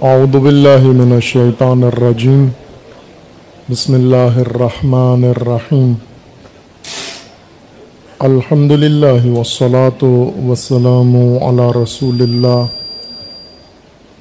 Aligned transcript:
أعوذ 0.00 0.32
بالله 0.40 0.80
من 0.96 1.12
الشيطان 1.12 1.84
الرجيم. 1.84 2.52
بسم 3.68 3.94
الله 3.94 4.40
الرحمن 4.40 5.24
الرحيم. 5.36 6.00
الحمد 8.24 8.72
لله 8.72 9.22
والصلاة 9.28 10.02
والسلام 10.48 11.12
على 11.44 11.70
رسول 11.70 12.16
الله 12.22 12.68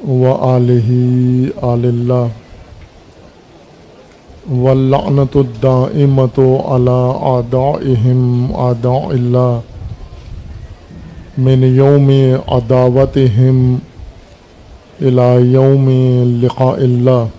وآله 0.03 0.89
آل 1.63 1.83
الله. 1.95 2.27
واللعنة 4.51 5.33
الدائمة 5.35 6.37
على 6.65 6.99
أعدائهم 7.23 8.51
أعداء 8.51 9.07
الله. 9.11 9.61
من 11.37 11.59
يوم 11.63 12.09
عداوتهم 12.47 13.79
إلى 15.01 15.53
يوم 15.53 15.87
لقاء 16.43 16.79
الله. 16.83 17.29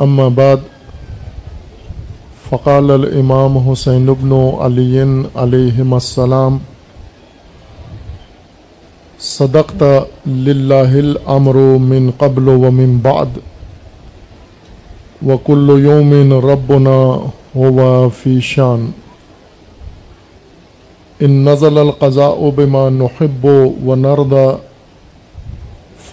أما 0.00 0.28
بعد، 0.28 0.60
فقال 2.50 2.90
الإمام 2.90 3.70
حسين 3.70 4.06
بن 4.06 4.54
علي 4.60 5.26
عليهما 5.36 5.96
السلام، 5.96 6.60
صدقت 9.18 10.06
لله 10.26 10.90
الأمر 10.98 11.56
من 11.78 12.12
قبل 12.18 12.48
ومن 12.48 12.98
بعد 13.04 13.28
وكل 15.22 15.68
يوم 15.90 16.32
ربنا 16.32 17.20
هو 17.56 18.08
في 18.10 18.40
شان. 18.40 18.92
إن 21.22 21.48
نزل 21.48 21.78
القضاء 21.78 22.48
بما 22.48 22.90
نحب 22.90 23.44
ونرضى 23.86 24.48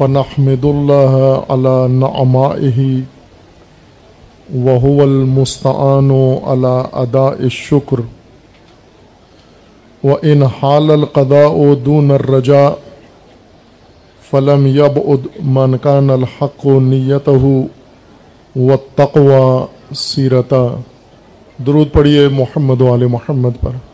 فنحمد 0.01 0.65
الله 0.65 1.43
على 1.49 1.87
نعمائه 1.87 3.01
وهو 4.55 5.03
المستعان 5.03 6.11
على 6.43 6.85
أداء 6.93 7.43
الشكر. 7.43 7.99
وإن 10.03 10.47
حال 10.47 10.91
القضاء 10.91 11.73
دون 11.85 12.11
الرجاء 12.11 12.73
فلم 14.29 14.67
يبعد 14.67 15.27
من 15.43 15.77
كان 15.83 16.09
الحق 16.09 16.65
نيته 16.65 17.61
والتقوى 18.55 19.65
سیرتا 19.95 20.67
درود 21.67 21.93
پڑھیے 21.93 22.27
محمد 22.27 22.81
وال 22.81 23.05
محمد 23.05 23.61
پر۔ 23.61 23.90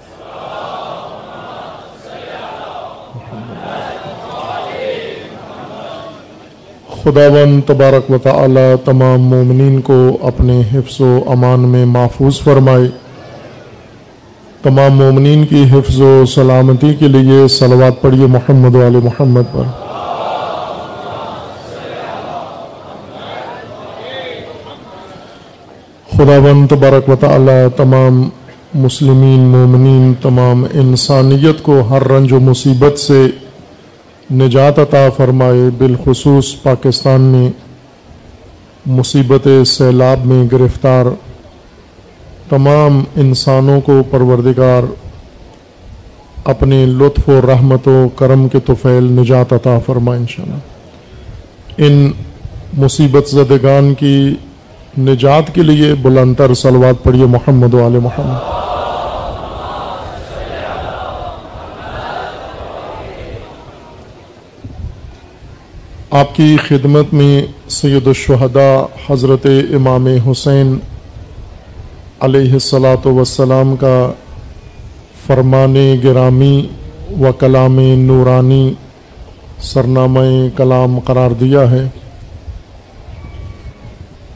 خداون 7.07 7.61
تبارک 7.61 8.11
و 8.11 8.17
تعالی 8.17 8.75
تمام 8.85 9.21
مومنین 9.21 9.81
کو 9.81 10.17
اپنے 10.21 10.61
حفظ 10.73 11.01
و 11.01 11.19
امان 11.27 11.59
میں 11.59 11.85
محفوظ 11.85 12.39
فرمائے۔ 12.39 12.87
تمام 14.63 14.91
مومنین 14.91 15.45
کی 15.45 15.63
حفظ 15.71 16.01
و 16.01 16.25
سلامتی 16.25 16.93
کے 16.93 17.07
لیے 17.07 17.47
صلوات 17.47 18.01
پڑھیے 18.01 18.25
محمد 18.25 18.75
وال 18.75 18.95
محمد 19.03 19.41
پر۔ 19.51 19.63
خداون 26.17 26.67
تبارک 26.67 27.09
و 27.09 27.15
تعالی 27.15 27.67
تمام 27.75 28.29
مسلمین 28.73 29.39
مومنین 29.39 30.13
تمام 30.21 30.65
انسانیت 30.73 31.63
کو 31.63 31.81
ہر 31.89 32.07
رنج 32.07 32.33
و 32.33 32.39
مصیبت 32.39 32.99
سے 32.99 33.27
نجات 34.31 34.79
عطا 34.79 35.09
فرمائے، 35.17 35.69
بالخصوص 35.77 36.55
پاکستان 36.63 37.21
میں 37.21 37.49
مصیبت 38.85 39.47
سیلاب 39.67 40.25
میں 40.25 40.43
گرفتار 40.51 41.05
تمام 42.49 43.03
انسانوں 43.15 43.81
کو 43.81 44.03
پروردگار 44.11 44.83
اپنے 46.43 46.85
لطف 46.85 47.29
و 47.29 47.41
رحمت 47.47 47.87
و 47.87 48.07
کرم 48.15 48.47
کے 48.47 48.59
طفیل 48.65 49.03
نجات 49.03 49.53
عطا 49.53 49.79
فرمائے 49.85 50.19
انشاءاللہ۔ 50.19 50.57
ان 51.77 52.11
مصیبت 52.77 53.29
زدگان 53.29 53.93
کی 53.93 54.35
نجات 54.97 55.55
کے 55.55 55.63
لیے 55.63 55.93
بلندر 55.93 56.53
سلوات 56.53 57.03
پڑھیے 57.03 57.25
محمد 57.25 57.73
وال 57.73 57.99
محمد۔ 57.99 58.66
آپ 66.09 66.35
کی 66.35 66.57
خدمت 66.67 67.13
میں 67.13 67.41
سید 67.69 68.07
الشہداء 68.07 68.85
حضرت 69.09 69.47
امام 69.73 70.07
حسین 70.07 70.77
علیہ 72.19 72.53
السلاۃ 72.53 73.05
وسلام 73.05 73.75
کا 73.75 74.11
فرمان 75.25 75.75
گرامی 76.03 76.67
و 77.21 77.31
کلام 77.31 77.79
نورانی 77.79 78.73
سرنامہ 79.59 80.19
کلام 80.57 80.99
قرار 80.99 81.31
دیا 81.31 81.71
ہے۔ 81.71 81.87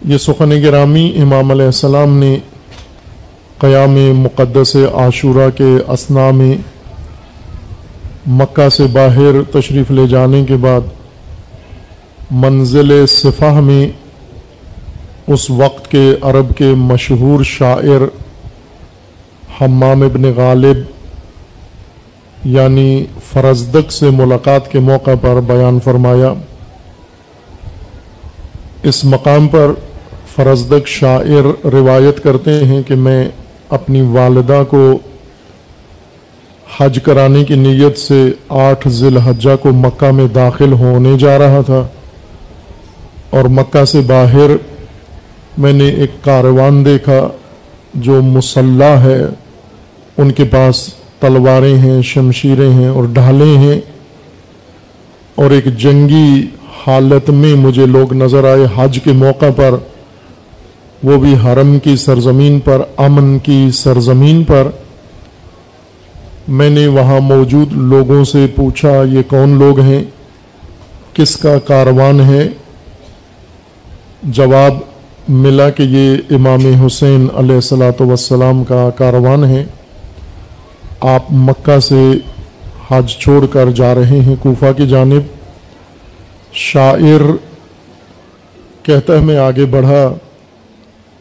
یہ 0.06 0.18
سخن 0.18 0.52
گرامی 0.64 1.14
امام 1.22 1.52
علیہ 1.52 1.66
السلام 1.66 2.18
نے 2.18 2.38
قیام 3.58 3.96
مقدس 3.96 4.76
عاشورہ 4.94 5.50
کے 5.50 5.78
اسنا 5.88 6.32
میں 6.32 6.56
مکہ 8.28 8.70
سے 8.70 8.84
باہر 8.84 9.44
تشریف 9.52 9.92
لے 9.92 10.08
جانے 10.08 10.46
کے 10.46 10.56
بعد 10.56 10.82
منزل 12.32 13.06
صفح 13.08 13.60
میں 13.60 13.88
اس 15.28 15.50
وقت 15.50 15.92
کے 15.92 16.16
عرب 16.22 16.58
کے 16.58 16.66
مشہور 16.66 17.44
شاعر 17.44 18.04
حمام 19.62 20.02
ابن 20.02 20.24
غالب 20.36 20.78
یعنی 22.44 23.06
فرزدق 23.34 23.92
سے 23.92 24.10
ملاقات 24.10 24.72
کے 24.72 24.80
موقع 24.80 25.12
پر 25.22 25.42
بیان 25.42 25.80
فرمایا۔ 25.84 26.34
اس 28.84 29.06
مقام 29.06 29.48
پر 29.48 29.72
فرزدق 30.36 30.88
شاعر 30.88 31.66
روایت 31.66 32.24
کرتے 32.24 32.66
ہیں 32.66 32.82
کہ 32.88 32.96
میں 32.96 33.30
اپنی 33.70 34.02
والدہ 34.02 34.64
کو 34.70 35.00
حج 36.78 37.00
کرانے 37.04 37.44
کی 37.44 37.56
نیت 37.56 37.98
سے 37.98 38.32
آٹھ 38.50 38.88
ذی 38.88 39.08
الحجہ 39.08 39.56
کو 39.62 39.72
مکہ 39.72 40.12
میں 40.12 40.28
داخل 40.28 40.74
ہونے 40.74 41.18
جا 41.18 41.38
رہا 41.38 41.62
تھا۔ 41.66 41.88
اور 43.32 43.46
مکہ 43.46 43.86
سے 43.86 44.02
باہر 44.02 44.52
میں 45.58 45.74
نے 45.74 45.90
ایک 45.90 46.12
کاروان 46.24 46.86
دیکھا 46.86 47.30
جو 47.94 48.22
مسلح 48.22 48.86
ہے۔ 48.86 49.22
ان 50.18 50.32
کے 50.32 50.44
پاس 50.44 50.90
تلواریں 51.20 51.78
ہیں، 51.78 52.02
شمشیریں 52.02 52.70
ہیں 52.70 52.88
اور 52.88 53.04
ڈھالیں 53.04 53.58
ہیں۔ 53.58 53.82
اور 55.36 55.52
ایک 55.52 55.66
جنگی 55.66 56.48
حالت 56.88 57.30
میں 57.30 57.56
مجھے 57.56 57.86
لوگ 57.86 58.14
نظر 58.14 58.44
آئے 58.44 58.66
حج 58.76 59.00
کے 59.04 59.12
موقع 59.12 59.46
پر۔ 59.56 59.76
وہ 61.04 61.18
بھی 61.18 61.36
حرم 61.46 61.80
کی 61.80 61.96
سرزمین 61.96 62.60
پر، 62.60 62.82
امن 62.98 63.40
کی 63.40 63.70
سرزمین 63.74 64.44
پر۔ 64.44 64.68
میں 66.48 66.70
نے 66.70 66.88
وہاں 66.88 67.20
موجود 67.20 67.74
لوگوں 67.74 68.24
سے 68.24 68.46
پوچھا، 68.56 69.04
یہ 69.04 69.22
کون 69.28 69.50
لوگ 69.50 69.80
ہیں؟ 69.80 70.04
کس 71.14 71.38
کا 71.38 71.60
کاروان 71.60 72.22
ہے؟ 72.22 72.50
جواب 74.24 74.74
ملا 75.30 75.70
کہ 75.70 75.84
یہ 75.84 76.36
امام 76.36 76.86
حسین 76.86 77.28
علیہ 77.36 77.56
السلاۃ 77.56 78.02
وسلام 78.02 78.64
کا 78.64 78.90
کاروان 78.90 79.44
ہے۔ 79.44 79.66
آپ 81.00 81.24
مکہ 81.32 81.80
سے 81.80 82.12
حج 82.92 83.18
چھوڑ 83.18 83.46
کر 83.46 83.70
جا 83.70 83.96
رہے 83.96 84.20
ہیں۔ 84.20 84.36
کوفہ 84.40 84.72
کی 84.78 84.88
جانب 84.88 85.22
شاعر 86.54 87.22
کہتا 88.84 89.14
ہے، 89.14 89.20
میں 89.20 89.38
آگے 89.38 89.66
بڑھا 89.66 90.14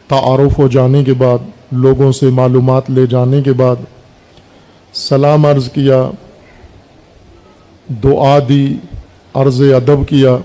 تعارف 0.07 0.59
ہو 0.59 0.67
جانے 0.67 1.03
کے 1.03 1.13
بعد، 1.13 1.37
لوگوں 1.71 2.11
سے 2.11 2.29
معلومات 2.29 2.89
لے 2.89 3.05
جانے 3.05 3.41
کے 3.41 3.53
بعد 3.53 3.75
سلام 4.93 5.45
عرض 5.45 5.71
کیا، 5.71 6.11
دعا 8.03 8.39
دی، 8.49 8.73
عرض 9.33 9.61
ادب 9.61 10.07
کیا۔ 10.09 10.37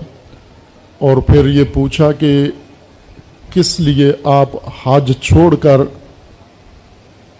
اور 0.99 1.17
پھر 1.17 1.45
یہ 1.45 1.63
پوچھا 1.73 2.11
کہ 2.11 2.47
کس 3.53 3.79
لیے 3.79 4.11
آپ 4.23 4.49
حج 4.85 5.11
چھوڑ 5.21 5.55
کر 5.55 5.81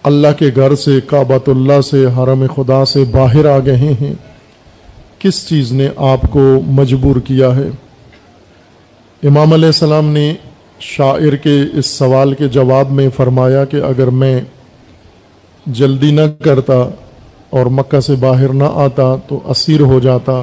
اللہ 0.02 0.28
کے 0.38 0.50
گھر 0.56 0.74
سے 0.74 1.00
کعبۃ 1.06 1.44
اللہ 1.46 1.80
سے 1.80 2.04
حرم 2.04 2.46
خدا 2.56 2.84
سے 2.84 3.04
باہر 3.10 3.46
آ 3.46 3.58
گئے 3.58 3.76
ہیں؟ 3.76 4.12
کس 5.18 5.48
چیز 5.48 5.72
نے 5.72 5.88
آپ 5.96 6.20
کو 6.30 6.60
مجبور 6.66 7.16
کیا 7.16 7.56
ہے؟ 7.56 7.68
امام 9.22 9.52
علیہ 9.52 9.66
السلام 9.66 10.08
نے 10.08 10.34
شاعر 10.80 11.36
کے 11.36 11.62
اس 11.72 11.86
سوال 11.86 12.34
کے 12.34 12.48
جواب 12.48 12.90
میں 12.90 13.08
فرمایا 13.16 13.64
کہ 13.64 13.76
اگر 13.76 14.06
میں 14.06 14.40
جلدی 15.66 16.10
نہ 16.10 16.20
کرتا 16.44 16.88
اور 17.50 17.66
مکہ 17.66 18.00
سے 18.00 18.14
باہر 18.14 18.48
نہ 18.48 18.64
آتا 18.72 19.16
تو 19.28 19.40
اسیر 19.44 19.80
ہو 19.80 20.00
جاتا، 20.00 20.42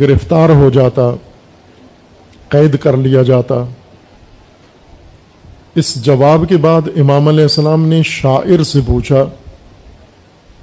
گرفتار 0.00 0.48
ہو 0.48 0.70
جاتا 0.70 1.10
قید 2.54 2.78
کر 2.78 2.96
لیا 2.96 3.22
جاتا۔ 3.22 3.62
اس 5.74 5.94
جواب 6.04 6.44
کے 6.48 6.56
بعد 6.56 6.88
امام 6.96 7.28
علیہ 7.28 7.42
السلام 7.42 7.86
نے 7.88 8.02
شاعر 8.06 8.62
سے 8.62 8.80
پوچھا، 8.86 9.24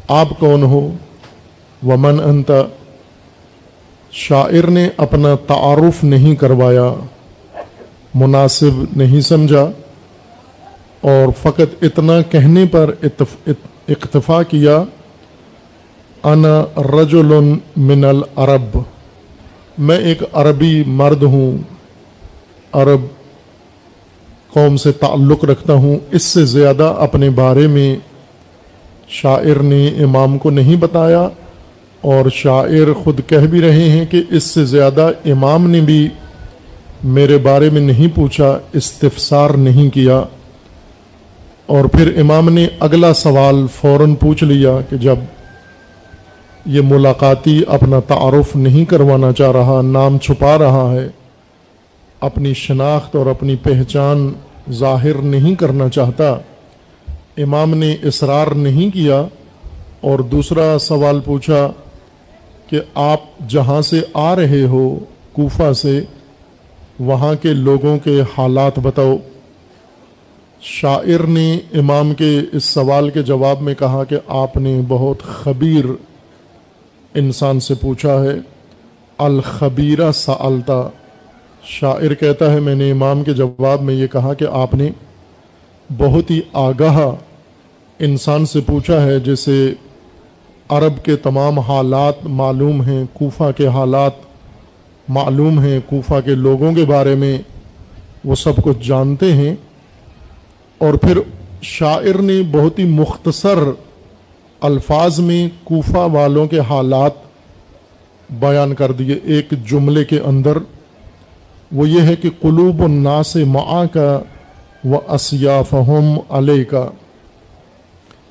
آپ 0.07 0.29
کون 0.39 0.63
ہو؟ 0.63 0.79
ومن 1.87 2.19
انت؟ 2.21 2.51
شاعر 4.11 4.67
نے 4.69 4.87
اپنا 4.97 5.33
تعارف 5.47 6.03
نہیں 6.03 6.35
کروایا، 6.35 6.89
مناسب 8.13 8.81
نہیں 8.95 9.21
سمجھا، 9.21 9.65
اور 11.01 11.31
فقط 11.41 11.83
اتنا 11.83 12.21
کہنے 12.31 12.65
پر 12.71 12.93
اکتفا 13.87 14.41
کیا، 14.43 14.77
انا 16.23 16.55
رجل 16.93 17.33
من 17.81 18.03
العرب، 18.05 18.77
میں 19.77 19.97
ایک 19.99 20.23
عربی 20.33 20.83
مرد 20.99 21.23
ہوں۔ 21.23 21.57
عرب 22.73 23.01
قوم 24.53 24.77
سے 24.77 24.91
تعلق 24.91 25.45
رکھتا 25.45 25.73
ہوں، 25.73 25.97
اس 26.11 26.23
سے 26.23 26.45
زیادہ 26.45 26.93
اپنے 26.97 27.29
بارے 27.29 27.67
میں 27.67 27.95
شاعر 29.07 29.63
نے 29.63 29.87
امام 29.87 30.37
کو 30.37 30.49
نہیں 30.49 30.75
بتایا 30.75 31.27
اور 32.01 32.29
شاعر 32.29 32.93
خود 32.93 33.21
کہہ 33.27 33.47
بھی 33.49 33.61
رہے 33.61 33.89
ہیں 33.89 34.05
کہ 34.05 34.23
اس 34.29 34.43
سے 34.43 34.65
زیادہ 34.65 35.11
امام 35.25 35.69
نے 35.69 35.81
بھی 35.81 36.07
میرے 37.03 37.37
بارے 37.37 37.69
میں 37.69 37.81
نہیں 37.81 38.15
پوچھا، 38.15 38.59
استفسار 38.73 39.49
نہیں 39.49 39.89
کیا۔ 39.89 40.23
اور 41.65 41.85
پھر 41.85 42.19
امام 42.19 42.49
نے 42.49 42.67
اگلا 42.79 43.13
سوال 43.13 43.65
فوراً 43.75 44.15
پوچھ 44.15 44.43
لیا 44.43 44.77
کہ 44.89 44.97
جب 44.97 45.15
یہ 46.65 46.81
ملاقاتی 46.81 47.61
اپنا 47.67 47.99
تعارف 47.99 48.55
نہیں 48.55 48.85
کروانا 48.85 49.31
چاہ 49.31 49.51
رہا، 49.51 49.81
نام 49.81 50.17
چھپا 50.17 50.57
رہا 50.57 50.91
ہے 50.91 51.07
اپنی 52.21 52.53
شناخت 52.53 53.15
اور 53.15 53.25
اپنی 53.25 53.55
پہچان 53.55 54.33
ظاہر 54.71 55.13
نہیں 55.13 55.55
کرنا 55.55 55.89
چاہتا، 55.89 56.31
امام 57.37 57.73
نے 57.73 57.95
اصرار 58.03 58.47
نہیں 58.47 58.93
کیا 58.93 59.25
اور 60.01 60.19
دوسرا 60.19 60.77
سوال 60.79 61.19
پوچھا 61.19 61.71
کہ 62.69 62.79
آپ 62.95 63.19
جہاں 63.49 63.81
سے 63.81 64.01
آ 64.13 64.35
رہے 64.35 64.63
ہو، 64.63 64.99
کوفہ 65.31 65.73
سے، 65.73 66.01
وہاں 66.99 67.35
کے 67.41 67.53
لوگوں 67.53 67.97
کے 67.97 68.21
حالات 68.37 68.79
بتاؤ۔ 68.79 69.17
شاعر 70.61 71.27
نے 71.27 71.57
امام 71.73 72.13
کے 72.13 72.39
اس 72.51 72.65
سوال 72.65 73.09
کے 73.09 73.23
جواب 73.23 73.61
میں 73.61 73.73
کہا 73.73 74.03
کہ 74.03 74.15
آپ 74.27 74.57
نے 74.57 74.81
بہت 74.87 75.23
خبیر 75.23 75.85
انسان 77.13 77.59
سے 77.59 77.73
پوچھا 77.73 78.23
ہے۔ 78.23 78.33
الخبیرہ 79.17 80.11
سالتا 80.11 80.89
شاعر 81.63 82.13
کہتا 82.13 82.53
ہے، 82.53 82.59
میں 82.59 82.75
نے 82.75 82.91
امام 82.91 83.23
کے 83.23 83.33
جواب 83.33 83.81
میں 83.81 83.93
یہ 83.93 84.07
کہا 84.07 84.33
کہ 84.33 84.45
آپ 84.51 84.73
نے 84.73 84.89
بہت 85.97 86.31
ہی 86.31 86.41
آگاہ 86.53 86.99
انسان 87.99 88.45
سے 88.45 88.59
پوچھا 88.65 89.05
ہے 89.05 89.19
جسے 89.19 89.73
عرب 90.69 91.05
کے 91.05 91.15
تمام 91.15 91.59
حالات 91.59 92.25
معلوم 92.25 92.81
ہیں، 92.81 93.03
کوفہ 93.13 93.51
کے 93.57 93.67
حالات 93.67 94.11
معلوم 95.09 95.59
ہیں، 95.59 95.79
کوفہ 95.85 96.19
کے 96.25 96.31
لوگوں 96.31 96.73
کے 96.73 96.85
بارے 96.85 97.15
میں 97.15 97.37
وہ 98.25 98.35
سب 98.35 98.63
کچھ 98.63 98.87
جانتے 98.87 99.33
ہیں۔ 99.33 99.55
اور 100.77 100.93
پھر 100.93 101.17
شاعر 101.61 102.21
نے 102.21 102.41
بہت 102.51 102.79
ہی 102.79 102.83
مختصر 102.83 103.59
الفاظ 104.61 105.19
میں 105.19 105.49
کوفہ 105.63 105.97
والوں 105.97 106.45
کے 106.45 106.59
حالات 106.59 107.11
بیان 108.29 108.75
کر 108.75 108.91
دیے، 108.91 109.19
ایک 109.23 109.53
جملے 109.69 110.05
کے 110.05 110.19
اندر 110.19 110.57
وہ 111.71 111.87
یہ 111.89 112.01
ہے 112.01 112.15
کہ 112.21 112.29
قلوب 112.41 112.81
الناس 112.83 113.35
معا 113.47 113.85
کا 113.93 114.19
و 114.83 114.99
اسیافہم 115.13 116.17
علیہ 116.37 116.63
کا 116.69 116.85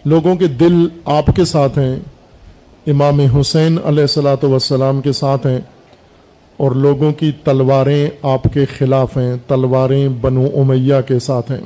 لوگوں 0.05 0.35
کے 0.37 0.47
دل 0.61 0.77
آپ 1.15 1.27
کے 1.37 1.45
ساتھ 1.45 1.79
ہیں، 1.79 1.97
امام 2.87 3.21
حسین 3.39 3.79
علیہ 3.85 4.03
السلاۃ 4.03 4.45
وسلام 4.53 5.01
کے 5.01 5.13
ساتھ 5.13 5.47
ہیں، 5.47 5.61
اور 6.59 6.71
لوگوں 6.87 7.13
کی 7.19 7.31
تلواریں 7.45 8.09
آپ 8.31 8.43
کے 8.55 8.65
خلاف 8.79 9.17
ہیں، 9.17 9.35
تلواریں 9.47 10.09
بنو 10.21 10.47
امیہ 10.61 11.01
کے 11.09 11.19
ساتھ 11.27 11.51
ہیں۔ 11.51 11.61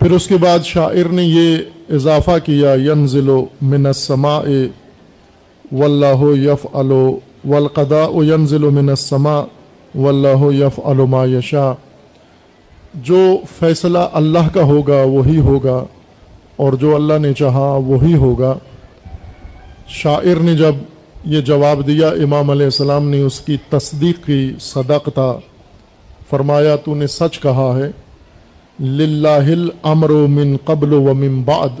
پھر 0.00 0.10
اس 0.10 0.26
کے 0.28 0.36
بعد 0.42 0.64
شاعر 0.64 1.12
نے 1.12 1.24
یہ 1.24 1.94
اضافہ 1.96 2.38
کیا، 2.44 2.74
ینزل 2.84 3.30
من 3.62 3.86
السماء 3.86 4.44
واللہ 5.72 6.22
یفعل 6.38 6.92
والقضاء 7.46 8.10
ینزل 8.24 8.68
من 8.70 8.88
السماء 9.94 10.04
واللہ 10.04 10.64
یفعل 10.64 10.96
ما 10.96 11.24
یشاء۔ 11.24 11.72
جو 12.94 13.36
فیصلہ 13.58 13.98
اللہ 14.12 14.54
کا 14.54 14.62
ہوگا 14.62 15.02
وہی 15.02 15.38
ہوگا 15.38 15.84
اور 16.56 16.72
جو 16.72 16.94
اللہ 16.94 17.18
نے 17.18 17.32
چاہا 17.32 17.74
وہی 17.74 18.14
ہوگا۔ 18.14 18.58
شاعر 19.88 20.36
نے 20.40 20.56
جب 20.56 20.74
یہ 21.24 21.40
جواب 21.40 21.86
دیا، 21.86 22.08
امام 22.08 22.50
علیہ 22.50 22.64
السلام 22.64 23.08
نے 23.08 23.20
اس 23.20 23.40
کی 23.40 23.56
تصدیق 23.68 24.26
کی 24.26 24.52
صدقتا 24.60 25.34
فرمایا، 26.30 26.76
تو 26.76 26.94
نے 26.94 27.06
سچ 27.06 27.40
کہا 27.40 27.78
ہے، 27.78 27.90
للہ 28.84 29.52
الامر 29.52 30.10
من 30.10 30.56
قبل 30.64 30.92
و 30.92 31.14
من 31.14 31.42
بعد۔ 31.42 31.80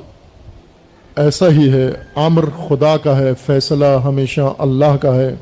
ایسا 1.16 1.48
ہی 1.48 1.72
ہے، 1.72 1.90
امر 2.14 2.44
خدا 2.68 2.96
کا 2.96 3.18
ہے، 3.18 3.30
فیصلہ 3.46 3.98
ہمیشہ 4.04 4.40
اللہ 4.58 4.96
کا 5.00 5.14
ہے۔ 5.14 5.34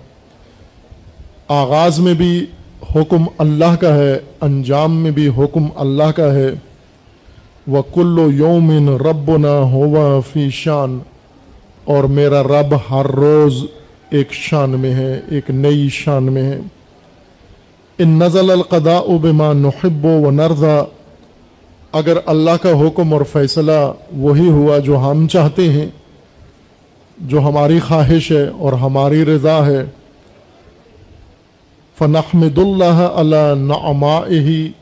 آغاز 1.48 1.98
میں 1.98 2.14
بھی 2.14 2.46
حکم 2.94 3.24
اللہ 3.38 3.76
کا 3.80 3.94
ہے، 3.94 4.18
انجام 4.40 4.96
میں 4.96 5.10
بھی 5.10 5.28
حکم 5.28 5.66
اللہ 5.76 6.10
کا 6.16 6.34
ہے۔ 6.34 6.50
وہ 7.66 7.82
کلو 7.94 8.30
یومن 8.30 8.88
رب 8.88 9.36
نہ 9.36 9.46
ہوا 9.46 10.20
فی 10.32 10.50
شان 10.50 10.98
اور 11.84 12.04
میرا 12.04 12.42
رب 12.42 12.74
ہر 12.90 13.06
روز 13.06 13.64
ایک 14.10 14.32
شان 14.32 14.70
میں 14.70 14.94
ہے، 14.94 15.20
ایک 15.30 15.50
نئی 15.50 15.88
شان 15.92 16.22
میں 16.22 16.42
ہے۔ 16.42 16.60
ان 17.98 18.08
نزل 18.08 18.50
القضاء 18.50 19.16
بما 19.22 19.52
نحب 19.52 20.04
و 20.04 20.30
نرضا 20.30 20.82
اگر 21.92 22.18
اللہ 22.26 22.56
کا 22.62 22.70
حکم 22.70 23.12
اور 23.12 23.22
فیصلہ 23.32 23.92
وہی 24.16 24.48
ہوا 24.50 24.78
جو 24.78 24.98
ہم 24.98 25.28
چاہتے 25.28 25.72
ہیں، 25.72 25.86
جو 27.18 27.40
ہماری 27.40 27.78
خواہش 27.78 28.32
ہے 28.32 28.48
اور 28.48 28.72
ہماری 28.72 29.24
رضا 29.24 29.66
ہے۔ 29.66 29.84
فنحمد 32.00 32.58
اللہ 32.58 33.00
اللہ 33.14 33.54
نعما 33.56 34.26
ہی 34.26 34.72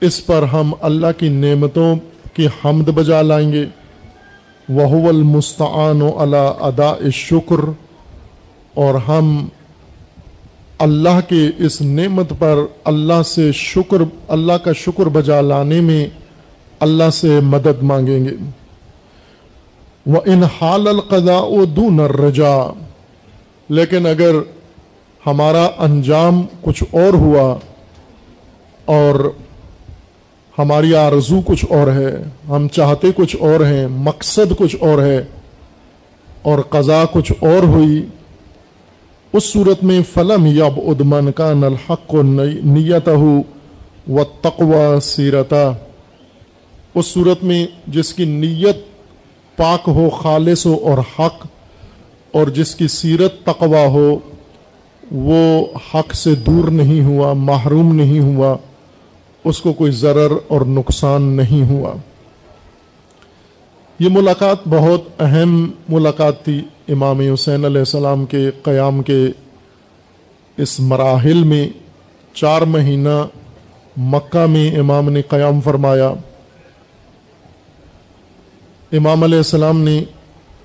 اس 0.00 0.26
پر 0.26 0.42
ہم 0.42 0.72
اللہ 0.80 1.06
کی 1.18 1.28
نعمتوں 1.28 1.94
کی 2.34 2.46
حمد 2.46 2.88
بجا 2.88 3.22
لائیں 3.22 3.52
گے۔ 3.52 3.66
وہ 4.68 5.08
المستعان 5.08 6.02
و 6.02 6.10
اللہ 6.18 6.60
ادا 6.60 7.10
شکر 7.12 7.70
اور 8.74 8.94
ہم 8.94 9.48
اللہ 10.78 11.20
کے 11.28 11.50
اس 11.58 11.80
نعمت 11.80 12.32
پر 12.38 12.58
اللہ 12.84 13.22
سے 13.22 13.52
شکر، 13.52 13.96
اللہ 14.28 14.52
کا 14.52 14.72
شکر 14.72 15.06
بجا 15.06 15.40
لانے 15.40 15.80
میں 15.80 16.06
اللہ 16.80 17.10
سے 17.12 17.40
مدد 17.40 17.82
مانگیں 17.82 18.24
گے۔ 18.24 18.34
وہ 20.06 20.20
ان 20.24 20.42
حال 20.60 20.88
القضاء 20.88 21.64
دون 21.76 22.00
رجا 22.00 22.56
لیکن 23.68 24.06
اگر 24.06 24.34
ہمارا 25.26 25.68
انجام 25.78 26.42
کچھ 26.60 26.82
اور 26.90 27.14
ہوا 27.14 27.58
اور 28.84 29.32
ہماری 30.58 30.94
آرزو 30.94 31.40
کچھ 31.44 31.64
اور 31.68 31.86
ہے، 31.86 32.22
ہم 32.48 32.68
چاہتے 32.68 33.08
کچھ 33.16 33.36
اور 33.40 33.60
ہیں، 33.60 33.86
مقصد 33.88 34.52
کچھ 34.58 34.76
اور 34.80 35.02
ہے 35.02 35.24
اور 36.42 36.58
قضا 36.58 37.04
کچھ 37.12 37.32
اور 37.40 37.62
ہوئی۔ 37.62 38.06
اس 39.32 39.44
صورت 39.44 39.84
میں 39.84 40.00
فلم 40.14 40.46
یب 40.46 40.80
ادمن 40.86 41.32
کا 41.32 41.52
نلحق 41.52 42.14
و 42.14 42.22
نیت 42.22 43.08
ہو 43.08 43.40
و 44.08 44.24
تقوا 44.24 45.00
سیرتا 45.00 45.72
اس 46.94 47.06
صورت 47.06 47.44
میں 47.44 47.66
جس 47.86 48.14
کی 48.14 48.24
نیت 48.24 48.76
پاک 49.56 49.88
ہو، 49.88 50.10
خالص 50.10 50.66
ہو 50.66 50.74
اور 50.74 50.98
حق 50.98 51.46
اور 52.32 52.46
جس 52.46 52.74
کی 52.74 52.88
سیرت 52.88 53.42
تقوا 53.44 53.86
ہو 53.86 54.18
وہ 55.14 55.66
حق 55.94 56.14
سے 56.14 56.34
دور 56.34 56.68
نہیں 56.68 57.04
ہوا، 57.04 57.32
محروم 57.32 57.94
نہیں 57.94 58.20
ہوا، 58.20 58.56
اس 59.44 59.60
کو 59.60 59.72
کوئی 59.72 59.92
ضرر 59.92 60.32
اور 60.48 60.60
نقصان 60.60 61.22
نہیں 61.22 61.68
ہوا۔ 61.68 61.94
یہ 63.98 64.08
ملاقات 64.12 64.56
بہت 64.68 65.02
اہم 65.18 65.70
ملاقات 65.88 66.44
تھی 66.44 66.62
امام 66.88 67.20
حسین 67.20 67.64
علیہ 67.64 67.78
السلام 67.78 68.24
کے 68.24 68.50
قیام 68.62 69.02
کے 69.02 69.26
اس 70.56 70.80
مراحل 70.80 71.44
میں۔ 71.44 71.68
چار 72.34 72.62
مہینہ 72.62 73.26
مکہ 73.96 74.46
میں 74.46 74.78
امام 74.78 75.10
نے 75.10 75.22
قیام 75.22 75.60
فرمایا۔ 75.60 76.08
امام 78.92 79.22
علیہ 79.22 79.36
السلام 79.36 79.80
نے 79.80 80.04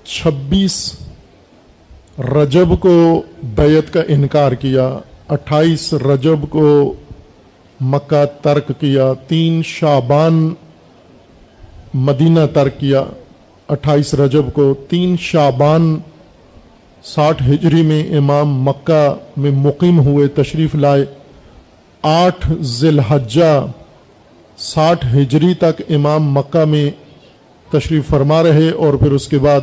چھبیس 0.04 0.94
رجب 2.18 2.68
کو 2.80 3.22
بیت 3.54 3.92
کا 3.92 4.00
انکار 4.08 4.52
کیا، 4.52 4.88
اٹھائیس 5.28 5.92
رجب 5.94 6.48
کو 6.50 6.94
مکہ 7.80 8.24
ترک 8.42 8.70
کیا، 8.80 9.12
تین 9.26 9.60
شابان 9.64 10.48
مدینہ 11.94 12.40
ترک 12.54 12.78
کیا، 12.80 13.04
اٹھائیس 13.68 14.14
رجب 14.14 14.52
کو 14.52 14.74
تین 14.88 15.16
شابان 15.20 15.96
ساٹھ 17.04 17.42
ہجری 17.42 17.82
میں 17.82 18.02
امام 18.16 18.58
مکہ 18.62 19.14
میں 19.36 19.50
مقیم 19.50 20.00
ہوئے 20.00 20.28
تشریف 20.28 20.74
لائے، 20.74 21.04
آٹھ 22.02 22.52
ذی 22.60 22.88
الحجہ 22.88 23.66
ساٹھ 24.58 25.06
ہجری 25.14 25.54
تک 25.54 25.82
امام 25.88 26.32
مکہ 26.32 26.64
میں 26.64 26.90
تشریف 27.72 28.08
فرما 28.08 28.42
رہے 28.42 28.70
اور 28.70 28.94
پھر 28.94 29.12
اس 29.12 29.28
کے 29.28 29.38
بعد 29.38 29.60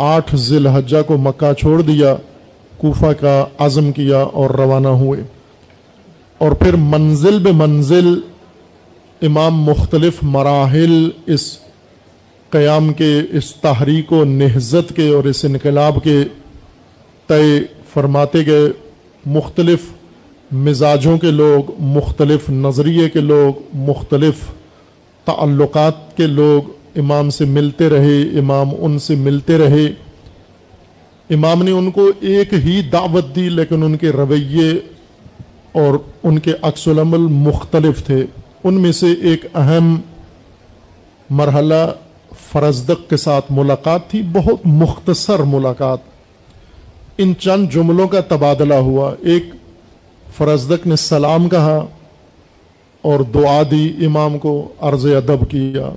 آٹھ 0.00 0.36
ذی 0.36 0.56
الحجہ 0.56 0.96
کو 1.06 1.16
مکہ 1.16 1.52
چھوڑ 1.52 1.82
دیا، 1.82 2.14
کوفہ 2.76 3.12
کا 3.20 3.44
عزم 3.58 3.92
کیا 3.92 4.18
اور 4.18 4.50
روانہ 4.50 4.88
ہوئے۔ 4.88 5.22
اور 6.38 6.52
پھر 6.52 6.76
منزل 6.76 7.38
بے 7.38 7.50
منزل 7.52 8.20
امام 9.22 9.62
مختلف 9.62 10.12
مراحل 10.22 11.08
اس 11.26 11.58
قیام 12.50 12.92
کے، 12.92 13.20
اس 13.30 13.54
تحریک 13.54 14.12
و 14.12 14.24
نہزت 14.24 14.96
کے 14.96 15.08
اور 15.08 15.24
اس 15.24 15.44
انقلاب 15.44 15.98
کے 16.04 16.24
طے 17.26 17.60
فرماتے 17.94 18.46
گئے۔ 18.46 18.68
مختلف 19.26 19.78
مزاجوں 20.52 21.18
کے 21.18 21.30
لوگ، 21.30 21.70
مختلف 21.78 22.50
نظریے 22.50 23.08
کے 23.08 23.20
لوگ، 23.20 23.60
مختلف 23.74 24.34
تعلقات 25.24 26.16
کے 26.16 26.26
لوگ 26.26 26.79
امام 26.96 27.30
سے 27.30 27.44
ملتے 27.44 27.88
رہے، 27.88 28.22
امام 28.22 28.68
ان 28.78 28.98
سے 28.98 29.14
ملتے 29.14 29.58
رہے۔ 29.58 29.86
امام 31.30 31.62
نے 31.62 31.70
ان 31.70 31.90
کو 31.90 32.10
ایک 32.20 32.54
ہی 32.54 32.82
دعوت 32.82 33.36
دی، 33.36 33.48
لیکن 33.48 33.82
ان 33.82 33.96
کے 33.96 34.10
رویے 34.10 34.70
اور 35.72 35.98
ان 36.22 36.38
کے 36.38 36.52
عکس 36.62 36.88
العمل 36.88 37.18
مختلف 37.18 38.06
تھے۔ 38.06 38.26
ان 38.64 38.74
میں 38.74 38.92
سے 38.92 39.06
ایک 39.22 39.46
اہم 39.54 40.00
مرحلہ 41.30 41.92
فرزدق 42.52 43.10
کے 43.10 43.16
ساتھ 43.16 43.44
ملاقات 43.50 44.08
تھی، 44.08 44.22
بہت 44.32 44.58
مختصر 44.64 45.38
ملاقات۔ 45.38 45.98
ان 47.18 47.32
چند 47.38 47.68
جملوں 47.70 48.08
کا 48.08 48.20
تبادلہ 48.20 48.74
ہوا۔ 48.74 49.14
ایک، 49.20 49.44
فرزدق 50.36 50.86
نے 50.86 50.96
سلام 50.96 51.48
کہا 51.48 51.86
اور 53.02 53.20
دعا 53.20 53.62
دی 53.70 54.06
امام 54.06 54.38
کو، 54.38 54.68
عرض 54.80 55.06
ادب 55.06 55.50
کیا۔ 55.50 55.90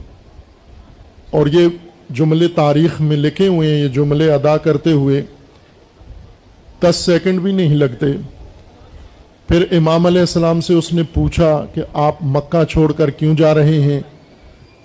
اور 1.33 1.47
یہ 1.47 1.67
جملے 2.09 2.47
تاریخ 2.47 3.01
میں 3.01 3.17
لکھے 3.17 3.47
ہوئے 3.47 3.75
ہیں، 3.75 3.83
یہ 3.83 3.87
جملے 3.87 4.33
ادا 4.33 4.57
کرتے 4.57 4.91
ہوئے 4.91 5.21
دس 6.83 6.95
سیکنڈ 6.95 7.39
بھی 7.39 7.51
نہیں 7.51 7.75
لگتے۔ 7.75 8.05
پھر 9.47 9.65
امام 9.71 10.05
علیہ 10.05 10.19
السلام 10.19 10.61
سے 10.61 10.73
اس 10.73 10.93
نے 10.93 11.03
پوچھا 11.13 11.65
کہ 11.73 11.81
آپ 11.93 12.15
مکہ 12.21 12.63
چھوڑ 12.63 12.91
کر 12.91 13.09
کیوں 13.09 13.35
جا 13.35 13.53
رہے 13.53 13.81
ہیں؟ 13.81 13.99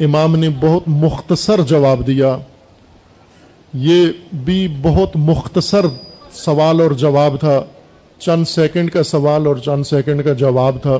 امام 0.01 0.37
نے 0.37 0.49
بہت 0.61 0.83
مختصر 0.87 1.61
جواب 1.67 2.07
دیا۔ 2.07 2.39
یہ 3.75 4.07
بھی 4.33 4.69
بہت 4.83 5.11
مختصر 5.15 5.87
سوال 6.33 6.81
اور 6.81 6.91
جواب 6.91 7.41
تھا۔ 7.41 7.65
چند 8.19 8.45
سیکنڈ 8.45 8.91
کا 8.91 9.03
سوال 9.03 9.47
اور 9.47 9.57
چند 9.57 9.85
سیکنڈ 9.85 10.25
کا 10.25 10.33
جواب 10.33 10.77
تھا۔ 10.83 10.99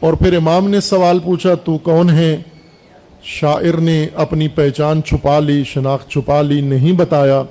اور 0.00 0.12
پھر 0.12 0.36
امام 0.36 0.68
نے 0.68 0.80
سوال 0.80 1.18
پوچھا، 1.18 1.54
تو 1.54 1.78
کون 1.78 2.10
ہے 2.10 2.42
شاعر 3.22 3.80
نے 3.80 4.06
اپنی 4.14 4.48
پہچان 4.48 5.02
چھپا 5.02 5.38
لی، 5.38 5.64
شناخت 5.64 6.10
چھپا 6.10 6.42
لی، 6.42 6.60
نہیں 6.60 6.92
بتایا۔ 6.92 7.42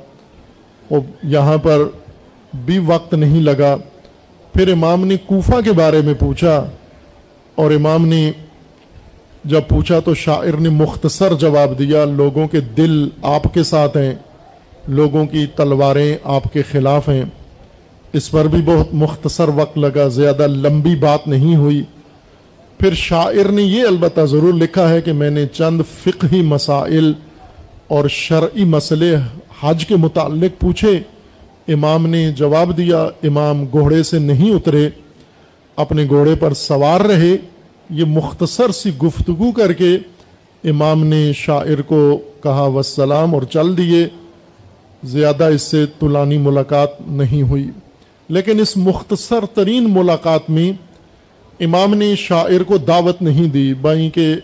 وہ 0.89 1.01
یہاں 1.23 1.57
پر 1.57 1.77
بھی 2.65 2.79
وقت 2.79 3.13
نہیں 3.13 3.41
لگا۔ 3.41 3.77
پھر 4.53 4.71
امام 4.71 5.05
نے 5.05 5.15
کوفہ 5.25 5.61
کے 5.65 5.71
بارے 5.71 6.01
میں 6.01 6.13
پوچھا۔ 6.13 6.65
اور 7.55 7.71
امام 7.71 8.07
نے 8.07 8.31
جب 9.43 9.61
پوچھا 9.67 9.99
تو 9.99 10.15
شاعر 10.15 10.57
نے 10.59 10.69
مختصر 10.69 11.33
جواب 11.33 11.79
دیا، 11.79 12.05
لوگوں 12.05 12.47
کے 12.47 12.59
دل 12.59 13.09
آپ 13.21 13.53
کے 13.53 13.63
ساتھ 13.63 13.97
ہیں، 13.97 14.15
لوگوں 14.87 15.25
کی 15.25 15.45
تلواریں 15.55 16.17
آپ 16.23 16.43
کے 16.53 16.61
خلاف 16.61 17.09
ہیں۔ 17.09 17.23
اس 18.13 18.31
پر 18.31 18.45
بھی 18.45 18.61
بہت 18.65 18.87
مختصر 18.93 19.47
وقت 19.47 19.77
لگا، 19.77 20.07
زیادہ 20.07 20.47
لمبی 20.47 20.95
بات 20.95 21.27
نہیں 21.27 21.55
ہوئی۔ 21.55 21.83
پھر 22.77 22.93
شاعر 22.93 23.51
نے 23.51 23.63
یہ 23.63 23.83
البتہ 23.83 24.21
ضرور 24.21 24.53
لکھا 24.53 24.89
ہے 24.89 25.01
کہ 25.01 25.13
میں 25.13 25.29
نے 25.29 25.47
چند 25.47 25.81
فقہی 26.03 26.41
مسائل 26.41 27.13
اور 27.87 28.07
شرعی 28.07 28.63
مسئلے 28.63 29.15
حج 29.59 29.85
کے 29.85 29.95
متعلق 29.95 30.61
پوچھے۔ 30.61 30.99
امام 31.67 32.07
نے 32.07 32.31
جواب 32.31 32.77
دیا، 32.77 33.07
امام 33.23 33.65
گھوڑے 33.65 34.03
سے 34.03 34.19
نہیں 34.19 34.51
اترے، 34.51 34.89
اپنے 35.75 36.05
گھوڑے 36.09 36.35
پر 36.35 36.53
سوار 36.53 37.01
رہے۔ 37.01 37.37
یہ 37.89 38.05
مختصر 38.05 38.71
سی 38.71 38.89
گفتگو 39.03 39.51
کر 39.51 39.73
کے 39.73 39.97
امام 40.63 41.03
نے 41.03 41.31
شاعر 41.33 41.81
کو 41.81 42.21
کہا 42.43 42.63
وسلام 42.63 43.33
اور 43.33 43.41
چل 43.41 43.77
دیے۔ 43.77 44.07
زیادہ 45.03 45.43
اس 45.43 45.61
سے 45.61 45.85
طلانی 45.99 46.37
ملاقات 46.37 46.89
نہیں 47.07 47.41
ہوئی۔ 47.41 47.69
لیکن 48.29 48.59
اس 48.59 48.77
مختصر 48.77 49.45
ترین 49.53 49.93
ملاقات 49.93 50.49
میں 50.49 50.86
امام 51.59 51.93
نے 51.93 52.15
شاعر 52.15 52.63
کو 52.63 52.77
دعوت 52.77 53.21
نہیں 53.21 53.47
دی 53.47 53.73
بائیں 53.73 54.09
کہ 54.09 54.35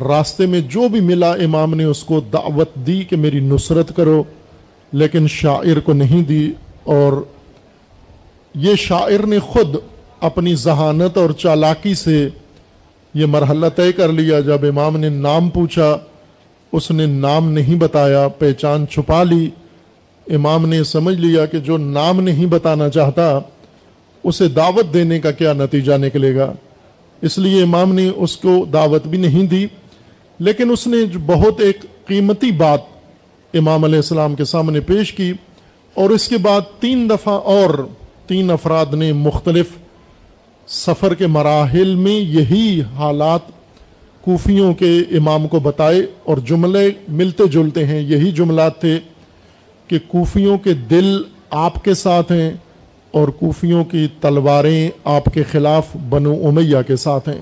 راستے 0.00 0.46
میں 0.46 0.60
جو 0.60 0.88
بھی 0.88 1.00
ملا 1.00 1.32
امام 1.32 1.74
نے 1.74 1.84
اس 1.84 2.04
کو 2.04 2.20
دعوت 2.20 2.74
دی 2.74 3.04
کہ 3.10 3.16
میری 3.16 3.40
نصرت 3.40 3.96
کرو، 3.96 4.22
لیکن 4.92 5.26
شاعر 5.28 5.80
کو 5.80 5.92
نہیں 5.92 6.22
دی۔ 6.22 6.52
اور 6.84 7.24
یہ 8.54 8.74
شاعر 8.74 9.26
نے 9.26 9.38
خود 9.38 9.76
اپنی 10.20 10.54
ذہانت 10.54 11.16
اور 11.16 11.30
چالاکی 11.30 11.94
سے 11.94 12.28
یہ 13.14 13.26
مرحلہ 13.26 13.66
طے 13.76 13.92
کر 13.92 14.08
لیا۔ 14.08 14.40
جب 14.40 14.64
امام 14.64 14.96
نے 14.96 15.08
نام 15.08 15.50
پوچھا، 15.50 15.98
اس 16.72 16.90
نے 16.90 17.06
نام 17.06 17.52
نہیں 17.52 17.74
بتایا، 17.74 18.28
پہچان 18.28 18.86
چھپا 18.90 19.22
لی۔ 19.22 19.50
امام 20.34 20.66
نے 20.66 20.84
سمجھ 20.84 21.16
لیا 21.16 21.46
کہ 21.46 21.58
جو 21.58 21.76
نام 21.76 22.20
نہیں 22.20 22.46
بتانا 22.46 22.88
چاہتا 22.88 23.40
اسے 24.28 24.48
دعوت 24.48 24.94
دینے 24.94 25.20
کا 25.20 25.30
کیا 25.30 25.52
نتیجہ 25.52 25.92
نکلے 25.92 26.34
گا؟ 26.36 26.52
اس 27.22 27.38
لیے 27.38 27.62
امام 27.62 27.94
نے 27.94 28.08
اس 28.16 28.36
کو 28.36 28.66
دعوت 28.72 29.06
بھی 29.06 29.18
نہیں 29.18 29.46
دی، 29.46 29.66
لیکن 30.38 30.70
اس 30.70 30.86
نے 30.86 30.96
بہت 31.26 31.60
ایک 31.60 31.84
قیمتی 32.06 32.50
بات 32.50 32.80
امام 33.54 33.84
علیہ 33.84 33.96
السلام 33.96 34.34
کے 34.34 34.44
سامنے 34.44 34.80
پیش 34.80 35.12
کی 35.12 35.32
اور 35.94 36.10
اس 36.10 36.28
کے 36.28 36.38
بعد 36.38 36.60
تین 36.80 37.10
دفعہ 37.10 37.34
اور 37.34 37.86
تین 38.26 38.50
افراد 38.50 38.94
نے 38.94 39.12
مختلف 39.12 39.66
سفر 40.66 41.14
کے 41.14 41.26
مراحل 41.26 41.94
میں 41.94 42.20
یہی 42.20 42.82
حالات 42.94 43.40
کوفیوں 44.20 44.74
کے 44.74 44.98
امام 45.10 45.48
کو 45.48 45.60
بتائے 45.60 46.06
اور 46.24 46.38
جملے 46.38 46.90
ملتے 47.08 47.46
جلتے 47.46 47.86
ہیں۔ 47.86 48.00
یہی 48.00 48.30
جملات 48.30 48.80
تھے 48.80 48.98
کہ 49.86 49.98
کوفیوں 50.06 50.58
کے 50.58 50.74
دل 50.90 51.22
آپ 51.50 51.84
کے 51.84 51.94
ساتھ 51.94 52.32
ہیں 52.32 52.50
اور 53.18 53.28
کوفیوں 53.28 53.84
کی 53.84 54.08
تلواریں 54.20 54.90
آپ 55.04 55.24
کے 55.24 55.42
خلاف 55.42 55.96
بنو 56.08 56.32
امیہ 56.32 56.76
کے 56.86 56.96
ساتھ 56.96 57.28
ہیں۔ 57.28 57.40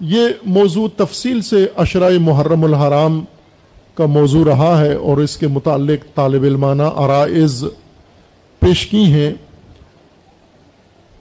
یہ 0.00 0.20
موضوع 0.44 0.88
تفصیل 0.96 1.42
سے 1.42 1.66
اشرۂ 1.76 2.12
محرم 2.20 2.64
الحرام 2.64 3.24
کا 3.94 4.06
موضوع 4.06 4.44
رہا 4.44 4.80
ہے 4.80 4.94
اور 4.94 5.16
اس 5.16 5.36
کے 5.36 5.46
متعلق 5.46 6.14
طالب 6.14 6.42
علمانہ 6.42 6.82
ارائز 6.82 7.64
پیش 8.58 8.86
کی 8.86 9.04
ہیں۔ 9.04 9.32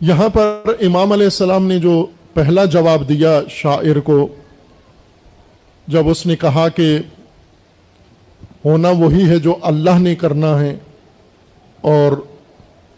یہاں 0.01 0.29
پر 0.29 0.61
امام 0.79 1.11
علیہ 1.11 1.23
السلام 1.23 1.67
نے 1.67 1.79
جو 1.79 2.05
پہلا 2.33 2.65
جواب 2.65 3.09
دیا 3.09 3.41
شاعر 3.49 3.99
کو، 3.99 4.27
جب 5.87 6.07
اس 6.07 6.25
نے 6.25 6.35
کہا 6.35 6.69
کہ 6.69 6.99
ہونا 8.65 8.89
وہی 8.89 9.29
ہے 9.29 9.39
جو 9.39 9.55
اللہ 9.61 9.99
نے 9.99 10.15
کرنا 10.15 10.59
ہے 10.59 10.77
اور 11.81 12.11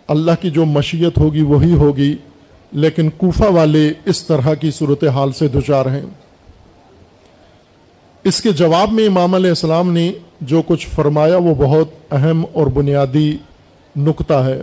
اللہ 0.10 0.32
کی 0.42 0.50
جو 0.50 0.66
مشیت 0.66 1.18
ہوگی 1.18 1.42
وہی 1.42 1.74
ہوگی، 1.74 2.16
لیکن 2.72 3.10
کوفہ 3.10 3.44
والے 3.44 3.94
اس 4.06 4.24
طرح 4.24 4.54
کی 4.54 4.72
صورت 4.72 5.04
حال 5.04 5.32
سے 5.32 5.48
دچار 5.48 5.86
ہیں۔ 5.86 6.02
اس 8.24 8.42
کے 8.42 8.52
جواب 8.52 8.92
میں 8.92 9.08
امام 9.08 9.36
علیہ 9.36 9.50
السلام 9.50 9.92
نے 9.92 10.12
جو 10.42 10.62
کچھ 10.68 10.88
فرمایا 10.88 11.38
وہ 11.38 11.56
بہت 11.56 11.90
اہم 12.12 12.46
اور 12.54 12.68
بنیادی 12.68 13.38
نقطہ 13.96 14.34
ہے۔ 14.34 14.62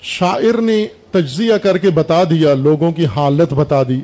شاعر 0.00 0.60
نے 0.60 0.86
تجزیہ 1.10 1.54
کر 1.54 1.78
کے 1.78 1.90
بتا 1.90 2.24
دیا، 2.24 2.54
لوگوں 2.54 2.92
کی 2.92 3.06
حالت 3.06 3.52
بتا 3.52 3.82
دی۔ 3.82 4.00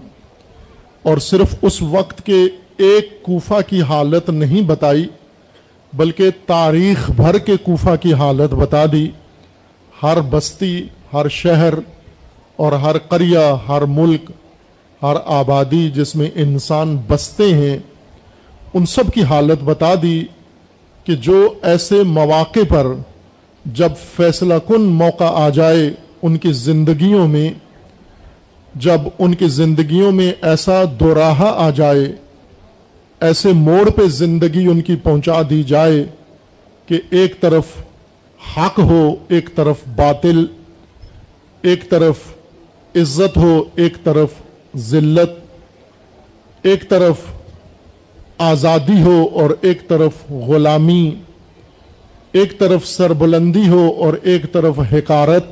اور 1.02 1.18
صرف 1.18 1.54
اس 1.62 1.82
وقت 1.82 2.26
کے 2.26 2.42
ایک 2.76 3.22
کوفہ 3.22 3.60
کی 3.66 3.82
حالت 3.82 4.30
نہیں 4.30 4.60
بتائی، 4.60 5.06
بلکہ 5.94 6.30
تاریخ 6.46 7.10
بھر 7.10 7.38
کے 7.38 7.56
کوفہ 7.62 7.96
کی 8.00 8.14
حالت 8.14 8.54
بتا 8.54 8.84
دی۔ 8.92 9.08
ہر 10.02 10.20
بستی، 10.20 10.88
ہر 11.12 11.28
شہر 11.28 11.74
اور 12.58 12.72
ہر 12.72 12.98
قریہ، 12.98 13.44
ہر 13.68 13.82
ملک، 13.82 14.30
ہر 15.02 15.16
آبادی 15.24 15.88
جس 15.90 16.14
میں 16.16 16.28
انسان 16.34 16.96
بستے 17.08 17.52
ہیں، 17.54 17.76
ان 18.74 18.86
سب 18.86 19.12
کی 19.14 19.22
حالت 19.22 19.62
بتا 19.64 19.94
دی 20.02 20.22
کہ 21.06 21.14
جو 21.16 21.54
ایسے 21.62 22.02
مواقع 22.02 22.64
پر 22.68 22.86
جب 23.64 23.92
فیصلہ 24.16 24.54
کن 24.66 24.82
موقع 24.94 25.30
آ 25.34 25.48
جائے 25.48 25.90
ان 26.22 26.36
کی 26.36 26.52
زندگیوں 26.52 27.26
میں، 27.28 27.50
جب 28.74 29.00
ان 29.18 29.34
کی 29.34 29.48
زندگیوں 29.48 30.12
میں 30.12 30.32
ایسا 30.42 30.82
دوراہا 31.00 31.52
آ 31.56 31.70
جائے، 31.70 32.04
ایسے 33.20 33.52
موڑ 33.52 33.88
پہ 33.90 34.06
زندگی 34.12 34.66
ان 34.66 34.80
کی 34.80 34.96
پہنچا 34.96 35.40
دی 35.50 35.62
جائے 35.62 36.04
کہ 36.88 37.00
ایک 37.10 37.40
طرف 37.40 37.64
حق 38.56 38.78
ہو، 38.78 39.14
ایک 39.28 39.54
طرف 39.54 39.76
باطل، 39.96 40.46
ایک 41.62 41.90
طرف 41.90 42.18
عزت 42.96 43.36
ہو، 43.36 43.64
ایک 43.74 44.04
طرف 44.04 44.30
ذلت، 44.76 45.30
ایک 46.62 46.88
طرف 46.88 47.16
آزادی 48.38 49.02
ہو 49.02 49.28
اور 49.32 49.50
ایک 49.60 49.88
طرف 49.88 50.30
غلامی، 50.30 51.14
ایک 52.32 52.58
طرف 52.58 52.86
سربلندی 52.86 53.68
ہو 53.68 53.92
اور 53.98 54.14
ایک 54.22 54.52
طرف 54.52 54.80
حکارت، 54.92 55.44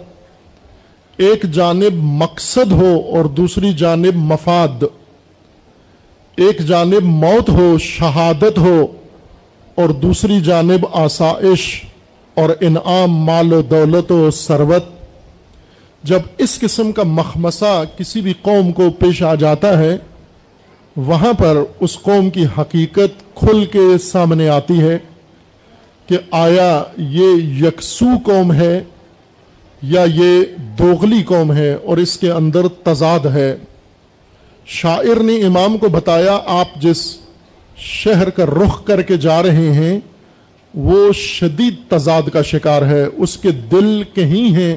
ایک 1.17 1.43
جانب 1.43 1.93
مقصد 1.95 2.73
ہو 2.73 3.03
اور 3.13 3.25
دوسری 3.25 3.73
جانب 3.73 4.15
مفاد، 4.15 4.85
ایک 6.37 6.59
جانب 6.59 7.03
موت 7.03 7.49
ہو، 7.49 7.79
شہادت 7.79 8.59
ہو 8.59 8.87
اور 9.75 9.89
دوسری 9.89 10.41
جانب 10.41 10.87
آسائش۔ 10.93 11.85
اور 12.35 12.51
انعام 12.61 13.17
مال 13.25 13.53
و 13.53 13.63
دولت 13.63 14.13
و 14.13 14.31
ثروت 14.31 14.85
جب 16.05 16.21
اس 16.39 16.59
قسم 16.59 16.93
کا 16.93 17.03
مخمسہ 17.03 17.83
کسی 17.97 18.21
بھی 18.21 18.33
قوم 18.43 18.73
کو 18.73 18.91
پیش 18.91 19.23
آ 19.23 19.35
جاتا 19.35 19.79
ہے، 19.79 19.97
وہاں 20.97 21.33
پر 21.33 21.57
اس 21.81 21.99
قوم 22.03 22.31
کی 22.31 22.45
حقیقت 22.59 23.37
کھل 23.37 23.65
کے 23.65 23.99
سامنے 24.03 24.49
آتی 24.49 24.81
ہے 24.81 24.99
کہ 26.07 26.19
آیا 26.31 26.83
یہ 26.99 27.43
یکسو 27.67 28.07
قوم 28.25 28.53
ہے 28.53 28.83
یا 29.83 30.05
یہ 30.15 30.43
دوغلی 30.79 31.23
قوم 31.23 31.53
ہے 31.53 31.73
اور 31.75 31.97
اس 31.97 32.19
کے 32.19 32.31
اندر 32.31 32.69
تضاد 32.83 33.27
ہے۔ 33.27 33.57
شاعر 34.67 35.23
نے 35.23 35.37
امام 35.43 35.77
کو 35.79 35.89
بتایا، 35.89 36.39
آپ 36.47 36.75
جس 36.77 37.17
شہر 37.77 38.31
کا 38.31 38.45
رخ 38.45 38.85
کر 38.85 39.03
کے 39.03 39.17
جا 39.17 39.43
رہے 39.43 39.73
ہیں 39.73 39.99
وہ 40.75 41.13
شدید 41.13 41.75
تضاد 41.89 42.23
کا 42.33 42.43
شکار 42.43 42.83
ہے، 42.83 43.05
اس 43.17 43.37
کے 43.37 43.51
دل 43.51 44.03
کہیں 44.15 44.57
ہیں 44.57 44.77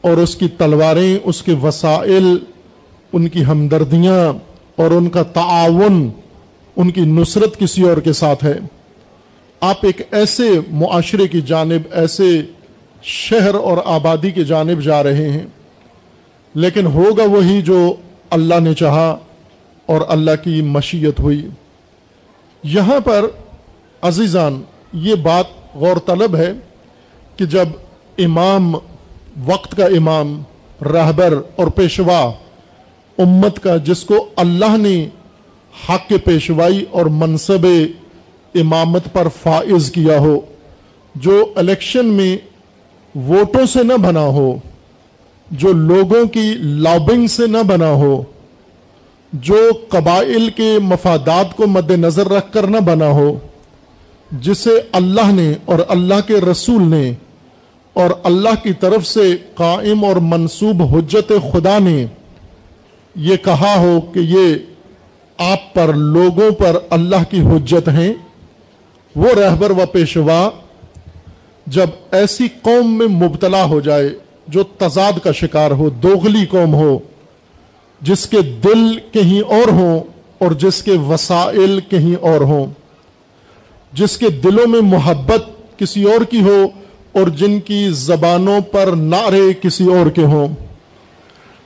اور 0.00 0.16
اس 0.16 0.36
کی 0.36 0.48
تلواریں، 0.48 1.18
اس 1.24 1.42
کے 1.42 1.54
وسائل، 1.62 2.36
ان 3.12 3.28
کی 3.28 3.44
ہمدردیاں 3.44 4.32
اور 4.76 4.90
ان 4.90 5.10
کا 5.10 5.22
تعاون، 5.22 6.10
ان 6.76 6.90
کی 6.90 7.00
نصرت 7.00 7.58
کسی 7.58 7.82
اور 7.82 7.96
کے 7.96 8.12
ساتھ 8.12 8.44
ہے۔ 8.44 8.58
آپ 9.60 9.76
ایک 9.82 10.00
ایسے 10.10 10.50
معاشرے 10.70 11.28
کی 11.28 11.40
جانب، 11.40 11.80
ایسے 11.92 12.42
شہر 13.02 13.54
اور 13.54 13.76
آبادی 13.84 14.30
کی 14.30 14.44
جانب 14.44 14.82
جا 14.82 15.02
رہے 15.02 15.28
ہیں۔ 15.28 15.46
لیکن 16.54 16.86
ہوگا 16.86 17.24
وہی 17.24 17.62
جو 17.62 17.94
اللہ 18.30 18.60
نے 18.60 18.74
چاہا 18.74 19.18
اور 19.86 20.00
اللہ 20.08 20.30
کی 20.44 20.62
مشیت 20.62 21.20
ہوئی۔ 21.20 21.48
یہاں 22.64 23.00
پر 23.00 23.26
عزیزان 24.02 24.62
یہ 24.96 25.14
بات 25.14 25.46
غور 25.74 25.96
طلب 26.06 26.36
ہے 26.36 26.52
کہ 27.36 27.44
جب 27.44 27.68
امام، 28.18 28.74
وقت 29.46 29.76
کا 29.76 29.84
امام، 29.96 30.42
رہبر 30.80 31.34
اور 31.56 31.66
پیشوا 31.66 32.20
امت 33.18 33.58
کا، 33.62 33.76
جس 33.76 34.04
کو 34.04 34.26
اللہ 34.36 34.76
نے 34.76 34.96
حق 35.88 36.12
پیشوائی 36.24 36.84
اور 36.90 37.06
منصب 37.14 37.66
امامت 38.54 39.12
پر 39.12 39.28
فائز 39.42 39.90
کیا 39.90 40.18
ہو، 40.18 40.38
جو 41.14 41.44
الیکشن 41.56 42.06
میں 42.06 42.36
ووٹوں 43.14 43.66
سے 43.66 43.82
نہ 43.82 43.96
بنا 44.02 44.24
ہو، 44.36 44.54
جو 45.50 45.72
لوگوں 45.72 46.24
کی 46.26 46.54
لابنگ 46.58 47.26
سے 47.26 47.46
نہ 47.46 47.62
بنا 47.66 47.90
ہو، 47.94 48.22
جو 49.32 49.58
قبائل 49.88 50.48
کے 50.56 50.78
مفادات 50.82 51.56
کو 51.56 51.66
مد 51.66 51.90
نظر 51.90 52.28
رکھ 52.28 52.52
کر 52.52 52.66
نہ 52.66 52.80
بنا 52.84 53.08
ہو 53.10 53.28
جسے 54.32 54.70
اللہ 54.92 55.32
نے 55.32 55.52
اور 55.64 55.78
اللہ 55.88 56.20
کے 56.26 56.34
رسول 56.34 56.82
نے 56.82 57.12
اور 57.92 58.10
اللہ 58.22 58.62
کی 58.62 58.72
طرف 58.72 59.06
سے 59.06 59.36
قائم 59.54 60.04
اور 60.04 60.16
منصوب 60.16 60.82
حجت 60.82 61.32
خدا 61.52 61.78
نے 61.78 62.06
یہ 63.16 63.36
کہا 63.36 63.74
ہو 63.78 64.00
کہ 64.00 64.18
یہ 64.18 64.54
آپ 65.38 65.74
پر، 65.74 65.92
لوگوں 65.92 66.50
پر 66.50 66.78
اللہ 66.90 67.30
کی 67.30 67.40
حجت 67.40 67.88
ہیں۔ 67.88 68.12
وہ 69.16 69.28
رہبر 69.40 69.70
و 69.70 69.86
پیشوا 69.92 70.50
جب 71.66 71.86
ایسی 72.10 72.48
قوم 72.62 72.98
میں 72.98 73.06
مبتلا 73.06 73.64
ہو 73.64 73.80
جائے، 73.80 74.08
جو 74.48 74.62
تضاد 74.62 75.12
کا 75.22 75.32
شکار 75.32 75.70
ہو، 75.70 75.90
دوغلی 75.90 76.46
قوم 76.46 76.74
ہو، 76.74 76.98
جس 78.00 78.26
کے 78.26 78.42
دل 78.42 78.98
کہیں 79.12 79.40
اور 79.40 79.68
ہوں 79.68 80.00
اور 80.38 80.52
جس 80.52 80.82
کے 80.82 80.92
وسائل 80.92 81.80
کہیں 81.88 82.14
اور 82.14 82.40
ہوں۔ 82.40 82.66
جس 83.96 84.16
کے 84.18 84.28
دلوں 84.28 84.66
میں 84.66 84.80
محبت 84.80 85.78
کسی 85.78 86.02
اور 86.02 86.24
کی 86.24 86.40
ہو 86.40 86.66
اور 87.12 87.26
جن 87.26 87.60
کی 87.60 87.88
زبانوں 87.90 88.60
پر 88.60 88.86
نعرے 88.86 89.42
کسی 89.62 89.84
اور 89.84 90.10
کے 90.10 90.22
ہوں۔ 90.22 90.48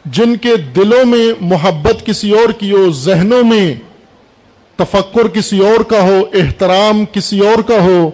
جن 0.05 0.37
کے 0.37 0.57
دلوں 0.57 1.05
میں 1.07 1.33
محبت 1.40 2.07
کسی 2.07 2.31
اور 2.31 2.53
کی 2.53 2.71
ہو، 2.73 2.90
ذہنوں 2.93 3.43
میں 3.45 3.75
تفکر 4.77 5.29
کسی 5.29 5.59
اور 5.59 5.81
کا 5.81 6.03
ہو، 6.03 6.25
احترام 6.35 7.05
کسی 7.12 7.40
اور 7.40 7.62
کا 7.62 7.83
ہو، 7.83 8.11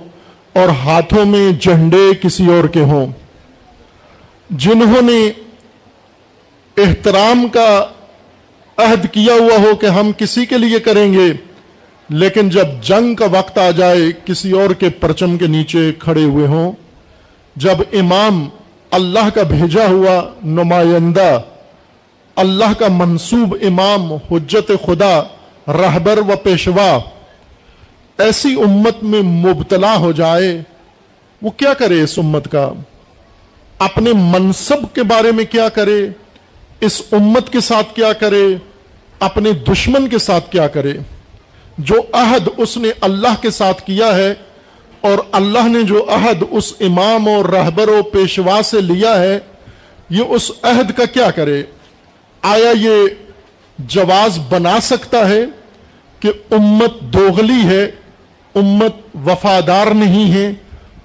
اور 0.53 0.69
ہاتھوں 0.69 1.25
میں 1.25 1.53
جھنڈے 1.53 2.07
کسی 2.23 2.47
اور 2.47 2.67
کے 2.67 2.81
ہوں۔ 2.81 3.07
جنہوں 4.51 5.03
نے 5.03 5.21
احترام 6.77 7.47
کا 7.53 7.87
عہد 8.77 9.07
کیا 9.13 9.35
ہوا 9.35 9.57
ہو 9.59 9.75
کہ 9.75 9.87
ہم 9.87 10.11
کسی 10.17 10.47
کے 10.47 10.59
لیے 10.59 10.79
کریں 10.79 11.13
گے 11.13 11.33
لیکن 12.09 12.49
جب 12.49 12.67
جنگ 12.83 13.15
کا 13.15 13.27
وقت 13.31 13.59
آ 13.59 13.71
جائے، 13.71 14.01
کسی 14.25 14.51
اور 14.53 14.71
کے 14.71 14.89
پرچم 14.89 15.39
کے 15.39 15.47
نیچے 15.47 15.93
کھڑے 15.99 16.25
ہوئے 16.25 16.47
ہوں، 16.47 16.73
جب 17.57 17.81
امام 17.93 18.49
اللہ 18.91 19.29
کا 19.35 19.43
بھیجا 19.43 19.87
ہوا 19.87 20.21
نمائندہ، 20.45 21.41
اللہ 22.37 22.73
کا 22.79 22.87
منصوب 22.89 23.57
امام، 23.63 24.13
حجت 24.13 24.71
خدا، 24.87 25.21
رہبر 25.69 26.19
و 26.19 26.37
پیشوا 26.43 26.99
ایسی 28.19 28.55
امت 28.63 29.03
میں 29.03 29.23
مبتلا 29.23 29.97
ہو 29.97 30.13
جائے، 30.13 30.63
وہ 31.43 31.51
کیا 31.51 31.75
کرے 31.75 32.01
اس 32.03 32.19
امت 32.19 32.51
کا؟ 32.51 32.73
اپنے 33.79 34.11
منصب 34.13 34.95
کے 34.95 35.03
بارے 35.03 35.33
میں 35.33 35.45
کیا 35.45 35.69
کرے؟ 35.69 36.07
اس 36.81 37.03
امت 37.13 37.53
کے 37.53 37.61
ساتھ 37.61 37.95
کیا 37.95 38.13
کرے؟ 38.13 38.45
اپنے 39.21 39.51
دشمن 39.51 40.09
کے 40.09 40.19
ساتھ 40.19 40.51
کیا 40.53 40.69
کرے؟ 40.69 40.93
جو 41.79 41.95
عہد 42.13 42.49
اس 42.57 42.77
نے 42.77 42.89
اللہ 43.01 43.41
کے 43.41 43.51
ساتھ 43.51 43.83
کیا 43.83 44.17
ہے 44.17 44.35
اور 45.01 45.19
اللہ 45.33 45.69
نے 45.69 45.83
جو 45.83 46.07
عہد 46.09 46.43
اس 46.51 46.73
امام 46.81 47.29
اور 47.29 47.45
رہبر 47.45 47.89
و 47.89 48.03
پیشوا 48.03 48.61
سے 48.65 48.81
لیا 48.81 49.19
ہے، 49.21 49.39
یہ 50.11 50.23
اس 50.29 50.51
عہد 50.63 50.97
کا 50.97 51.05
کیا 51.05 51.31
کرے؟ 51.31 51.63
آیا 52.43 52.73
یہ 52.81 53.07
جواز 53.79 54.39
بنا 54.49 54.81
سکتا 54.81 55.29
ہے 55.29 55.45
کہ 56.21 56.33
امت 56.51 57.01
دوغلی 57.01 57.67
ہے، 57.67 57.91
امت 58.55 59.17
وفادار 59.27 59.87
نہیں 59.87 60.33
ہے، 60.33 60.53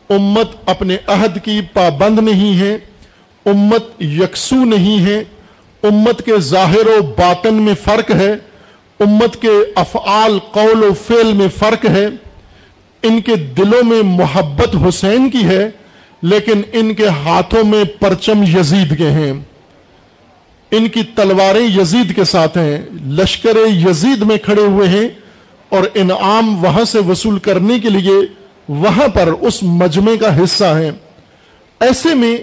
امت 0.10 0.48
اپنے 0.66 0.98
عہد 1.08 1.38
کی 1.46 1.62
پابند 1.74 2.20
نہیں 2.20 2.60
ہے، 2.60 2.78
امت 3.46 4.02
یکسو 4.02 4.56
نہیں 4.56 5.06
ہے، 5.06 5.24
امت 5.84 6.26
کے 6.26 6.38
ظاہر 6.38 6.88
و 6.88 7.02
باطن 7.02 7.54
میں 7.54 7.74
فرق 7.84 8.12
ہے۔ 8.12 8.36
امت 9.02 9.42
کے 9.42 9.52
افعال، 9.76 10.40
قول 10.52 10.84
و 10.84 10.94
فعل 11.08 11.34
میں 11.34 11.48
فرق 11.60 11.86
ہے۔ 11.86 12.06
ان 13.04 13.22
کے 13.22 13.36
دلوں 13.36 13.84
میں 13.84 14.04
محبت 14.04 14.76
حسین 14.88 15.30
کی 15.30 15.44
ہے، 15.44 15.70
لیکن 16.22 16.62
ان 16.74 16.94
کے 16.94 17.08
ہاتھوں 17.08 17.64
میں 17.64 17.84
پرچم 18.00 18.44
یزید 18.44 18.98
کے 18.98 19.10
ہیں۔ 19.10 19.34
ان 20.72 20.88
کی 20.88 21.04
تلواریں 21.16 21.82
یزید 21.82 22.16
کے 22.16 22.24
ساتھ 22.24 22.58
ہیں، 22.58 22.82
لشکر 23.06 23.56
یزید 23.90 24.22
میں 24.22 24.38
کھڑے 24.38 24.62
ہوئے 24.62 24.88
ہیں 24.88 25.08
اور 25.70 25.84
انعام 25.94 26.66
وہاں 26.66 26.84
سے 26.84 27.00
وصول 27.00 27.40
کرنے 27.40 27.80
کے 27.80 27.90
لیے 27.90 28.14
وہاں 28.70 29.08
پر 29.08 29.28
اس 29.28 29.64
مجمع 29.64 30.16
کا 30.20 30.44
حصہ 30.44 30.66
ہیں۔ 30.66 30.92
ایسے 31.80 32.14
میں 32.14 32.38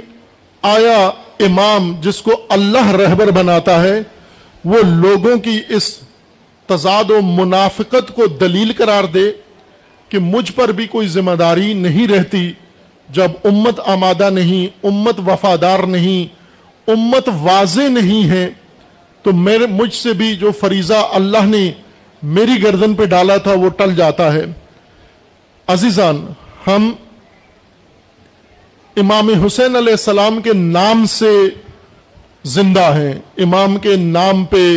آیا 0.62 1.10
امام 1.40 1.94
جس 2.00 2.22
کو 2.22 2.30
اللہ 2.48 2.90
رہبر 2.90 3.30
بناتا 3.30 3.82
ہے، 3.82 4.00
وہ 4.64 4.78
لوگوں 4.82 5.36
کی 5.36 5.60
اس 5.68 5.98
تضاد 6.68 7.10
و 7.10 7.20
منافقت 7.22 8.14
کو 8.14 8.26
دلیل 8.26 8.72
قرار 8.76 9.04
دے 9.04 9.30
کہ 10.08 10.18
مجھ 10.18 10.52
پر 10.52 10.68
بھی 10.68 10.86
کوئی 10.86 11.08
ذمہ 11.08 11.30
داری 11.30 11.72
نہیں 11.74 12.08
رہتی 12.08 12.52
جب 13.08 13.30
امت 13.44 13.80
آمادہ 13.86 14.30
نہیں، 14.30 14.86
امت 14.86 15.20
وفادار 15.26 15.78
نہیں، 15.78 16.20
امت 16.90 17.28
واضح 17.42 17.88
نہیں 17.88 18.30
ہے، 18.30 18.48
تو 19.22 19.32
میرے، 19.32 19.66
مجھ 19.66 19.94
سے 19.94 20.12
بھی 20.12 20.36
جو 20.36 20.50
فریضہ 20.52 21.08
اللہ 21.12 21.44
نے 21.44 21.70
میری 22.22 22.62
گردن 22.62 22.94
پہ 22.94 23.04
ڈالا 23.04 23.36
تھا 23.36 23.52
وہ 23.52 23.68
ٹل 23.68 23.94
جاتا 23.94 24.32
ہے۔ 24.32 24.44
عزیزان، 25.66 26.26
ہم 26.66 26.92
امام 28.96 29.28
حسین 29.46 29.76
علیہ 29.76 29.92
السلام 29.92 30.40
کے 30.42 30.52
نام 30.52 31.06
سے 31.06 31.32
زندہ 32.44 32.94
ہیں، 32.94 33.12
امام 33.38 33.76
کے 33.76 33.96
نام 33.96 34.44
پہ 34.44 34.76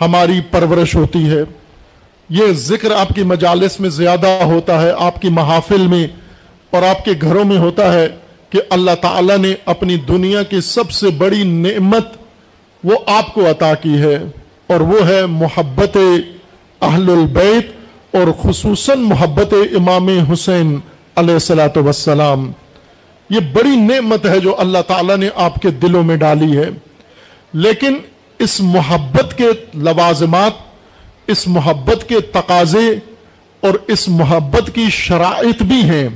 ہماری 0.00 0.40
پرورش 0.50 0.94
ہوتی 0.94 1.30
ہے۔ 1.30 1.42
یہ 2.28 2.44
ذکر 2.52 2.90
آپ 2.90 3.08
کی 3.08 3.22
مجالس 3.22 3.80
میں 3.80 3.88
زیادہ 3.88 4.26
ہوتا 4.26 4.82
ہے، 4.82 4.92
آپ 4.98 5.22
کی 5.22 5.28
محافل 5.28 5.86
میں 5.86 6.06
اور 6.70 6.82
آپ 6.82 7.04
کے 7.04 7.10
گھروں 7.20 7.44
میں 7.44 7.58
ہوتا 7.58 7.92
ہے 7.92 8.08
کہ 8.50 8.60
اللہ 8.70 8.90
تعالی 9.00 9.36
نے 9.36 9.54
اپنی 9.64 9.96
دنیا 9.96 10.42
کی 10.42 10.60
سب 10.60 10.90
سے 10.90 11.08
بڑی 11.08 11.42
نعمت 11.42 12.08
وہ 12.84 12.98
آپ 13.06 13.34
کو 13.34 13.50
عطا 13.50 13.74
کی 13.74 13.98
ہے 13.98 14.18
اور 14.66 14.80
وہ 14.80 15.08
ہے 15.08 15.26
محبت 15.26 15.96
اہل 16.82 17.10
البیت 17.10 17.70
اور 18.16 18.26
خصوصاً 18.42 18.98
محبت 18.98 19.54
امام 19.76 20.08
حسین 20.32 20.78
علیہ 21.16 21.32
السلاۃ 21.32 21.76
وسلام 21.76 22.52
یہ 23.30 23.40
بڑی 23.52 23.76
نعمت 23.76 24.26
ہے 24.26 24.40
جو 24.40 24.60
اللہ 24.60 24.78
تعالیٰ 24.86 25.16
نے 25.16 25.28
آپ 25.34 25.54
کے 25.54 25.70
دلوں 25.70 26.02
میں 26.02 26.16
ڈالی 26.16 26.58
ہے۔ 26.58 26.68
لیکن 27.52 27.96
اس 28.38 28.60
محبت 28.60 29.38
کے 29.38 29.48
لوازمات، 29.74 30.52
اس 31.26 31.48
محبت 31.48 32.08
کے 32.08 32.20
تقاضے 32.20 32.88
اور 33.60 33.74
اس 33.86 34.08
محبت 34.08 34.70
کی 34.74 34.84
شرائط 34.90 35.62
بھی 35.62 35.82
ہیں۔ 35.82 36.08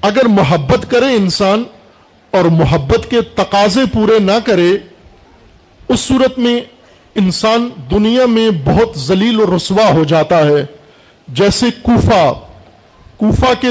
اگر 0.00 0.24
محبت 0.24 0.90
کرے 0.90 1.14
انسان 1.14 1.62
اور 2.30 2.44
محبت 2.44 3.10
کے 3.10 3.20
تقاضے 3.20 3.80
پورے 3.92 4.18
نہ 4.18 4.38
کرے، 4.44 4.70
اس 5.88 6.00
صورت 6.00 6.38
میں 6.38 6.60
انسان 7.14 7.68
دنیا 7.90 8.26
میں 8.26 8.50
بہت 8.64 8.98
ذلیل 8.98 9.40
و 9.40 9.56
رسوا 9.56 9.92
ہو 9.92 10.04
جاتا 10.04 10.38
ہے۔ 10.38 10.64
جیسے 11.28 11.66
کوفہ 11.82 12.32
کوفہ 13.16 13.52
کے، 13.60 13.68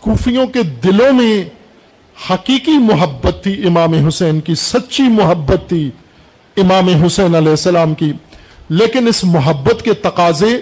کوفیوں 0.00 0.46
کے 0.46 0.62
دلوں 0.62 1.12
میں 1.12 1.44
حقیقی 2.30 2.78
محبت 2.78 3.42
تھی، 3.42 3.66
امام 3.66 3.94
حسین 3.94 4.40
کی 4.40 4.54
سچی 4.54 5.02
محبت 5.02 5.68
تھی۔ 5.68 5.90
امام 6.56 6.88
حسین 6.88 7.34
علیہ 7.34 7.50
السلام 7.50 7.94
کی۔ 7.94 8.12
لیکن 8.68 9.08
اس 9.08 9.24
محبت 9.24 9.82
کے 9.82 9.94
تقاضے 9.94 10.56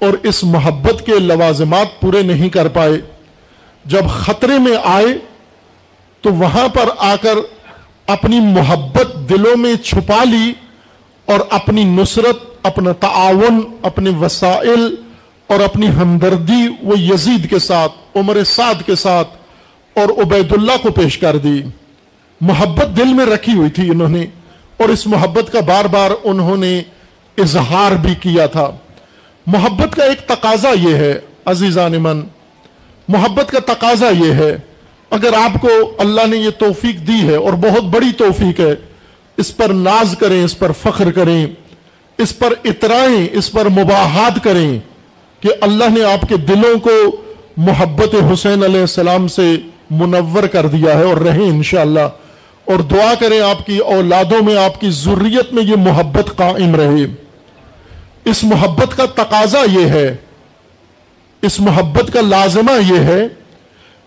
اور 0.00 0.12
اس 0.22 0.44
محبت 0.44 1.06
کے 1.06 1.18
لوازمات 1.18 2.00
پورے 2.00 2.22
نہیں 2.22 2.48
کر 2.48 2.68
پائے۔ 2.68 2.92
جب 3.84 4.04
خطرے 4.08 4.58
میں 4.58 4.76
آئے 4.84 5.06
تو 6.20 6.32
وہاں 6.32 6.68
پر 6.68 6.88
آ 6.98 7.16
کر 7.22 7.38
اپنی 8.06 8.40
محبت 8.40 9.28
دلوں 9.28 9.56
میں 9.56 9.74
چھپا 9.74 10.24
لی 10.24 10.52
اور 11.24 11.40
اپنی 11.50 11.84
نصرت، 11.84 12.66
اپنا 12.66 12.92
تعاون، 12.92 13.60
اپنے 13.82 14.10
وسائل 14.10 14.94
اور 15.46 15.60
اپنی 15.60 15.88
ہمدردی 15.88 16.68
وہ 16.82 16.98
یزید 16.98 17.50
کے 17.50 17.58
ساتھ، 17.58 17.92
عمر 18.14 18.44
سعد 18.44 18.86
کے 18.86 18.94
ساتھ 18.94 19.28
اور 19.98 20.22
عبید 20.22 20.52
اللہ 20.52 20.72
کو 20.82 20.90
پیش 20.90 21.18
کر 21.18 21.36
دی۔ 21.36 21.62
محبت 22.40 22.96
دل 22.96 23.12
میں 23.12 23.26
رکھی 23.26 23.52
ہوئی 23.52 23.70
تھی 23.70 23.90
انہوں 23.90 24.08
نے۔ 24.08 24.26
اور 24.78 24.88
اس 24.88 25.06
محبت 25.06 25.52
کا 25.52 25.60
بار 25.60 25.84
بار 25.84 26.10
انہوں 26.24 26.56
نے 26.56 26.82
اظہار 27.38 27.92
بھی 27.92 28.14
کیا 28.14 28.46
تھا۔ 28.46 28.70
محبت 29.46 29.96
کا 29.96 30.04
ایک 30.04 30.26
تقاضا 30.28 30.70
یہ 30.82 30.94
ہے، 30.94 31.18
عزیزان 31.44 31.92
من، 31.92 32.20
محبت 33.08 33.50
کا 33.50 33.58
تقاضا 33.72 34.08
یہ 34.24 34.32
ہے، 34.32 34.56
اگر 35.10 35.32
آپ 35.32 35.60
کو 35.60 35.68
اللہ 35.98 36.26
نے 36.26 36.36
یہ 36.36 36.50
توفیق 36.50 37.06
دی 37.06 37.28
ہے 37.28 37.36
اور 37.36 37.52
بہت 37.52 37.84
بڑی 37.84 38.12
توفیق 38.12 38.60
ہے، 38.60 38.74
اس 39.36 39.56
پر 39.56 39.68
ناز 39.68 40.14
کریں، 40.18 40.44
اس 40.44 40.58
پر 40.58 40.72
فخر 40.72 41.10
کریں، 41.10 41.46
اس 42.18 42.38
پر 42.38 42.52
اترائیں، 42.64 43.26
اس 43.32 43.52
پر 43.52 43.68
مباحات 43.68 44.44
کریں 44.44 44.78
کہ 45.40 45.48
اللہ 45.60 45.84
نے 45.98 46.04
آپ 46.04 46.28
کے 46.28 46.36
دلوں 46.36 46.78
کو 46.78 46.90
محبت 47.56 48.14
حسین 48.32 48.64
علیہ 48.64 48.80
السلام 48.80 49.28
سے 49.28 49.56
منور 49.90 50.46
کر 50.46 50.66
دیا 50.66 50.98
ہے 50.98 51.04
اور 51.04 51.16
رہیں 51.16 51.48
انشاءاللہ۔ 51.48 52.08
اور 52.68 52.78
دعا 52.78 53.12
کریں 53.20 53.40
آپ 53.40 53.66
کی 53.66 53.78
اولادوں 53.78 54.42
میں، 54.44 54.56
آپ 54.56 54.80
کی 54.80 54.90
ضروریت 54.90 55.52
میں 55.52 55.62
یہ 55.62 55.76
محبت 55.76 56.36
قائم 56.36 56.74
رہے۔ 56.74 57.04
اس 58.24 58.44
محبت 58.44 58.96
کا 58.96 59.04
تقاضا 59.14 59.60
یہ 59.72 59.86
ہے، 59.86 60.16
اس 61.42 61.60
محبت 61.60 62.12
کا 62.12 62.20
لازمہ 62.20 62.94
یہ 62.94 62.98
ہے 62.98 63.26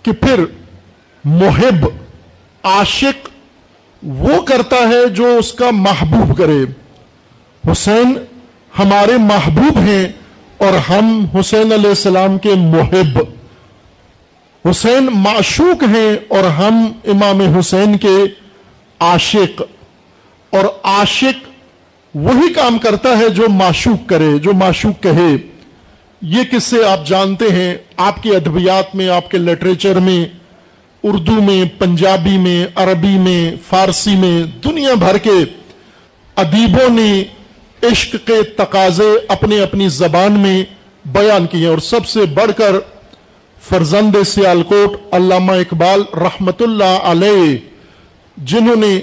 کہ 0.03 0.11
پھر 0.11 0.43
محب، 1.23 1.85
عاشق 2.63 3.27
وہ 4.03 4.41
کرتا 4.41 4.75
ہے 4.75 5.07
جو 5.07 5.35
اس 5.39 5.53
کا 5.53 5.69
محبوب 5.71 6.37
کرے۔ 6.37 6.63
حسین 7.71 8.13
ہمارے 8.79 9.17
محبوب 9.17 9.77
ہیں 9.77 10.07
اور 10.57 10.91
ہم 10.91 11.25
حسین 11.39 11.71
علیہ 11.73 11.89
السلام 11.89 12.37
کے 12.37 12.53
محب۔ 12.57 13.19
حسین 14.69 15.09
معشوق 15.13 15.83
ہیں 15.83 16.15
اور 16.27 16.43
ہم 16.43 16.91
امام 17.05 17.41
حسین 17.57 17.97
کے 17.97 18.15
عاشق 19.01 19.61
اور 20.49 20.65
عاشق 20.83 21.47
وہی 22.13 22.53
کام 22.53 22.77
کرتا 22.77 23.17
ہے 23.17 23.29
جو 23.29 23.49
معشوق 23.49 24.09
کرے، 24.09 24.37
جو 24.37 24.53
معشوق 24.53 25.03
کہے۔ 25.03 25.31
یہ 26.21 26.43
کس 26.51 26.63
سے 26.63 26.85
آپ 26.85 27.05
جانتے 27.07 27.45
ہیں، 27.51 27.73
آپ 27.97 28.23
کے 28.23 28.29
ادبیات 28.29 28.95
میں، 28.95 29.09
آپ 29.09 29.31
کے 29.31 29.37
لٹریچر 29.37 29.99
میں، 29.99 30.25
اردو 31.03 31.31
میں، 31.31 31.63
پنجابی 31.79 32.37
میں، 32.37 32.65
عربی 32.75 33.17
میں، 33.17 33.55
فارسی 33.69 34.15
میں، 34.15 34.43
دنیا 34.63 34.93
بھر 34.93 35.17
کے 35.17 35.37
ادیبوں 36.35 36.89
نے 36.89 37.23
عشق 37.83 38.15
کے 38.25 38.43
تقاضے 38.43 39.11
اپنے 39.27 39.61
اپنی 39.61 39.89
زبان 39.89 40.39
میں 40.39 40.63
بیان 41.05 41.47
کیے 41.47 41.67
اور 41.67 41.77
سب 41.77 42.05
سے 42.05 42.25
بڑھ 42.33 42.51
کر 42.57 42.75
فرزند 43.69 44.15
سیالکوٹ، 44.27 45.13
علامہ 45.13 45.51
اقبال 45.51 46.03
رحمت 46.13 46.61
اللہ 46.61 46.97
علیہ 47.03 47.57
جنہوں 48.37 48.75
نے 48.75 48.99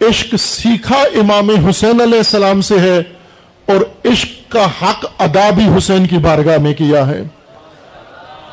عشق 0.00 0.34
سیکھا 0.38 0.96
امام 0.96 1.50
حسین 1.50 2.00
علیہ 2.00 2.18
السلام 2.18 2.60
سے 2.60 2.78
ہے 2.78 2.98
اور 3.66 4.08
عشق 4.12 4.52
کا 4.52 4.66
حق 4.82 5.06
ادا 5.18 5.50
بھی 5.50 5.64
حسین 5.78 6.06
کی 6.06 6.18
بارگاہ 6.18 6.58
میں 6.58 6.74
کیا 6.74 7.06
ہے۔ 7.06 7.22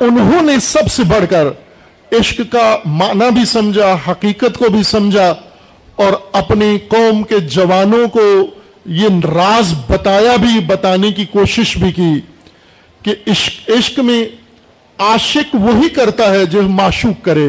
انہوں 0.00 0.42
نے 0.42 0.58
سب 0.60 0.92
سے 0.92 1.02
بڑھ 1.02 1.24
کر 1.30 1.46
عشق 2.12 2.40
کا 2.52 2.76
معنی 2.84 3.30
بھی 3.30 3.44
سمجھا، 3.44 3.96
حقیقت 4.10 4.58
کو 4.58 4.68
بھی 4.68 4.82
سمجھا 4.82 5.34
اور 5.96 6.12
اپنی 6.32 6.78
قوم 6.88 7.22
کے 7.22 7.40
جوانوں 7.40 8.08
کو 8.08 8.46
یہ 8.86 9.08
راز 9.34 9.74
بتایا 9.88 10.36
بھی، 10.36 10.58
بتانے 10.66 11.12
کی 11.12 11.24
کوشش 11.24 11.76
بھی 11.76 11.92
کی 11.92 12.20
کہ 13.02 13.14
عشق 13.30 13.70
عشق 13.70 13.98
میں 13.98 14.24
عاشق 14.98 15.54
وہی 15.54 15.88
کرتا 15.88 16.30
ہے 16.30 16.46
جو 16.46 16.62
معشوق 16.62 17.24
کرے۔ 17.24 17.48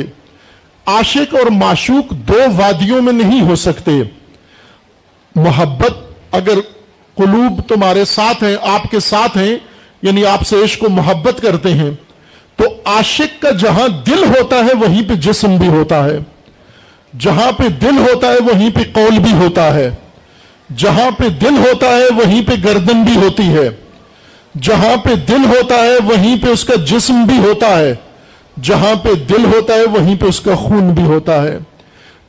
عاشق 0.89 1.35
اور 1.35 1.51
معشوق 1.51 2.11
دو 2.11 2.41
وادیوں 2.57 3.01
میں 3.01 3.13
نہیں 3.13 3.41
ہو 3.41 3.55
سکتے۔ 3.55 3.91
محبت 5.35 5.93
اگر 6.31 6.59
قلوب 7.15 7.61
تمہارے 7.67 8.05
ساتھ 8.05 8.43
ہیں، 8.43 8.55
آپ 8.61 8.91
کے 8.91 8.99
ساتھ 8.99 9.37
ہیں 9.37 9.55
یعنی 10.01 10.25
آپ 10.25 10.47
سے 10.47 10.55
عشق 10.63 10.83
و 10.83 10.89
محبت 10.89 11.41
کرتے 11.41 11.73
ہیں، 11.73 11.91
تو 12.55 12.63
عاشق 12.85 13.41
کا 13.41 13.51
جہاں 13.51 13.87
دل 13.87 14.23
ہوتا 14.23 14.55
ہے، 14.55 14.73
وہیں 14.79 15.09
پہ 15.09 15.13
جسم 15.13 15.55
بھی 15.55 15.67
ہوتا 15.67 16.05
ہے۔ 16.05 16.19
جہاں 17.19 17.51
پہ 17.51 17.67
دل 17.67 17.97
ہوتا 17.97 18.27
ہے، 18.27 18.37
وہیں 18.37 18.69
پہ 18.69 18.79
قول 18.93 19.19
بھی 19.19 19.33
ہوتا 19.33 19.73
ہے۔ 19.73 19.95
جہاں 20.77 21.11
پہ 21.11 21.29
دل 21.29 21.57
ہوتا 21.57 21.87
ہے، 21.87 22.05
وہیں 22.15 22.41
پہ 22.47 22.53
گردن 22.63 23.03
بھی 23.03 23.15
ہوتی 23.15 23.43
ہے۔ 23.43 23.69
جہاں 24.61 24.97
پہ 24.97 25.15
دل 25.15 25.45
ہوتا 25.45 25.75
ہے، 25.75 25.97
وہیں 26.05 26.37
پہ 26.41 26.47
اس 26.47 26.65
کا 26.65 26.75
جسم 26.75 27.23
بھی 27.23 27.37
ہوتا 27.37 27.79
ہے۔ 27.79 27.95
جہاں 28.61 28.95
پہ 29.03 29.13
دل 29.13 29.45
ہوتا 29.45 29.73
ہے 29.73 29.83
وہیں 29.83 30.15
پہ 30.15 30.25
اس 30.25 30.39
کا 30.39 30.55
خون 30.55 30.89
بھی 30.89 31.03
ہوتا 31.03 31.43
ہے۔ 31.43 31.59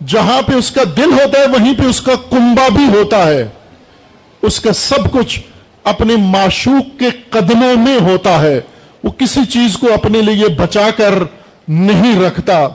جہاں 0.07 0.43
پہ 0.43 0.53
اس 0.53 0.71
کا 0.71 0.83
دل 0.97 1.13
ہوتا 1.13 1.39
ہے 1.39 1.47
وہیں 1.47 1.75
پہ 1.75 1.83
اس 1.83 2.01
کا 2.01 2.13
کنبا 2.31 2.69
بھی 2.69 2.85
ہوتا 2.85 3.27
ہے۔ 3.27 3.49
اس 4.43 4.61
کا 4.61 4.73
سب 4.73 5.13
کچھ 5.13 5.41
اپنے 5.85 6.17
معشوق 6.17 6.99
کے 6.99 7.09
قدموں 7.31 7.77
میں 7.77 7.99
ہوتا 8.01 8.43
ہے۔ 8.43 8.61
وہ 9.05 9.11
کسی 9.11 9.45
چیز 9.45 9.77
کو 9.77 9.93
اپنے 9.95 10.23
لیے 10.23 10.49
بچا 10.49 10.89
کر 10.97 11.15
نہیں 11.69 12.23
رکھتا۔ 12.23 12.69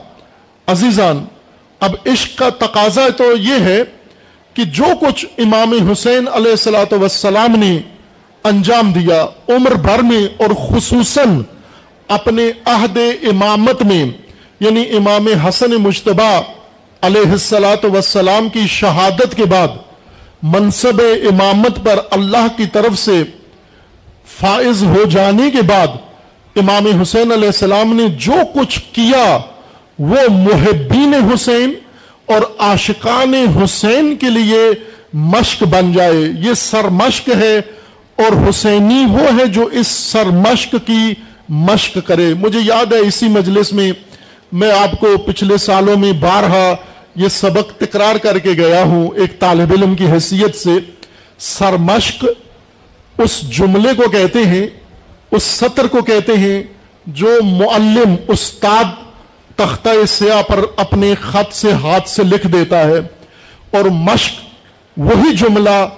عزیزان، 0.66 1.24
اب 1.80 1.94
عشق 2.06 2.38
کا 2.38 2.48
تقاضا 2.48 3.08
تو 3.08 3.24
یہ 3.38 3.60
ہے 3.60 3.82
کہ 4.54 4.64
جو 4.64 4.84
کچھ 5.00 5.26
امام 5.38 5.90
حسین 5.92 6.28
علیہ 6.32 6.50
السلاۃ 6.50 6.92
وسلام 6.92 7.56
نے 7.56 7.78
انجام 8.44 8.92
دیا، 8.92 9.26
عمر 9.48 9.74
بھر 9.74 10.02
میں 10.02 10.26
اور 10.36 10.50
خصوصاً 10.68 11.42
اپنے 12.08 12.50
عہد 12.64 12.98
امامت 13.22 13.82
میں 13.82 14.04
یعنی 14.60 14.84
امام 14.96 15.26
حسن 15.26 15.70
مشتبہ 15.70 16.40
علیہ 17.02 17.30
السلاۃ 17.30 17.84
وسلام 17.92 18.48
کی 18.48 18.66
شہادت 18.66 19.36
کے 19.36 19.44
بعد 19.44 19.68
منصب 20.42 21.00
امامت 21.00 21.84
پر 21.84 21.98
اللہ 22.10 22.46
کی 22.56 22.66
طرف 22.66 22.98
سے 22.98 23.22
فائز 24.40 24.82
ہو 24.82 25.04
جانے 25.10 25.50
کے 25.50 25.62
بعد 25.62 25.86
امام 26.56 27.00
حسین 27.02 27.32
علیہ 27.32 27.46
السلام 27.46 27.96
نے 27.96 28.08
جو 28.08 28.34
کچھ 28.54 28.78
کیا، 28.92 29.38
وہ 29.98 30.16
محبین 30.30 31.14
حسین 31.14 31.72
اور 32.26 32.42
عاشقان 32.58 33.34
حسین 33.34 34.16
کے 34.16 34.30
لیے 34.30 34.70
مشق 35.12 35.62
بن 35.62 35.92
جائے۔ 35.92 36.24
یہ 36.38 36.54
سر 36.54 36.84
مشق 36.84 37.28
ہے 37.28 37.60
اور 38.16 38.48
حسینی 38.48 39.04
وہ 39.10 39.40
ہے 39.40 39.46
جو 39.46 39.64
اس 39.64 39.86
سر 39.86 40.24
مشق 40.24 40.74
کی 40.86 41.14
مشق 41.48 41.98
کرے۔ 42.06 42.34
مجھے 42.34 42.58
یاد 42.62 42.92
ہے 42.92 42.98
اسی 42.98 43.28
مجلس 43.28 43.72
میں 43.72 43.92
میں 44.52 44.72
آپ 44.72 45.00
کو 45.00 45.18
پچھلے 45.18 45.56
سالوں 45.56 45.96
میں 45.96 46.12
بارہا 46.12 46.74
یہ 47.14 47.28
سبق 47.28 47.80
تکرار 47.80 48.16
کر 48.16 48.38
کے 48.38 48.50
گیا 48.50 48.82
ہوں 48.82 49.08
ایک 49.16 49.38
طالب 49.38 49.72
علم 49.72 49.94
کی 49.94 50.06
حیثیت 50.06 50.54
سے۔ 50.54 50.70
سرمشق 51.38 52.24
اس 53.18 53.40
جملے 53.40 53.94
کو 53.94 54.10
کہتے 54.10 54.38
ہیں، 54.38 54.66
اس 55.30 55.42
سطر 55.42 55.86
کو 55.86 56.02
کہتے 56.02 56.32
ہیں 56.36 56.62
جو 57.06 57.38
معلم 57.42 58.14
استاد 58.28 58.84
تختہ 59.56 60.06
سیاہ 60.08 60.42
پر 60.42 60.60
اپنے 60.76 61.14
خط 61.20 61.54
سے 61.54 61.72
ہاتھ 61.72 62.08
سے 62.08 62.22
لکھ 62.22 62.46
دیتا 62.46 62.80
ہے۔ 62.80 62.98
اور 63.70 63.84
مشق 63.84 64.34
وہی 64.96 65.36
جملہ 65.36 65.88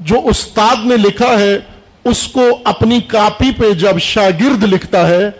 جو 0.00 0.16
استاد 0.24 0.86
نے 0.86 0.96
لکھا 0.96 1.38
ہے 1.38 1.58
اس 2.06 2.28
کو 2.28 2.58
اپنی 2.64 3.00
کاپی 3.00 3.50
پہ 3.58 3.70
جب 3.70 3.98
شاگرد 3.98 4.62
لکھتا 4.62 5.08
ہے، 5.08 5.30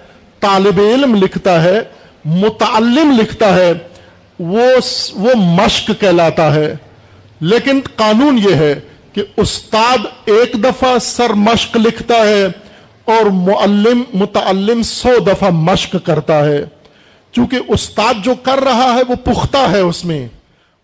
طالب 0.40 0.80
علم 0.80 1.14
لکھتا 1.14 1.62
ہے، 1.62 1.80
متعلم 2.24 3.16
لکھتا 3.20 3.54
ہے، 3.54 3.72
وہ 4.38 4.62
وہ 5.14 5.34
مشق 5.34 5.90
کہلاتا 6.00 6.54
ہے۔ 6.54 6.74
لیکن 7.40 7.80
قانون 7.96 8.38
یہ 8.50 8.54
ہے 8.54 8.80
کہ 9.12 9.22
استاد 9.36 9.98
ایک 10.24 10.52
دفعہ 10.64 10.98
سر 10.98 11.30
مشق 11.30 11.76
لکھتا 11.76 12.14
ہے 12.14 12.44
اور 13.04 13.26
معلم، 13.26 14.02
متعلم 14.14 14.82
سو 14.82 15.18
دفعہ 15.18 15.50
مشق 15.50 15.96
کرتا 16.04 16.44
ہے۔ 16.44 16.64
چونکہ 17.32 17.58
استاد 17.68 18.14
جو 18.24 18.34
کر 18.42 18.58
رہا 18.58 18.94
ہے، 18.94 19.02
وہ 19.08 19.14
پختہ 19.14 19.70
ہے 19.70 19.80
اس 19.80 20.04
میں 20.04 20.28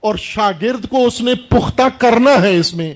اور 0.00 0.14
شاگرد 0.18 0.88
کو 0.88 1.06
اس 1.06 1.20
نے 1.20 1.34
پختہ 1.34 1.82
کرنا 1.98 2.42
ہے 2.42 2.56
اس 2.56 2.74
میں۔ 2.74 2.94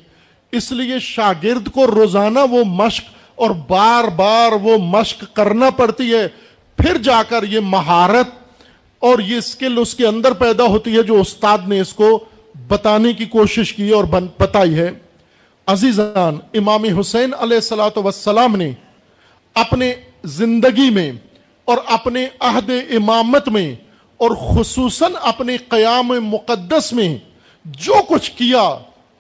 اس 0.56 0.70
لیے 0.72 0.98
شاگرد 0.98 1.68
کو 1.68 1.86
روزانہ 1.86 2.38
وہ 2.50 2.64
مشق 2.64 3.04
اور 3.34 3.50
بار 3.68 4.08
بار 4.16 4.52
وہ 4.62 4.76
مشق 4.78 5.24
کرنا 5.32 5.70
پڑتی 5.70 6.12
ہے، 6.14 6.26
پھر 6.78 6.98
جا 6.98 7.22
کر 7.28 7.42
یہ 7.42 7.60
مہارت 7.60 8.28
اور 9.02 9.18
یہ 9.18 9.36
اسکل 9.36 9.78
اس 9.78 9.94
کے 9.94 10.06
اندر 10.06 10.32
پیدا 10.32 10.64
ہوتی 10.64 10.96
ہے 10.96 11.02
جو 11.02 11.20
استاد 11.20 11.68
نے 11.68 11.80
اس 11.80 11.92
کو 11.92 12.08
بتانے 12.68 13.12
کی 13.12 13.24
کوشش 13.24 13.72
کی 13.74 13.90
اور 13.90 14.04
بتائی 14.38 14.74
ہے۔ 14.74 14.90
عزیزان، 15.68 16.38
امام 16.54 16.84
حسین 16.98 17.34
علیہ 17.38 17.56
السلاۃ 17.56 17.96
وسلام 18.04 18.56
نے 18.56 18.70
اپنے 19.56 19.92
زندگی 20.24 20.88
میں 20.90 21.10
اور 21.68 21.78
اپنے 21.86 22.26
عہد 22.40 22.70
امامت 22.90 23.48
میں 23.48 23.74
اور 24.20 24.30
خصوصاً 24.46 25.12
اپنے 25.22 25.56
قیام 25.68 26.12
مقدس 26.22 26.92
میں 26.92 27.16
جو 27.64 27.94
کچھ 28.08 28.30
کیا 28.32 28.62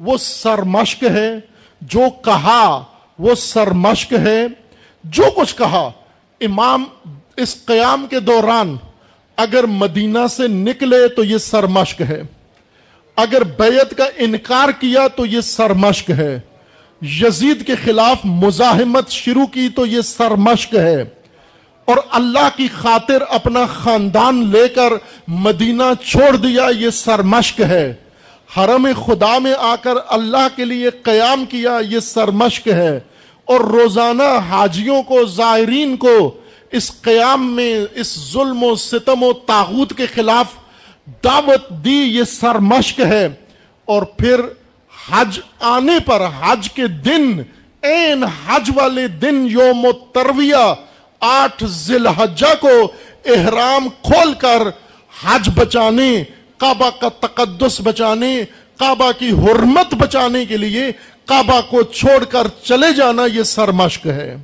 وہ 0.00 0.16
سرمشق 0.16 1.02
ہے، 1.02 1.34
جو 1.80 2.00
کہا 2.24 2.84
وہ 3.18 3.34
سرمشق 3.34 4.12
ہے۔ 4.12 4.46
جو 5.04 5.24
کچھ 5.36 5.56
کہا، 5.56 5.90
امام 6.40 6.84
اس 7.36 7.64
قیام 7.64 8.06
کے 8.10 8.20
دوران 8.20 8.76
اگر 9.36 9.64
مدینہ 9.64 10.18
سے 10.30 10.48
نکلے 10.48 11.08
تو 11.08 11.24
یہ 11.24 11.38
سرمشق 11.38 12.00
ہے۔ 12.00 12.22
اگر 13.16 13.44
بیعت 13.44 13.94
کا 13.96 14.04
انکار 14.16 14.68
کیا 14.68 15.08
تو 15.08 15.26
یہ 15.26 15.40
سرمشق 15.40 16.10
ہے۔ 16.10 16.40
یزید 17.02 17.66
کے 17.66 17.74
خلاف 17.74 18.16
مزاحمت 18.24 19.10
شروع 19.10 19.46
کی 19.46 19.68
تو 19.68 19.86
یہ 19.86 20.00
سرمشق 20.00 20.74
ہے۔ 20.74 21.04
اور 21.84 21.96
اللہ 22.10 22.48
کی 22.56 22.68
خاطر 22.78 23.22
اپنا 23.30 23.66
خاندان 23.66 24.50
لے 24.50 24.68
کر 24.68 24.92
مدینہ 25.28 26.04
چھوڑ 26.04 26.36
دیا 26.36 26.68
یہ 26.78 26.90
سرمشق 26.90 27.60
ہے۔ 27.60 27.94
حرم 28.56 28.88
خدا 29.06 29.38
میں 29.38 29.54
آ 29.58 29.76
کر 29.76 29.90
اللہ 30.08 30.48
کے 30.56 30.64
لیے 30.64 30.90
قیام 30.90 31.44
کیا 31.44 31.78
یہ 31.90 32.00
سرمشق 32.00 32.68
ہے 32.68 33.00
اور 33.44 33.60
روزانہ 33.60 34.38
حاجیوں 34.48 35.02
کو، 35.02 35.24
زائرین 35.24 35.96
کو 35.96 36.36
اس 36.72 36.92
قیام 37.00 37.56
میں، 37.56 37.86
اس 37.94 38.32
ظلم 38.32 38.62
و 38.62 38.74
ستم 38.74 39.22
و 39.22 39.32
تاغوت 39.32 39.92
کے 39.96 40.06
خلاف 40.06 40.46
دعوت 41.24 41.70
دی 41.70 41.98
یہ 41.98 42.24
سرمشق 42.24 43.00
ہے۔ 43.00 43.28
اور 43.84 44.02
پھر 44.02 44.40
حج 45.10 45.40
آنے 45.60 45.98
پر، 46.06 46.22
حج 46.40 46.70
کے 46.70 46.86
دن 46.86 47.42
این 47.82 48.24
حج 48.24 48.70
والے 48.74 49.08
دن 49.08 49.46
یوم 49.50 49.84
و 49.84 49.92
ترویہ 49.92 50.74
آٹھ 51.20 51.64
ذی 51.64 51.94
الحجہ 51.94 52.54
کو 52.60 52.92
احرام 53.24 53.88
کھول 54.02 54.34
کر 54.34 54.62
حج 55.24 55.50
بچانے 55.54 56.24
کعبہ 56.58 56.90
کا 57.00 57.08
تقدس 57.20 57.80
بچانے، 57.84 58.44
کعبہ 58.76 59.12
کی 59.18 59.30
حرمت 59.30 59.94
بچانے 59.94 60.44
کے 60.44 60.56
لیے 60.56 60.92
کعبہ 61.24 61.60
کو 61.60 61.82
چھوڑ 61.82 62.24
کر 62.24 62.46
چلے 62.62 62.92
جانا 62.92 63.22
یہ 63.32 63.42
سرمشق 63.42 64.06
ہے۔ 64.06 64.36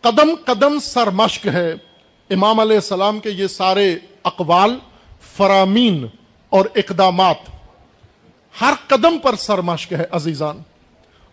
قدم 0.00 0.34
قدم 0.44 0.78
سرمشق 0.78 1.46
ہے۔ 1.46 1.74
امام 2.32 2.60
علیہ 2.60 2.76
السلام 2.76 3.18
کے 3.20 3.30
یہ 3.30 3.46
سارے 3.46 3.94
اقوال، 4.24 4.78
فرامین 5.36 6.06
اور 6.52 6.66
اقدامات 6.74 7.48
ہر 8.60 8.74
قدم 8.86 9.18
پر 9.18 9.36
سرمشق 9.36 9.92
ہے 9.92 10.04
عزیزان۔ 10.10 10.58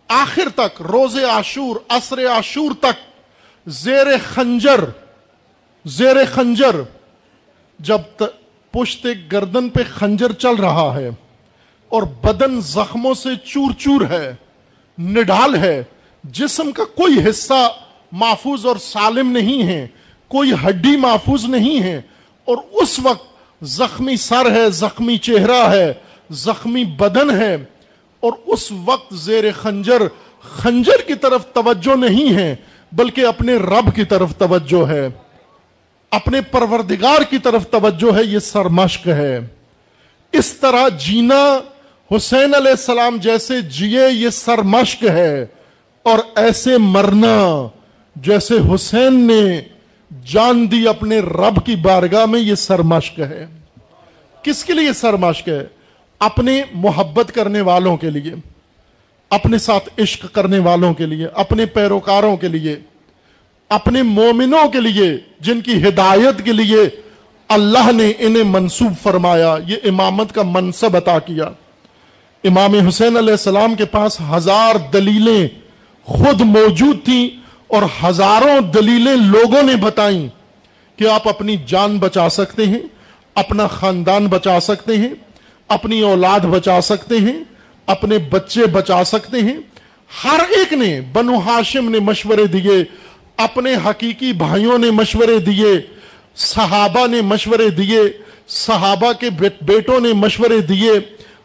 آخر 0.08 0.48
تک، 0.54 0.80
روز 0.82 1.16
عاشور، 1.24 1.76
عصر 1.88 2.26
عاشور 2.26 2.70
تک، 2.80 2.98
زیر 3.66 4.06
خنجر 4.24 4.84
زیر 5.84 6.16
خنجر، 6.32 6.76
جب 7.78 8.24
پشت 8.74 9.06
گردن 9.32 9.68
پہ 9.68 9.82
خنجر 9.94 10.32
چل 10.32 10.54
رہا 10.54 10.94
ہے 10.94 11.08
اور 11.90 12.02
بدن 12.02 12.60
زخموں 12.60 13.14
سے 13.14 13.28
چور 13.44 13.72
چور 13.78 14.00
ہے 14.10 14.34
نڈال 14.98 15.54
ہے، 15.54 15.82
جسم 16.24 16.72
کا 16.72 16.84
کوئی 16.84 17.28
حصہ 17.28 17.68
محفوظ 18.12 18.66
اور 18.66 18.76
سالم 18.76 19.30
نہیں 19.30 19.62
ہے 19.62 19.86
کوئی 20.30 20.52
ہڈی 20.52 20.96
محفوظ 20.96 21.44
نہیں 21.44 21.82
ہے 21.82 22.00
اور 22.44 22.56
اس 22.72 23.00
وقت 23.02 23.26
زخمی 23.62 24.16
سر 24.16 24.52
ہے، 24.52 24.70
زخمی 24.70 25.18
چہرہ 25.18 25.70
ہے، 25.72 25.92
زخمی 26.30 26.84
بدن 26.84 27.40
ہے 27.40 27.54
اور 28.20 28.32
اس 28.46 28.72
وقت 28.84 29.14
زیر 29.14 29.44
خنجر 29.52 30.02
خنجر 30.42 31.08
کی 31.08 31.14
طرف 31.14 31.46
توجہ 31.46 31.96
نہیں 31.96 32.34
ہے، 32.34 32.56
بلکہ 32.92 33.26
اپنے 33.26 33.56
رب 33.56 33.94
کی 33.94 34.04
طرف 34.04 34.36
توجہ 34.36 34.90
ہے۔ 34.90 35.08
اپنے 36.10 36.40
پروردگار 36.40 37.22
کی 37.22 37.38
طرف 37.38 37.70
توجہ 37.70 38.16
ہے، 38.16 38.24
یہ 38.24 38.38
سرمشق 38.38 39.06
ہے۔ 39.06 39.40
اس 40.32 40.52
طرح 40.52 40.88
جینا 40.88 41.58
حسین 42.16 42.54
علیہ 42.54 42.70
السلام 42.70 43.16
جیسے 43.16 43.60
جیے، 43.60 44.08
یہ 44.10 44.28
سرمشق 44.28 45.04
ہے۔ 45.04 45.46
اور 46.02 46.18
ایسے 46.36 46.78
مرنا 46.78 47.68
جیسے 48.16 48.54
حسین 48.74 49.26
نے 49.26 49.60
جان 50.24 50.70
دی 50.70 50.88
اپنے 50.88 51.18
رب 51.18 51.66
کی 51.66 51.76
بارگاہ 51.76 52.26
میں 52.26 52.40
یہ 52.40 52.54
سرمشق 52.54 53.18
ہے۔ 53.18 53.46
کس 54.42 54.64
کے 54.64 54.72
لیے 54.72 54.92
سرمشق 54.92 55.48
ہے؟ 55.48 55.66
اپنے 56.18 56.62
محبت 56.74 57.32
کرنے 57.34 57.60
والوں 57.60 57.96
کے 57.96 58.10
لیے، 58.10 58.34
اپنے 59.30 59.58
ساتھ 59.58 60.00
عشق 60.00 60.26
کرنے 60.32 60.58
والوں 60.58 60.94
کے 60.94 61.06
لیے، 61.06 61.26
اپنے 61.34 61.66
پیروکاروں 61.66 62.36
کے 62.36 62.48
لیے، 62.48 62.76
اپنے 63.68 64.02
مومنوں 64.02 64.68
کے 64.68 64.80
لیے، 64.80 65.16
جن 65.40 65.60
کی 65.60 65.88
ہدایت 65.88 66.44
کے 66.44 66.52
لیے 66.52 67.00
اللہ 67.48 67.92
نے 67.92 68.12
انہیں 68.18 68.44
منصوب 68.46 68.92
فرمایا۔ 69.02 69.56
یہ 69.66 69.76
امامت 69.84 70.32
کا 70.32 70.42
منصب 70.44 70.96
عطا 70.96 71.18
کیا۔ 71.18 71.44
امام 72.44 72.74
حسین 72.88 73.16
علیہ 73.16 73.30
السلام 73.30 73.74
کے 73.74 73.84
پاس 73.84 74.20
ہزار 74.36 74.74
دلیلیں 74.92 75.48
خود 76.04 76.40
موجود 76.40 77.04
تھیں۔ 77.04 77.39
اور 77.70 77.82
ہزاروں 78.04 78.60
دلیلیں 78.60 79.16
لوگوں 79.16 79.62
نے 79.62 79.76
بتائیں 79.76 80.28
کہ 80.96 81.08
آپ 81.08 81.28
اپنی 81.28 81.56
جان 81.66 81.98
بچا 81.98 82.28
سکتے 82.28 82.66
ہیں، 82.66 82.80
اپنا 83.34 83.66
خاندان 83.66 84.26
بچا 84.26 84.60
سکتے 84.60 84.96
ہیں، 84.96 85.08
اپنی 85.68 86.00
اولاد 86.00 86.40
بچا 86.40 86.80
سکتے 86.80 87.18
ہیں، 87.18 87.44
اپنے 87.86 88.18
بچے 88.18 88.66
بچا 88.66 89.04
سکتے 89.04 89.40
ہیں۔ 89.40 89.56
ہر 90.24 90.40
ایک 90.48 90.72
نے 90.72 91.00
بنو 91.12 91.38
ہاشم 91.38 91.90
نے 91.90 91.98
مشورے 91.98 92.46
دیے، 92.46 92.84
اپنے 93.36 93.74
حقیقی 93.86 94.32
بھائیوں 94.32 94.78
نے 94.78 94.90
مشورے 94.90 95.38
دیے، 95.38 95.80
صحابہ 96.36 97.06
نے 97.06 97.20
مشورے 97.20 97.70
دیے، 97.70 98.00
صحابہ 98.48 99.12
کے 99.12 99.30
بیٹوں 99.60 100.00
نے 100.00 100.12
مشورے 100.12 100.60
دیے، 100.60 100.92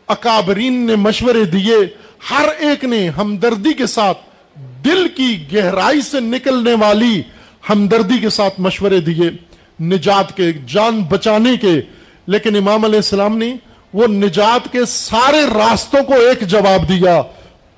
اکابرین 0.07 0.73
نے 0.73 0.95
مشورے 0.95 1.45
دیے۔ 1.45 1.77
ہر 2.31 2.49
ایک 2.57 2.83
نے 2.83 3.09
ہمدردی 3.09 3.73
کے 3.73 3.85
ساتھ 3.85 4.17
دل 4.85 5.07
کی 5.07 5.43
گہرائی 5.53 6.01
سے 6.01 6.19
نکلنے 6.19 6.73
والی 6.73 7.21
ہمدردی 7.69 8.17
کے 8.17 8.29
ساتھ 8.29 8.61
مشورے 8.61 8.99
دیے، 8.99 9.29
نجات 9.83 10.37
کے، 10.37 10.51
جان 10.67 11.01
بچانے 11.01 11.57
کے۔ 11.57 11.81
لیکن 12.27 12.55
امام 12.55 12.85
علیہ 12.85 12.95
السلام 12.95 13.37
نے 13.37 13.55
وہ 13.93 14.07
نجات 14.07 14.71
کے 14.71 14.85
سارے 14.87 15.41
راستوں 15.55 16.03
کو 16.03 16.13
ایک 16.13 16.41
جواب 16.41 16.89
دیا، 16.89 17.21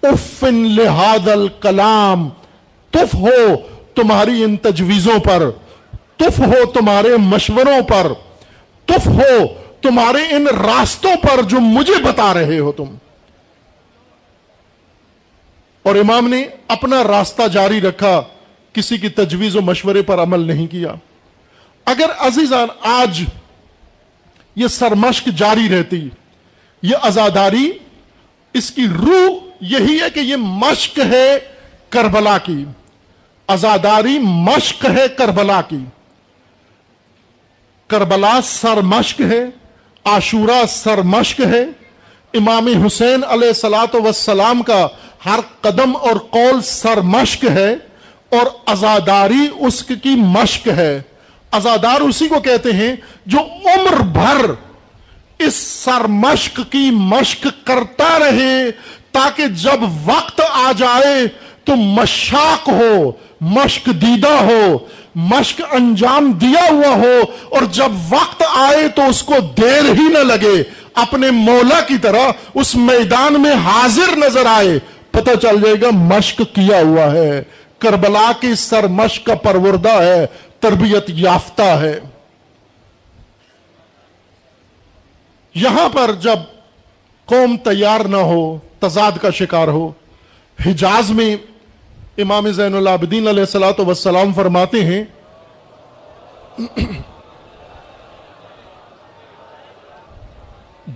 افن 0.04 0.56
لہاد 0.56 1.28
الکلام، 1.28 2.30
تف 2.92 3.16
ہو 3.16 3.56
تمہاری 3.96 4.44
ان 4.44 4.58
تجویزوں 4.58 5.20
پر، 5.20 5.50
تف 6.18 6.40
ہو 6.40 6.66
تمہارے 6.66 7.18
مشوروں 7.18 7.82
پر، 7.82 8.12
تف 8.86 9.08
ہو 9.08 9.46
تمہارے 9.82 10.36
ان 10.36 10.48
راستوں 10.48 11.16
پر 11.22 11.42
جو 11.42 11.60
مجھے 11.60 12.04
بتا 12.04 12.34
رہے 12.34 12.60
ہو 12.60 12.72
تم۔ 12.72 13.07
اور 15.88 15.96
امام 15.96 16.28
نے 16.28 16.46
اپنا 16.68 17.04
راستہ 17.04 17.48
جاری 17.48 17.82
رکھا، 17.82 18.22
کسی 18.74 18.98
کی 18.98 19.10
تجویز 19.10 19.56
و 19.56 19.62
مشورے 19.62 20.02
پر 20.02 20.20
عمل 20.20 20.40
نہیں 20.40 20.68
کیا۔ 20.68 20.94
اگر 21.86 22.06
عزیزان، 22.20 22.68
آج 22.82 23.24
یہ 24.56 24.68
سرمشق 24.68 25.28
جاری 25.28 25.80
رہتی، 25.80 26.10
یہ 26.82 26.96
ازاداری 27.02 27.72
اس 28.54 28.72
کی 28.72 28.86
روح 28.88 29.40
یہی 29.62 30.02
ہے 30.02 30.10
کہ 30.10 30.20
یہ 30.20 30.36
مشق 30.36 31.00
ہے 31.00 31.40
کربلا 31.90 32.38
کی۔ 32.38 32.66
ازاداری 33.48 34.20
مشق 34.20 34.86
ہے 34.86 35.08
کربلا 35.18 35.62
کی۔ 35.62 35.80
کربلا 37.88 38.40
سرمشق 38.44 39.22
ہے 39.22 39.46
آشورہ 40.04 40.66
سر 40.70 40.98
مشق 40.98 41.42
ہے۔ 41.42 41.64
امام 42.34 42.68
حسین 42.68 43.24
علیہ 43.28 43.52
سلاۃ 43.52 43.94
وسلام 43.94 44.64
کا 44.64 44.88
ہر 45.26 45.40
قدم 45.62 45.96
اور 45.96 46.16
قول 46.16 46.62
سر 46.62 46.98
مشق 46.98 47.44
ہے 47.44 47.74
اور 48.30 48.46
ازاداری 48.66 49.48
اس 49.60 49.84
کی 49.84 50.16
مشق 50.16 50.68
ہے۔ 50.68 51.02
ازادار 51.52 52.02
اسی 52.02 52.28
کو 52.28 52.40
کہتے 52.40 52.72
ہیں 52.72 52.96
جو 53.26 53.40
عمر 53.40 54.02
بھر 54.02 54.52
اس 55.40 55.56
سر 55.56 56.08
مشق 56.08 56.60
کی 56.70 56.90
مشق 56.92 57.48
کرتا 57.64 58.20
رہے 58.20 58.72
تاکہ 59.12 59.48
جب 59.48 59.84
وقت 60.06 60.42
آ 60.54 60.72
جائے 60.78 61.28
تو 61.64 61.76
مشاق 61.76 62.70
ہو، 62.70 63.12
مشق 63.42 63.86
دیدہ 63.86 64.32
ہو، 64.32 64.78
مشق 65.16 65.62
انجام 65.72 66.32
دیا 66.32 66.72
ہوا 66.72 66.96
ہو 66.96 67.22
اور 67.50 67.62
جب 67.64 67.92
وقت 68.10 68.44
آئے 68.56 68.88
تو 68.88 69.02
اس 69.10 69.24
کو 69.24 69.34
دیر 69.62 69.84
ہی 69.94 70.08
نہ 70.10 70.18
لگے۔ 70.18 70.64
اپنے 70.94 71.32
مولا 71.32 71.82
کی 71.82 71.98
طرح 71.98 72.32
اس 72.54 72.76
میدان 72.76 73.42
میں 73.42 73.54
حاضر 73.54 74.16
نظر 74.16 74.46
آئے۔ 74.46 74.80
پتہ 75.18 75.36
چل 75.42 75.62
جائے 75.62 75.76
گا 75.82 75.90
مشق 75.94 76.42
کیا 76.54 76.82
ہوا 76.82 77.12
ہے۔ 77.12 77.42
کربلا 77.80 78.32
کی 78.40 78.54
سر 78.56 78.88
مشق 78.92 79.26
کا 79.26 79.36
پروردہ 79.36 79.94
ہے، 79.94 80.26
تربیت 80.60 81.10
یافتہ 81.16 81.70
ہے۔ 81.82 81.98
یہاں 85.56 85.88
پر 85.90 86.12
جب 86.22 86.40
قوم 87.28 87.56
تیار 87.64 88.00
نہ 88.00 88.18
ہو، 88.32 88.58
تضاد 88.80 89.12
کا 89.22 89.30
شکار 89.30 89.68
ہو، 89.68 89.92
حجاز 90.58 91.10
میں 91.12 91.36
امام 92.18 92.50
زین 92.52 92.76
العابدین 92.76 93.28
علیہ 93.28 93.44
السلاۃ 93.44 93.80
وسلام 93.88 94.34
فرماتے 94.34 94.84
ہیں، 94.86 95.04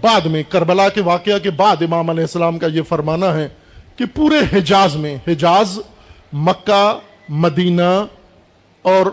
بعد 0.02 0.26
میں 0.26 0.44
کربلا 0.50 0.90
کے 0.90 1.02
واقعہ 1.02 1.38
کے 1.38 1.52
بعد 1.52 1.82
امام 1.82 2.10
علیہ 2.10 2.24
السلام 2.24 2.58
کا 2.60 2.68
یہ 2.68 2.82
فرمانا 2.82 3.34
ہے 3.34 3.48
کہ 4.02 4.16
پورے 4.16 4.58
حجاز 4.58 4.96
میں، 4.96 5.18
حجاز، 5.28 5.80
مکہ، 6.34 7.00
مدینہ 7.30 8.06
اور 8.82 9.06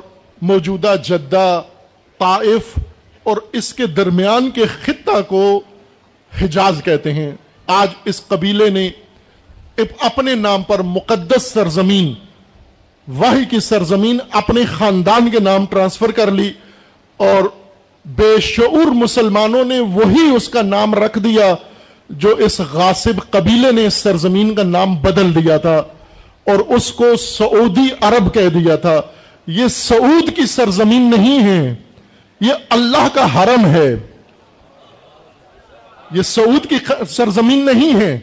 موجودہ 0.43 0.95
جدہ، 1.05 1.63
طائف 2.19 2.79
اور 3.23 3.37
اس 3.53 3.75
کے 3.75 3.87
درمیان 3.87 4.51
کے 4.51 4.67
خطہ 4.67 5.23
کو 5.29 5.61
حجاز 6.43 6.81
کہتے 6.85 7.13
ہیں۔ 7.13 7.31
آج 7.67 7.89
اس 8.05 8.27
قبیلے 8.29 8.71
نے 8.71 8.91
اپنے 10.01 10.35
نام 10.35 10.63
پر 10.63 10.79
مقدس 10.79 11.43
سرزمین 11.43 12.15
واہی 13.09 13.45
کی 13.45 13.61
سرزمین 13.61 14.19
اپنے 14.31 14.61
خاندان 14.79 15.31
کے 15.31 15.41
نام 15.41 15.67
ٹرانسفر 15.67 16.11
کر 16.11 16.31
لی 16.31 16.53
اور 17.17 17.43
بے 18.05 18.41
شعور 18.41 18.87
مسلمانوں 18.87 19.65
نے 19.65 19.81
وہی 19.81 20.35
اس 20.37 20.49
کا 20.49 20.63
نام 20.63 20.95
رکھ 20.95 21.19
دیا۔ 21.19 21.55
جو 22.11 22.35
اس 22.37 22.61
غاصب 22.73 23.21
قبیلے 23.31 23.73
نے 23.73 23.87
اس 23.87 23.95
سرزمین 23.95 24.55
کا 24.55 24.63
نام 24.63 24.95
بدل 24.97 25.35
دیا 25.35 25.57
تھا 25.57 25.77
اور 26.45 26.59
اس 26.77 26.91
کو 26.93 27.17
سعودی 27.17 27.89
عرب 28.01 28.33
کہہ 28.35 28.49
دیا 28.49 28.77
تھا، 28.77 29.01
یہ 29.47 29.69
سعود 29.69 30.37
کی 30.37 30.47
سرزمین 30.47 31.11
نہیں 31.11 31.43
ہے، 31.43 31.75
یہ 32.41 32.53
اللہ 32.71 33.09
کا 33.15 33.25
حرم 33.35 33.67
ہے۔ 33.67 33.95
یہ 36.15 36.23
سعود 36.23 36.67
کی 36.67 36.77
سرزمین 37.09 37.67
نہیں 37.67 38.01
ہے۔ 38.01 38.19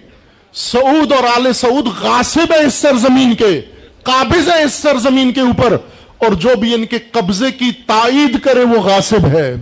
سعود 0.53 1.11
اور 1.11 1.23
آل 1.35 1.53
سعود 1.53 1.87
غاصب 2.01 2.51
ہے 2.51 2.63
اس 2.65 2.73
سرزمین 2.73 3.35
کے، 3.35 3.61
قابض 4.03 4.49
ہے 4.49 4.61
اس 4.63 4.73
سرزمین 4.73 5.31
کے 5.33 5.41
اوپر، 5.41 5.77
اور 6.17 6.33
جو 6.33 6.55
بھی 6.59 6.73
ان 6.73 6.85
کے 6.85 6.97
قبضے 7.11 7.51
کی 7.51 7.71
تائید 7.85 8.39
کرے 8.39 8.63
وہ 8.63 8.81
غاصب 8.81 9.27
ہے۔ 9.27 9.55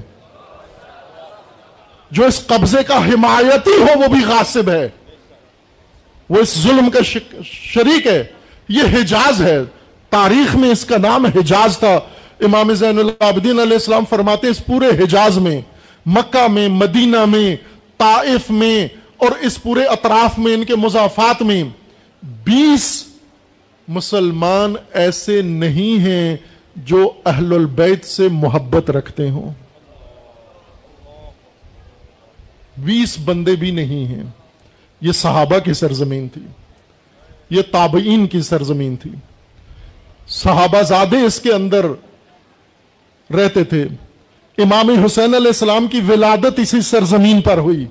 جو 2.13 2.26
اس 2.26 2.47
قبضے 2.47 2.84
کا 2.88 3.06
حمایتی 3.06 3.71
ہو 3.71 3.99
وہ 3.99 4.08
بھی 4.08 4.26
غاصب 4.28 4.69
ہے۔ 4.69 4.89
وہ 6.30 6.38
اس 6.39 6.60
ظلم 6.60 6.89
کا 6.89 6.99
شریک 7.43 8.08
ہے۔ 8.08 8.23
یہ 8.69 8.82
حجاز 8.93 9.41
ہے۔ 9.41 9.60
تاریخ 10.10 10.56
میں 10.56 10.69
اس 10.69 10.86
کا 10.86 10.97
نام 10.97 11.26
حجاز 11.26 11.78
تھا۔ 11.78 11.95
امام 12.39 12.73
زین 12.73 12.99
العابدین 12.99 13.60
علیہ 13.60 13.73
السلام 13.73 14.04
فرماتے 14.10 14.47
اس 14.47 14.65
پورے 14.65 15.04
حجاز 15.04 15.38
میں، 15.38 15.62
مکہ 16.06 16.47
میں، 16.47 16.67
مدینہ 16.67 17.26
میں، 17.26 17.56
طائف 17.97 18.52
میں 18.52 18.88
اور 19.17 19.32
اس 19.41 19.63
پورے 19.63 19.84
اطراف 19.84 20.39
میں، 20.39 20.54
ان 20.54 20.63
کے 20.63 20.76
مضافات 20.76 21.41
میں 21.41 21.63
بیس 22.23 23.06
مسلمان 23.88 24.76
ایسے 24.93 25.41
نہیں 25.41 25.99
ہیں 25.99 26.38
جو 26.76 27.12
اہل 27.26 27.54
البیت 27.54 28.06
سے 28.06 28.28
محبت 28.32 28.89
رکھتے 28.89 29.30
ہوں۔ 29.30 29.62
بیس 32.77 33.17
بندے 33.25 33.55
بھی 33.55 33.71
نہیں 33.71 34.05
ہیں۔ 34.05 34.23
یہ 35.01 35.12
صحابہ 35.12 35.59
کی 35.59 35.73
سرزمین 35.73 36.27
تھی۔ 36.27 36.41
یہ 37.49 37.62
تابعین 37.71 38.27
کی 38.27 38.41
سرزمین 38.41 38.95
تھی۔ 38.95 39.12
صحابہ 40.27 40.81
زادے 40.81 41.21
اس 41.21 41.39
کے 41.39 41.53
اندر 41.53 41.86
رہتے 43.33 43.63
تھے۔ 43.63 43.83
امام 44.57 44.89
حسین 45.05 45.36
علیہ 45.36 45.47
السلام 45.47 45.88
کی 45.88 46.01
ولادت 46.07 46.59
اسی 46.59 46.81
سرزمین 46.81 47.41
پر 47.41 47.57
ہوئی۔ 47.57 47.86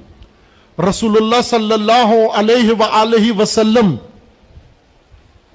رسول 0.91 1.17
اللہ 1.17 1.43
صلی 1.45 1.73
اللہ 1.73 2.27
علیہ 2.35 2.71
وآلہ 2.79 3.33
وسلم 3.39 3.97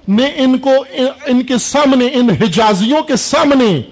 نے 0.08 0.24
ان 0.24 0.58
کو، 0.58 0.70
ان 1.26 1.42
کے 1.42 1.58
سامنے، 1.58 2.06
ان 2.06 2.30
حجازیوں 2.30 3.02
کے 3.02 3.16
سامنے 3.16 3.82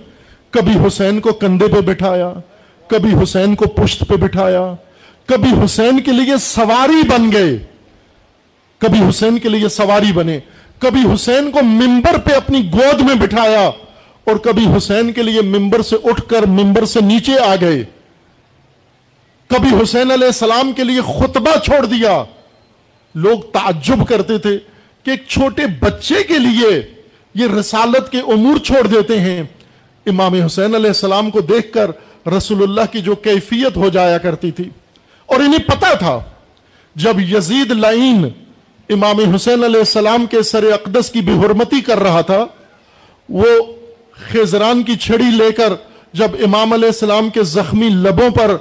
کبھی 0.51 0.73
حسین 0.87 1.21
کو 1.21 1.33
کندھے 1.33 1.69
پہ 1.69 1.81
بٹھایا، 1.81 2.33
کبھی 2.87 3.23
حسین 3.23 3.55
کو 3.55 3.69
پشت 3.69 4.05
پہ 4.09 4.17
بٹھایا۔ 4.17 4.75
کبھی 5.27 5.65
حسین 5.65 6.01
کے 6.01 6.13
لیے 6.13 6.37
سواری 6.37 7.09
بن 7.09 7.33
گئے۔ 7.33 7.59
کبھی 8.79 9.01
حسین 9.09 9.39
کے 9.39 9.49
لیے 9.49 9.69
سواری 9.69 10.13
بنے۔ 10.13 10.41
کبھی 10.79 11.01
حسین 11.15 11.51
کو 11.51 11.63
ممبر 11.63 12.19
پہ 12.19 12.33
اپنی 12.33 12.71
گود 12.73 13.01
میں 13.01 13.15
بٹھایا۔ 13.15 13.69
اور 14.25 14.37
کبھی 14.37 14.67
حسین 14.77 15.13
کے 15.13 15.23
لیے 15.23 15.41
ممبر 15.41 15.83
سے 15.83 15.97
اٹھ 16.05 16.23
کر 16.29 16.43
ممبر 16.43 16.85
سے 16.85 17.01
نیچے 17.01 17.39
آ 17.39 17.55
گئے۔ 17.61 17.85
کبھی 19.47 19.69
حسین 19.83 20.11
علیہ 20.11 20.27
السلام 20.27 20.73
کے 20.73 20.85
لیے 20.85 21.01
خطبہ 21.01 21.59
چھوڑ 21.65 21.87
دیا۔ 21.87 22.25
لوگ 23.15 23.41
تعجب 23.41 24.09
کرتے 24.09 24.39
تھے 24.39 24.59
کہ 25.03 25.11
ایک 25.11 25.25
چھوٹے 25.29 25.63
بچے 25.81 26.23
کے 26.29 26.39
لیے 26.39 26.93
یہ 27.35 27.47
رسالت 27.61 28.13
کے 28.13 28.19
امور 28.19 28.57
چھوڑ 28.57 28.87
دیتے 28.87 29.21
ہیں۔ 29.21 29.43
امام 30.07 30.35
حسین 30.35 30.75
علیہ 30.75 30.87
السلام 30.87 31.31
کو 31.31 31.41
دیکھ 31.41 31.73
کر 31.73 31.91
رسول 32.29 32.63
اللہ 32.63 32.93
کی 32.93 33.01
جو 33.01 33.15
کیفیت 33.15 33.77
ہو 33.77 33.89
جایا 33.89 34.19
کرتی 34.19 34.51
تھی۔ 34.51 34.65
اور 35.27 35.41
انہیں 35.41 35.59
پتا 35.59 35.95
تھا 35.95 36.21
جب 36.95 37.21
یزید 37.21 37.71
لائن 37.71 38.29
امام 38.89 39.35
حسین 39.35 39.65
علیہ 39.65 39.79
السلام 39.79 40.27
کے 40.27 40.43
سر 40.43 40.73
اقدس 40.73 41.11
کی 41.11 41.21
بے 41.21 41.33
حرمتی 41.33 41.81
کر 41.81 41.99
رہا 41.99 42.21
تھا، 42.21 42.47
وہ 43.29 43.47
خیزران 44.13 44.83
کی 44.83 44.97
چھڑی 44.97 45.31
لے 45.31 45.53
کر 45.53 45.73
جب 46.13 46.31
امام 46.45 46.73
علیہ 46.73 46.89
السلام 46.89 47.29
کے 47.29 47.43
زخمی 47.43 47.89
لبوں 47.89 48.31
پر 48.31 48.57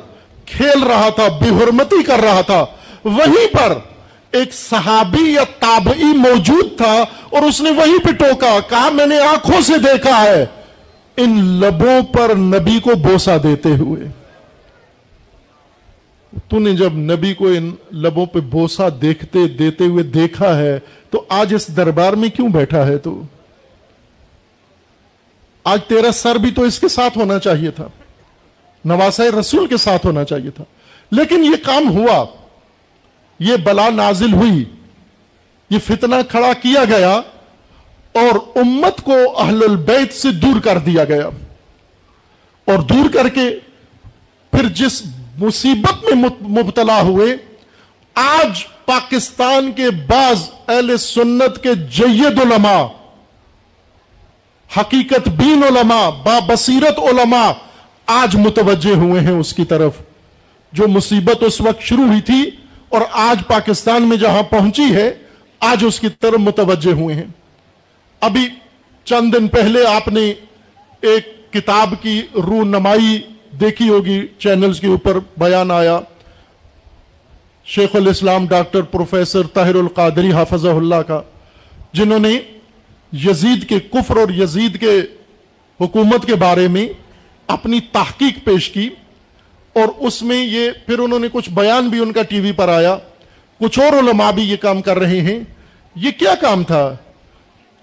کھیل 0.45 0.83
رہا 0.83 1.09
تھا، 1.09 1.27
بے 1.27 1.49
حرمتی 1.49 2.03
کر 2.03 2.19
رہا 2.19 2.41
تھا، 2.41 2.65
وہیں 3.05 3.55
پر 3.55 3.73
ایک 4.31 4.53
صحابی 4.53 5.31
یا 5.31 5.43
تابعی 5.59 6.03
موجود 6.03 6.77
تھا 6.77 7.05
اور 7.29 7.41
اس 7.41 7.61
نے 7.61 7.69
وہیں 7.69 8.05
پہ 8.05 8.11
ٹوکا، 8.11 8.59
کہا، 8.69 8.89
میں 8.93 9.05
نے 9.05 9.19
آنکھوں 9.19 9.61
سے 9.61 9.77
دیکھا 9.77 10.23
ہے۔ 10.23 10.45
ان 11.17 11.45
لبوں 11.45 12.13
پر 12.13 12.35
نبی 12.35 12.79
کو 12.79 12.95
بوسا 12.95 13.37
دیتے 13.43 13.69
ہوئے۔ 13.69 14.24
تو 16.47 16.59
نے 16.59 16.73
جب 16.73 16.93
نبی 16.93 17.33
کو 17.33 17.47
ان 17.47 17.75
لبوں 17.91 18.25
پہ 18.25 18.39
بوسا 18.39 18.87
دیکھتے 19.01 19.47
دیتے 19.47 19.83
ہوئے 19.83 20.03
دیکھا 20.03 20.57
ہے، 20.57 20.79
تو 21.09 21.25
آج 21.29 21.53
اس 21.53 21.77
دربار 21.77 22.13
میں 22.13 22.29
کیوں 22.29 22.49
بیٹھا 22.49 22.87
ہے 22.87 22.97
تو؟ 22.97 23.21
آج 25.63 25.79
تیرا 25.87 26.11
سر 26.11 26.35
بھی 26.35 26.51
تو 26.51 26.61
اس 26.61 26.79
کے 26.79 26.87
ساتھ 26.87 27.17
ہونا 27.17 27.39
چاہیے 27.39 27.71
تھا۔ 27.71 27.87
نواسا 28.85 29.23
رسول 29.39 29.67
کے 29.67 29.77
ساتھ 29.77 30.05
ہونا 30.05 30.23
چاہیے 30.23 30.49
تھا۔ 30.49 30.63
لیکن 31.11 31.43
یہ 31.43 31.65
کام 31.65 31.89
ہوا۔ 31.89 32.25
یہ 33.39 33.57
بلا 33.63 33.89
نازل 33.89 34.33
ہوئی۔ 34.33 34.65
یہ 35.69 35.79
فتنہ 35.79 36.15
کھڑا 36.29 36.53
کیا 36.53 36.85
گیا 36.85 37.21
اور 38.13 38.35
امت 38.55 39.01
کو 39.01 39.39
اہل 39.39 39.63
البیت 39.63 40.13
سے 40.13 40.31
دور 40.31 40.59
کر 40.59 40.77
دیا 40.77 41.03
گیا۔ 41.03 41.29
اور 42.65 42.79
دور 42.79 43.13
کر 43.13 43.29
کے 43.29 43.59
پھر 44.51 44.67
جس 44.67 45.03
مصیبت 45.37 46.03
میں 46.03 46.29
مبتلا 46.41 47.01
ہوئے۔ 47.01 47.37
آج 48.13 48.65
پاکستان 48.85 49.71
کے 49.71 49.89
بعض 49.89 50.49
اہل 50.67 50.97
سنت 50.97 51.63
کے 51.63 51.75
جید 51.75 52.39
علماء، 52.39 52.85
حقیقت 54.79 55.27
بین 55.27 55.63
علماء 55.63 56.09
با 56.09 56.39
بصیرت 56.39 56.99
علماء 56.99 57.51
آج 58.05 58.35
متوجہ 58.35 58.95
ہوئے 58.95 59.21
ہیں 59.21 59.31
اس 59.31 59.53
کی 59.53 59.65
طرف۔ 59.65 59.93
جو 60.71 60.87
مصیبت 60.87 61.43
اس 61.43 61.61
وقت 61.61 61.81
شروع 61.81 62.05
ہوئی 62.05 62.21
تھی 62.21 62.49
اور 62.89 63.01
آج 63.11 63.47
پاکستان 63.47 64.03
میں 64.03 64.17
جہاں 64.17 64.43
پہنچی 64.43 64.95
ہے، 64.95 65.13
آج 65.59 65.83
اس 65.87 65.99
کی 65.99 66.09
طرف 66.09 66.39
متوجہ 66.39 66.91
ہوئے 66.91 67.15
ہیں۔ 67.15 67.27
ابھی 68.19 68.49
چند 69.03 69.33
دن 69.33 69.47
پہلے 69.47 69.87
آپ 69.87 70.07
نے 70.07 70.33
ایک 71.01 71.53
کتاب 71.53 71.93
کی 72.01 72.21
رونمائی 72.35 73.21
دیکھی 73.59 73.89
ہوگی، 73.89 74.27
چینلز 74.39 74.79
کے 74.79 74.87
اوپر 74.87 75.17
بیان 75.37 75.71
آیا۔ 75.71 75.99
شیخ 77.65 77.89
الاسلام 77.93 78.47
ڈاکٹر 78.47 78.81
پروفیسر 78.81 79.41
طاہر 79.53 79.75
القادری 79.75 80.31
حافظ 80.31 80.65
اللہ 80.65 80.95
کا، 80.95 81.21
جنہوں 81.93 82.19
نے 82.19 82.39
یزید 83.13 83.69
کے 83.69 83.79
کفر 83.79 84.17
اور 84.17 84.29
یزید 84.29 84.79
کے 84.79 85.01
حکومت 85.85 86.25
کے 86.25 86.35
بارے 86.35 86.67
میں 86.67 86.87
اپنی 87.47 87.79
تحقیق 87.91 88.45
پیش 88.45 88.69
کی 88.69 88.89
اور 89.73 89.87
اس 89.97 90.23
میں 90.23 90.45
یہ 90.45 90.71
پھر 90.85 90.99
انہوں 90.99 91.19
نے 91.19 91.27
کچھ 91.31 91.49
بیان 91.49 91.89
بھی 91.89 91.99
ان 91.99 92.11
کا 92.11 92.21
ٹی 92.23 92.39
وی 92.39 92.51
پر 92.51 92.69
آیا۔ 92.69 92.97
کچھ 93.59 93.79
اور 93.79 93.93
علماء 93.93 94.31
بھی 94.31 94.43
یہ 94.43 94.55
کام 94.55 94.81
کر 94.81 94.99
رہے 94.99 95.21
ہیں۔ 95.21 95.39
یہ 95.95 96.11
کیا 96.11 96.35
کام 96.35 96.63
تھا؟ 96.63 96.95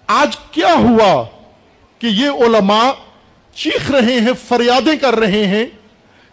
آج 0.06 0.36
کیا 0.50 0.74
ہوا 0.74 1.24
کہ 1.98 2.06
یہ 2.06 2.28
علماء 2.28 2.90
چیخ 3.54 3.90
رہے 3.90 4.20
ہیں، 4.20 4.32
فریادیں 4.48 4.96
کر 4.96 5.16
رہے 5.16 5.46
ہیں، 5.46 5.66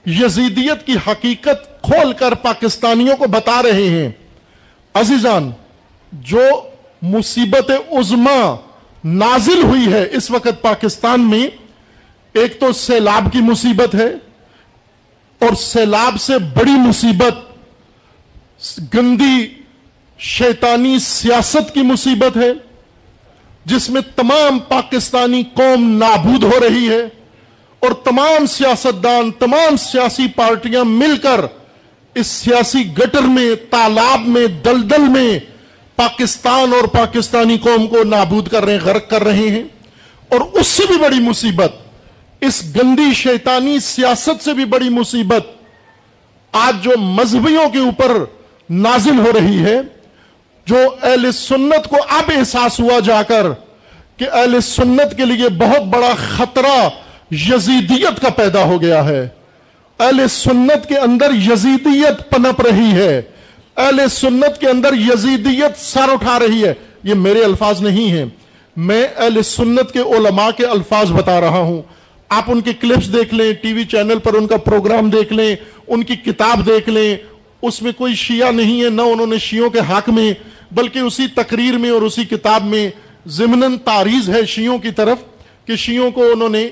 یزیدیت 0.06 0.86
کی 0.86 0.96
حقیقت 1.08 1.84
کھول 1.84 2.14
کر 2.14 2.34
پاکستانیوں 2.34 3.16
کو 3.16 3.28
بتا 3.28 3.64
رہے 3.64 3.90
ہیں۔ 3.90 4.10
عزیزان، 4.94 5.52
جو 6.12 6.70
مصیبت 7.02 7.72
عظما 7.92 8.56
نازل 9.04 9.64
ہوئی 9.64 9.94
ہے 9.94 10.08
اس 10.12 10.32
وقت 10.32 10.62
پاکستان 10.62 11.30
میں، 11.30 11.48
ایک 12.34 12.60
تو 12.60 12.72
سیلاب 12.72 13.32
کی 13.34 13.40
مصیبت 13.40 13.96
ہے 13.96 14.10
اور 15.40 15.56
سیلاب 15.56 16.22
سے 16.22 16.38
بڑی 16.38 16.72
مصیبت، 16.72 17.36
گندی 18.94 19.48
شیطانی 20.18 21.00
سیاست 21.00 21.74
کی 21.74 21.82
مصیبت 21.82 22.38
ہے۔ 22.38 22.52
جس 23.66 23.90
میں 23.90 24.02
تمام 24.16 24.60
پاکستانی 24.60 25.44
قوم 25.54 25.90
نابود 25.98 26.44
ہو 26.44 26.60
رہی 26.60 26.90
ہے 26.90 27.02
اور 27.82 27.92
تمام 28.04 28.46
سیاستدان، 28.46 29.32
تمام 29.32 29.76
سیاسی 29.78 30.28
پارٹیاں 30.36 30.84
مل 30.84 31.18
کر 31.18 31.42
اس 32.16 32.28
سیاسی 32.28 32.84
گٹر 32.98 33.22
میں، 33.22 33.50
تالاب 33.70 34.28
میں، 34.28 34.46
دلدل 34.66 35.08
میں 35.10 35.40
پاکستان 35.96 36.74
اور 36.74 36.84
پاکستانی 36.84 37.58
قوم 37.58 37.88
کو 37.88 38.04
نابود 38.04 38.48
کر 38.48 38.66
رہے 38.66 38.74
ہیں، 38.74 38.80
غرق 38.84 39.10
کر 39.10 39.24
رہے 39.24 39.50
ہیں 39.50 39.64
اور 40.32 40.42
اس 40.54 40.68
سے 40.68 40.84
بھی 40.88 40.98
بڑی 40.98 41.20
مصیبت، 41.20 41.76
اس 42.42 42.64
گندی 42.76 43.14
شیطانی 43.14 43.80
سیاست 43.80 44.44
سے 44.44 44.54
بھی 44.54 44.66
بڑی 44.66 44.90
مصیبت 44.90 45.48
آج 46.54 46.84
جو 46.84 46.98
مذہبیوں 46.98 47.70
کے 47.70 47.80
اوپر 47.80 48.18
نازل 48.70 49.20
ہو 49.20 49.32
رہی 49.34 49.64
ہے 49.64 49.80
جو 50.70 50.96
اہل 51.04 51.32
سنت 51.32 51.88
کو 51.88 51.96
اب 52.10 52.32
احساس 52.38 52.80
ہوا 52.80 53.00
جا 53.00 53.24
کر 53.24 53.46
کہ 54.18 54.26
اہل 54.34 54.62
سنت 54.62 55.18
کے 55.18 55.26
لیے 55.26 55.50
بہت 55.50 55.82
بڑا 55.82 56.14
خطرہ 56.38 56.90
یزیدیت 57.32 58.22
کا 58.22 58.30
پیدا 58.30 58.64
ہو 58.64 58.82
گیا 58.82 59.06
ہے۔ 59.06 59.28
اہل 60.00 60.28
سنت 60.28 60.90
کے 60.90 60.98
اندر 60.98 61.32
یزیدیت 61.34 62.30
پنپ 62.30 62.62
رہی 62.62 62.92
ہے۔ 62.92 63.22
اہل 63.78 64.02
سنت 64.12 64.62
کے 64.62 64.68
اندر 64.68 64.94
یزیدیت 64.94 65.80
سر 65.80 66.14
اٹھا 66.14 66.40
رہی 66.40 66.64
ہے۔ 66.66 66.74
یہ 67.04 67.14
میرے 67.14 67.44
الفاظ 67.44 67.82
نہیں 67.82 68.12
ہیں۔ 68.12 68.26
میں 68.76 69.08
اہل 69.18 69.42
سنت 69.44 69.92
کے 69.92 70.00
علماء 70.00 70.50
کے 70.58 70.66
الفاظ 70.66 71.12
بتا 71.12 71.42
رہا 71.42 71.60
ہوں۔ 71.60 71.82
آپ 72.30 72.44
ان 72.48 72.62
کے 72.62 72.74
کلپس 72.74 73.14
دیکھ 73.14 73.34
لیں، 73.34 73.54
ٹی 73.54 73.74
وی 73.74 73.86
چینل 73.86 74.20
پر 74.20 74.34
ان 74.34 74.48
کا 74.48 74.58
پروگرام 74.58 75.10
دیکھ 75.10 75.34
لیں، 75.34 75.56
ان 75.88 76.04
کی 76.04 76.16
کتاب 76.16 76.66
دیکھ 76.66 76.90
لیں 76.90 77.16
اس 77.62 77.82
میں 77.82 77.92
کوئی 77.92 78.16
شیعہ 78.16 78.52
نہیں 78.52 78.84
ہے، 78.84 78.90
نہ 78.90 79.02
انہوں 79.02 79.28
نے 79.28 79.38
شیعوں 79.38 79.70
کے 79.70 79.80
حق 79.80 80.10
میں، 80.10 80.34
بلکہ 80.72 81.00
اسی 81.00 81.28
تقریر 81.28 81.78
میں 81.78 81.90
اور 81.90 82.02
اسی 82.02 82.26
کتاب 82.26 82.66
میں 82.66 82.90
ضمن 83.26 83.78
تاریز 83.78 84.30
ہے 84.30 84.46
شیعوں 84.46 84.78
کی 84.78 84.92
طرف 84.92 85.18
کہ 85.66 85.76
شیعوں 85.76 86.12
کو 86.12 86.32
انہوں 86.32 86.50
نے 86.50 86.68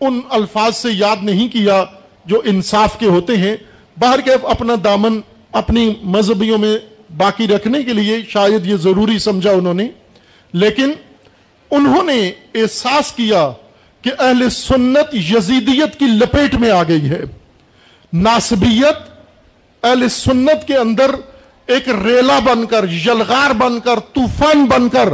ان 0.00 0.20
الفاظ 0.30 0.76
سے 0.76 0.88
یاد 0.92 1.16
نہیں 1.22 1.48
کیا 1.48 1.84
جو 2.24 2.42
انصاف 2.44 2.98
کے 2.98 3.06
ہوتے 3.06 3.36
ہیں۔ 3.36 3.56
باہر 3.98 4.20
کے 4.20 4.30
اپنا 4.42 4.74
دامن 4.84 5.20
اپنی 5.52 5.94
مذہبیوں 6.02 6.58
میں 6.58 6.78
باقی 7.16 7.48
رکھنے 7.48 7.82
کے 7.82 7.92
لیے 7.92 8.18
شاید 8.28 8.66
یہ 8.66 8.76
ضروری 8.76 9.18
سمجھا 9.18 9.50
انہوں 9.50 9.74
نے۔ 9.74 9.88
لیکن 10.52 10.92
انہوں 11.70 12.02
نے 12.04 12.32
احساس 12.54 13.12
کیا 13.12 13.52
کہ 14.02 14.10
اہل 14.18 14.50
سنت 14.50 15.14
یزیدیت 15.14 15.98
کی 15.98 16.04
لپیٹ 16.04 16.54
میں 16.54 16.70
آ 16.70 16.82
گئی 16.82 17.10
ہے۔ 17.10 17.22
ناسبیت 18.14 18.96
اہل 19.84 20.08
سنت 20.08 20.66
کے 20.66 20.76
اندر 20.76 21.10
ایک 21.66 21.88
ریلا 21.88 22.38
بن 22.38 22.66
کر، 22.66 22.84
یلغار 22.88 23.50
بن 23.50 23.80
کر، 23.80 23.98
طوفان 24.12 24.64
بن 24.64 24.88
کر 24.88 25.08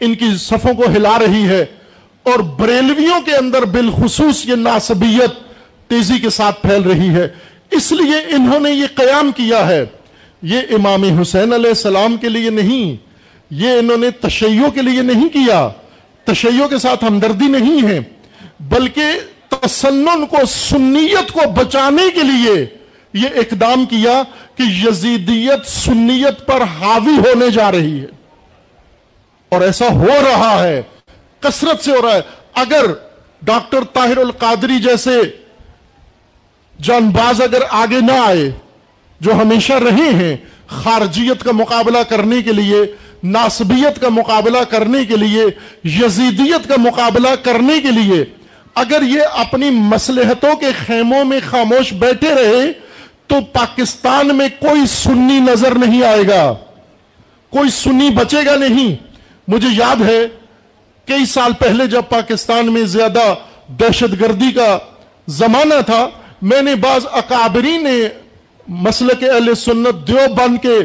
ان 0.00 0.14
کی 0.14 0.26
صفوں 0.38 0.74
کو 0.74 0.84
ہلا 0.96 1.18
رہی 1.18 1.48
ہے 1.48 1.64
اور 2.22 2.38
بریلویوں 2.38 3.20
کے 3.20 3.36
اندر 3.36 3.64
بالخصوص 3.64 4.46
یہ 4.46 4.54
ناسبیت 4.54 5.30
تیزی 5.90 6.18
کے 6.18 6.30
ساتھ 6.30 6.62
پھیل 6.62 6.82
رہی 6.82 7.08
ہے۔ 7.08 7.28
اس 7.70 7.92
لیے 7.92 8.34
انہوں 8.34 8.60
نے 8.60 8.70
یہ 8.70 8.86
قیام 8.94 9.30
کیا 9.36 9.68
ہے۔ 9.68 9.84
یہ 10.42 10.60
امام 10.70 11.02
حسین 11.02 11.52
علیہ 11.52 11.68
السلام 11.68 12.16
کے 12.16 12.28
لیے 12.28 12.50
نہیں، 12.50 12.96
یہ 13.50 13.78
انہوں 13.78 13.96
نے 13.96 14.10
تشیعوں 14.10 14.70
کے 14.70 14.82
لیے 14.82 15.02
نہیں 15.02 15.28
کیا۔ 15.28 15.68
تشیعوں 16.24 16.68
کے 16.68 16.78
ساتھ 16.78 17.04
ہمدردی 17.04 17.48
نہیں 17.48 17.88
ہے، 17.88 18.00
بلکہ 18.60 19.02
تسنن 19.48 20.26
کو، 20.26 20.36
سنیت 20.48 21.32
کو 21.32 21.40
بچانے 21.50 22.10
کے 22.14 22.22
لیے 22.22 22.66
یہ 23.12 23.28
اقدام 23.34 23.86
کیا 23.86 24.22
کہ 24.54 24.62
یزیدیت 24.62 25.66
سنیت 25.66 26.46
پر 26.46 26.62
حاوی 26.62 27.18
ہونے 27.18 27.50
جا 27.50 27.72
رہی 27.72 28.00
ہے۔ 28.00 28.06
اور 29.48 29.60
ایسا 29.60 29.86
ہو 29.92 30.06
رہا 30.06 30.62
ہے، 30.62 30.82
کثرت 31.40 31.84
سے 31.84 31.90
ہو 31.90 32.02
رہا 32.02 32.14
ہے۔ 32.14 32.20
اگر 32.54 32.84
ڈاکٹر 33.42 33.84
طاہر 33.92 34.16
القادری 34.16 34.78
جیسے 34.78 35.22
جان 36.82 37.10
باز 37.10 37.40
اگر 37.40 37.62
آگے 37.70 38.00
نہ 38.00 38.12
آئے، 38.12 38.50
جو 39.20 39.32
ہمیشہ 39.32 39.72
رہے 39.72 40.10
ہیں 40.10 40.36
خارجیت 40.66 41.44
کا 41.44 41.50
مقابلہ 41.52 41.98
کرنے 42.08 42.42
کے 42.42 42.52
لیے، 42.52 42.76
ناسبیت 43.24 44.00
کا 44.00 44.08
مقابلہ 44.08 44.58
کرنے 44.58 45.04
کے 45.04 45.16
لیے، 45.16 45.44
یزیدیت 45.84 46.68
کا 46.68 46.74
مقابلہ 46.78 47.28
کرنے 47.42 47.80
کے 47.80 47.90
لیے 47.90 48.24
اگر 48.76 49.02
یہ 49.02 49.20
اپنی 49.32 49.70
مسلحتوں 49.70 50.56
کے 50.56 50.66
خیموں 50.86 51.24
میں 51.24 51.40
خاموش 51.50 51.92
بیٹھے 51.92 52.34
رہے، 52.34 52.72
تو 53.26 53.40
پاکستان 53.40 54.36
میں 54.36 54.48
کوئی 54.60 54.86
سنی 54.86 55.38
نظر 55.40 55.74
نہیں 55.74 56.02
آئے 56.02 56.26
گا۔ 56.28 56.54
کوئی 57.50 57.70
سنی 57.70 58.10
بچے 58.10 58.46
گا 58.46 58.56
نہیں۔ 58.56 58.94
مجھے 59.48 59.68
یاد 59.72 60.00
ہے 60.00 60.26
کئی 61.06 61.26
سال 61.26 61.52
پہلے 61.52 61.86
جب 61.86 62.02
پاکستان 62.08 62.72
میں 62.72 62.82
زیادہ 62.82 63.34
دہشت 63.68 64.20
گردی 64.20 64.52
کا 64.52 64.78
زمانہ 65.26 65.80
تھا، 65.86 66.08
میں 66.42 66.62
نے 66.62 66.74
بعض 66.74 67.06
اکابرین 67.12 67.84
نے 67.84 68.08
مسلک 68.68 69.22
اہل 69.22 69.54
سنت 69.54 70.08
دیو 70.08 70.34
بند 70.34 70.58
کے 70.62 70.78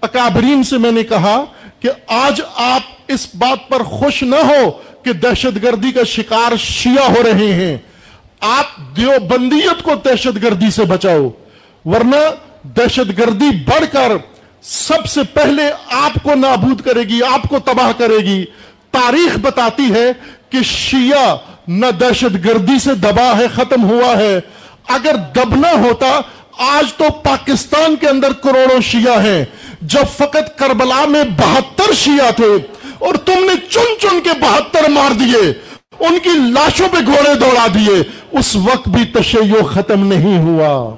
اکابرین 0.00 0.62
سے 0.62 0.78
میں 0.78 0.92
نے 0.92 1.02
کہا 1.02 1.44
کہ 1.80 1.88
آج 2.06 2.40
آپ 2.54 2.82
اس 3.08 3.28
بات 3.34 3.68
پر 3.68 3.82
خوش 3.82 4.22
نہ 4.22 4.36
ہو 4.36 4.70
کہ 5.04 5.12
دہشت 5.12 5.62
گردی 5.62 5.92
کا 5.92 6.04
شکار 6.04 6.56
شیعہ 6.56 7.10
ہو 7.10 7.22
رہے 7.22 7.52
ہیں۔ 7.52 7.76
آپ 8.40 8.96
دیوبندیت 8.96 9.82
کو 9.82 9.94
دہشت 9.94 10.42
گردی 10.42 10.70
سے 10.70 10.84
بچاؤ، 10.84 11.28
ورنہ 11.84 12.16
دہشت 12.62 13.18
گردی 13.18 13.50
بڑھ 13.66 13.84
کر 13.92 14.12
سب 14.62 15.06
سے 15.06 15.20
پہلے 15.22 15.62
آپ 15.90 16.22
کو 16.22 16.34
نابود 16.34 16.80
کرے 16.80 17.00
گی، 17.00 17.20
آپ 17.22 17.48
کو 17.48 17.58
تباہ 17.58 17.92
کرے 17.98 18.18
گی۔ 18.18 18.44
تاریخ 18.90 19.38
بتاتی 19.38 19.94
ہے 19.94 20.12
کہ 20.50 20.58
شیعہ 20.62 21.36
نہ 21.68 21.86
دہشت 22.00 22.44
گردی 22.44 22.78
سے 22.78 22.94
دبا 22.94 23.38
ہے، 23.38 23.46
ختم 23.54 23.90
ہوا 23.90 24.16
ہے۔ 24.16 24.40
اگر 24.88 25.14
دبنا 25.14 25.72
ہوتا، 25.72 26.20
آج 26.58 26.92
تو 26.92 27.04
پاکستان 27.10 27.96
کے 27.96 28.08
اندر 28.08 28.32
کروڑوں 28.32 28.80
شیعہ 28.80 29.24
ہیں۔ 29.24 29.44
جب 29.82 30.04
فقط 30.16 30.58
کربلا 30.58 31.04
میں 31.08 31.24
بہتر 31.24 31.92
شیعہ 31.92 32.30
تھے 32.30 32.81
اور 33.02 33.14
تم 33.14 33.44
نے 33.44 33.54
چن 33.68 34.00
چن 34.00 34.20
کے 34.24 34.30
بہتر 34.40 34.88
مار 34.88 35.12
دیے، 35.12 35.52
ان 36.00 36.18
کی 36.22 36.30
لاشوں 36.34 36.88
پہ 36.92 36.96
گھوڑے 37.06 37.34
دوڑا 37.34 37.66
دیے۔ 37.74 38.02
اس 38.32 38.56
وقت 38.56 38.88
بھی 38.88 39.04
تشیع 39.04 39.62
ختم 39.62 40.06
نہیں 40.06 40.38
ہوا۔ 40.38 40.96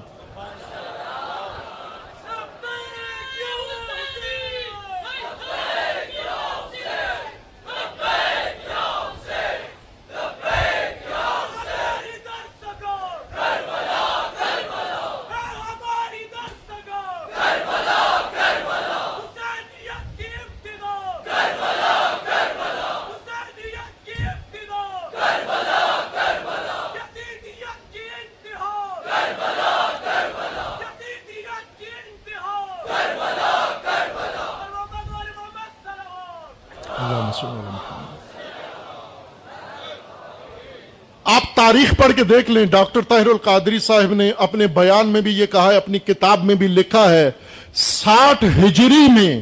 تاریخ 41.55 41.95
پڑھ 41.97 42.13
کے 42.17 42.25
دیکھ 42.25 42.51
لیں۔ 42.51 42.65
ڈاکٹر 42.67 43.01
طاہر 43.01 43.27
القادری 43.27 43.79
صاحب 43.79 44.15
نے 44.15 44.31
اپنے 44.39 44.67
بیان 44.67 45.09
میں 45.09 45.21
بھی 45.21 45.33
یہ 45.33 45.47
کہا 45.47 45.71
ہے، 45.73 45.77
اپنی 45.77 45.99
کتاب 45.99 46.45
میں 46.45 46.55
بھی 46.55 46.67
لکھا 46.67 47.11
ہے، 47.11 47.31
ساٹھ 47.75 48.45
ہجری 48.45 49.07
میں 49.13 49.41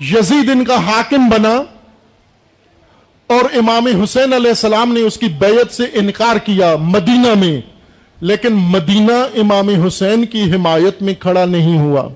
یزید 0.00 0.50
ان 0.50 0.64
کا 0.64 0.76
حاکم 0.86 1.28
بنا 1.28 1.54
اور 3.26 3.44
امام 3.56 3.86
حسین 4.02 4.32
علیہ 4.32 4.50
السلام 4.50 4.92
نے 4.92 5.00
اس 5.00 5.16
کی 5.16 5.28
بیعت 5.38 5.74
سے 5.74 5.84
انکار 5.92 6.36
کیا 6.36 6.74
مدینہ 6.76 7.34
میں، 7.34 7.60
لیکن 8.20 8.52
مدینہ 8.52 9.12
امام 9.34 9.68
حسین 9.86 10.24
کی 10.24 10.42
حمایت 10.52 11.02
میں 11.02 11.14
کھڑا 11.14 11.44
نہیں 11.44 11.78
ہوا۔ 11.78 12.08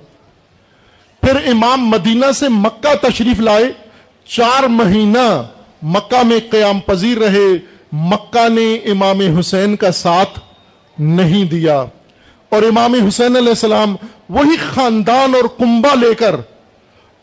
پھر 1.22 1.36
امام 1.46 1.88
مدینہ 1.88 2.32
سے 2.32 2.48
مکہ 2.48 2.94
تشریف 3.00 3.40
لائے، 3.40 3.64
چار 4.28 4.62
مہینہ 4.62 5.42
مکہ 5.82 6.22
میں 6.26 6.38
قیام 6.50 6.80
پذیر 6.80 7.18
رہے۔ 7.18 7.48
مکہ 7.92 8.48
نے 8.48 8.74
امام 8.74 9.20
حسین 9.38 9.76
کا 9.76 9.92
ساتھ 9.92 10.38
نہیں 10.98 11.44
دیا۔ 11.44 11.84
اور 12.48 12.62
امام 12.62 12.94
حسین 13.08 13.36
علیہ 13.36 13.48
السلام 13.48 13.96
وہی 14.28 14.56
خاندان 14.74 15.34
اور 15.34 15.44
کنبا 15.58 15.94
لے 15.94 16.14
کر 16.14 16.34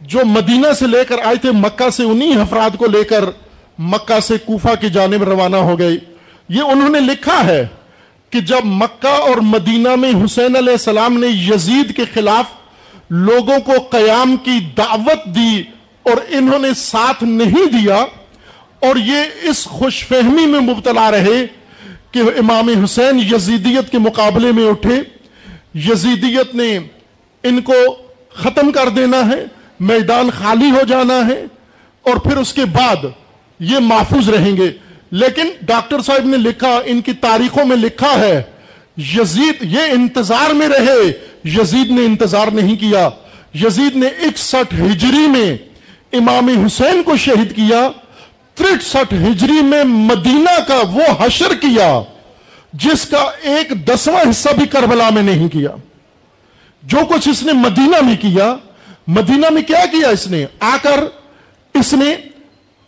جو 0.02 0.20
مدینہ 0.26 0.74
سے 0.80 0.88
لے 0.88 1.04
کر 1.08 1.16
آئے 1.26 1.36
تھے، 1.36 1.52
مکہ 1.52 1.90
سے 1.90 2.04
انہی 2.04 2.42
افراد 2.42 2.78
کو 2.78 2.86
لے 2.86 3.04
کر 3.04 3.24
مکہ 3.80 4.20
سے 4.20 4.38
کوفہ 4.46 4.76
کی 4.82 4.90
جانب 4.90 5.24
روانہ 5.24 5.56
ہو 5.56 5.80
گئی 5.80 5.98
یہ 6.50 6.62
انہوں 6.62 6.90
نے 6.90 7.00
لکھا 7.00 7.46
ہے 7.46 7.68
کہ 8.30 8.40
جب 8.40 8.66
مکہ 8.66 9.08
اور 9.08 9.38
مدینہ 9.38 9.96
میں 9.96 10.12
حسین 10.26 10.56
علیہ 10.56 10.72
السلام 10.72 11.20
نے 11.20 11.28
یزید 11.28 11.96
کے 11.96 12.06
خلاف 12.14 12.46
لوگوں 13.10 13.60
کو 13.66 13.72
قیام 13.90 14.36
کی 14.44 14.60
دعوت 14.78 15.36
دی 15.36 15.64
اور 16.04 16.18
انہوں 16.30 16.60
نے 16.60 16.74
ساتھ 16.76 17.24
نہیں 17.24 17.66
دیا 17.66 18.06
اور 18.80 18.96
یہ 18.96 19.18
اس 19.42 19.66
خوش 19.66 20.06
فہمی 20.08 20.46
میں 20.46 20.60
مبتلا 20.60 21.12
رہے 21.12 21.46
کہ 22.12 22.20
امام 22.20 22.84
حسین 22.84 23.20
یزیدیت 23.20 23.92
کے 23.92 23.98
مقابلے 23.98 24.52
میں 24.52 24.68
اٹھے۔ 24.68 25.02
یزیدیت 25.76 26.56
نے 26.56 26.80
ان 27.44 27.62
کو 27.62 27.74
ختم 28.34 28.72
کر 28.72 28.90
دینا 28.90 29.18
ہے، 29.18 29.46
میدان 29.80 30.30
خالی 30.38 30.72
ہو 30.72 30.82
جانا 30.88 31.28
ہے 31.28 31.46
اور 32.02 32.18
پھر 32.18 32.38
اس 32.38 32.54
کے 32.54 32.66
بعد 32.66 33.06
یہ 33.60 33.78
محفوظ 33.80 34.30
رہیں 34.30 34.58
گے۔ 34.58 34.72
لیکن 35.12 35.50
ڈاکٹر 35.62 36.02
صاحب 36.02 36.26
نے 36.26 36.38
لکھا، 36.38 36.80
ان 36.86 37.02
کی 37.02 37.14
تاریخوں 37.14 37.66
میں 37.66 37.78
لکھا 37.78 38.20
ہے، 38.20 38.44
یزید 38.98 39.56
یہ 39.62 39.82
انتظار 39.92 40.54
میں 40.54 40.68
رہے۔ 40.68 41.12
یزید 41.46 41.92
نے 41.92 42.06
انتظار 42.06 42.48
نہیں 42.48 42.76
کیا۔ 42.76 43.10
یزید 43.56 43.96
نے 43.96 44.08
اکسٹھ 44.08 44.74
ہجری 44.74 45.28
میں 45.28 45.58
امام 46.14 46.66
حسین 46.66 47.04
کو 47.04 47.18
شہید 47.18 47.56
کیا۔ 47.56 47.90
ترسٹھ 48.58 49.14
ہجری 49.14 49.62
میں 49.62 49.84
مدینہ 49.84 50.60
کا 50.68 50.82
وہ 50.92 51.04
حشر 51.20 51.54
کیا 51.56 52.02
جس 52.74 53.06
کا 53.06 53.26
ایک 53.42 53.88
دسواں 53.88 54.30
حصہ 54.30 54.50
بھی 54.58 54.66
کربلا 54.66 55.10
میں 55.10 55.24
نہیں 55.24 55.48
کیا۔ 55.48 55.70
جو 56.84 56.98
کچھ 57.10 57.30
اس 57.30 57.44
نے 57.44 57.54
مدینہ 57.54 58.02
میں 58.02 58.16
کیا، 58.22 58.56
مدینہ 59.08 59.50
میں 59.50 59.62
کیا 59.62 59.86
کیا 59.92 60.10
اس 60.10 60.28
نے؟ 60.28 60.46
آ 60.60 60.78
کر 60.82 61.04
اس 61.74 61.94
نے 61.94 62.16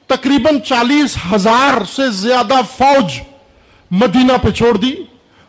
تقریباً 0.07 0.59
چالیس 0.59 1.17
ہزار 1.33 1.85
سے 1.95 2.11
زیادہ 2.11 2.53
فوج 2.77 3.19
مدینہ 3.91 4.33
پہ 4.41 4.49
چھوڑ 4.49 4.77
دی 4.77 4.93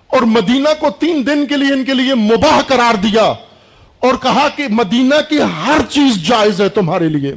اور 0.07 0.23
مدینہ 0.23 0.69
کو 0.79 0.91
تین 0.91 1.27
دن 1.27 1.47
کے 1.47 1.57
لیے 1.57 1.73
ان 1.73 1.85
کے 1.85 1.95
لیے 1.95 2.15
مباح 2.15 2.61
قرار 2.61 2.95
دیا 2.95 3.33
اور 4.01 4.15
کہا 4.23 4.49
کہ 4.57 4.67
مدینہ 4.71 5.15
کی 5.29 5.39
ہر 5.39 5.81
چیز 5.89 6.27
جائز 6.27 6.61
ہے 6.61 6.69
تمہارے 6.69 7.09
لیے۔ 7.09 7.35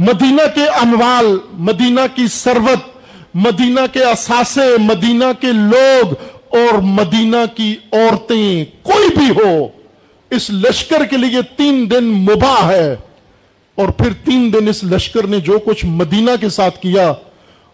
مدینہ 0.00 0.42
کے 0.54 0.66
اموال، 0.66 1.38
مدینہ 1.52 2.00
کی 2.14 2.26
سروت 2.26 3.00
مدینہ 3.34 3.80
کے 3.92 4.04
اثاثے، 4.04 4.78
مدینہ 4.78 5.24
کے 5.40 5.46
لوگ 5.46 6.14
اور 6.48 6.78
مدینہ 6.78 7.36
کی 7.56 7.76
عورتیں، 7.92 8.64
کوئی 8.82 9.08
بھی 9.08 9.44
ہو، 9.44 9.68
اس 10.30 10.50
لشکر 10.50 11.04
کے 11.04 11.16
لیے 11.16 11.42
تین 11.56 11.90
دن 11.90 12.04
مباح 12.04 12.70
ہے۔ 12.70 12.96
اور 13.74 13.88
پھر 13.88 14.12
تین 14.24 14.52
دن 14.52 14.68
اس 14.68 14.84
لشکر 14.84 15.26
نے 15.26 15.40
جو 15.40 15.58
کچھ 15.58 15.84
مدینہ 15.84 16.30
کے 16.40 16.48
ساتھ 16.48 16.78
کیا، 16.78 17.12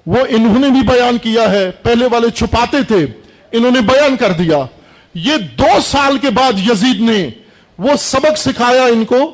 وہ 0.06 0.18
انہوں 0.28 0.58
نے 0.58 0.68
بھی 0.68 0.80
بیان 0.80 1.18
کیا 1.18 1.50
ہے۔ 1.50 1.70
پہلے 1.70 2.08
والے 2.12 2.30
چھپاتے 2.30 2.76
تھے، 2.88 3.06
انہوں 3.52 3.70
نے 3.70 3.80
بیان 3.80 4.16
کر 4.16 4.32
دیا۔ 4.32 4.58
یہ 5.14 5.36
دو 5.58 5.80
سال 5.84 6.18
کے 6.18 6.30
بعد 6.30 6.52
یزید 6.70 7.00
نے 7.00 7.30
وہ 7.78 7.90
سبق 7.98 8.38
سکھایا 8.38 8.82
ان 8.82 9.04
کو۔ 9.04 9.32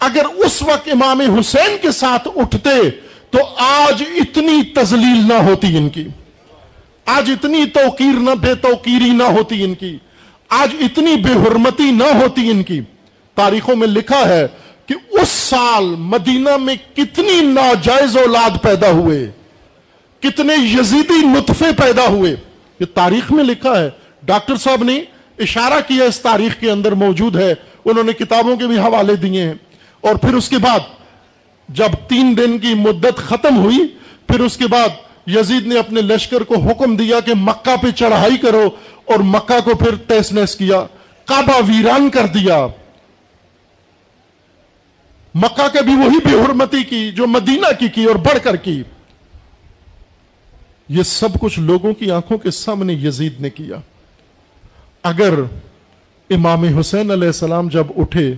اگر 0.00 0.24
اس 0.34 0.62
وقت 0.62 0.88
امام 0.92 1.20
حسین 1.20 1.76
کے 1.82 1.90
ساتھ 1.90 2.28
اٹھتے 2.36 2.90
تو 3.30 3.38
آج 3.56 4.02
اتنی 4.16 4.62
تزلیل 4.62 5.28
نہ 5.28 5.34
ہوتی 5.34 5.76
ان 5.76 5.88
کی۔ 5.88 6.04
آج 7.06 7.30
اتنی 7.30 7.66
توقیر 7.66 8.20
نہ 8.20 8.30
بے 8.30 8.54
توقیری 8.54 9.10
نہ 9.10 9.22
ہوتی 9.22 9.64
ان 9.64 9.74
کی۔ 9.74 9.98
آج 10.48 10.68
اتنی 10.80 11.16
بے 11.16 11.32
حرمتی 11.32 11.90
نہ 11.90 12.04
ہوتی 12.04 12.50
ان 12.50 12.62
کی۔ 12.62 12.80
تاریخوں 13.34 13.76
میں 13.76 13.88
لکھا 13.88 14.28
ہے 14.28 14.46
کہ 14.86 14.94
اس 15.10 15.28
سال 15.28 15.84
مدینہ 15.98 16.56
میں 16.56 16.76
کتنی 16.94 17.40
ناجائز 17.40 18.16
اولاد 18.16 18.50
پیدا 18.62 18.90
ہوئے۔ 18.90 19.30
کتنے 20.20 20.54
یزیدی 20.54 21.26
نطفے 21.26 21.64
پیدا 21.76 22.06
ہوئے۔ 22.06 22.36
یہ 22.80 22.86
تاریخ 22.94 23.32
میں 23.32 23.44
لکھا 23.44 23.80
ہے۔ 23.80 23.90
ڈاکٹر 24.22 24.56
صاحب 24.56 24.84
نے 24.84 25.02
اشارہ 25.38 25.80
کیا 25.86 26.04
اس 26.04 26.20
تاریخ 26.20 26.60
کے 26.60 26.70
اندر 26.70 26.92
موجود 26.92 27.36
ہے۔ 27.36 27.54
انہوں 27.84 28.04
نے 28.04 28.12
کتابوں 28.12 28.56
کے 28.56 28.66
بھی 28.66 28.78
حوالے 28.78 29.16
دیے 29.16 29.42
ہیں۔ 29.42 29.54
اور 30.06 30.16
پھر 30.16 30.34
اس 30.34 30.48
کے 30.48 30.58
بعد 30.58 30.80
جب 31.68 31.88
تین 32.08 32.34
دن 32.36 32.58
کی 32.58 32.74
مدت 32.74 33.18
ختم 33.18 33.56
ہوئی، 33.56 33.78
پھر 34.26 34.40
اس 34.40 34.56
کے 34.56 34.66
بعد 34.66 34.88
یزید 35.26 35.66
نے 35.66 35.78
اپنے 35.78 36.00
لشکر 36.00 36.40
کو 36.40 36.54
حکم 36.54 36.96
دیا 36.96 37.20
کہ 37.20 37.34
مکہ 37.34 37.76
پہ 37.82 37.90
چڑھائی 37.90 38.36
کرو 38.36 38.70
اور 39.04 39.18
مکہ 39.18 39.60
کو 39.64 39.76
پھر 39.76 39.94
تیس 39.94 40.32
نیس 40.32 40.56
کیا، 40.56 40.86
کعبہ 41.24 41.60
ویران 41.66 42.10
کر 42.10 42.26
دیا۔ 42.26 42.66
مکہ 45.34 45.68
کے 45.68 45.82
بھی 45.82 45.94
وہی 45.94 46.18
بے 46.24 46.44
حرمتی 46.44 46.82
کی 46.82 47.12
جو 47.12 47.26
مدینہ 47.26 47.72
کی 47.78 47.88
کی 47.88 48.04
اور 48.04 48.16
بڑھ 48.16 48.38
کر 48.42 48.56
کی۔ 48.56 48.82
یہ 50.88 51.02
سب 51.02 51.28
کچھ 51.40 51.58
لوگوں 51.60 51.94
کی 51.94 52.10
آنکھوں 52.10 52.38
کے 52.38 52.50
سامنے 52.50 52.92
یزید 52.92 53.40
نے 53.40 53.50
کیا۔ 53.50 53.76
اگر 55.02 55.34
امام 56.30 56.64
حسین 56.64 57.10
علیہ 57.10 57.26
السلام 57.26 57.68
جب 57.68 57.86
اٹھے 57.96 58.34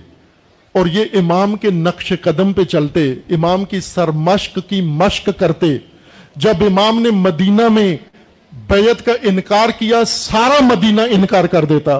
اور 0.71 0.85
یہ 0.85 1.05
امام 1.13 1.55
کے 1.55 1.69
نقش 1.69 2.13
قدم 2.21 2.53
پہ 2.53 2.63
چلتے، 2.63 3.13
امام 3.29 3.65
کی 3.65 3.79
سرمشق 3.79 4.59
کی 4.69 4.81
مشق 4.81 5.29
کرتے، 5.37 5.77
جب 6.35 6.53
امام 6.59 7.01
نے 7.01 7.09
مدینہ 7.11 7.67
میں 7.67 7.97
بیعت 8.53 9.05
کا 9.05 9.11
انکار 9.21 9.69
کیا، 9.69 10.05
سارا 10.05 10.65
مدینہ 10.65 11.01
انکار 11.01 11.43
کر 11.43 11.65
دیتا۔ 11.65 11.99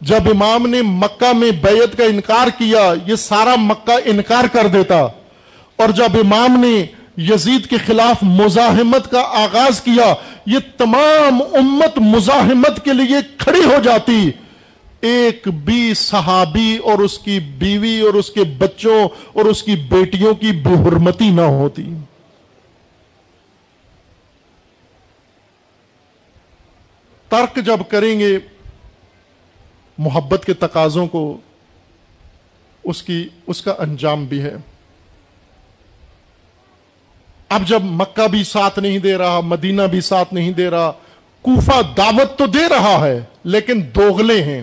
جب 0.00 0.20
امام 0.24 0.66
نے 0.66 0.82
مکہ 0.82 1.32
میں 1.36 1.50
بیعت 1.50 1.98
کا 1.98 2.04
انکار 2.04 2.46
کیا، 2.58 2.94
یہ 3.06 3.14
سارا 3.14 3.54
مکہ 3.56 3.98
انکار 4.04 4.44
کر 4.52 4.66
دیتا۔ 4.66 5.00
اور 5.76 5.88
جب 5.88 6.16
امام 6.24 6.64
نے 6.64 6.84
یزید 7.22 7.66
کے 7.66 7.76
خلاف 7.86 8.22
مزاحمت 8.22 9.10
کا 9.10 9.20
آغاز 9.20 9.80
کیا، 9.80 10.14
یہ 10.46 10.58
تمام 10.76 11.42
امت 11.52 11.98
مزاحمت 11.98 12.84
کے 12.84 12.92
لیے 12.92 13.16
کھڑی 13.38 13.64
ہو 13.64 13.76
جاتی۔ 13.82 14.30
ایک 15.02 15.48
بھی 15.48 15.94
صحابی 15.94 16.76
اور 16.76 16.98
اس 16.98 17.18
کی 17.18 17.40
بیوی 17.40 18.00
اور 18.00 18.14
اس 18.14 18.30
کے 18.30 18.44
بچوں 18.44 19.08
اور 19.32 19.44
اس 19.44 19.62
کی 19.62 19.76
بیٹیوں 19.76 20.34
کی 20.34 20.52
بے 20.52 20.88
حرمتی 20.88 21.30
نہ 21.30 21.40
ہوتی۔ 21.40 21.94
ترک 27.28 27.58
جب 27.66 27.80
کریں 27.88 28.20
گے 28.20 28.38
محبت 29.98 30.44
کے 30.44 30.54
تقاضوں 30.54 31.06
کو، 31.06 31.40
اس 32.84 33.02
کی، 33.02 33.28
اس 33.46 33.62
کا 33.62 33.74
انجام 33.78 34.24
بھی 34.24 34.42
ہے۔ 34.42 34.54
اب 37.48 37.62
جب 37.66 37.80
مکہ 37.82 38.28
بھی 38.28 38.44
ساتھ 38.44 38.78
نہیں 38.78 38.98
دے 38.98 39.18
رہا، 39.18 39.40
مدینہ 39.40 39.82
بھی 39.82 40.00
ساتھ 40.00 40.34
نہیں 40.34 40.52
دے 40.52 40.70
رہا، 40.70 40.92
کوفہ 41.42 41.80
دعوت 41.96 42.38
تو 42.38 42.46
دے 42.46 42.68
رہا 42.68 43.06
ہے، 43.06 43.20
لیکن 43.44 43.82
دوغلے 43.94 44.42
ہیں۔ 44.42 44.62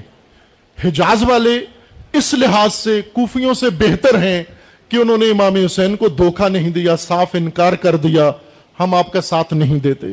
حجاز 0.84 1.23
والے 1.23 1.65
اس 2.13 2.34
لحاظ 2.34 2.73
سے 2.73 3.01
کوفیوں 3.13 3.53
سے 3.53 3.69
بہتر 3.69 4.23
ہیں 4.23 4.43
کہ 4.89 4.97
انہوں 4.97 5.17
نے 5.17 5.25
امام 5.25 5.55
حسین 5.55 5.95
کو 5.95 6.07
دھوکہ 6.07 6.49
نہیں 6.49 6.69
دیا، 6.69 6.95
صاف 6.95 7.27
انکار 7.34 7.73
کر 7.73 7.95
دیا، 7.95 8.32
ہم 8.80 8.95
آپ 8.95 9.11
کا 9.11 9.21
ساتھ 9.21 9.53
نہیں 9.53 9.80
دیتے۔ 9.80 10.07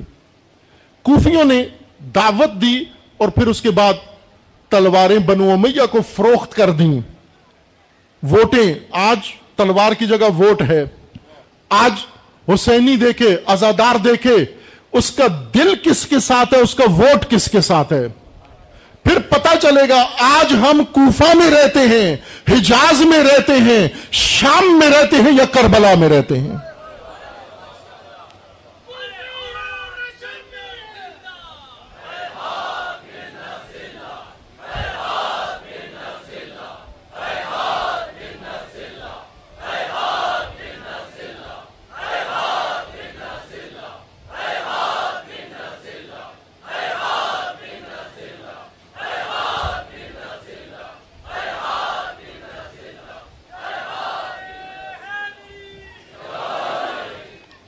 کوفیوں 1.03 1.45
نے 1.45 1.65
دعوت 2.15 2.63
دی 2.63 2.85
اور 3.17 3.29
پھر 3.29 3.47
اس 3.47 3.63
کے 3.63 3.71
بعد 3.71 3.93
تلواریں 4.69 5.19
بنو 5.19 5.51
امیہ 5.51 5.87
کو 5.91 5.99
فروخت 6.15 6.55
کر 6.55 6.71
دیں۔ 6.71 7.01
ووٹیں، 8.23 8.75
آج 8.91 9.19
تلوار 9.57 9.93
کی 9.93 10.07
جگہ 10.07 10.31
ووٹ 10.39 10.63
ہے۔ 10.63 10.85
آج 11.69 11.93
حسینی 12.49 12.97
دیکھے 12.97 13.37
ازادار 13.47 13.95
دیکھے، 13.97 14.37
اس 14.93 15.11
کا 15.11 15.25
دل 15.55 15.75
کس 15.83 16.07
کے 16.07 16.19
ساتھ 16.19 16.55
ہے، 16.55 16.59
اس 16.59 16.75
کا 16.75 16.85
ووٹ 16.91 17.27
کس 17.31 17.51
کے 17.51 17.61
ساتھ 17.61 17.93
ہے؟ 17.93 18.07
پھر 19.07 19.19
پتا 19.19 19.51
چلے 19.63 19.89
گا، 19.89 20.07
آج 20.19 20.53
ہم 20.53 20.85
کوفہ 20.93 21.37
میں 21.37 21.51
رہتے 21.51 21.81
ہیں، 21.81 22.17
حجاز 22.51 23.01
میں 23.01 23.23
رہتے 23.25 23.53
ہیں، 23.53 23.89
شام 24.13 24.79
میں 24.79 24.91
رہتے 24.91 25.17
ہیں 25.17 25.33
یا 25.33 25.45
کربلا 25.45 25.95
میں 25.95 26.09
رہتے 26.09 26.39
ہیں۔ 26.39 26.57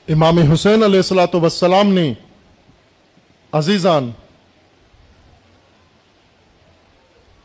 امام 0.09 0.37
حسین 0.51 0.83
علیہ 0.83 0.99
السلاۃ 0.99 1.33
وسلام 1.33 1.93
نے 1.93 2.11
عزیزان، 3.53 4.09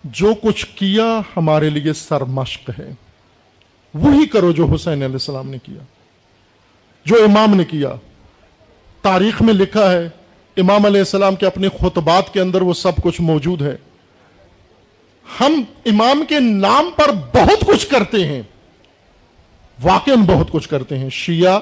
جو 0.04 0.32
کچھ 0.42 0.64
کیا 0.74 1.04
ہمارے 1.36 1.70
لیے 1.70 1.92
سرمشق 1.92 2.70
ہے، 2.78 2.90
وہی 3.94 4.26
کرو 4.26 4.52
جو 4.52 4.66
حسین 4.74 4.92
علیہ 4.94 5.20
السلام 5.20 5.50
نے 5.50 5.58
کیا، 5.62 5.82
جو 7.06 7.22
امام 7.24 7.54
نے 7.54 7.64
کیا۔ 7.64 7.94
تاریخ 9.02 9.42
میں 9.42 9.54
لکھا 9.54 9.90
ہے، 9.92 10.08
امام 10.56 10.86
علیہ 10.86 11.00
السلام 11.00 11.36
کے 11.36 11.46
اپنے 11.46 11.68
خطبات 11.80 12.32
کے 12.32 12.40
اندر 12.40 12.62
وہ 12.62 12.74
سب 12.74 13.02
کچھ 13.02 13.20
موجود 13.20 13.62
ہے۔ 13.62 13.76
ہم 15.26 15.62
امام 15.86 16.24
کے 16.28 16.40
نام 16.40 16.90
پر 16.96 17.12
بہت 17.34 17.66
کچھ 17.66 17.86
کرتے 17.88 18.24
ہیں 18.26 18.42
واقع 19.78 20.14
بہت 20.26 20.50
کچھ 20.50 20.68
کرتے 20.68 20.98
ہیں۔ 20.98 21.10
شیعہ 21.10 21.60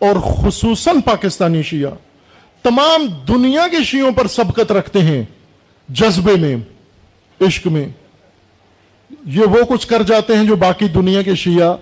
اور 0.00 0.16
خصوصاً 0.16 1.00
پاکستانی 1.00 1.62
شیعہ 1.62 1.90
تمام 2.62 3.06
دنیا 3.28 3.68
کے 3.68 3.84
شیعوں 3.84 4.12
پر 4.12 4.26
سبقت 4.26 4.72
رکھتے 4.72 4.98
ہیں 4.98 5.22
جذبے 5.88 6.36
میں، 6.36 6.56
عشق 7.40 7.66
میں۔ 7.66 7.88
یہ 9.26 9.40
وہ 9.40 9.62
کچھ 9.68 9.86
کر 9.86 10.02
جاتے 10.02 10.36
ہیں 10.36 10.44
جو 10.44 10.56
باقی 10.56 10.88
دنیا 10.88 11.22
کے 11.22 11.34
شیعہ 11.34 11.76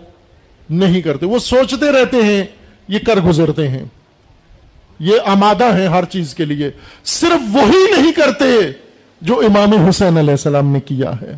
نہیں 0.71 1.01
کرتے۔ 1.01 1.27
وہ 1.27 1.39
سوچتے 1.39 1.93
رہتے 1.93 2.17
ہیں، 2.23 2.45
یہ 2.89 2.99
کر 2.99 3.21
گزرتے 3.21 3.69
ہیں۔ 3.69 3.85
یہ 4.99 5.19
آمادہ 5.27 5.65
ہیں 5.65 5.89
ہر 5.89 6.05
چیز 6.05 6.35
کے 6.35 6.45
لیے۔ 6.45 6.71
صرف 7.05 7.41
وہی 7.53 8.01
نہیں 8.01 8.13
کرتے 8.13 8.73
جو 9.21 9.39
امام 9.39 9.87
حسین 9.89 10.19
علیہ 10.19 10.31
السلام 10.31 10.73
نے 10.73 10.81
کیا 10.81 11.13
ہے۔ 11.21 11.37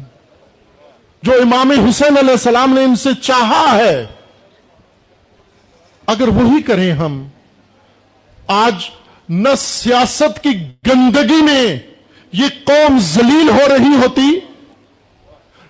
جو 1.23 1.33
امام 1.33 1.71
حسین 1.71 2.19
علیہ 2.19 2.31
السلام 2.31 2.75
نے 2.75 2.85
ان 2.85 2.97
سے 2.97 3.11
چاہا 3.23 3.77
ہے۔ 3.77 4.07
اگر 6.11 6.29
وہی 6.29 6.61
کریں 6.63 6.93
ہم، 6.93 7.23
آج 8.47 8.89
نہ 9.29 9.55
سیاست 9.59 10.43
کی 10.43 10.53
گندگی 10.87 11.43
میں 11.43 11.65
یہ 12.33 12.49
قوم 12.65 12.99
ذلیل 13.03 13.51
ہو 13.51 13.69
رہی 13.69 13.95
ہوتی، 13.97 14.29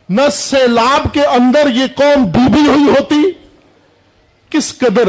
نہ 0.09 0.29
سیلاب 0.33 1.13
کے 1.15 1.25
اندر 1.29 1.69
یہ 1.75 1.87
قوم 1.95 2.25
ڈوبی 2.31 2.67
ہوئی 2.69 2.89
ہوتی، 2.89 3.23
کس 4.53 4.73
قدر 4.79 5.09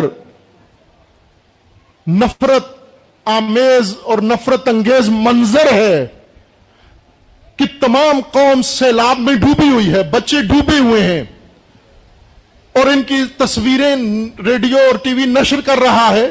نفرت، 2.08 2.66
آمیز 3.26 3.94
اور 4.04 4.18
نفرت 4.24 4.68
انگیز 4.68 5.10
منظر 5.10 5.72
ہے 5.74 6.06
کہ 7.60 7.66
تمام 7.80 8.20
قوم 8.32 8.62
سیلاب 8.62 9.20
میں 9.20 9.34
ڈوبی 9.36 9.68
ہوئی 9.70 9.92
ہے، 9.94 10.04
بچے 10.04 10.42
ڈوبے 10.44 10.78
ہوئے 10.78 11.02
ہیں۔ 11.04 11.24
اور 12.76 12.88
ان 12.88 13.02
کی 13.04 13.24
تصویریں 13.38 13.96
ریڈیو 14.46 14.78
اور 14.78 14.98
ٹی 14.98 15.14
وی 15.14 15.26
نشر 15.26 15.62
کر 15.62 15.78
رہا 15.78 16.10
ہے، 16.12 16.30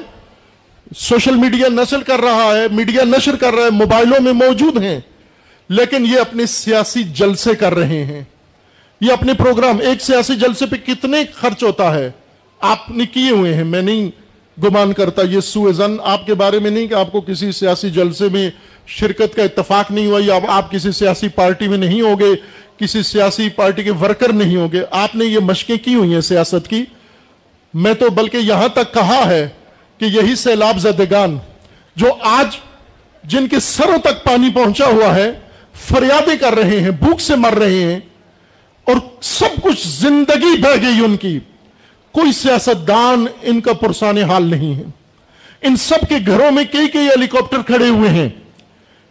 سوشل 0.96 1.34
میڈیا 1.34 1.68
نشر 1.68 2.02
کر 2.02 2.20
رہا 2.20 2.50
ہے، 2.56 2.66
میڈیا 2.70 3.02
نشر 3.04 3.36
کر 3.36 3.54
رہا 3.54 3.64
ہے، 3.64 3.70
موبائلوں 3.70 4.20
میں 4.20 4.32
موجود 4.32 4.82
ہیں، 4.82 4.98
لیکن 5.70 6.06
یہ 6.06 6.20
اپنے 6.20 6.46
سیاسی 6.46 7.02
جلسے 7.14 7.54
کر 7.54 7.74
رہے 7.74 8.04
ہیں۔ 8.04 8.22
یہ 9.00 9.12
اپنے 9.12 9.34
پروگرام 9.34 9.78
ایک 9.80 10.00
سیاسی 10.00 10.36
جلسے 10.36 10.66
پہ 10.66 10.76
کتنے 10.76 11.22
خرچ 11.34 11.62
ہوتا 11.62 11.94
ہے؟ 11.94 12.10
آپ 12.60 12.90
نے 12.90 13.06
کیے 13.06 13.30
ہوئے 13.30 13.54
ہیں، 13.54 13.64
میں 13.64 13.82
نہیں 13.82 14.10
گمان 14.56 14.92
کرتا، 14.92 15.22
یہ 15.22 15.40
سو 15.40 15.70
زن، 15.72 15.96
آپ 16.04 16.26
کے 16.26 16.34
بارے 16.34 16.58
میں 16.58 16.70
نہیں 16.70 16.86
کہ 16.86 16.94
آپ 16.94 17.12
کو 17.12 17.20
کسی 17.20 17.52
سیاسی 17.52 17.90
جلسے 17.90 18.28
میں 18.28 18.50
شرکت 18.90 19.34
کا 19.36 19.42
اتفاق 19.42 19.90
نہیں 19.90 20.06
ہوا، 20.06 20.20
یا 20.24 20.38
آپ 20.48 20.70
کسی 20.70 20.92
سیاسی 20.92 21.28
پارٹی 21.28 21.68
میں 21.68 21.78
نہیں 21.78 22.00
ہوگے، 22.00 22.34
کسی 22.78 23.02
سیاسی 23.02 23.48
پارٹی 23.48 23.82
کے 23.82 23.90
ورکر 23.90 24.32
نہیں 24.32 24.56
ہوگے۔ 24.56 24.82
آپ 24.90 25.14
نے 25.14 25.24
یہ 25.24 25.38
مشقیں 25.38 25.76
کی 25.84 25.94
ہوئی 25.94 26.14
ہیں 26.14 26.20
سیاست 26.20 26.68
کی۔ 26.68 26.84
میں 27.74 27.94
تو 27.94 28.10
بلکہ 28.10 28.36
یہاں 28.36 28.68
تک 28.68 28.94
کہا 28.94 29.22
ہے 29.26 29.48
کہ 29.98 30.04
یہی 30.04 30.34
سیلاب 30.34 30.78
زدگان، 30.78 31.38
جو 31.96 32.06
آج 32.20 32.56
جن 33.24 33.48
کے 33.48 33.60
سروں 33.60 33.98
تک 33.98 34.24
پانی 34.24 34.50
پہنچا 34.54 34.86
ہوا 34.86 35.14
ہے، 35.14 35.30
فریادیں 35.88 36.36
کر 36.40 36.54
رہے 36.54 36.80
ہیں، 36.80 36.90
بھوک 36.90 37.20
سے 37.20 37.36
مر 37.36 37.52
رہے 37.52 37.82
ہیں، 37.82 38.00
اور 38.84 38.96
سب 39.20 39.62
کچھ 39.62 39.88
زندگی 39.88 40.56
بہ 40.62 40.74
گئی 40.82 41.04
ان 41.04 41.16
کی۔ 41.16 41.38
کوئی 42.12 42.32
سیاست 42.32 42.88
دان 42.88 43.26
ان 43.42 43.60
کا 43.60 43.72
پرسان 43.72 44.18
حال 44.18 44.44
نہیں 44.44 44.74
ہے۔ 44.74 44.82
ان 45.62 45.76
سب 45.76 46.08
کے 46.08 46.14
گھروں 46.26 46.50
میں 46.50 46.64
کئی 46.72 46.88
کئی 46.88 47.06
ہیلی 47.08 47.26
کاپٹر 47.26 47.62
کھڑے 47.62 47.88
ہوئے 47.88 48.10
ہیں۔ 48.10 48.28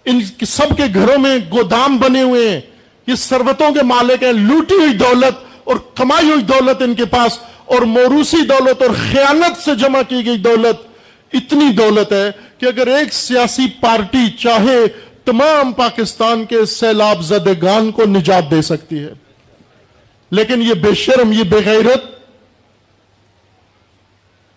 ان 0.06 0.46
سب 0.48 0.78
کے 0.78 0.84
گھروں 0.94 1.20
میں 1.20 1.38
گودام 1.52 1.98
بنے 1.98 2.22
ہوئے 2.22 2.50
ہیں۔ 2.50 2.62
یہ 3.08 3.16
سروتوں 3.16 3.74
کے 3.74 3.84
مالک 3.84 4.24
ہیں۔ 4.24 4.32
لوٹی 4.32 4.76
ہوئی 4.76 4.98
دولت 4.98 5.46
اور 5.64 5.76
کمائی 5.96 6.30
ہوئی 6.30 6.42
دولت 6.42 6.82
ان 6.82 6.96
کے 6.96 7.06
پاس 7.06 7.40
اور 7.66 7.82
موروسی 7.82 8.46
دولت 8.46 8.82
اور 8.82 8.90
خیانت 9.12 9.62
سے 9.62 9.76
جمع 9.76 10.02
کی 10.02 10.26
گئی 10.26 10.38
دولت۔ 10.38 10.90
اتنی 11.34 11.74
دولت 11.74 12.12
ہے 12.12 12.32
کہ 12.58 12.66
اگر 12.66 12.88
ایک 12.88 13.14
سیاسی 13.14 13.68
پارٹی 13.82 14.30
چاہے، 14.40 14.88
تمام 15.26 15.74
پاکستان 15.74 16.46
کے 16.46 16.66
سیلاب 16.66 17.22
زدگان 17.22 17.92
کو 17.92 18.06
نجات 18.06 18.52
دے 18.52 18.62
سکتی 18.62 19.00
ہے۔ 19.00 19.14
لیکن 20.32 20.62
یہ 20.62 20.74
بے 20.74 20.94
شرم، 20.94 21.32
یہ 21.32 21.44
بے 21.44 21.58
غیرت، 21.66 22.06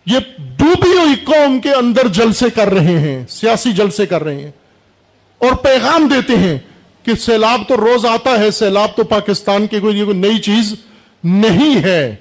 یہ 0.07 0.19
ڈوبی 0.39 0.99
ہوئی 0.99 1.15
قوم 1.25 1.61
کے 1.61 1.73
اندر 1.73 2.07
جلسے 2.09 2.51
کر 2.51 2.73
رہے 2.73 2.99
ہیں، 2.99 3.27
سیاسی 3.29 3.73
جلسے 3.73 4.07
کر 4.07 4.25
رہے 4.25 4.41
ہیں۔ 4.41 4.51
اور 5.43 5.53
پیغام 5.53 6.09
دیتے 6.09 6.37
ہیں 6.37 6.59
کہ 7.03 7.15
سیلاب 7.15 7.61
تو 7.69 7.77
روز 7.77 8.07
آتا 8.07 8.39
ہے، 8.39 8.51
سیلاب 8.51 8.89
تو 8.97 9.05
پاکستان 9.05 9.67
کی 9.67 9.81
کوئی 9.81 10.13
نئی 10.13 10.39
چیز 10.39 10.75
نہیں 11.25 11.83
ہے، 11.83 12.17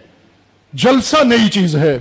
جلسہ 0.73 1.23
نئی 1.23 1.49
چیز 1.49 1.75
ہے۔ 1.75 1.99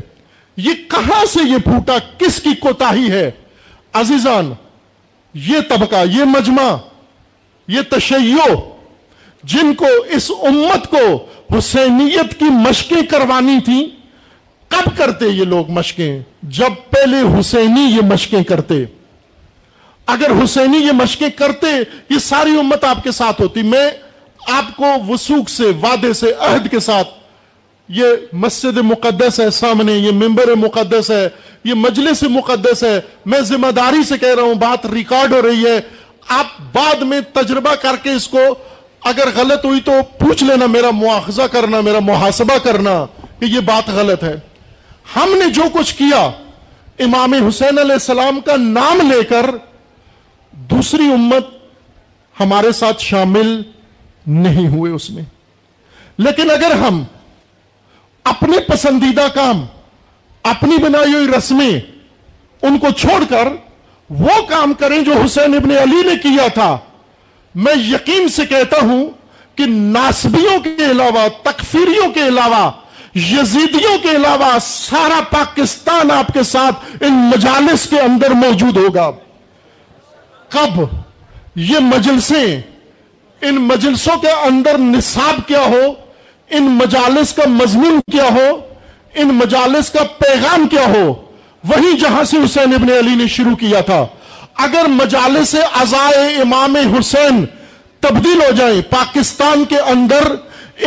یہ 0.56 0.70
کہاں 0.88 1.24
سے 1.24 1.40
یہ 1.48 1.58
پھوٹا؟ 1.58 1.96
کس 2.18 2.42
کی 2.42 2.50
کوتا 2.60 2.90
ہے؟ 3.08 3.30
عزیزان، 3.92 4.52
یہ 5.34 5.60
طبقہ، 5.68 6.04
یہ 6.10 6.24
مجمع، 6.24 6.76
یہ 7.68 7.80
تشیع 7.90 8.54
جن 9.44 9.74
کو 9.74 9.86
اس 10.08 10.30
امت 10.42 10.90
کو 10.90 11.26
حسینیت 11.58 12.38
کی 12.38 12.44
مشقیں 12.44 13.02
کروانی 13.10 13.58
تھیں 13.64 13.86
کب 14.68 14.98
کرتے 14.98 15.28
یہ 15.28 15.44
لوگ 15.44 15.70
مشقیں؟ 15.70 16.20
جب 16.42 16.90
پہلے 16.90 17.40
حسینی 17.40 17.80
یہ 17.80 18.00
مشقیں 18.02 18.44
کرتے۔ 18.44 18.84
اگر 20.10 20.30
حسینی 20.44 20.78
یہ 20.78 20.92
مشقیں 20.92 21.30
کرتے، 21.30 21.66
یہ 22.10 22.18
ساری 22.18 22.58
امت 22.58 22.84
آپ 22.84 23.02
کے 23.02 23.10
ساتھ 23.10 23.40
ہوتی۔ 23.40 23.62
میں 23.62 23.90
آپ 24.48 24.76
کو 24.76 24.84
وسوخ 25.08 25.48
سے، 25.48 25.64
وعدے 25.82 26.12
سے، 26.12 26.32
عہد 26.38 26.70
کے 26.70 26.80
ساتھ 26.80 27.08
یہ 27.88 28.04
مسجد 28.32 28.76
مقدس 28.76 29.40
ہے 29.40 29.50
سامنے، 29.50 29.92
یہ 29.92 30.10
ممبر 30.10 30.54
مقدس 30.54 31.10
ہے، 31.10 31.28
یہ 31.64 31.74
مجلس 31.74 32.22
مقدس 32.22 32.84
ہے۔ 32.84 33.00
میں 33.26 33.40
ذمہ 33.40 33.70
داری 33.76 34.02
سے 34.02 34.18
کہہ 34.18 34.34
رہا 34.34 34.42
ہوں، 34.42 34.54
بات 34.54 34.86
ریکارڈ 34.86 35.32
ہو 35.32 35.42
رہی 35.42 35.66
ہے۔ 35.66 35.80
آپ 36.28 36.46
بعد 36.72 37.02
میں 37.02 37.20
تجربہ 37.32 37.74
کر 37.74 37.96
کے 38.02 38.10
اس 38.10 38.28
کو 38.28 38.38
اگر 39.04 39.28
غلط 39.34 39.64
ہوئی 39.64 39.80
تو 39.80 39.92
پوچھ 40.18 40.44
لینا، 40.44 40.66
میرا 40.66 40.90
مواخذہ 40.90 41.42
کرنا، 41.42 41.80
میرا 41.80 41.98
محاسبہ 41.98 42.58
کرنا 42.58 43.06
کہ 43.38 43.44
یہ 43.44 43.60
بات 43.60 43.88
غلط 43.88 44.24
ہے۔ 44.24 44.36
ہم 45.16 45.34
نے 45.38 45.50
جو 45.50 45.62
کچھ 45.72 45.94
کیا، 45.94 46.30
امام 46.98 47.32
حسین 47.48 47.78
علیہ 47.78 47.92
السلام 47.92 48.40
کا 48.40 48.56
نام 48.56 49.12
لے 49.12 49.24
کر 49.24 49.46
دوسری 50.52 51.12
امت 51.12 51.46
ہمارے 52.40 52.72
ساتھ 52.72 53.02
شامل 53.02 53.62
نہیں 54.26 54.68
ہوئے 54.68 54.92
اس 54.92 55.10
میں۔ 55.10 55.22
لیکن 56.18 56.50
اگر 56.50 56.70
ہم 56.70 57.04
اپنے 58.24 58.60
پسندیدہ 58.60 59.26
کام، 59.34 59.66
اپنی 60.42 60.76
بنائی 60.78 61.12
ہوئی 61.12 61.28
رسمیں 61.38 61.80
ان 62.62 62.78
کو 62.78 62.90
چھوڑ 62.90 63.24
کر 63.28 63.48
وہ 64.10 64.42
کام 64.48 64.72
کریں 64.72 65.00
جو 65.00 65.12
حسین 65.24 65.54
ابن 65.54 65.70
علی 65.70 66.08
نے 66.08 66.16
کیا 66.22 66.48
تھا، 66.48 66.78
میں 67.54 67.74
یقین 67.76 68.28
سے 68.28 68.46
کہتا 68.46 68.76
ہوں 68.82 69.10
کہ 69.54 69.64
ناسبیوں 69.66 70.60
کے 70.60 70.90
علاوہ، 70.90 71.28
تکفیریوں 71.42 72.12
کے 72.12 72.20
علاوہ، 72.20 72.70
یزیدیوں 73.14 73.98
کے 73.98 74.10
علاوہ 74.10 74.58
سارا 74.60 75.20
پاکستان 75.30 76.10
آپ 76.10 76.26
کے 76.34 76.42
ساتھ 76.42 76.76
ان 77.00 77.12
مجالس 77.12 77.88
کے 77.90 78.00
اندر 78.00 78.30
موجود 78.30 78.76
ہوگا۔ 78.76 79.10
کب 80.50 80.80
یہ 81.56 81.78
مجلسیں 81.78 82.60
ان 83.42 83.54
مجلسوں 83.54 84.16
کے 84.16 84.30
اندر 84.46 84.78
نصاب 84.78 85.40
کیا 85.48 85.60
ہو، 85.60 85.82
ان 86.50 86.64
مجالس 86.70 87.32
کا 87.32 87.48
مضمون 87.48 88.00
کیا 88.12 88.24
ہو، 88.24 88.48
ان 89.14 89.28
مجالس 89.34 89.90
کا 89.90 90.02
پیغام 90.18 90.66
کیا 90.68 90.86
ہو، 90.86 91.12
وہی 91.64 91.96
جہاں 92.00 92.24
سے 92.24 92.36
حسین 92.44 92.74
ابن 92.74 92.90
علی 92.92 93.14
نے 93.14 93.26
شروع 93.26 93.54
کیا 93.56 93.80
تھا۔ 93.80 94.04
اگر 94.56 94.88
مجالس 94.88 95.54
ازائے 95.80 96.26
امام 96.42 96.76
حسین 96.98 97.44
تبدیل 98.00 98.40
ہو 98.42 98.50
جائیں، 98.56 98.80
پاکستان 98.90 99.64
کے 99.64 99.78
اندر 99.92 100.34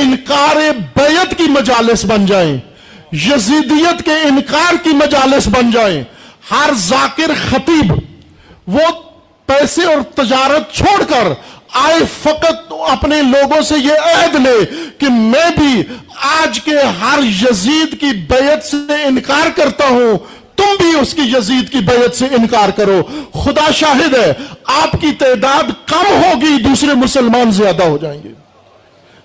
انکار 0.02 0.56
بیعت 0.96 1.38
کی 1.38 1.50
مجالس 1.50 2.06
بن 2.06 2.26
جائیں، 2.26 2.58
یزیدیت 3.26 4.04
کے 4.06 4.16
انکار 4.30 4.84
کی 4.84 4.96
مجالس 4.96 5.48
بن 5.48 5.72
جائیں، 5.72 6.04
ہر 6.52 6.70
ذاکر 6.80 7.32
خطیب 7.50 7.92
وہ 8.68 8.88
پیسے 9.46 9.84
اور 9.84 10.02
تجارت 10.16 10.74
چھوڑ 10.74 11.04
کر 11.04 11.34
آئے 11.74 12.00
فقط 12.22 12.74
اپنے 12.90 13.22
لوگوں 13.22 13.62
سے 13.62 13.76
یہ 13.78 13.92
عہد 13.92 14.36
لے 14.36 14.66
کہ 14.98 15.08
میں 15.10 15.50
بھی 15.58 15.84
آج 16.42 16.62
کے 16.62 16.78
ہر 17.02 17.20
یزید 17.24 18.00
کی 18.00 18.06
بیعت 18.06 18.64
سے 18.66 19.04
انکار 19.04 19.50
کرتا 19.56 19.88
ہوں۔ 19.88 20.18
تم 20.56 20.76
بھی 20.80 21.00
اس 21.00 21.14
کی 21.14 21.22
یزید 21.22 21.72
کی 21.72 21.78
بیعت 21.78 22.16
سے 22.16 22.26
انکار 22.26 22.70
کرو۔ 22.70 23.04
خدا 23.34 23.72
شاہد 23.72 24.14
ہے، 24.14 24.34
آپ 24.66 24.92
کی 24.92 25.12
تعداد 25.20 25.64
کم 25.86 26.24
ہوگی، 26.24 26.64
دوسرے 26.64 26.94
مسلمان 26.94 27.52
زیادہ 27.52 27.84
ہو 27.84 27.98
جائیں 28.02 28.24
گے۔ 28.24 28.30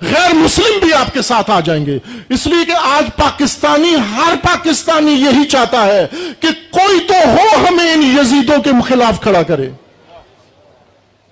غیر 0.02 0.34
مسلم 0.34 0.78
بھی 0.78 0.92
آپ 0.92 1.14
کے 1.14 1.22
ساتھ 1.22 1.50
آ 1.50 1.60
جائیں 1.60 1.86
گے۔ 1.86 1.98
اس 2.28 2.46
لیے 2.46 2.64
کہ 2.64 2.72
آج 2.72 3.04
پاکستانی، 3.16 3.94
ہر 3.94 4.34
پاکستانی 4.42 5.12
یہی 5.12 5.44
چاہتا 5.44 5.86
ہے 5.86 6.06
کہ 6.40 6.48
کوئی 6.70 7.00
تو 7.00 7.14
ہو 7.14 7.66
ہمیں 7.68 7.92
ان 7.92 8.02
یزیدوں 8.02 8.62
کے 8.62 8.70
خلاف 8.88 9.22
کھڑا 9.22 9.42
کرے۔ 9.42 9.70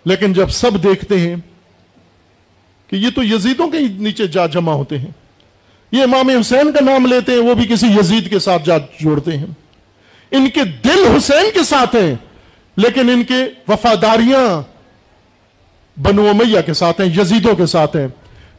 لیکن 0.07 0.33
جب 0.33 0.49
سب 0.49 0.71
دیکھتے 0.83 1.21
ہیں 1.21 1.37
کہ 2.91 2.97
یہ 2.97 3.09
تو 3.15 3.25
یزیدوں 3.25 3.69
کے 3.69 3.79
نیچے 3.81 4.27
جا 4.27 4.47
جمع 4.47 4.73
ہوتے 4.73 4.99
ہیں، 4.99 5.11
یہ 5.93 6.03
امام 6.03 6.29
حسین 6.29 6.73
کا 6.73 6.85
نام 6.85 7.07
لیتے 7.07 7.33
ہیں، 7.33 7.39
وہ 7.39 7.55
بھی 7.55 7.67
کسی 7.67 7.87
یزید 7.87 8.31
کے 8.31 8.39
ساتھ 8.39 8.67
جا 8.67 8.79
جوڑتے 8.79 9.37
ہیں۔ 9.37 9.47
ان 10.31 10.49
کے 10.55 10.65
دل 10.65 11.17
حسین 11.17 11.51
کے 11.55 11.63
ساتھ 11.63 11.97
ہیں، 11.97 12.15
لیکن 12.77 13.11
ان 13.11 13.25
کے 13.25 13.45
وفاداریاں 13.69 14.63
بنو 16.01 16.29
امیہ 16.29 16.61
کے 16.67 16.75
ساتھ 16.75 17.01
ہیں، 17.01 17.09
یزیدوں 17.09 17.57
کے 17.57 17.67
ساتھ 17.67 17.97
ہیں۔ 17.97 18.09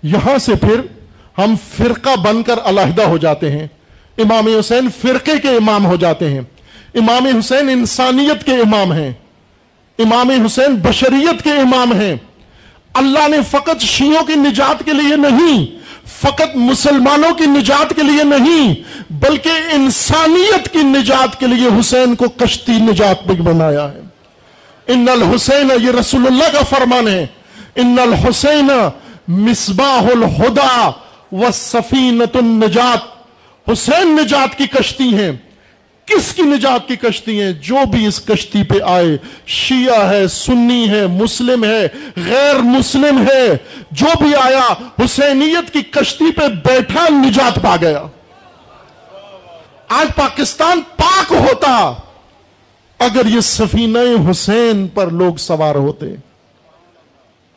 یہاں 0.03 0.37
سے 0.37 0.55
پھر 0.55 0.81
ہم 1.37 1.55
فرقہ 1.75 2.15
بن 2.15 2.43
کر 2.43 2.59
علیحدہ 2.63 3.01
ہو 3.01 3.17
جاتے 3.17 3.51
ہیں۔ 3.51 3.67
امام 4.17 4.47
حسین 4.59 4.87
فرقے 5.01 5.31
کے 5.41 5.49
امام 5.49 5.85
ہو 5.85 5.95
جاتے 5.95 6.29
ہیں۔ 6.29 6.41
امام 6.93 7.37
حسین 7.39 7.69
انسانیت 7.69 8.45
کے 8.45 8.51
امام 8.51 8.93
ہیں۔ 8.93 9.11
امام 9.99 10.29
حسین 10.29 10.75
بشریت 10.75 11.43
کے 11.43 11.51
امام 11.51 11.93
ہیں۔ 11.93 12.15
اللہ 12.93 13.27
نے 13.27 13.37
فقط 13.51 13.81
شیعوں 13.81 14.25
کی 14.25 14.33
نجات 14.35 14.85
کے 14.85 14.93
لیے 14.93 15.15
نہیں، 15.15 15.65
فقط 16.21 16.55
مسلمانوں 16.55 17.33
کی 17.33 17.45
نجات 17.45 17.93
کے 17.95 18.03
لیے 18.03 18.23
نہیں، 18.23 18.75
بلکہ 19.09 19.49
انسانیت 19.71 20.73
کی 20.73 20.79
نجات 20.83 21.39
کے 21.39 21.47
لیے 21.47 21.79
حسین 21.79 22.15
کو 22.15 22.25
کشتی 22.29 22.71
نجات 22.71 23.27
بھی 23.27 23.35
بنایا 23.35 23.91
ہے۔ 23.91 24.01
ان 24.87 25.05
الحسین، 25.11 25.71
یہ 25.81 25.91
رسول 25.99 26.27
اللہ 26.27 26.43
کا 26.53 26.61
فرمان 26.69 27.07
ہے۔ 27.07 27.25
ان 27.75 27.99
الحسین 28.01 28.69
مصباح 29.27 30.01
الہدا 30.01 30.91
و 31.31 31.51
سفینت 31.53 32.35
النجات۔ 32.35 32.99
حسین 33.71 34.17
نجات 34.23 34.57
کی 34.57 34.67
کشتی 34.67 35.17
ہیں۔ 35.17 35.31
کس 36.07 36.33
کی 36.33 36.41
نجات 36.41 36.87
کی 36.87 36.95
کشتی 36.95 37.41
ہیں؟ 37.41 37.51
جو 37.51 37.77
بھی 37.91 38.05
اس 38.05 38.21
کشتی 38.25 38.63
پہ 38.63 38.75
آئے، 38.83 39.17
شیعہ 39.45 40.09
ہے، 40.09 40.27
سنی 40.27 40.89
ہے، 40.89 41.07
مسلم 41.07 41.63
ہے، 41.63 41.87
غیر 42.15 42.57
مسلم 42.59 43.25
ہے، 43.27 43.57
جو 43.91 44.05
بھی 44.23 44.35
آیا، 44.35 44.73
حسینیت 45.05 45.73
کی 45.73 45.81
کشتی 45.81 46.31
پہ 46.31 46.47
بیٹھا، 46.47 47.07
نجات 47.09 47.55
پا 47.63 47.75
گیا۔ 47.81 48.03
آج 49.87 50.15
پاکستان 50.15 50.81
پاک 50.95 51.33
ہوتا، 51.33 51.93
اگر 52.99 53.25
یہ 53.25 53.39
سفینہ 53.39 54.31
حسین 54.31 54.87
پر 54.87 55.07
لوگ 55.07 55.35
سوار 55.35 55.75
ہوتے۔ 55.75 56.05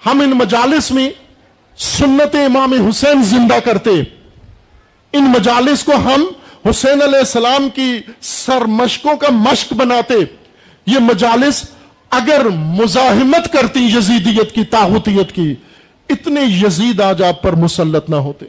ہم 0.06 0.20
ان 0.20 0.30
مجالس 0.30 0.90
میں 0.90 1.10
سنت 1.76 2.34
امام 2.34 2.88
حسین 2.88 3.22
زندہ 3.22 3.58
کرتے۔ 3.64 3.90
ان 5.12 5.24
مجالس 5.24 5.84
کو 5.84 5.92
ہم 5.92 6.24
حسین 6.68 7.02
علیہ 7.02 7.18
السلام 7.18 7.68
کی 7.68 8.00
سرمشکوں 8.20 9.16
کا 9.16 9.26
مشق 9.30 9.72
بناتے، 9.72 10.14
یہ 10.86 10.98
مجالس 10.98 11.70
اگر 12.10 12.48
مزاحمت 12.48 13.52
کرتی 13.52 13.80
یزیدیت 13.80 14.52
کی 14.52 14.64
تاحتیت 14.64 15.32
کی، 15.32 15.54
اتنے 16.08 16.40
یزید 16.40 17.00
آج 17.00 17.22
آپ 17.22 17.42
پر 17.42 17.52
مسلط 17.52 18.10
نہ 18.10 18.16
ہوتے۔ 18.16 18.46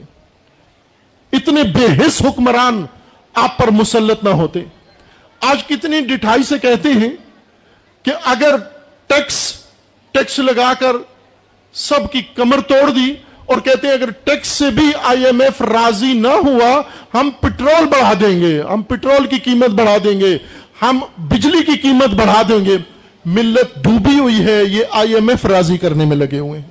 اتنے 1.34 1.64
بے 1.64 1.86
حس 1.86 2.22
حکمران 2.22 2.86
آپ 3.34 3.58
پر 3.58 3.72
مسلط 3.72 4.24
نہ 4.24 4.30
ہوتے۔ 4.30 4.60
آج 5.40 5.64
کتنی 5.64 6.00
ڈٹھائی 6.00 6.44
سے 6.44 6.58
کہتے 6.58 6.90
ہیں 6.90 7.10
کہ 8.04 8.12
اگر 8.26 8.56
ٹیکس 9.08 9.54
ٹیکس 10.12 10.40
لگا 10.40 10.74
کر 10.80 10.96
سب 11.74 12.12
کی 12.12 12.22
کمر 12.36 12.62
توڑ 12.62 12.90
دی 12.90 13.14
اور 13.52 13.60
کہتے 13.60 13.88
ہیں 13.88 13.94
اگر 13.94 14.10
ٹیکس 14.12 14.48
سے 14.48 14.70
بھی 14.70 14.92
آئی 15.04 15.26
ایم 15.26 15.42
ایف 15.42 15.62
راضی 15.62 16.14
نہ 16.14 16.28
ہوا، 16.28 16.82
ہم 17.14 17.30
پٹرول 17.40 17.86
بڑھا 17.86 18.14
دیں 18.14 18.40
گے، 18.40 18.62
ہم 18.62 18.82
پٹرول 18.82 19.28
کی 19.28 19.38
قیمت 19.40 19.70
بڑھا 19.70 19.98
دیں 20.04 20.20
گے، 20.20 20.38
ہم 20.82 21.00
بجلی 21.18 21.64
کی 21.64 21.78
قیمت 21.78 22.10
بڑھا 22.10 22.42
دیں 22.50 22.66
گے۔ 22.66 22.78
ملت 23.26 23.84
ڈوبی 23.84 24.20
ہوئی 24.20 24.46
ہے، 24.46 24.64
یہ 24.64 24.84
آئی 24.92 25.14
ایم 25.14 25.30
ایف 25.30 25.46
راضی 25.46 25.78
کرنے 25.78 26.06
میں 26.06 26.18
لگے 26.18 26.40
ہوئے 26.40 26.60
ہیں۔ 26.60 26.68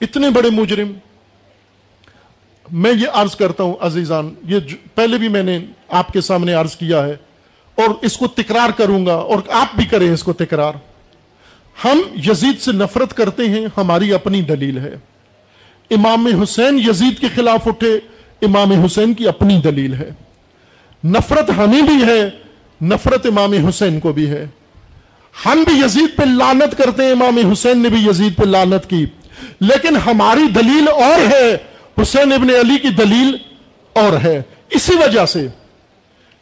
اتنے 0.00 0.30
بڑے 0.30 0.50
مجرم۔ 0.50 0.92
میں 2.70 2.92
یہ 2.92 3.06
عرض 3.12 3.36
کرتا 3.36 3.62
ہوں 3.62 3.74
عزیزان، 3.80 4.34
یہ 4.42 4.58
پہلے 4.94 5.18
بھی 5.18 5.28
میں 5.28 5.42
نے 5.42 5.58
آپ 5.88 6.12
کے 6.12 6.20
سامنے 6.20 6.52
عرض 6.52 6.76
کیا 6.76 7.06
ہے 7.06 7.16
اور 7.74 7.88
اس 8.02 8.16
کو 8.16 8.26
تکرار 8.26 8.70
کروں 8.70 9.06
گا 9.06 9.14
اور 9.14 9.38
آپ 9.48 9.76
بھی 9.76 9.84
کریں 9.84 10.10
اس 10.10 10.22
کو 10.22 10.32
تکرار۔ 10.32 10.72
ہم 11.84 12.00
یزید 12.30 12.60
سے 12.60 12.72
نفرت 12.72 13.14
کرتے 13.14 13.48
ہیں، 13.48 13.66
ہماری 13.76 14.14
اپنی 14.14 14.42
دلیل 14.42 14.78
ہے۔ 14.78 14.94
امام 15.90 16.26
حسین 16.42 16.78
یزید 16.78 17.20
کے 17.20 17.26
خلاف 17.34 17.68
اٹھے، 17.68 17.98
امام 18.42 18.72
حسین 18.72 19.14
کی 19.14 19.28
اپنی 19.28 19.60
دلیل 19.60 19.94
ہے۔ 19.94 20.10
نفرت 21.04 21.50
ہمیں 21.56 21.82
بھی 21.82 22.04
ہے، 22.04 22.30
نفرت 22.82 23.26
امام 23.26 23.52
حسین 23.52 24.00
کو 24.00 24.12
بھی 24.12 24.30
ہے۔ 24.30 24.46
ہم 25.46 25.64
بھی 25.68 25.78
یزید 25.84 26.16
پہ 26.16 26.22
لانت 26.22 26.78
کرتے 26.78 27.04
ہیں، 27.04 27.10
امام 27.10 27.52
حسین 27.52 27.78
نے 27.78 27.88
بھی 27.88 28.08
یزید 28.08 28.36
پہ 28.36 28.44
لانت 28.44 28.90
کی۔ 28.90 29.06
لیکن 29.60 29.96
ہماری 29.96 30.48
دلیل 30.54 30.88
اور 30.88 31.32
ہے، 31.32 31.56
حسین 32.02 32.32
ابن 32.32 32.50
علی 32.50 32.78
کی 32.78 32.88
دلیل 32.88 33.36
اور 33.92 34.12
ہے۔ 34.22 34.42
اسی 34.70 34.94
وجہ 34.94 35.26
سے، 35.26 35.46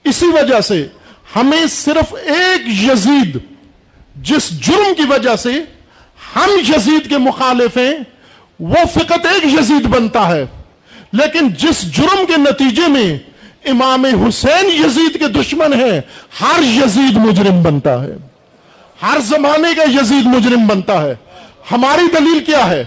اسی 0.05 0.27
وجہ 0.27 0.61
سے 0.61 0.87
ہمیں 1.37 1.67
صرف 1.67 2.15
ایک 2.15 2.69
یزید 2.69 3.39
جس 4.23 4.61
جرم 4.61 4.95
کی 4.97 5.03
وجہ 5.09 5.37
سے 5.37 5.51
ہم 6.37 6.51
یزید 6.69 7.09
کے 7.09 7.19
مخالف 7.19 7.77
ہیں، 7.77 7.95
وہ 8.61 8.77
فقط 8.95 9.27
ایک 9.27 9.45
یزید 9.45 9.87
بنتا 9.87 10.29
ہے۔ 10.29 10.45
لیکن 11.13 11.49
جس 11.49 11.83
جرم 11.83 12.27
کے 12.27 12.37
نتیجے 12.37 12.89
میں 12.89 13.19
امام 13.65 14.05
حسین 14.05 14.67
یزید 14.85 15.19
کے 15.19 15.29
دشمن 15.29 15.73
ہیں، 15.73 16.01
ہر 16.41 16.63
یزید 16.63 17.17
مجرم 17.17 17.63
بنتا 17.63 18.05
ہے۔ 18.05 18.17
ہر 19.03 19.19
زمانے 19.21 19.75
کا 19.77 19.83
یزید 19.83 20.27
مجرم 20.27 20.67
بنتا 20.67 21.03
ہے۔ 21.03 21.15
ہماری 21.73 22.17
دلیل 22.19 22.41
کیا 22.41 22.71
ہے؟ 22.71 22.85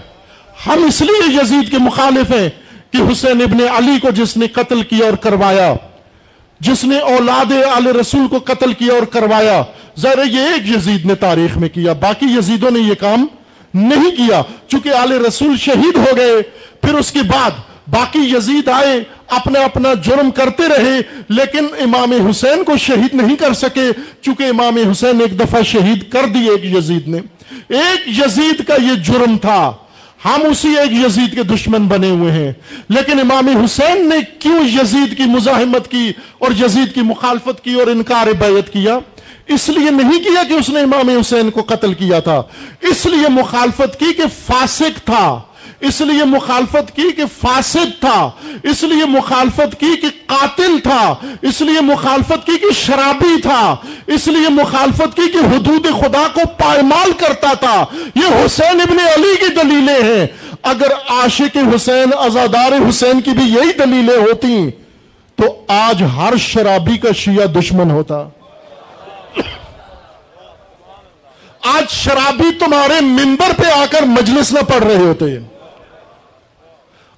ہم 0.66 0.84
اس 0.84 1.00
لیے 1.00 1.36
یزید 1.42 1.70
کے 1.70 1.78
مخالف 1.78 2.30
ہیں 2.30 2.48
کہ 2.90 3.12
حسین 3.12 3.42
ابن 3.42 3.60
علی 3.76 4.00
کو 4.00 4.10
جس 4.10 4.36
نے 4.36 4.46
قتل 4.46 4.82
کیا 4.82 5.06
اور 5.06 5.14
کروایا، 5.14 5.74
جس 6.60 6.84
نے 6.84 6.98
اولاد 6.98 7.52
آل 7.76 7.86
رسول 7.86 8.28
کو 8.28 8.38
قتل 8.38 8.72
کیا 8.72 8.94
اور 8.94 9.02
کروایا 9.02 9.62
ظاہر 10.00 10.26
یہ 10.26 10.40
ایک 10.40 10.70
یزید 10.70 11.06
نے 11.06 11.14
تاریخ 11.14 11.56
میں 11.56 11.68
کیا، 11.68 11.92
باقی 11.92 12.26
یزیدوں 12.26 12.70
نے 12.70 12.80
یہ 12.80 12.94
کام 12.94 13.26
نہیں 13.74 14.10
کیا۔ 14.10 14.42
چونکہ 14.68 14.88
آل 14.88 15.12
رسول 15.12 15.56
شہید 15.56 15.96
ہو 15.96 16.16
گئے، 16.16 16.42
پھر 16.80 16.94
اس 16.94 17.12
کے 17.12 17.18
بعد 17.22 17.50
باقی 17.88 18.18
یزید 18.18 18.68
آئے، 18.68 19.00
اپنا 19.28 19.60
اپنا 19.60 19.94
جرم 19.94 20.30
کرتے 20.30 20.62
رہے، 20.68 21.00
لیکن 21.28 21.66
امام 21.80 22.26
حسین 22.30 22.64
کو 22.64 22.76
شہید 22.76 23.14
نہیں 23.14 23.36
کر 23.36 23.52
سکے، 23.52 23.90
چونکہ 24.22 24.42
امام 24.42 24.90
حسین 24.90 25.20
ایک 25.20 25.40
دفعہ 25.40 25.62
شہید 25.62 26.10
کر 26.10 26.26
دی 26.26 26.50
ایک 26.50 26.64
یزید 26.64 27.08
نے۔ 27.08 27.18
ایک 27.68 28.08
یزید 28.08 28.64
کا 28.64 28.74
یہ 28.74 28.94
جرم 28.94 29.38
تھا۔ 29.38 29.72
ہم 30.24 30.40
اسی 30.50 30.68
ایک 30.68 30.92
یزید 30.92 31.34
کے 31.34 31.42
دشمن 31.42 31.86
بنے 31.86 32.10
ہوئے 32.10 32.32
ہیں۔ 32.32 32.52
لیکن 32.88 33.20
امام 33.20 33.48
حسین 33.48 34.08
نے 34.08 34.16
کیوں 34.38 34.60
یزید 34.64 35.16
کی 35.16 35.22
مزاحمت 35.22 35.90
کی 35.90 36.12
اور 36.38 36.50
یزید 36.64 36.94
کی 36.94 37.00
مخالفت 37.00 37.64
کی 37.64 37.74
اور 37.74 37.86
انکار 37.86 38.26
بیعت 38.26 38.72
کیا؟ 38.72 38.98
اس 39.46 39.68
لیے 39.68 39.90
نہیں 39.90 40.24
کیا 40.24 40.42
کہ 40.48 40.52
اس 40.52 40.68
نے 40.68 40.80
امام 40.80 41.08
حسین 41.08 41.50
کو 41.50 41.62
قتل 41.66 41.94
کیا 41.94 42.20
تھا۔ 42.20 42.42
اس 42.80 43.06
لیے 43.06 43.28
مخالفت 43.28 44.00
کی 44.00 44.12
کہ 44.16 44.22
فاسق 44.46 45.06
تھا۔ 45.06 45.40
اس 45.80 46.00
لیے 46.00 46.24
مخالفت 46.24 46.96
کی 46.96 47.12
کہ 47.16 47.22
فاسد 47.40 48.00
تھا۔ 48.00 48.30
اس 48.62 48.82
لیے 48.82 49.04
مخالفت 49.04 49.80
کی 49.80 49.96
کہ 50.02 50.08
قاتل 50.26 50.78
تھا۔ 50.82 51.14
اس 51.42 51.60
لیے 51.60 51.80
مخالفت 51.80 52.46
کی 52.46 52.58
کہ 52.58 52.72
شرابی 52.74 53.40
تھا۔ 53.42 53.76
اس 54.06 54.28
لیے 54.28 54.48
مخالفت 54.48 55.16
کی 55.16 55.22
کہ 55.32 55.38
حدود 55.38 55.86
خدا 56.00 56.26
کو 56.34 56.40
پائمال 56.58 57.12
کرتا 57.12 57.52
تھا۔ 57.60 57.84
یہ 58.14 58.46
حسین 58.46 58.80
ابن 58.80 58.98
علی 58.98 59.36
کی 59.40 59.46
دلیلیں 59.46 60.16
ہیں۔ 60.16 60.26
اگر 60.62 60.92
عاشق 61.08 61.56
حسین 61.74 62.10
ازادار 62.18 62.88
حسین 62.88 63.20
کی 63.20 63.30
بھی 63.30 63.42
یہی 63.42 63.72
دلیلیں 63.78 64.16
ہوتی 64.16 64.70
تو 65.36 65.64
آج 65.68 66.02
ہر 66.02 66.36
شرابی 66.38 66.96
کا 66.96 67.12
شیعہ 67.12 67.46
دشمن 67.46 67.90
ہوتا۔ 67.90 68.28
آج 71.62 71.90
شرابی 71.90 72.50
تمہارے 72.58 73.00
ممبر 73.00 73.52
پہ 73.56 73.70
آ 73.70 73.84
کر 73.90 74.02
مجلس 74.02 74.52
نہ 74.52 74.60
پڑھ 74.60 74.84
رہے 74.84 74.96
ہوتے۔ 74.96 75.24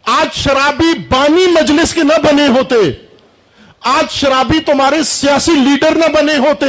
آج 0.06 0.34
شرابی 0.34 0.98
بانی 1.08 1.46
مجلس 1.46 1.94
کے 1.94 2.02
نہ 2.02 2.18
بنے 2.22 2.46
ہوتے۔ 2.46 2.76
آج 3.80 4.12
شرابی 4.12 4.60
تمہارے 4.60 5.02
سیاسی 5.02 5.52
لیڈر 5.52 5.94
نہ 5.94 6.04
بنے 6.14 6.36
ہوتے۔ 6.36 6.66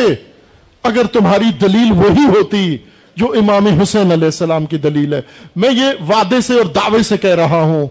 اگر 0.84 1.05
تمہاری 1.05 1.51
دلیل 1.61 1.91
وہی 1.91 2.26
ہوتی 2.26 2.78
جو 3.15 3.32
امام 3.32 3.67
حسین 3.82 4.11
علیہ 4.11 4.26
السلام 4.26 4.65
کی 4.65 4.78
دلیل 4.78 5.13
ہے۔ 5.13 5.21
میں 5.55 5.71
یہ 5.71 6.03
وعدے 6.09 6.41
سے 6.41 6.53
اور 6.53 6.65
دعوے 6.65 7.03
سے 7.03 7.17
کہہ 7.17 7.36
رہا 7.36 7.61
ہوں۔ 7.61 7.88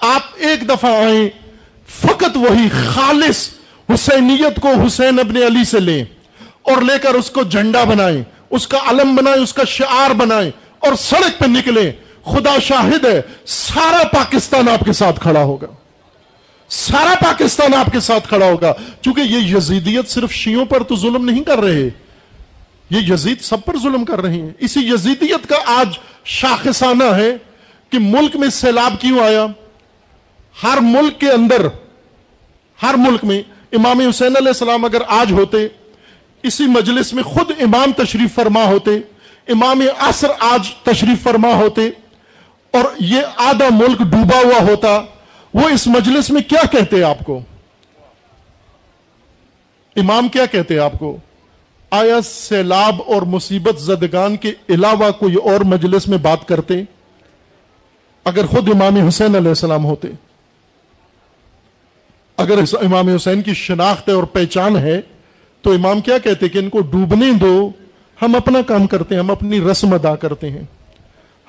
آپ 0.00 0.22
ایک 0.34 0.68
دفعہ 0.68 0.94
آئیں، 0.94 1.28
فقط 1.88 2.36
وہی 2.36 2.68
خالص 2.94 3.48
حسینیت 3.94 4.60
کو 4.60 4.68
حسین 4.86 5.18
ابن 5.18 5.36
علی 5.36 5.64
سے 5.64 5.80
لیں 5.80 6.04
اور 6.62 6.82
لے 6.82 6.98
کر 7.02 7.14
اس 7.14 7.30
کو 7.30 7.42
جھنڈا 7.42 7.84
بنائیں۔ 7.84 8.22
اس 8.50 8.68
کا 8.68 8.78
علم 8.86 9.14
بنائیں، 9.14 9.42
اس 9.42 9.54
کا 9.54 9.64
شعار 9.64 10.10
بنائیں 10.10 10.50
اور 10.78 10.94
سڑک 10.94 11.38
پہ 11.38 11.46
نکلیں۔ 11.46 11.92
خدا 12.24 12.58
شاہد 12.58 13.04
ہے، 13.04 13.22
سارا 13.46 14.02
پاکستان 14.12 14.68
آپ 14.68 14.84
کے 14.84 14.92
ساتھ 14.92 15.20
کھڑا 15.20 15.42
ہوگا۔ 15.42 15.66
سارا 16.68 17.14
پاکستان 17.24 17.74
آپ 17.74 17.92
کے 17.92 18.00
ساتھ 18.00 18.28
کھڑا 18.28 18.46
ہوگا۔ 18.46 18.72
چونکہ 19.00 19.20
یہ 19.20 19.56
یزیدیت 19.56 20.08
صرف 20.08 20.32
شیوں 20.32 20.64
پر 20.64 20.82
تو 20.82 20.96
ظلم 20.96 21.24
نہیں 21.24 21.44
کر 21.44 21.58
رہے، 21.58 21.90
یہ 22.90 23.12
یزید 23.12 23.40
سب 23.40 23.64
پر 23.64 23.78
ظلم 23.78 24.04
کر 24.04 24.20
رہے 24.20 24.32
ہیں۔ 24.32 24.50
اسی 24.58 24.80
یزیدیت 24.80 25.48
کا 25.48 25.56
آج 25.66 25.98
شاخصانہ 26.24 27.04
ہے 27.04 27.36
کہ 27.90 27.98
ملک 27.98 28.36
میں 28.36 28.48
سیلاب 28.48 29.00
کیوں 29.00 29.20
آیا؟ 29.20 29.46
ہر 30.62 30.78
ملک 30.80 31.20
کے 31.20 31.30
اندر، 31.30 31.66
ہر 32.82 32.94
ملک 32.94 33.24
میں 33.24 33.42
امام 33.72 34.00
حسین 34.00 34.36
علیہ 34.36 34.48
السلام 34.48 34.84
اگر 34.84 35.02
آج 35.06 35.32
ہوتے 35.32 35.68
اسی 36.44 36.66
مجلس 36.68 37.12
میں 37.12 37.22
خود 37.22 37.50
امام 37.60 37.92
تشریف 37.96 38.34
فرما 38.34 38.64
ہوتے، 38.64 38.90
امام 39.48 39.82
عصر 39.98 40.30
آج 40.44 40.70
تشریف 40.82 41.22
فرما 41.22 41.52
ہوتے، 41.54 41.88
اور 42.74 42.84
یہ 43.00 43.40
آدھا 43.42 43.68
ملک 43.72 43.98
ڈوبا 44.00 44.38
ہوا 44.38 44.62
ہوتا، 44.62 44.98
وہ 45.54 45.68
اس 45.68 45.86
مجلس 45.86 46.30
میں 46.30 46.42
کیا 46.42 46.66
کہتے 46.72 47.02
آپ 47.02 47.24
کو؟ 47.24 47.40
امام 49.96 50.28
کیا 50.28 50.46
کہتے 50.46 50.78
آپ 50.78 50.98
کو؟ 50.98 51.16
آیا 51.92 52.20
سیلاب 52.24 53.00
اور 53.06 53.22
مصیبت 53.28 53.80
زدگان 53.80 54.36
کے 54.36 54.52
علاوہ 54.68 55.10
کوئی 55.10 55.34
اور 55.44 55.60
مجلس 55.66 56.08
میں 56.08 56.18
بات 56.18 56.46
کرتے؟ 56.48 56.82
اگر 58.26 58.46
خود 58.46 58.68
امام 58.68 58.96
حسین 59.08 59.36
علیہ 59.36 59.48
السلام 59.48 59.84
ہوتے، 59.84 60.08
اگر 62.38 62.58
امام 62.82 63.08
حسین 63.08 63.42
کی 63.42 63.54
شناخت 63.54 64.08
اور 64.08 64.24
پہچان 64.32 64.76
ہے 64.76 65.00
تو 65.64 65.72
امام 65.72 66.00
کیا 66.00 66.18
کہتے 66.18 66.48
کہ 66.48 66.58
ان 66.58 66.68
کو 66.68 66.80
ڈوبنے 66.80 67.32
دو، 67.32 67.70
ہم 68.22 68.36
اپنا 68.36 68.62
کام 68.62 68.86
کرتے 68.86 69.14
ہیں، 69.14 69.22
ہم 69.22 69.30
اپنی 69.30 69.60
رسم 69.60 69.94
ادا 69.94 70.16
کرتے 70.16 70.50
ہیں۔ 70.50 70.62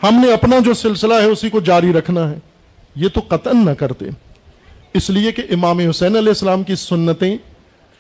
ہم 0.04 0.22
نے 0.26 0.34
اپنا 0.34 0.60
جو 0.66 0.74
سلسلہ 0.74 1.14
ہے 1.14 1.26
اسی 1.26 1.50
کو 1.50 1.60
جاری 1.60 1.94
رکھنا 1.94 2.32
ہے۔ 2.32 2.36
یہ 2.96 3.08
تو 3.08 3.22
قطن 3.28 3.66
نہ 3.66 3.72
کرتے۔ 3.72 4.06
اس 4.94 5.10
لیے 5.10 5.32
کہ 5.32 5.44
امام 5.52 5.80
حسین 5.80 6.16
علیہ 6.18 6.30
السلام 6.30 6.64
کی 6.64 6.76
سنتیں، 6.76 7.38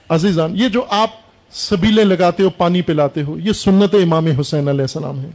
عزیزان، 0.09 0.57
یہ 0.57 0.68
جو 0.68 0.82
آپ 0.89 1.09
سبیلیں 1.51 2.03
لگاتے 2.03 2.43
ہو، 2.43 2.49
پانی 2.49 2.82
پلاتے 2.82 3.24
ہو، 3.24 3.39
یہ 3.39 3.51
سنت 3.51 3.95
امام 3.95 4.28
حسین 4.28 4.68
علیہ 4.68 4.82
السلام 4.82 5.20
ہے 5.20 5.30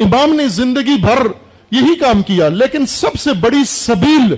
امام 0.00 0.34
نے 0.34 0.48
زندگی 0.48 1.00
بھر 1.00 1.26
یہی 1.70 1.94
کام 1.94 2.22
کیا، 2.22 2.48
لیکن 2.48 2.86
سب 2.86 3.20
سے 3.20 3.32
بڑی 3.32 3.64
سبیل 3.66 4.34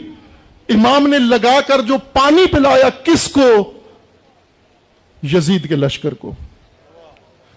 امام 0.69 1.07
نے 1.07 1.19
لگا 1.19 1.61
کر 1.67 1.81
جو 1.81 1.95
پانی 2.13 2.47
پلایا، 2.47 2.89
کس 3.05 3.29
کو؟ 3.29 3.73
یزید 5.23 5.69
کے 5.69 5.77
لشکر 5.77 6.15
کو۔ 6.15 6.33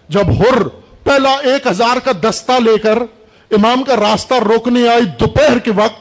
جب 0.08 0.38
ہر 0.38 0.68
پہلا 1.04 1.30
ایک 1.30 1.66
ہزار 1.66 1.96
کا 1.98 2.10
دستہ 2.12 2.52
لے 2.52 2.78
کر 2.78 2.98
امام 3.50 3.82
کا 3.82 3.96
راستہ 3.96 4.34
روکنے 4.34 4.88
آئی 4.88 5.04
دوپہر 5.20 5.58
کے 5.58 5.70
وقت، 5.70 6.00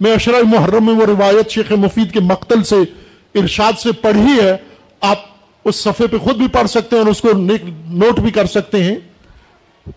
میں 0.00 0.12
اشرا 0.12 0.36
محرم 0.42 0.86
میں 0.86 0.94
وہ 0.94 1.06
روایت 1.06 1.50
شیخ 1.50 1.72
مفید 1.72 2.12
کے 2.12 2.20
مقتل 2.20 2.62
سے 2.62 2.76
ارشاد 3.34 3.72
سے 3.78 3.92
پڑھی 3.92 4.40
ہے۔ 4.42 4.56
آپ 5.00 5.18
اس 5.64 5.76
صفحے 5.76 6.06
پہ 6.06 6.18
خود 6.18 6.36
بھی 6.36 6.48
پڑھ 6.48 6.68
سکتے 6.68 6.96
ہیں 6.96 7.02
اور 7.02 7.10
اس 7.10 7.20
کو 7.20 7.28
نوٹ 7.88 8.20
بھی 8.20 8.30
کر 8.30 8.46
سکتے 8.46 8.82
ہیں۔ 8.82 8.96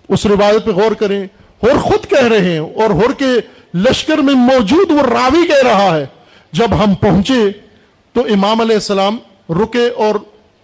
اس 0.10 0.26
روایت 0.26 0.66
پہ 0.66 0.72
غور 0.72 0.92
کریں۔ 0.92 1.24
ہور 1.64 1.80
خود 1.80 2.10
کہہ 2.10 2.28
رہے 2.28 2.52
ہیں 2.52 2.60
اور 2.60 2.90
ہور 2.90 3.14
کے 3.14 3.34
لشکر 3.78 4.18
میں 4.18 4.34
موجود 4.34 4.92
وہ 4.92 5.02
راوی 5.02 5.48
کہہ 5.48 5.68
رہا 5.68 5.98
ہے۔ 5.98 6.06
جب 6.52 6.84
ہم 6.84 6.94
پہنچے 6.94 7.52
تو 8.14 8.22
امام 8.22 8.62
علیہ 8.62 8.76
السلام 8.76 9.18
رکے 9.50 9.88
اور 9.88 10.16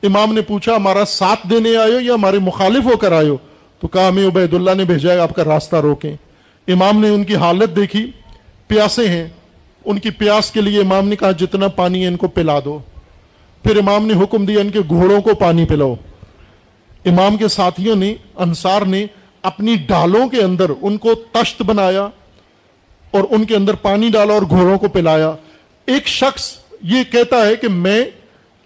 امام 0.03 0.33
نے 0.33 0.41
پوچھا، 0.41 0.75
ہمارا 0.75 1.05
ساتھ 1.05 1.47
دینے 1.49 1.77
آئے 1.77 1.91
ہو 1.91 1.99
یا 1.99 2.13
ہمارے 2.13 2.39
مخالف 2.39 2.85
ہو 2.85 2.97
کر 2.97 3.11
آئے 3.11 3.29
ہو؟ 3.29 3.37
تو 3.79 3.87
کہا، 3.87 4.07
ہمیں 4.07 4.27
عبید 4.27 4.53
اللہ 4.53 4.71
نے 4.77 4.83
بھیجا 4.83 5.13
ہے، 5.13 5.19
آپ 5.19 5.33
کا 5.35 5.43
راستہ 5.43 5.75
روکیں۔ 5.75 6.15
امام 6.67 7.01
نے 7.01 7.09
ان 7.09 7.23
کی 7.23 7.35
حالت 7.35 7.75
دیکھی، 7.75 8.11
پیاسے 8.67 9.07
ہیں۔ 9.07 9.27
ان 9.85 9.99
کی 9.99 10.09
پیاس 10.09 10.51
کے 10.51 10.61
لیے 10.61 10.79
امام 10.79 11.07
نے 11.07 11.15
کہا، 11.15 11.31
جتنا 11.31 11.67
پانی 11.67 12.03
ہے 12.03 12.07
ان 12.07 12.15
کو 12.15 12.27
پلا 12.27 12.59
دو۔ 12.65 12.79
پھر 13.63 13.77
امام 13.77 14.05
نے 14.05 14.13
حکم 14.23 14.45
دیا، 14.45 14.59
ان 14.59 14.69
کے 14.69 14.79
گھوڑوں 14.89 15.21
کو 15.21 15.35
پانی 15.35 15.65
پلاؤ۔ 15.65 15.95
امام 17.05 17.37
کے 17.37 17.47
ساتھیوں 17.47 17.95
نے، 17.95 18.15
انصار 18.35 18.81
نے 18.81 19.05
اپنی 19.41 19.75
ڈالوں 19.75 20.29
کے 20.29 20.41
اندر 20.41 20.65
ان 20.81 20.97
کو 20.97 21.13
تشت 21.13 21.61
بنایا 21.61 22.07
اور 23.11 23.23
ان 23.29 23.45
کے 23.45 23.55
اندر 23.55 23.73
پانی 23.73 24.09
ڈالا 24.09 24.33
اور 24.33 24.41
گھوڑوں 24.41 24.79
کو 24.79 24.87
پلایا۔ 24.87 25.31
ایک 25.85 26.07
شخص 26.07 26.57
یہ 26.83 27.03
کہتا 27.11 27.45
ہے 27.45 27.55
کہ 27.55 27.67
میں 27.67 28.05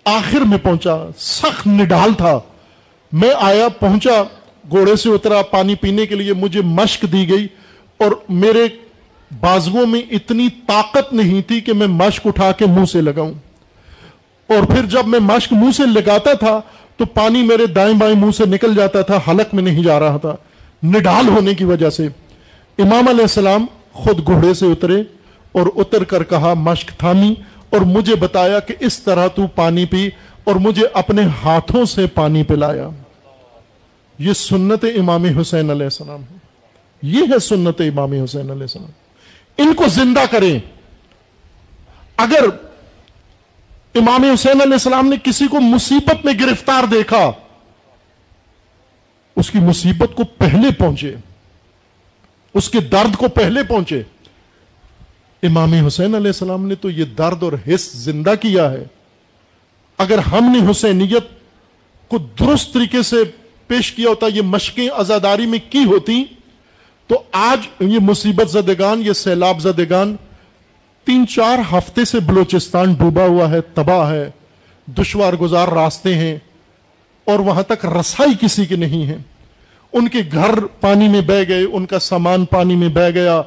آخر 0.06 0.40
میں 0.40 0.58
پہنچا، 0.58 0.96
سخت 1.18 1.68
نڈال 1.68 2.14
تھا۔ 2.14 2.40
میں 3.12 3.32
آیا، 3.40 3.70
پہنچا، 3.70 4.24
گھوڑے 4.70 4.96
سے 4.96 5.10
اترا، 5.10 5.42
پانی 5.42 5.76
پینے 5.76 6.06
کے 6.06 6.16
لیے 6.16 6.34
مجھے 6.34 6.62
مشق 6.62 7.06
دی 7.12 7.30
گئی 7.30 7.48
اور 7.98 8.12
میرے 8.30 8.68
بازوؤں 9.40 9.86
میں 9.86 10.02
اتنی 10.12 10.50
طاقت 10.68 11.14
نہیں 11.14 11.42
تھی 11.42 11.62
کہ 11.62 11.74
میں 11.74 11.88
مشق 11.88 12.28
اٹھا 12.28 12.52
کے 12.52 12.66
منہ 12.66 12.86
سے 12.86 13.02
لگاؤں۔ 13.02 13.34
اور 14.48 14.64
پھر 14.64 14.86
جب 14.86 15.08
میں 15.08 15.20
مشق 15.20 15.54
منہ 15.54 15.72
سے 15.72 15.84
لگاتا 15.86 16.34
تھا 16.34 16.62
تو 16.98 17.06
پانی 17.06 17.44
میرے 17.44 17.66
دائیں 17.66 17.94
بائیں 17.94 18.16
منہ 18.16 18.32
سے 18.32 18.46
نکل 18.46 18.76
جاتا 18.76 19.02
تھا، 19.02 19.20
حلق 19.28 19.54
میں 19.54 19.64
نہیں 19.64 19.84
جا 19.84 20.00
رہا 20.00 20.18
تھا۔ 20.18 20.36
نڈال 20.84 21.28
ہونے 21.28 21.54
کی 21.54 21.64
وجہ 21.64 21.90
سے 21.90 22.08
امام 22.78 23.08
علیہ 23.08 23.22
السلام 23.22 23.66
خود 23.92 24.26
گھوڑے 24.26 24.54
سے 24.54 24.66
اترے 24.66 25.02
اور 25.52 25.68
اتر 25.76 26.04
کر 26.04 26.24
کہا، 26.24 26.54
مشق 26.54 26.90
تھامی۔ 27.00 27.34
اور 27.72 27.82
مجھے 27.82 28.16
بتایا 28.16 28.60
کہ 28.60 28.74
اس 28.80 29.00
طرح 29.00 29.28
تو 29.28 29.48
پانی 29.48 29.86
پی 29.86 30.10
اور 30.44 30.56
مجھے 30.56 30.88
اپنے 30.94 31.22
ہاتھوں 31.44 31.86
سے 31.86 32.08
پانی 32.08 32.44
پلایا۔ 32.44 32.90
یہ 34.18 34.34
سنت 34.34 34.86
امام 34.98 35.26
حسین 35.26 35.72
علیہ 35.72 35.84
السلام 35.84 36.22
ہے۔ 36.22 36.38
یہ 37.02 37.22
ہے 37.34 37.40
سنت 37.40 37.82
امام 37.82 38.14
حسین 38.14 38.50
علیہ 38.50 38.62
السلام۔ 38.62 38.92
ان 39.58 39.74
کو 39.74 39.88
زندہ 39.88 40.20
کریں۔ 40.32 40.60
اگر 42.18 42.44
امام 43.96 44.24
حسین 44.34 44.62
علیہ 44.62 44.74
السلام 44.74 45.08
نے 45.08 45.16
کسی 45.24 45.48
کو 45.48 45.62
مصیبت 45.62 46.26
میں 46.26 46.34
گرفتار 46.40 46.84
دیکھا، 46.84 47.32
اس 49.36 49.52
کی 49.52 49.60
مصیبت 49.60 50.16
کو 50.16 50.24
پہلے 50.24 50.72
پہنچے، 50.72 51.16
اس 52.54 52.70
کے 52.70 52.80
درد 52.80 53.16
کو 53.16 53.28
پہلے 53.28 53.64
پہنچے۔ 53.64 54.04
امام 55.44 55.74
حسین 55.74 56.16
علیہ 56.16 56.28
السلام 56.28 56.68
نے 56.68 56.76
تو 56.76 56.90
یہ 56.90 57.06
درد 57.06 57.44
اور 57.44 57.54
حص 57.68 57.92
زندہ 57.94 58.34
کیا 58.42 58.72
ہے۔ 58.72 58.84
اگر 59.98 60.18
ہم 60.18 60.58
نے 60.58 60.72
حسینیت 60.72 61.24
کو 62.08 62.18
درست 62.18 62.74
طریقے 62.74 63.02
سے 63.02 63.16
پیش 63.68 63.92
کیا 63.92 64.10
ہوتا، 64.10 64.28
یہ 64.28 64.42
مشقیں 64.42 64.90
ازاداری 64.90 65.46
میں 65.46 65.60
کی 65.70 65.84
ہوتی، 65.84 66.24
تو 67.08 67.24
آج 67.32 67.68
یہ 67.80 68.00
مصیبت 68.00 68.52
زدگان، 68.52 69.02
یہ 69.06 69.14
سیلاب 69.14 69.62
زدگان 69.62 70.16
تین 71.06 71.28
چار 71.28 71.60
ہفتے 71.72 72.06
سے 72.06 72.20
بلوچستان 72.20 72.94
ڈوبا 72.94 73.24
ہوا 73.24 73.50
ہے، 73.50 73.62
تباہ 73.62 74.12
ہے، 74.12 74.30
دشوار 74.88 75.34
گزار 75.34 75.68
راستے 75.68 76.16
ہیں 76.16 76.38
اور 77.26 77.40
وہاں 77.40 77.64
تک 77.64 77.86
رسائی 77.86 78.34
کسی 78.42 78.66
کی 78.66 78.76
نہیں 78.76 79.06
ہے۔ 79.06 79.18
ان 79.94 80.08
کے 80.08 80.20
گھر 80.32 80.66
پانی 80.66 81.08
میں 81.08 81.22
بہ 81.22 81.44
گئے، 81.48 81.64
ان 81.64 81.86
کا 81.86 82.00
سامان 82.00 82.46
پانی 82.46 82.76
میں 82.76 82.90
بہ 82.90 83.10
گیا، 83.10 83.42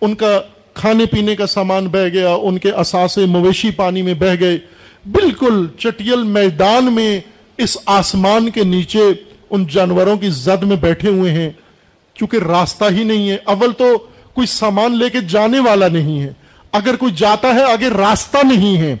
ان 0.00 0.14
کا 0.14 0.40
کھانے 0.74 1.06
پینے 1.06 1.36
کا 1.36 1.46
سامان 1.46 1.86
بہ 1.86 2.08
گیا، 2.12 2.34
ان 2.34 2.58
کے 2.58 2.70
اثاثے 2.70 3.26
مویشی 3.26 3.70
پانی 3.70 4.02
میں 4.02 4.14
بہ 4.14 4.34
گئے۔ 4.40 4.58
بالکل 5.12 5.66
چٹیل 5.78 6.22
میدان 6.22 6.92
میں 6.92 7.20
اس 7.58 7.78
آسمان 7.86 8.50
کے 8.50 8.64
نیچے 8.64 9.02
ان 9.50 9.66
جانوروں 9.66 10.16
کی 10.16 10.30
زد 10.30 10.62
میں 10.62 10.76
بیٹھے 10.76 11.08
ہوئے 11.08 11.32
ہیں۔ 11.32 11.50
کیونکہ 12.14 12.36
راستہ 12.36 12.84
ہی 12.90 13.04
نہیں 13.04 13.30
ہے، 13.30 13.36
اول 13.44 13.72
تو 13.72 13.98
کوئی 14.34 14.46
سامان 14.46 14.98
لے 14.98 15.10
کے 15.10 15.20
جانے 15.20 15.58
والا 15.58 15.88
نہیں 15.88 16.22
ہے۔ 16.22 16.32
اگر 16.72 16.96
کوئی 16.96 17.12
جاتا 17.16 17.48
ہے، 17.54 17.62
آگے 17.62 17.88
راستہ 17.88 18.38
نہیں 18.46 18.76
ہے۔ 18.76 18.96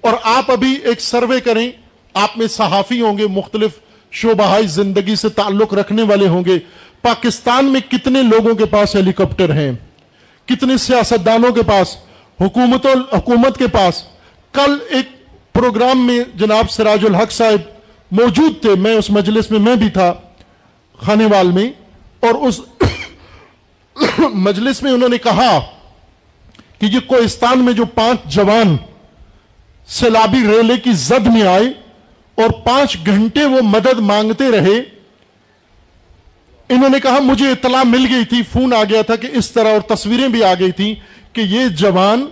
اور 0.00 0.12
آپ 0.22 0.50
ابھی 0.50 0.78
ایک 0.84 1.00
سروے 1.00 1.40
کریں، 1.40 1.70
آپ 2.14 2.38
میں 2.38 2.46
صحافی 2.46 3.00
ہوں 3.00 3.18
گے، 3.18 3.26
مختلف 3.26 3.70
شعبہ 4.12 4.60
زندگی 4.60 5.14
سے 5.16 5.28
تعلق 5.28 5.74
رکھنے 5.74 6.02
والے 6.02 6.28
ہوں 6.28 6.44
گے۔ 6.44 6.58
پاکستان 7.02 7.64
میں 7.64 7.80
کتنے 7.90 8.22
لوگوں 8.22 8.54
کے 8.54 8.64
پاس 8.64 8.96
ہیلی 8.96 9.12
کاپٹر 9.12 9.52
ہیں؟ 9.52 9.72
کتنے 10.48 10.76
سیاستدانوں 10.78 11.52
کے 11.52 11.62
پاس، 11.62 11.96
حکومت 12.40 12.86
حکومت 13.12 13.58
کے 13.58 13.66
پاس، 13.66 14.02
کل 14.54 14.76
ایک 14.88 15.08
پروگرام 15.52 16.06
میں 16.06 16.18
جناب 16.34 16.70
سراج 16.70 17.04
الحق 17.04 17.32
صاحب 17.32 17.70
موجود 18.10 18.60
تھے، 18.62 18.74
میں 18.74 18.94
اس 18.94 19.10
مجلس 19.10 19.50
میں 19.50 19.58
میں 19.58 19.76
بھی 19.76 19.88
تھا 19.90 20.12
خانے 20.98 21.26
وال 21.26 21.50
میں، 21.50 21.70
اور 22.20 22.34
اس 22.48 22.60
مجلس 24.34 24.82
میں 24.82 24.92
انہوں 24.92 25.08
نے 25.08 25.18
کہا 25.18 25.58
کہ 26.78 26.86
یہ 26.86 27.00
کوہستان 27.06 27.64
میں 27.64 27.72
جو 27.72 27.84
پانچ 27.84 28.24
جوان 28.24 28.76
سیلابی 29.88 30.42
ریلے 30.46 30.76
کی 30.76 30.92
زد 30.92 31.26
میں 31.26 31.42
آئے 31.42 31.66
اور 32.38 32.50
پانچ 32.64 32.96
گھنٹے 33.06 33.44
وہ 33.44 33.60
مدد 33.62 34.00
مانگتے 34.00 34.50
رہے 34.50 34.80
انہوں 36.70 36.88
نے 36.88 36.98
کہا 37.00 37.18
مجھے 37.22 37.50
اطلاع 37.50 37.82
مل 37.86 38.06
گئی 38.10 38.24
تھی، 38.24 38.42
فون 38.52 38.72
آ 38.74 38.82
گیا 38.84 39.02
تھا 39.02 39.16
کہ 39.16 39.28
اس 39.32 39.50
طرح 39.50 39.72
اور 39.72 39.80
تصویریں 39.88 40.28
بھی 40.28 40.42
آ 40.44 40.52
گئی 40.60 40.72
تھی 40.72 40.94
کہ 41.32 41.40
یہ 41.40 41.68
جوان 41.78 42.26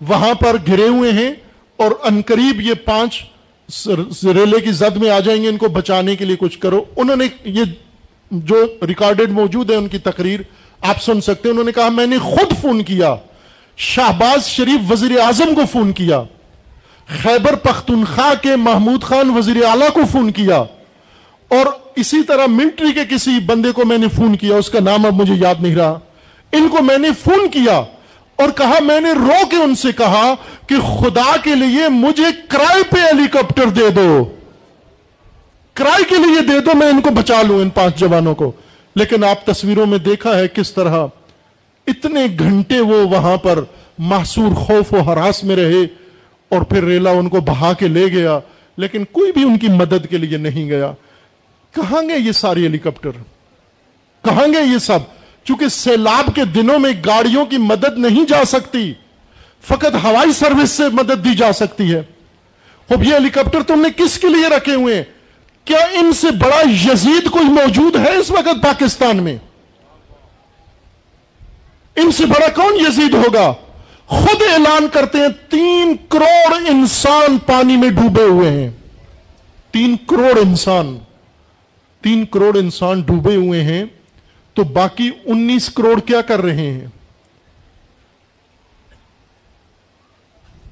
وہاں 0.00 0.34
پر 0.34 0.56
گھرے 0.66 0.88
ہوئے 0.88 1.12
ہیں 1.12 1.30
اور 1.78 1.92
انقریب 2.04 2.60
یہ 2.60 2.74
پانچ 2.84 3.22
ریلے 4.24 4.60
کی 4.60 4.72
زد 4.72 4.96
میں 4.96 5.10
آ 5.10 5.18
جائیں 5.20 5.42
گے، 5.42 5.48
ان 5.48 5.56
کو 5.56 5.68
بچانے 5.68 6.16
کے 6.16 6.24
لیے 6.24 6.36
کچھ 6.38 6.58
کرو۔ 6.58 6.84
انہوں 6.96 7.16
نے 7.16 7.26
یہ 7.44 7.64
جو 8.30 8.64
ریکارڈڈ 8.86 9.30
موجود 9.30 9.70
ہے 9.70 9.76
ان 9.76 9.88
کی 9.88 9.98
تقریر، 9.98 10.40
آپ 10.82 11.02
سن 11.02 11.20
سکتے 11.20 11.48
ہیں۔ 11.48 11.52
انہوں 11.52 11.64
نے 11.64 11.72
کہا 11.72 11.88
میں 11.88 12.06
نے 12.06 12.18
خود 12.18 12.52
فون 12.60 12.82
کیا، 12.84 13.14
شہباز 13.78 14.46
شریف 14.46 14.90
وزیر 14.90 15.18
اعظم 15.20 15.54
کو 15.54 15.62
فون 15.72 15.92
کیا، 15.92 16.22
خیبر 17.22 17.54
پختونخوا 17.56 18.32
کے 18.42 18.56
محمود 18.58 19.02
خان 19.02 19.30
وزیر 19.36 19.64
اعلیٰ 19.64 19.90
کو 19.92 20.00
فون 20.12 20.30
کیا 20.30 20.56
اور 21.50 21.66
اسی 21.96 22.22
طرح 22.22 22.46
ملٹری 22.46 22.92
کے 22.92 23.00
کسی 23.10 23.30
بندے 23.46 23.72
کو 23.72 23.84
میں 23.84 23.98
نے 23.98 24.06
فون 24.08 24.36
کیا، 24.36 24.56
اس 24.56 24.70
کا 24.70 24.80
نام 24.80 25.06
اب 25.06 25.14
مجھے 25.14 25.34
یاد 25.34 25.54
نہیں 25.60 25.74
رہا۔ 25.74 25.98
ان 26.52 26.68
کو 26.68 26.82
میں 26.82 26.98
نے 26.98 27.08
فون 27.24 27.48
کیا 27.48 27.76
اور 28.36 28.48
کہا، 28.56 28.78
میں 28.80 29.00
نے 29.00 29.12
رو 29.12 29.46
کے 29.50 29.56
ان 29.56 29.74
سے 29.74 29.88
کہا 29.92 30.34
کہ 30.66 30.74
خدا 30.80 31.36
کے 31.44 31.54
لیے 31.54 31.88
مجھے 31.88 32.24
کرائے 32.48 32.82
پہ 32.90 32.96
ہیلی 32.98 33.26
کاپٹر 33.32 33.66
دے 33.66 33.90
دو۔ 33.90 34.24
کرائے 35.74 36.04
کے 36.04 36.14
لیے 36.14 36.40
دے 36.40 36.60
دو، 36.60 36.70
میں 36.74 36.86
ان 36.86 37.00
کو 37.00 37.10
بچا 37.10 37.42
لوں 37.42 37.60
ان 37.60 37.68
پانچ 37.68 37.96
جوانوں 37.96 38.34
کو۔ 38.34 38.52
لیکن 38.94 39.24
آپ 39.24 39.46
تصویروں 39.46 39.86
میں 39.86 39.98
دیکھا 39.98 40.38
ہے 40.38 40.48
کس 40.48 40.72
طرح 40.72 41.06
اتنے 41.86 42.20
گھنٹے 42.38 42.80
وہ 42.80 43.08
وہاں 43.08 43.36
پر 43.36 43.58
محصور 43.98 44.54
خوف 44.54 44.94
و 44.94 45.00
حراس 45.00 45.44
میں 45.44 45.56
رہے 45.56 45.84
اور 46.48 46.62
پھر 46.62 46.84
ریلا 46.84 47.10
ان 47.10 47.28
کو 47.28 47.40
بہا 47.40 47.72
کے 47.72 47.88
لے 47.88 48.06
گیا، 48.06 48.38
لیکن 48.76 49.04
کوئی 49.04 49.32
بھی 49.32 49.42
ان 49.42 49.58
کی 49.58 49.68
مدد 49.68 50.06
کے 50.10 50.18
لیے 50.18 50.38
نہیں 50.38 50.68
گیا۔ 50.68 50.92
کہاں 51.72 52.02
گے 52.02 52.18
یہ 52.18 52.32
ساری 52.32 52.62
ہیلی 52.62 52.78
کاپٹر؟ 52.78 53.10
کہاں 54.24 54.46
گے 54.46 54.72
یہ 54.72 54.78
سب؟ 54.78 54.98
چونکہ 55.44 55.68
سیلاب 55.68 56.34
کے 56.34 56.44
دنوں 56.44 56.78
میں 56.78 56.92
گاڑیوں 57.06 57.46
کی 57.46 57.58
مدد 57.58 57.98
نہیں 57.98 58.24
جا 58.24 58.44
سکتی، 58.44 58.92
فقط 59.62 59.94
ہوائی 60.04 60.32
سروس 60.32 60.70
سے 60.70 60.82
مدد 60.92 61.24
دی 61.24 61.34
جا 61.34 61.52
سکتی 61.52 61.94
ہے۔ 61.94 62.02
اب 62.90 63.02
یہ 63.02 63.14
ہیلی 63.14 63.28
کاپٹر 63.28 63.62
تم 63.62 63.80
نے 63.80 63.88
کس 63.96 64.18
کے 64.18 64.28
لیے 64.28 64.48
رکھے 64.48 64.74
ہوئے 64.74 65.04
کیا 65.64 65.78
ان 65.78 66.12
سے 66.12 66.30
بڑا 66.30 66.60
یزید 66.70 67.30
کوئی 67.30 67.44
موجود 67.44 67.96
ہے 67.96 68.16
اس 68.16 68.30
وقت 68.30 68.62
پاکستان 68.62 69.16
میں؟ 69.16 69.36
ان 71.96 72.12
سے 72.12 72.26
بڑا 72.26 72.48
کون 72.48 72.86
یزید 72.86 73.14
ہوگا؟ 73.14 73.52
خود 74.06 74.42
اعلان 74.52 74.88
کرتے 74.92 75.18
ہیں 75.18 75.28
تین 75.50 75.96
کروڑ 76.08 76.54
انسان 76.68 77.38
پانی 77.38 77.76
میں 77.76 77.88
ڈوبے 77.88 78.22
ہوئے 78.22 78.50
ہیں۔ 78.50 78.70
تین 79.70 79.96
کروڑ 80.08 80.38
انسان۔ 80.38 80.98
تین 82.06 82.24
کروڑ 82.32 82.56
انسان 82.56 83.00
ڈوبے 83.06 83.34
ہوئے 83.36 83.62
ہیں، 83.64 83.84
تو 84.56 84.64
باقی 84.74 85.10
انیس 85.24 85.68
کروڑ 85.74 85.98
کیا 86.00 86.20
کر 86.22 86.40
رہے 86.40 86.66
ہیں؟ 86.66 86.86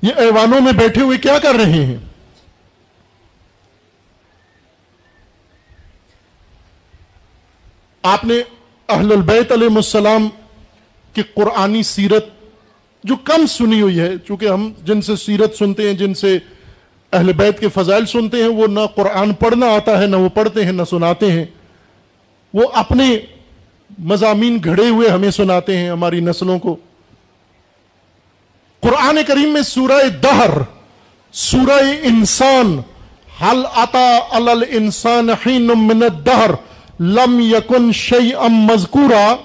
یہ 0.03 0.21
ایوانوں 0.23 0.61
میں 0.61 0.73
بیٹھے 0.79 1.03
ہوئے 1.03 1.19
کیا 1.19 1.39
کر 1.43 1.55
رہے 1.55 1.85
ہیں؟ 1.85 1.97
آپ 8.05 8.25
نے 8.25 8.41
اہل 8.89 9.13
البیت 9.13 9.53
علیہ 9.53 9.77
السلام 9.77 10.29
کی 11.15 11.23
قرآنی 11.35 11.83
سیرت 11.83 12.27
جو 13.05 13.17
کم 13.25 13.47
سنی 13.51 13.81
ہوئی 13.81 13.99
ہے، 14.01 14.11
چونکہ 14.27 14.49
ہم 14.49 14.71
جن 14.85 15.01
سے 15.03 15.17
سیرت 15.17 15.55
سنتے 15.57 15.89
ہیں، 15.89 15.95
جن 15.95 16.15
سے 16.15 16.39
اہل 17.15 17.33
بیت 17.33 17.61
کے 17.61 17.69
فضائل 17.69 18.07
سنتے 18.07 18.37
ہیں، 18.37 18.49
وہ 18.49 18.67
نہ 18.67 18.81
قرآن 18.95 19.35
پڑھنا 19.35 19.67
آتا 19.67 20.01
ہے، 20.01 20.07
نہ 20.07 20.17
وہ 20.17 20.29
پڑھتے 20.29 20.65
ہیں، 20.65 20.73
نہ 20.73 20.83
سناتے 20.91 21.33
ہیں۔ 21.33 21.45
وہ 22.55 22.67
اپنے 22.75 23.19
مضامین 23.99 24.59
گھڑے 24.65 24.89
ہوئے 24.89 25.09
ہمیں 25.09 25.31
سناتے 25.31 25.79
ہیں 25.79 25.91
ہماری 25.91 26.21
نسلوں 26.21 26.59
کو۔ 26.59 26.77
قرآن 28.81 29.19
کریم 29.27 29.49
میں 29.49 29.63
سورہ 29.63 30.09
دہر، 30.23 30.51
سورہ 31.33 31.83
انسان 32.03 32.81
حل 33.43 33.65
آتا 33.75 34.19
الانسان 34.31 35.31
حین 35.31 35.63
من 35.63 36.03
الدہر، 36.03 36.51
لم 37.01 37.41
یکن 37.41 37.93
شیئم 37.93 38.53
مذکورا۔ 38.53 39.37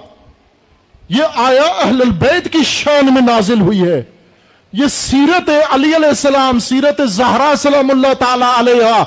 یہ 1.10 1.24
آیا 1.36 1.62
اہل 1.62 2.02
البیت 2.02 2.54
کی 2.54 2.60
شان 2.66 3.14
میں 3.14 3.22
نازل 3.22 3.62
ہوئی 3.62 3.82
ہے۔ 3.82 4.04
یہ 4.74 4.88
سیرت 4.88 5.50
علی 5.70 5.96
علیہ 5.96 6.08
السلام، 6.08 6.60
سیرت 6.60 7.02
زہرا 7.10 7.54
سلام 7.58 7.90
اللہ 7.90 8.14
تعالی 8.14 8.46
علیہ 8.58 9.04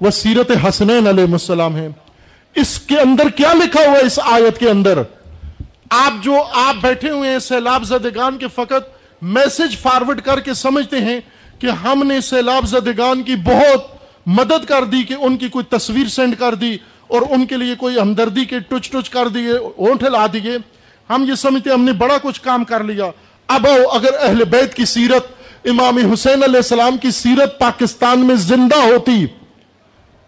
وہ 0.00 0.10
سیرت 0.10 0.50
حسنین 0.68 1.06
علیہ 1.06 1.24
السلام 1.32 1.76
ہے 1.76 1.88
اس 2.54 2.78
کے 2.78 2.98
اندر 3.00 3.28
کیا 3.28 3.52
لکھا 3.52 3.80
ہوا 3.80 3.98
ہے 3.98 4.06
اس 4.06 4.18
آیت 4.24 4.58
کے 4.58 4.68
اندر؟ 4.70 5.02
آپ 5.90 6.24
جو 6.24 6.42
آپ 6.52 6.74
بیٹھے 6.80 7.10
ہوئے 7.10 7.30
ہیں 7.30 7.38
سیلاب 7.38 7.84
زدگان 7.84 8.38
کے 8.38 8.46
فقط 8.54 8.88
میسج 9.22 9.76
فارورڈ 9.76 10.20
کر 10.20 10.40
کے 10.40 10.54
سمجھتے 10.54 11.00
ہیں 11.00 11.20
کہ 11.58 11.70
ہم 11.84 12.02
نے 12.06 12.20
سیلاب 12.20 12.66
زدگان 12.66 13.22
کی 13.22 13.36
بہت 13.44 13.86
مدد 14.26 14.64
کر 14.68 14.84
دی 14.84 15.02
کہ 15.02 15.14
ان 15.20 15.36
کی 15.36 15.48
کوئی 15.48 15.64
تصویر 15.76 16.08
سینڈ 16.08 16.34
کر 16.38 16.54
دی 16.54 16.76
اور 17.06 17.22
ان 17.30 17.46
کے 17.46 17.56
لیے 17.56 17.74
کوئی 17.74 18.00
ہمدردی 18.00 18.44
کے 18.44 18.58
ٹچ 18.58 18.90
ٹچ 18.90 19.10
کر 19.10 19.28
دیے، 19.28 19.52
اونٹ 19.52 20.02
لا 20.02 20.26
دیے۔ 20.32 20.56
ہم 21.10 21.24
یہ 21.28 21.34
سمجھتے 21.34 21.70
ہم 21.70 21.84
نے 21.84 21.92
بڑا 21.92 22.16
کچھ 22.22 22.40
کام 22.40 22.64
کر 22.64 22.84
لیا۔ 22.84 23.10
اب 23.48 23.66
اگر 23.92 24.08
اہل 24.20 24.44
بیت 24.44 24.74
کی 24.74 24.84
سیرت 24.84 25.26
امام 25.64 26.12
حسین 26.12 26.42
علیہ 26.42 26.56
السلام 26.56 26.96
کی 26.96 27.10
سیرت 27.10 27.58
پاکستان 27.58 28.20
میں 28.20 28.34
زندہ 28.34 28.76
ہوتی، 28.76 29.26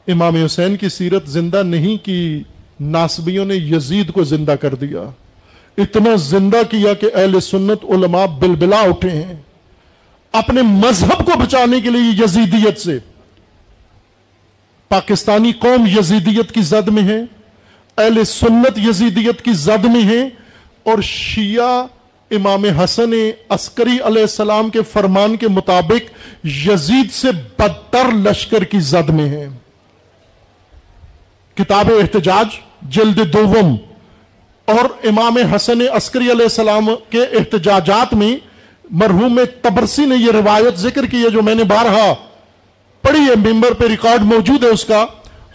امام 0.09 0.37
حسین 0.37 0.77
کی 0.77 0.89
سیرت 0.89 1.29
زندہ 1.29 1.63
نہیں 1.63 2.05
کی، 2.05 2.43
ناسبیوں 2.81 3.45
نے 3.45 3.55
یزید 3.55 4.13
کو 4.13 4.25
زندہ 4.25 4.51
کر 4.51 4.75
دیا۔ 4.75 5.03
اتنا 5.79 6.15
زندہ 6.15 6.57
کیا 6.71 6.95
کہ 6.95 7.07
اہل 7.15 7.41
سنت 7.41 7.85
علماء 7.85 8.27
بلبلا 8.27 8.81
اٹھے 8.81 9.11
ہیں۔ 9.11 9.35
اپنے 10.33 10.63
مذہب 10.63 11.27
کو 11.27 11.39
بچانے 11.39 11.81
کے 11.81 11.91
لیے 11.91 12.25
یزیدیت 12.25 12.81
سے۔ 12.81 12.99
پاکستانی 14.89 15.53
قوم 15.53 15.87
یزیدیت 15.87 16.53
کی 16.53 16.63
زد 16.63 16.89
میں 16.89 17.03
ہے، 17.03 17.21
اہل 17.99 18.25
سنت 18.25 18.79
یزیدیت 18.79 19.43
کی 19.43 19.53
زد 19.53 19.85
میں 19.85 20.03
ہے 20.03 20.29
اور 20.83 21.03
شیعہ 21.03 21.87
امام 22.31 22.65
حسن 22.65 23.11
عسکری 23.49 23.99
علیہ 24.05 24.21
السلام 24.21 24.71
کے 24.71 24.83
فرمان 24.83 25.37
کے 25.37 25.49
مطابق 25.49 26.11
یزید 26.45 27.13
سے 27.13 27.29
بدتر 27.59 28.13
لشکر 28.13 28.65
کی 28.65 28.81
زد 28.81 29.09
میں 29.09 29.29
ہے۔ 29.29 29.49
کتاب 31.55 31.91
احتجاج، 32.03 32.47
جلد 32.83 33.33
دوم۔ 33.33 33.77
اور 34.65 35.07
امام 35.07 35.37
حسن 35.37 35.79
عسکری 35.93 36.33
علیہ 36.33 36.43
السلام 36.43 36.89
کے 37.11 37.23
احتجاجات 37.23 38.15
میں 38.15 38.37
مرحوم 38.91 39.41
تبرسی 39.63 40.05
نے 40.05 40.17
یہ 40.17 40.31
روایت 40.33 40.77
ذکر 40.77 41.07
کی 41.07 41.25
ہے 41.25 41.31
جو 41.31 41.43
میں 41.43 41.55
نے 41.55 41.65
بارہا۔ 41.65 42.15
پڑھی 43.03 43.21
ہے، 43.21 43.53
ممبر 43.53 43.73
پہ 43.73 43.87
ریکارڈ 43.87 44.23
موجود 44.23 44.65
ہے 44.65 44.69
اس 44.69 44.85
کا۔ 44.85 45.07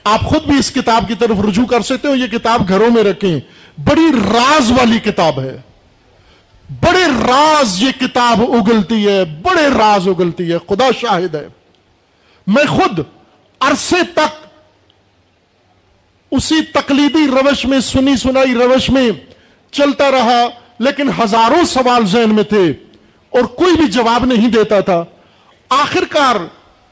آپ 0.03 0.21
خود 0.21 0.43
بھی 0.43 0.59
اس 0.59 0.71
کتاب 0.71 1.07
کی 1.07 1.15
طرف 1.19 1.37
رجوع 1.49 1.65
کر 1.65 1.81
سکتے 1.81 2.07
ہو، 2.07 2.15
یہ 2.15 2.27
کتاب 2.27 2.69
گھروں 2.69 2.91
میں 2.91 3.03
رکھیں۔ 3.03 3.39
بڑی 3.83 4.11
راز 4.33 4.71
والی 4.71 4.99
کتاب 4.99 5.39
ہے۔ 5.41 5.70
بڑے 6.79 7.05
راز 7.27 7.83
یہ 7.83 7.91
کتاب 7.99 8.41
اگلتی 8.41 9.07
ہے، 9.07 9.25
بڑے 9.25 9.67
راز 9.77 10.07
اگلتی 10.07 10.51
ہے، 10.51 10.57
خدا 10.69 10.91
شاہد 11.01 11.35
ہے۔ 11.35 11.47
میں 12.47 12.65
خود 12.65 12.99
عرصے 13.59 14.03
تک 14.15 14.47
اسی 16.31 16.61
تقلیدی 16.61 17.27
روش 17.27 17.65
میں، 17.65 17.79
سنی 17.79 18.15
سنائی 18.15 18.53
روش 18.53 18.89
میں 18.89 19.11
چلتا 19.71 20.11
رہا، 20.11 20.47
لیکن 20.79 21.09
ہزاروں 21.23 21.65
سوال 21.65 22.05
ذہن 22.05 22.35
میں 22.35 22.43
تھے 22.43 22.73
اور 23.29 23.43
کوئی 23.43 23.75
بھی 23.75 23.87
جواب 23.87 24.25
نہیں 24.25 24.49
دیتا 24.49 24.79
تھا۔ 24.79 25.03
آخر 25.69 26.03
کار 26.09 26.35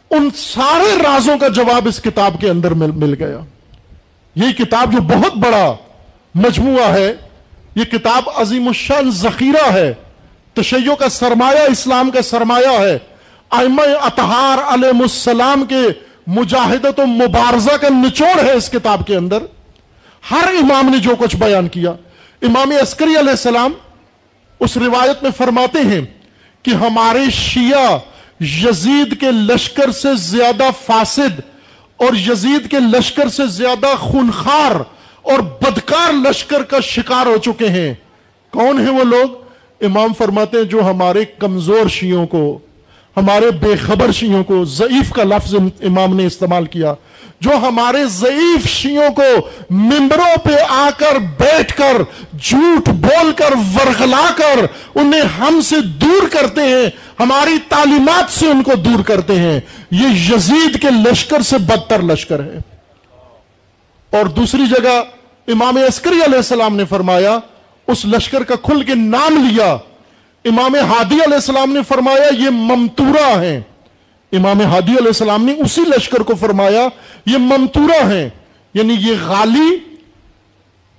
ان 0.09 0.29
سارے 0.35 1.03
رازوں 1.03 1.37
کا 1.37 1.47
جواب 1.47 1.87
اس 1.87 2.01
کتاب 2.01 2.35
کے 2.41 2.49
اندر 2.49 2.71
مل 2.71 3.13
گیا۔ 3.13 3.39
یہ 4.35 4.51
کتاب 4.51 4.93
جو 4.93 5.01
بہت 5.01 5.37
بڑا 5.37 5.75
مجموعہ 6.35 6.93
ہے۔ 6.93 7.13
یہ 7.75 7.83
کتاب 7.83 8.29
عظیم 8.35 8.67
الشان 8.67 9.11
ذخیرہ 9.11 9.73
ہے۔ 9.73 9.93
تشیع 10.53 10.93
کا 10.93 11.09
سرمایہ، 11.09 11.71
اسلام 11.71 12.11
کا 12.11 12.21
سرمایہ 12.21 12.79
ہے۔ 12.79 12.97
ائمہ 13.51 13.81
اطہار 14.01 14.73
علیہ 14.73 15.01
السلام 15.01 15.65
کے 15.65 15.81
مجاہدت 16.27 16.99
و 16.99 17.05
مبارزہ 17.05 17.77
کا 17.77 17.87
نچوڑ 17.89 18.43
ہے 18.43 18.51
اس 18.51 18.69
کتاب 18.69 19.07
کے 19.07 19.15
اندر۔ 19.15 19.37
ہر 20.31 20.47
امام 20.47 20.89
نے 20.89 20.97
جو 20.97 21.15
کچھ 21.19 21.35
بیان 21.35 21.67
کیا، 21.67 21.91
امام 22.41 22.71
عسکری 22.81 23.15
علیہ 23.19 23.29
السلام 23.29 23.71
اس 24.59 24.77
روایت 24.77 25.23
میں 25.23 25.31
فرماتے 25.37 25.79
ہیں 25.79 26.01
کہ 26.63 26.71
ہمارے 26.71 27.29
شیعہ 27.31 27.97
یزید 28.43 29.19
کے 29.19 29.31
لشکر 29.31 29.91
سے 29.91 30.07
زیادہ 30.15 30.63
فاسد 30.85 31.39
اور 31.97 32.13
یزید 32.13 32.71
کے 32.71 32.79
لشکر 32.79 33.29
سے 33.29 33.47
زیادہ 33.47 33.95
خونخار 33.99 34.71
اور 35.29 35.39
بدکار 35.39 36.13
لشکر 36.13 36.63
کا 36.63 36.79
شکار 36.79 37.25
ہو 37.25 37.37
چکے 37.37 37.69
ہیں۔ 37.69 37.93
کون 38.51 38.79
ہیں 38.79 38.93
وہ 38.93 39.03
لوگ؟ 39.03 39.29
امام 39.81 40.13
فرماتے 40.17 40.57
ہیں 40.57 40.63
جو 40.63 40.89
ہمارے 40.89 41.25
کمزور 41.25 41.87
شیوں 41.89 42.27
کو، 42.27 42.59
ہمارے 43.17 43.51
بے 43.51 43.75
خبر 43.75 44.11
شیوں 44.11 44.43
کو 44.43 44.65
ضعیف 44.65 45.11
کا 45.11 45.23
لفظ 45.23 45.55
امام 45.81 46.15
نے 46.15 46.25
استعمال 46.25 46.65
کیا، 46.65 46.93
جو 47.41 47.51
ہمارے 47.51 48.05
ضعیف 48.05 48.67
شیوں 48.67 49.13
کو 49.15 49.47
ممبروں 49.69 50.37
پہ 50.43 50.55
آ 50.69 50.89
کر 50.97 51.19
بیٹھ 51.39 51.77
کر، 51.77 52.01
جھوٹ 52.41 52.89
بول 52.89 53.31
کر، 53.31 53.55
ورغلا 53.75 54.29
کر 54.35 54.65
انہیں 54.95 55.21
ہم 55.21 55.61
سے 55.61 55.75
دور 55.81 56.27
کرتے 56.29 56.61
ہیں، 56.61 56.89
ہماری 57.19 57.57
تعلیمات 57.69 58.39
سے 58.39 58.47
ان 58.47 58.63
کو 58.63 58.75
دور 58.75 59.03
کرتے 59.03 59.39
ہیں۔ 59.39 59.59
یہ 59.91 60.07
یزید 60.07 60.81
کے 60.81 60.87
لشکر 61.11 61.41
سے 61.41 61.57
بدتر 61.57 62.01
لشکر 62.01 62.43
ہے۔ 62.43 62.57
اور 64.11 64.25
دوسری 64.25 64.63
جگہ 64.67 65.01
امام 65.49 65.77
عسکری 65.77 66.23
علیہ 66.25 66.35
السلام 66.35 66.75
نے 66.75 66.85
فرمایا، 66.85 67.39
اس 67.87 68.05
لشکر 68.05 68.43
کا 68.43 68.55
کھل 68.55 68.83
کے 68.83 68.95
نام 68.95 69.47
لیا۔ 69.47 69.77
امام 70.45 70.75
ہادی 70.75 71.15
علیہ 71.15 71.33
السلام 71.33 71.73
نے 71.73 71.79
فرمایا، 71.87 72.43
یہ 72.43 72.49
ممتورا 72.49 73.41
ہیں۔ 73.41 73.59
امام 74.31 74.61
ہادی 74.61 74.91
علیہ 74.91 75.07
السلام 75.07 75.45
نے 75.45 75.53
اسی 75.59 75.81
لشکر 75.81 76.19
کو 76.19 76.35
فرمایا، 76.35 76.87
یہ 77.25 77.37
ممتورا 77.37 78.11
ہیں۔ 78.11 78.29
یعنی 78.73 78.93
یہ 78.99 79.13
غالی 79.25 79.95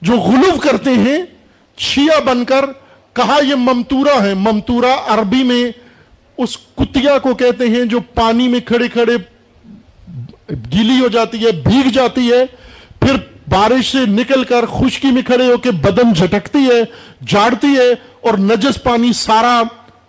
جو 0.03 0.13
غلو 0.13 0.59
کرتے 0.59 0.91
ہیں، 0.91 1.23
شیعہ 1.77 2.21
بن 2.21 2.45
کر 2.45 2.65
کہا 3.13 3.39
یہ 3.43 3.55
ممتورا 3.55 4.23
ہے 4.23 4.35
ممتورا 4.35 4.95
عربی 5.09 5.43
میں 5.43 5.73
اس 6.39 6.57
کتیا 6.57 7.19
کو 7.19 7.35
کہتے 7.35 7.67
ہیں 7.67 7.85
جو 7.85 8.01
پانی 8.01 8.49
میں 8.49 8.61
کھڑے 8.61 8.89
کھڑے 8.89 9.17
گیلی 10.51 11.01
ہو 11.01 11.09
جاتی 11.09 11.47
ہے، 11.47 11.53
بھیگ 11.53 11.89
جاتی 11.89 12.33
ہے۔ 12.33 12.45
پھر 13.01 13.17
بارش 13.51 13.93
سے 13.93 13.99
نکل 14.07 14.45
کر 14.45 14.67
خشکی 14.67 15.09
میں 15.09 15.23
کھڑے 15.23 15.53
ہو 15.53 15.57
کے 15.57 15.71
بدن 15.71 16.13
جھٹکتی 16.13 16.59
ہے، 16.59 16.83
جاڑتی 17.27 17.67
ہے 17.67 17.91
اور 18.21 18.39
نجس 18.39 18.83
پانی 18.83 19.13
سارا 19.13 19.63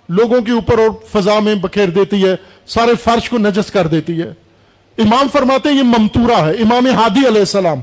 لوگوں 0.10 0.42
کے 0.42 0.52
اوپر 0.52 0.78
اور 0.78 0.90
فضا 1.12 1.40
میں 1.40 1.56
بکھیر 1.56 1.90
دیتی 1.90 2.28
ہے، 2.28 2.36
سارے 2.68 2.92
فرش 3.04 3.30
کو 3.30 3.38
نجس 3.38 3.72
کر 3.72 3.88
دیتی 3.88 4.22
ہے۔ 4.22 4.34
امام 4.98 5.28
فرماتے 5.32 5.70
ہیں 5.70 5.78
یہ 5.78 5.84
ممتورا 5.84 6.46
ہے، 6.46 6.52
امام 6.52 6.86
ہادی 6.86 7.28
علیہ 7.28 7.40
السلام۔ 7.40 7.80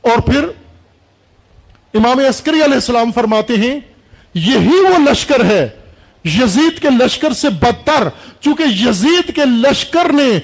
اور 0.00 0.18
پھر 0.18 0.44
امام 1.94 2.18
عسکری 2.18 2.64
علیہ 2.64 2.74
السلام 2.74 3.12
فرماتے 3.12 3.56
ہیں، 3.56 3.80
یہی 4.34 4.80
وہ 4.80 5.10
لشکر 5.10 5.44
ہے، 5.44 5.68
یزید 6.24 6.82
کے 6.82 6.88
لشکر 7.04 7.32
سے 7.32 7.48
بدتر، 7.48 8.08
چونکہ 8.40 8.62
یزید 8.62 9.34
کے 9.34 9.44
لشکر 9.44 10.12
نے 10.12 10.38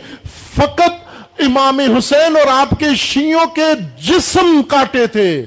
فقط 0.55 1.00
امام 1.45 1.81
حسین 1.99 2.37
اور 2.37 2.47
آپ 2.47 2.71
کے 2.71 2.87
شیوں 2.97 3.47
کے 3.47 3.67
جسم 4.03 4.63
کاٹے 4.69 5.07
تھے، 5.07 5.45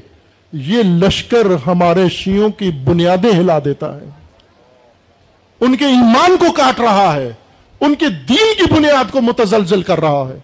یہ 0.54 0.84
لشکر 0.84 1.46
ہمارے 1.68 2.10
شیوں 2.10 2.50
کی 2.50 2.72
بنیادیں 2.72 3.32
ہلا 3.32 3.60
دیتا 3.66 3.96
ہے۔ 3.96 4.10
ان 5.60 5.76
کے 5.76 5.86
ایمان 5.86 6.38
کو 6.40 6.52
کاٹ 6.52 6.80
رہا 6.80 7.16
ہے، 7.16 7.34
ان 7.80 7.96
کے 7.96 8.06
دین 8.10 8.54
کی 8.58 8.74
بنیاد 8.74 9.12
کو 9.12 9.22
متزلزل 9.22 9.82
کر 9.82 10.00
رہا 10.00 10.30
ہے۔ 10.30 10.40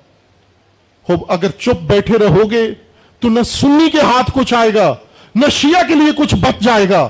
اگر 1.28 1.50
چپ 1.50 1.82
بیٹھے 1.82 2.18
رہو 2.18 2.52
گے 2.52 2.72
تو 3.20 3.30
نہ 3.30 3.44
سنی 3.44 3.90
کے 3.90 4.02
ہاتھ 4.02 4.32
کچھ 4.34 4.54
آئے 4.54 4.74
گا، 4.74 4.96
نہ 5.36 5.46
شیعہ 5.50 5.88
کے 5.88 5.96
لیے 5.96 6.12
کچھ 6.18 6.36
بچ 6.36 6.62
جائے 6.62 6.90
گا۔ 6.90 7.10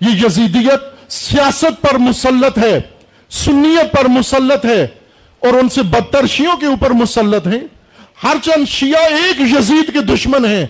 یہ 0.00 0.26
یزیدیت 0.26 1.12
سیاست 1.12 1.82
پر 1.82 1.98
مسلط 1.98 2.58
ہے، 2.58 2.80
سنیت 3.30 3.92
پر 3.92 4.08
مسلط 4.08 4.64
ہے۔ 4.64 4.86
اور 5.40 5.52
ان 5.52 5.68
سے 5.68 5.82
بدتر 5.82 6.26
شیعوں 6.26 6.56
کے 6.56 6.66
اوپر 6.66 6.90
مسلط 6.90 7.46
ہیں۔ 7.46 7.60
ہر 8.22 8.36
چند 8.42 8.68
شیعہ 8.68 9.02
ایک 9.02 9.40
یزید 9.40 9.92
کے 9.92 10.00
دشمن 10.00 10.44
ہیں۔ 10.44 10.66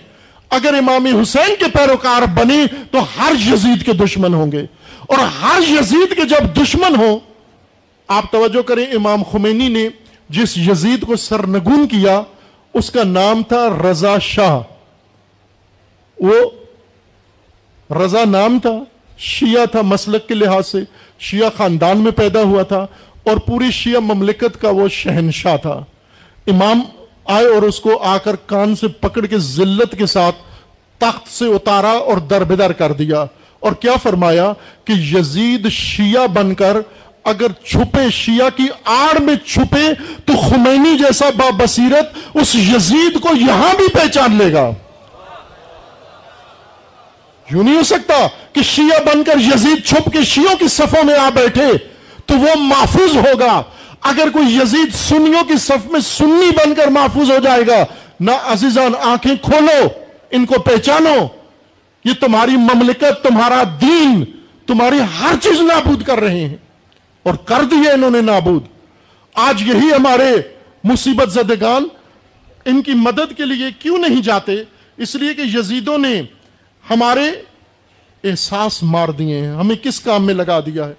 اگر 0.49 0.73
امام 0.73 1.05
حسین 1.05 1.55
کے 1.59 1.65
پیروکار 1.73 2.21
بنے 2.21 2.65
تو 2.91 2.99
ہر 2.99 3.31
یزید 3.53 3.85
کے 3.85 3.93
دشمن 3.93 4.33
ہوں 4.33 4.51
گے۔ 4.51 4.65
اور 5.07 5.17
ہر 5.17 5.59
یزید 5.67 6.15
کے 6.15 6.21
جب 6.21 6.61
دشمن 6.61 6.95
ہوں، 6.95 7.19
آپ 8.07 8.31
توجہ 8.31 8.61
کریں، 8.61 8.85
امام 8.85 9.23
خمینی 9.23 9.69
نے 9.69 9.89
جس 10.29 10.57
یزید 10.57 11.05
کو 11.05 11.15
سرنگون 11.15 11.87
کیا، 11.87 12.21
اس 12.73 12.91
کا 12.91 13.03
نام 13.03 13.43
تھا 13.43 13.89
رضا 13.91 14.17
شاہ۔ 14.19 14.59
وہ 16.19 16.35
رضا 17.93 18.23
نام 18.25 18.59
تھا، 18.59 18.83
شیعہ 19.17 19.65
تھا 19.65 19.81
مسلک 19.81 20.27
کے 20.27 20.33
لحاظ 20.33 20.67
سے۔ 20.67 20.77
شیعہ 21.19 21.49
خاندان 21.57 21.97
میں 21.97 22.11
پیدا 22.11 22.41
ہوا 22.41 22.63
تھا۔ 22.63 22.87
اور 23.23 23.37
پوری 23.37 23.71
شیعہ 23.71 23.99
مملکت 23.99 24.61
کا 24.61 24.69
وہ 24.69 24.87
شہنشاہ 24.87 25.57
تھا۔ 25.57 25.83
امام 26.47 26.81
آئے 27.25 27.45
اور 27.45 27.61
اس 27.61 27.79
کو 27.79 28.03
آ 28.03 28.17
کر 28.17 28.35
کان 28.35 28.75
سے 28.75 28.87
پکڑ 28.87 29.25
کے 29.25 29.37
ذلت 29.37 29.97
کے 29.97 30.05
ساتھ 30.05 30.35
تخت 30.97 31.27
سے 31.27 31.45
اتارا 31.45 31.91
اور 31.91 32.17
دربدر 32.17 32.71
کر 32.71 32.91
دیا۔ 32.91 33.25
اور 33.59 33.71
کیا 33.71 33.91
فرمایا 34.03 34.53
کہ 34.85 34.91
یزید 34.91 35.69
شیعہ 35.69 36.27
بن 36.27 36.55
کر 36.55 36.77
اگر 37.23 37.65
چھپے، 37.65 38.09
شیعہ 38.09 38.49
کی 38.57 38.67
آڑ 38.85 39.19
میں 39.19 39.35
چھپے 39.45 39.93
تو 40.25 40.33
خمینی 40.33 40.97
جیسا 40.97 41.29
با 41.29 41.49
بصیرت 41.49 42.17
اس 42.33 42.55
یزید 42.55 43.19
کو 43.21 43.29
یہاں 43.35 43.75
بھی 43.77 43.87
پہچان 43.87 44.35
لے 44.35 44.53
گا۔ 44.53 44.69
یوں 47.51 47.63
نہیں 47.63 47.75
ہو 47.75 47.83
سکتا 47.83 48.27
کہ 48.53 48.61
شیعہ 48.61 49.03
بن 49.03 49.23
کر 49.23 49.33
یزید 49.37 49.85
چھپ 49.85 50.09
کے 50.13 50.23
شیعوں 50.23 50.55
کی 50.57 50.67
صفوں 50.67 51.03
میں 51.03 51.15
آ 51.15 51.29
بیٹھے۔ 51.29 51.90
تو 52.25 52.33
وہ 52.33 52.55
محفوظ 52.55 53.17
ہوگا۔ 53.17 53.63
اگر 54.01 54.29
کوئی 54.29 54.55
یزید 54.55 54.93
سنیوں 54.93 55.43
کی 55.43 55.57
صف 55.57 55.85
میں 55.85 55.99
سنی 55.99 56.51
بن 56.51 56.75
کر 56.75 56.87
محفوظ 56.87 57.31
ہو 57.31 57.37
جائے 57.43 57.67
گا 57.67 57.85
نہ 58.19 58.31
عزیزان، 58.43 58.91
آنکھیں 59.01 59.35
کھولو، 59.41 59.87
ان 60.31 60.45
کو 60.45 60.59
پہچانو۔ 60.59 61.27
یہ 62.05 62.13
تمہاری 62.19 62.57
مملکت، 62.57 63.23
تمہارا 63.23 63.63
دین، 63.81 64.25
تمہاری 64.67 64.99
ہر 65.21 65.35
چیز 65.41 65.61
نابود 65.61 66.03
کر 66.03 66.19
رہے 66.19 66.39
ہیں۔ 66.39 66.57
اور 67.23 67.33
کر 67.33 67.63
دیے 67.63 67.91
انہوں 67.91 68.09
نے 68.09 68.21
نابود۔ 68.21 68.63
آج 69.33 69.61
یہی 69.61 69.89
ہمارے 69.97 70.35
مصیبت 70.83 71.31
زدگان 71.31 71.87
ان 72.65 72.81
کی 72.81 72.91
مدد 72.93 73.37
کے 73.37 73.45
لیے 73.45 73.67
کیوں 73.79 73.97
نہیں 73.97 74.21
جاتے؟ 74.21 74.63
اس 74.97 75.15
لیے 75.15 75.33
کہ 75.33 75.41
یزیدوں 75.41 75.97
نے 75.97 76.21
ہمارے 76.89 77.31
احساس 78.23 78.83
مار 78.83 79.09
دیے 79.09 79.37
ہیں۔ 79.37 79.55
ہمیں 79.55 79.75
کس 79.75 79.99
کام 79.99 80.25
میں 80.25 80.33
لگا 80.33 80.59
دیا 80.59 80.87
ہے؟ 80.87 80.93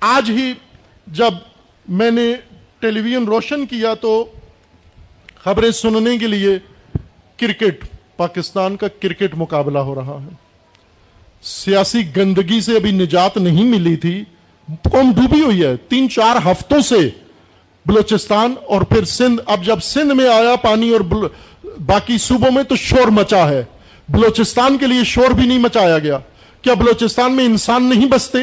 آج 0.00 0.30
ہی 0.30 0.52
جب 1.06 1.34
میں 1.88 2.10
نے 2.10 2.34
ٹیلی 2.78 3.00
ویژن 3.00 3.24
روشن 3.24 3.66
کیا 3.66 3.94
تو 3.94 4.24
خبریں 5.44 5.70
سننے 5.70 6.18
کے 6.18 6.26
لیے 6.26 6.58
کرکٹ، 7.36 7.84
پاکستان 8.16 8.76
کا 8.76 8.88
کرکٹ 8.88 9.34
مقابلہ 9.34 9.78
ہو 9.78 9.94
رہا 9.94 10.18
ہے۔ 10.24 10.28
سیاسی 11.42 12.16
گندگی 12.16 12.60
سے 12.60 12.76
ابھی 12.76 12.90
نجات 12.90 13.36
نہیں 13.36 13.64
ملی 13.64 13.96
تھی۔ 13.96 14.24
قوم 14.68 15.12
ڈوبی 15.16 15.40
ہوئی 15.40 15.64
ہے۔ 15.64 15.76
تین 15.76 16.10
چار 16.10 16.36
ہفتوں 16.36 16.80
سے 16.80 17.10
بلوچستان 17.86 18.54
اور 18.66 18.82
پھر 18.82 19.04
سندھ۔ 19.04 19.42
اب 19.46 19.64
جب 19.64 19.78
سندھ 19.80 20.14
میں 20.14 20.28
آیا 20.28 20.56
پانی 20.56 20.90
اور 20.90 21.00
باقی 21.86 22.18
صوبوں 22.18 22.50
میں 22.50 22.62
تو 22.62 22.76
شور 22.76 23.08
مچا 23.08 23.48
ہے۔ 23.48 23.64
بلوچستان 24.08 24.78
کے 24.78 24.86
لیے 24.86 25.04
شور 25.04 25.30
بھی 25.30 25.46
نہیں 25.46 25.58
مچایا 25.58 25.98
گیا۔ 25.98 26.18
کیا 26.62 26.74
بلوچستان 26.74 27.32
میں 27.32 27.44
انسان 27.44 27.84
نہیں 27.84 28.08
بستے؟ 28.08 28.38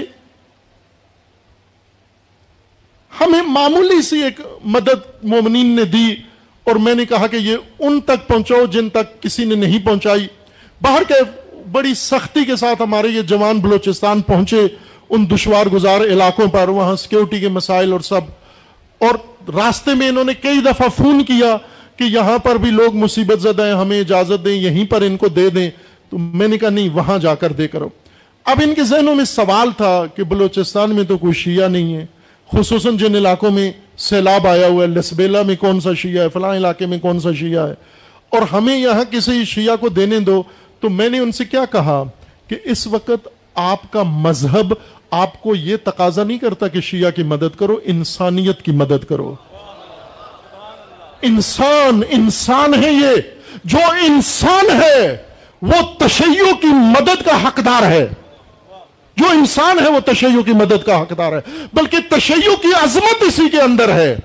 ہمیں 3.21 3.41
معمولی 3.41 4.01
سی 4.01 4.23
ایک 4.23 4.41
مدد 4.63 5.23
مومنین 5.23 5.75
نے 5.75 5.83
دی 5.83 6.15
اور 6.63 6.75
میں 6.75 6.95
نے 6.95 7.05
کہا 7.05 7.27
کہ 7.27 7.35
یہ 7.35 7.57
ان 7.79 8.01
تک 8.01 8.27
پہنچو 8.27 8.65
جن 8.65 8.89
تک 8.89 9.21
کسی 9.21 9.45
نے 9.45 9.55
نہیں 9.55 9.85
پہنچائی۔ 9.85 10.27
باہر 10.81 11.03
کے 11.07 11.13
بڑی 11.71 11.93
سختی 11.93 12.45
کے 12.45 12.55
ساتھ 12.55 12.81
ہمارے 12.81 13.07
یہ 13.07 13.21
جوان 13.21 13.59
بلوچستان 13.59 14.21
پہنچے، 14.21 14.67
ان 15.09 15.25
دشوار 15.29 15.65
گزار 15.65 16.01
علاقوں 16.01 16.47
پر، 16.47 16.67
وہاں 16.67 16.95
سیکورٹی 16.95 17.39
کے 17.39 17.47
مسائل 17.47 17.91
اور 17.91 17.99
سب۔ 17.99 18.21
اور 18.99 19.15
راستے 19.55 19.93
میں 19.93 20.07
انہوں 20.07 20.23
نے 20.23 20.33
کئی 20.33 20.61
دفعہ 20.61 20.87
فون 20.97 21.23
کیا 21.23 21.57
کہ 21.95 22.03
یہاں 22.03 22.37
پر 22.37 22.55
بھی 22.55 22.71
لوگ 22.71 22.95
مصیبت 22.95 23.41
زدہ 23.41 23.65
ہیں، 23.65 23.73
ہمیں 23.73 23.99
اجازت 23.99 24.45
دیں، 24.45 24.55
یہیں 24.55 24.85
پر 24.85 25.01
ان 25.01 25.17
کو 25.17 25.27
دے 25.27 25.49
دیں۔ 25.49 25.69
تو 26.09 26.17
میں 26.17 26.47
نے 26.47 26.57
کہا، 26.57 26.69
نہیں، 26.69 26.89
وہاں 26.89 27.17
جا 27.17 27.35
کر 27.35 27.51
دے 27.51 27.67
کرو۔ 27.67 27.89
اب 28.45 28.59
ان 28.65 28.73
کے 28.73 28.83
ذہنوں 28.83 29.15
میں 29.15 29.25
سوال 29.25 29.69
تھا 29.77 30.03
کہ 30.15 30.23
بلوچستان 30.23 30.95
میں 30.95 31.03
تو 31.03 31.17
کوئی 31.17 31.33
شیعہ 31.33 31.67
نہیں 31.67 31.95
ہے۔ 31.95 32.05
خصوصاً 32.51 32.97
جن 32.97 33.15
علاقوں 33.15 33.51
میں 33.51 33.71
سیلاب 33.97 34.47
آیا 34.47 34.67
ہوا 34.67 34.83
ہے، 34.83 34.87
لسبیلا 34.87 35.41
میں 35.41 35.55
کون 35.55 35.79
سا 35.79 35.93
شیعہ 35.93 36.23
ہے، 36.23 36.29
فلاں 36.29 36.55
علاقے 36.55 36.85
میں 36.85 36.99
کون 36.99 37.19
سا 37.19 37.29
شیعہ 37.39 37.67
ہے؟ 37.67 37.73
اور 38.29 38.41
ہمیں 38.41 38.77
یہاں 38.77 39.11
کسی 39.11 39.45
شیعہ 39.45 39.75
کو 39.75 39.89
دینے 39.89 40.19
دو، 40.19 40.43
تو 40.79 40.89
میں 40.89 41.09
نے 41.09 41.19
ان 41.19 41.31
سے 41.31 41.45
کیا 41.45 41.65
کہا 41.71 42.03
کہ 42.47 42.55
اس 42.63 42.87
وقت 42.87 43.27
آپ 43.55 43.91
کا 43.91 44.03
مذہب 44.03 44.73
آپ 45.11 45.41
کو 45.41 45.55
یہ 45.55 45.77
تقاضا 45.83 46.23
نہیں 46.23 46.37
کرتا 46.37 46.67
کہ 46.67 46.81
شیعہ 46.81 47.11
کی 47.11 47.23
مدد 47.23 47.57
کرو، 47.57 47.75
انسانیت 47.83 48.61
کی 48.61 48.71
مدد 48.71 49.05
کرو۔ 49.09 49.35
انسان 51.21 52.01
انسان 52.09 52.83
ہے 52.83 52.91
یہ، 52.91 53.21
جو 53.63 53.79
انسان 54.01 54.81
ہے، 54.81 55.17
وہ 55.61 55.75
تشیع 55.97 56.53
کی 56.61 56.67
مدد 56.67 57.25
کا 57.25 57.47
حقدار 57.47 57.83
ہے۔ 57.83 58.07
جو 59.17 59.25
انسان 59.29 59.79
ہے 59.79 59.89
وہ 59.89 59.99
تشیع 59.99 60.41
کی 60.41 60.51
مدد 60.51 60.85
کا 60.85 61.01
حقدار 61.01 61.31
ہے، 61.31 61.65
بلکہ 61.73 61.97
تشیع 62.09 62.55
کی 62.61 62.73
عظمت 62.83 63.23
اسی 63.23 63.49
کے 63.49 63.61
اندر 63.61 63.93
ہے 63.93 64.15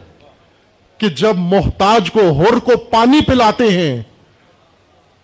کہ 0.98 1.08
جب 1.08 1.36
محتاج 1.36 2.10
کو 2.12 2.20
ہور 2.20 2.58
کو 2.58 2.76
پانی 2.76 3.20
پلاتے 3.20 3.70
ہیں 3.70 4.02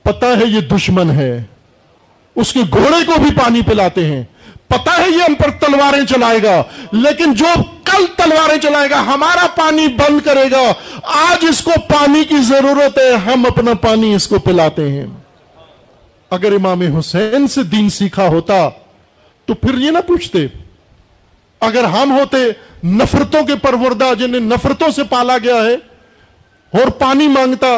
پتا 0.02 0.26
ہے 0.26 0.46
یہ 0.46 0.60
دشمن 0.60 1.10
ہے، 1.10 1.42
اس 2.36 2.52
کے 2.52 2.60
گھوڑے 2.70 3.04
کو 3.06 3.20
بھی 3.20 3.30
پانی 3.30 3.62
پلاتے 3.62 4.04
ہیں۔ 4.06 4.22
پتا 4.68 4.92
ہے 4.98 5.10
یہ 5.10 5.22
ہم 5.28 5.34
پر 5.34 5.50
تلواریں 5.50 6.06
چلائے 6.06 6.42
گا، 6.42 6.62
لیکن 6.92 7.32
جو 7.34 7.52
کل 7.84 8.04
تلواریں 8.16 8.58
چلائے 8.58 8.90
گا، 8.90 9.00
ہمارا 9.00 9.46
پانی 9.56 9.86
بند 9.88 10.24
کرے 10.24 10.50
گا۔ 10.50 10.72
آج 11.02 11.44
اس 11.50 11.60
کو 11.60 11.70
پانی 11.88 12.24
کی 12.24 12.36
ضرورت 12.48 12.98
ہے، 12.98 13.12
ہم 13.26 13.46
اپنا 13.46 13.74
پانی 13.74 14.14
اس 14.14 14.26
کو 14.28 14.38
پلاتے 14.38 14.90
ہیں۔ 14.92 15.06
اگر 16.30 16.52
امام 16.52 16.82
حسین 16.98 17.46
سے 17.48 17.62
دین 17.62 17.90
سیکھا 17.90 18.26
ہوتا 18.28 18.68
تو 19.48 19.54
پھر 19.54 19.78
یہ 19.78 19.90
نہ 19.90 19.98
پوچھتے، 20.06 20.46
اگر 21.60 21.84
ہم 21.84 22.18
ہوتے 22.18 22.36
نفرتوں 22.86 23.46
کے 23.46 23.56
پروردہ 23.56 24.14
جنہیں 24.18 24.40
نفرتوں 24.40 24.90
سے 24.90 25.04
پالا 25.04 25.38
گیا 25.38 25.54
ہے 25.54 25.74
اور 26.72 26.90
پانی 26.90 27.28
مانگتا، 27.28 27.68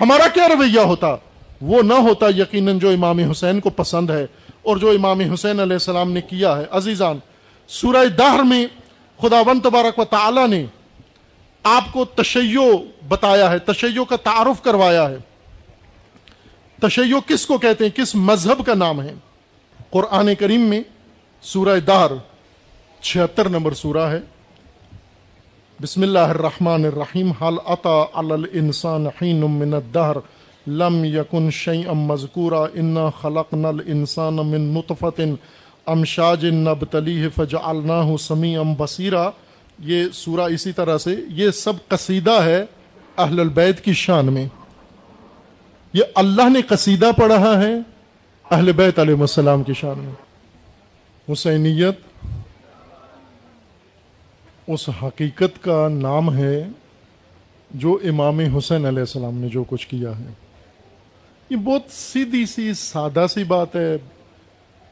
ہمارا 0.00 0.28
کیا 0.28 0.48
رویہ 0.48 0.80
ہوتا؟ 0.80 1.16
وہ 1.60 1.82
نہ 1.82 1.94
ہوتا 1.94 2.28
یقیناً 2.28 2.78
جو 2.78 2.88
امام 2.88 3.18
حسین 3.18 3.60
کو 3.60 3.70
پسند 3.70 4.10
ہے 4.10 4.26
اور 4.62 4.76
جو 4.76 4.90
امام 4.90 5.20
حسین 5.20 5.60
علیہ 5.60 5.72
السلام 5.72 6.12
نے 6.12 6.20
کیا 6.20 6.56
ہے۔ 6.56 6.64
عزیزان، 6.70 7.18
سورہ 7.68 8.06
دہر 8.06 8.42
میں 8.42 8.66
خدا 9.20 9.40
ون 9.46 9.60
تبارک 9.60 9.98
و 9.98 10.04
تعالی 10.04 10.46
نے 10.46 10.66
آپ 11.62 11.92
کو 11.92 12.04
تشیع 12.04 12.72
بتایا 13.08 13.50
ہے، 13.50 13.58
تشیع 13.58 14.02
کا 14.02 14.16
تعارف 14.16 14.62
کروایا 14.62 15.10
ہے۔ 15.10 15.16
تشیع 16.82 17.18
کس 17.26 17.46
کو 17.46 17.58
کہتے 17.58 17.84
ہیں؟ 17.84 17.96
کس 17.96 18.14
مذہب 18.14 18.66
کا 18.66 18.74
نام 18.74 19.02
ہے؟ 19.02 19.14
قرآن 19.90 20.34
کریم 20.34 20.60
میں 20.60 20.82
سورہ 21.44 21.80
دار 21.80 22.10
چھہتر 23.00 23.48
نمبر 23.48 23.74
سورہ 23.74 24.10
ہے۔ 24.10 24.20
بسم 25.80 26.02
اللہ 26.02 26.18
الرحمن 26.18 26.84
الرحیم 26.84 27.32
حال 27.40 27.56
عطا 27.64 28.04
الانسان 28.14 29.06
حین 29.06 29.36
من 29.36 29.74
الدہر، 29.74 30.16
لم 30.66 31.04
یکن 31.04 31.50
شیئا 31.50 31.92
مذکورا، 31.92 32.62
انا 32.74 33.10
خلقنا 33.20 33.68
الانسان 33.68 34.34
من 34.34 34.60
نطفت 34.60 35.20
امشاج 35.86 36.44
نبتلیہ 36.44 37.28
فجعلناہ 37.34 38.16
سمیعا 38.16 38.62
بصیرا۔ 38.78 39.30
یہ 39.78 40.04
سورہ 40.12 40.40
اسی 40.40 40.72
طرح 40.72 40.98
سے، 40.98 41.14
یہ 41.28 41.50
سب 41.50 41.72
قصیدہ 41.88 42.42
ہے 42.44 42.64
اہل 43.16 43.40
البیت 43.40 43.80
کی 43.80 43.92
شان 43.92 44.32
میں۔ 44.32 44.46
یہ 45.92 46.02
اللہ 46.14 46.48
نے 46.48 46.62
قصیدہ 46.62 47.10
پڑھا 47.16 47.62
ہے 47.62 47.74
اہل 48.50 48.72
بیت 48.72 48.98
علیہ 48.98 49.20
السلام 49.20 49.62
کی 49.62 49.74
شان 49.74 49.98
میں۔ 49.98 50.33
حسینیت 51.32 52.26
اس 54.66 54.88
حقیقت 55.02 55.64
کا 55.64 55.88
نام 55.88 56.36
ہے 56.36 56.64
جو 57.70 57.98
امام 58.04 58.40
حسین 58.40 58.86
علیہ 58.86 58.98
السلام 58.98 59.38
نے 59.38 59.48
جو 59.48 59.64
کچھ 59.64 59.88
کیا 59.88 60.18
ہے۔ 60.18 60.32
یہ 61.50 61.56
بہت 61.56 61.82
سیدھی 61.90 62.46
سی، 62.46 62.74
سادہ 62.74 63.26
سی 63.30 63.44
بات 63.44 63.76
ہے، 63.76 63.96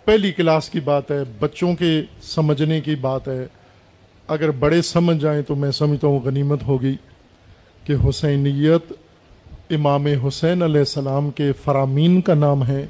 پہلی 0.04 0.32
کلاس 0.32 0.70
کی 0.70 0.80
بات 0.80 1.10
ہے، 1.10 1.18
بچوں 1.38 1.74
کے 1.74 2.02
سمجھنے 2.22 2.80
کی 2.80 2.94
بات 2.94 3.28
ہے۔ 3.28 3.46
اگر 4.28 4.50
بڑے 4.50 4.82
سمجھ 4.82 5.18
جائیں 5.18 5.42
تو 5.42 5.54
میں 5.54 5.70
سمجھتا 5.70 6.06
ہوں 6.06 6.20
غنیمت 6.20 6.62
ہوگی 6.62 6.94
کہ 7.84 7.94
حسینیت 8.09 8.92
امام 9.70 10.06
حسین 10.06 10.62
علیہ 10.62 10.78
السلام 10.78 11.30
کے 11.30 11.52
فرامین 11.64 12.20
کا 12.20 12.34
نام 12.34 12.66
ہے۔ 12.66 12.86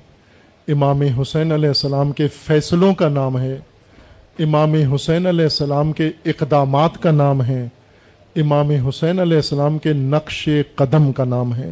امام 0.68 1.00
حسین 1.00 1.52
علیہ 1.52 1.68
السلام 1.68 2.12
کے 2.12 2.28
فیصلوں 2.28 2.94
کا 2.94 3.08
نام 3.08 3.38
ہے، 3.38 3.58
امام 4.38 4.74
حسین 4.74 5.26
علیہ 5.26 5.44
السلام 5.44 5.92
کے 5.92 6.10
اقدامات 6.24 7.02
کا 7.02 7.10
نام 7.10 7.42
ہے، 7.42 7.68
امام 8.36 8.70
حسین 8.70 9.20
علیہ 9.20 9.36
السلام 9.36 9.78
کے 9.78 9.92
نقش 9.92 10.48
قدم 10.74 11.12
کا 11.12 11.24
نام 11.24 11.54
ہے۔ 11.54 11.70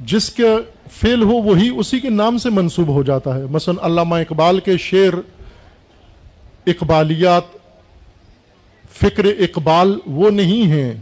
جس 0.00 0.30
کا 0.30 0.56
فیل 0.90 1.22
ہو 1.22 1.32
وہی 1.32 1.68
اسی 1.76 2.00
کے 2.00 2.10
نام 2.10 2.38
سے 2.38 2.50
منسوب 2.50 2.88
ہو 2.88 3.02
جاتا 3.02 3.38
ہے۔ 3.38 3.42
مثلا 3.50 3.86
علامہ 3.86 4.14
اقبال 4.14 4.60
کے 4.60 4.76
شعر 4.76 5.14
اقبالیات، 6.66 7.42
فکر 8.90 9.24
اقبال 9.24 9.98
وہ 10.06 10.30
نہیں 10.30 10.62
ہیں 10.62 10.94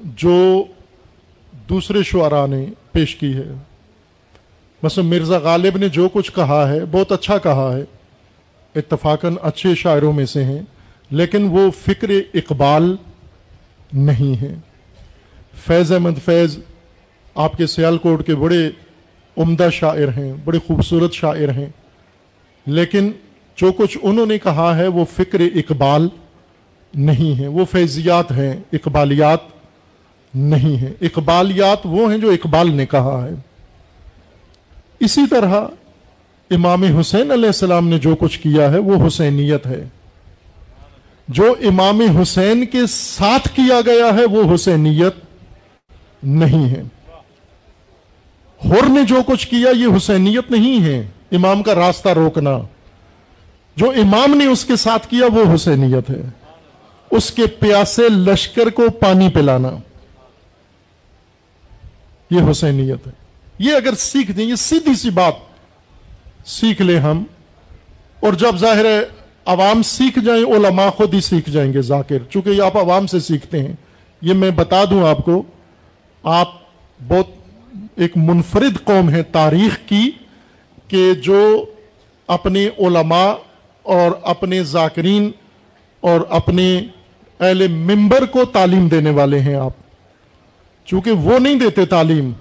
جو 0.00 0.64
دوسرے 1.68 2.02
شعراء 2.02 2.46
نے 2.46 2.66
پیش 2.92 3.16
کی 3.16 3.34
ہے۔ 3.34 3.75
مثلا 4.82 5.04
مرزا 5.04 5.38
غالب 5.38 5.76
نے 5.76 5.88
جو 5.88 6.08
کچھ 6.12 6.32
کہا 6.32 6.68
ہے، 6.68 6.84
بہت 6.90 7.12
اچھا 7.12 7.38
کہا 7.38 7.76
ہے۔ 7.76 7.84
اتفاقاً 8.74 9.34
اچھے 9.42 9.74
شاعروں 9.74 10.12
میں 10.12 10.26
سے 10.26 10.44
ہیں، 10.44 10.62
لیکن 11.10 11.48
وہ 11.50 11.70
فکر 11.70 12.10
اقبال 12.34 12.96
نہیں 13.92 14.42
ہے۔ 14.42 14.54
فیض 15.66 15.92
احمد 15.92 16.24
فیض 16.24 16.58
آپ 17.34 17.56
کے 17.56 17.66
سیال 17.66 17.98
کوٹ 17.98 18.26
کے 18.26 18.34
بڑے 18.34 18.70
عمدہ 19.36 19.68
شاعر 19.72 20.08
ہیں، 20.16 20.32
بڑے 20.44 20.58
خوبصورت 20.66 21.12
شاعر 21.12 21.48
ہیں، 21.48 21.68
لیکن 22.66 23.12
جو 23.56 23.72
کچھ 23.72 23.98
انہوں 24.02 24.26
نے 24.26 24.38
کہا 24.38 24.76
ہے 24.76 24.86
وہ 24.86 25.04
فکر 25.04 25.40
اقبال 25.40 26.08
نہیں 26.94 27.40
ہے۔ 27.40 27.46
وہ 27.46 27.64
فیضیات 27.64 28.32
ہیں، 28.32 28.56
اقبالیات 28.72 29.38
نہیں 30.34 30.76
ہیں۔ 30.76 30.92
اقبالیات 31.00 31.78
وہ 31.84 32.10
ہیں 32.10 32.18
جو 32.18 32.30
اقبال 32.30 32.70
نے 32.70 32.86
کہا 32.86 33.28
ہے۔ 33.30 33.34
اسی 35.00 35.20
طرح 35.30 35.60
امام 36.50 36.82
حسین 36.82 37.32
علیہ 37.32 37.46
السلام 37.46 37.88
نے 37.88 37.98
جو 37.98 38.16
کچھ 38.16 38.40
کیا 38.40 38.72
ہے 38.72 38.78
وہ 38.78 39.06
حسینیت 39.06 39.66
ہے۔ 39.66 39.88
جو 41.28 41.54
امام 41.62 42.00
حسین 42.00 42.66
کے 42.66 42.86
ساتھ 42.88 43.48
کیا 43.48 43.80
گیا 43.86 44.14
ہے 44.14 44.24
وہ 44.24 44.54
حسینیت 44.54 45.14
نہیں 46.22 46.70
ہے۔ 46.70 46.82
ہر 48.64 48.88
نے 48.88 49.02
جو 49.02 49.16
کچھ 49.26 49.48
کیا 49.48 49.70
یہ 49.70 49.86
حسینیت 49.96 50.50
نہیں 50.50 50.84
ہے۔ 50.84 51.06
امام 51.32 51.62
کا 51.62 51.74
راستہ 51.74 52.08
روکنا۔ 52.08 52.58
جو 53.76 53.90
امام 53.90 54.34
نے 54.34 54.46
اس 54.46 54.64
کے 54.64 54.76
ساتھ 54.76 55.08
کیا 55.08 55.26
وہ 55.26 55.54
حسینیت 55.54 56.10
ہے۔ 56.10 56.22
اس 57.10 57.30
کے 57.30 57.46
پیاسے 57.46 58.08
لشکر 58.08 58.70
کو 58.70 58.90
پانی 59.00 59.28
پلانا۔ 59.28 59.70
یہ 62.30 62.40
حسینیت 62.50 63.06
ہے۔ 63.06 63.25
یہ 63.58 63.74
اگر 63.74 63.94
سیکھ 63.94 64.32
دیں، 64.32 64.44
یہ 64.44 64.54
سیدھی 64.54 64.94
سی 64.94 65.10
بات 65.10 65.32
سیکھ 66.46 66.82
لیں 66.82 67.00
ہم۔ 67.00 67.24
اور 68.20 68.32
جب 68.32 68.56
ظاہر 68.56 68.84
ہے 68.84 69.00
عوام 69.46 69.82
سیکھ 69.82 70.18
جائیں، 70.18 70.44
علماء 70.44 70.90
خود 70.90 71.14
ہی 71.14 71.20
سیکھ 71.20 71.50
جائیں 71.50 71.72
گے 71.72 71.82
ذاکر۔ 71.82 72.18
چونکہ 72.30 72.50
یہ 72.50 72.62
آپ 72.62 72.76
عوام 72.76 73.06
سے 73.06 73.20
سیکھتے 73.20 73.62
ہیں۔ 73.62 73.72
یہ 74.22 74.34
میں 74.34 74.50
بتا 74.50 74.84
دوں 74.90 75.08
آپ 75.08 75.18
کو، 75.18 75.42
آپ 76.22 76.48
بہت 77.08 77.26
ایک 77.96 78.16
منفرد 78.16 78.84
قوم 78.84 79.10
ہے 79.10 79.22
تاریخ 79.22 79.88
کی، 79.88 80.10
کہ 80.88 81.14
جو 81.14 81.64
اپنے 82.26 82.68
علماء 82.78 83.34
اور 83.82 84.10
اپنے 84.22 84.64
ذاکرین 84.64 85.30
اور 86.00 86.20
اپنے 86.30 86.80
اہل 87.40 87.68
ممبر 87.68 88.26
کو 88.26 88.44
تعلیم 88.44 88.88
دینے 88.88 89.10
والے 89.10 89.40
ہیں 89.40 89.54
آپ۔ 89.54 89.72
چونکہ 90.84 91.10
وہ 91.10 91.38
نہیں 91.38 91.54
دیتے 91.54 91.86
تعلیم۔ 91.86 92.32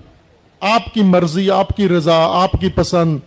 آپ 0.59 0.93
کی 0.93 1.01
مرضی، 1.01 1.51
آپ 1.51 1.69
کی 1.69 1.89
رضا، 1.89 2.43
آپ 2.43 2.51
کی 2.51 2.69
پسند، 2.69 3.17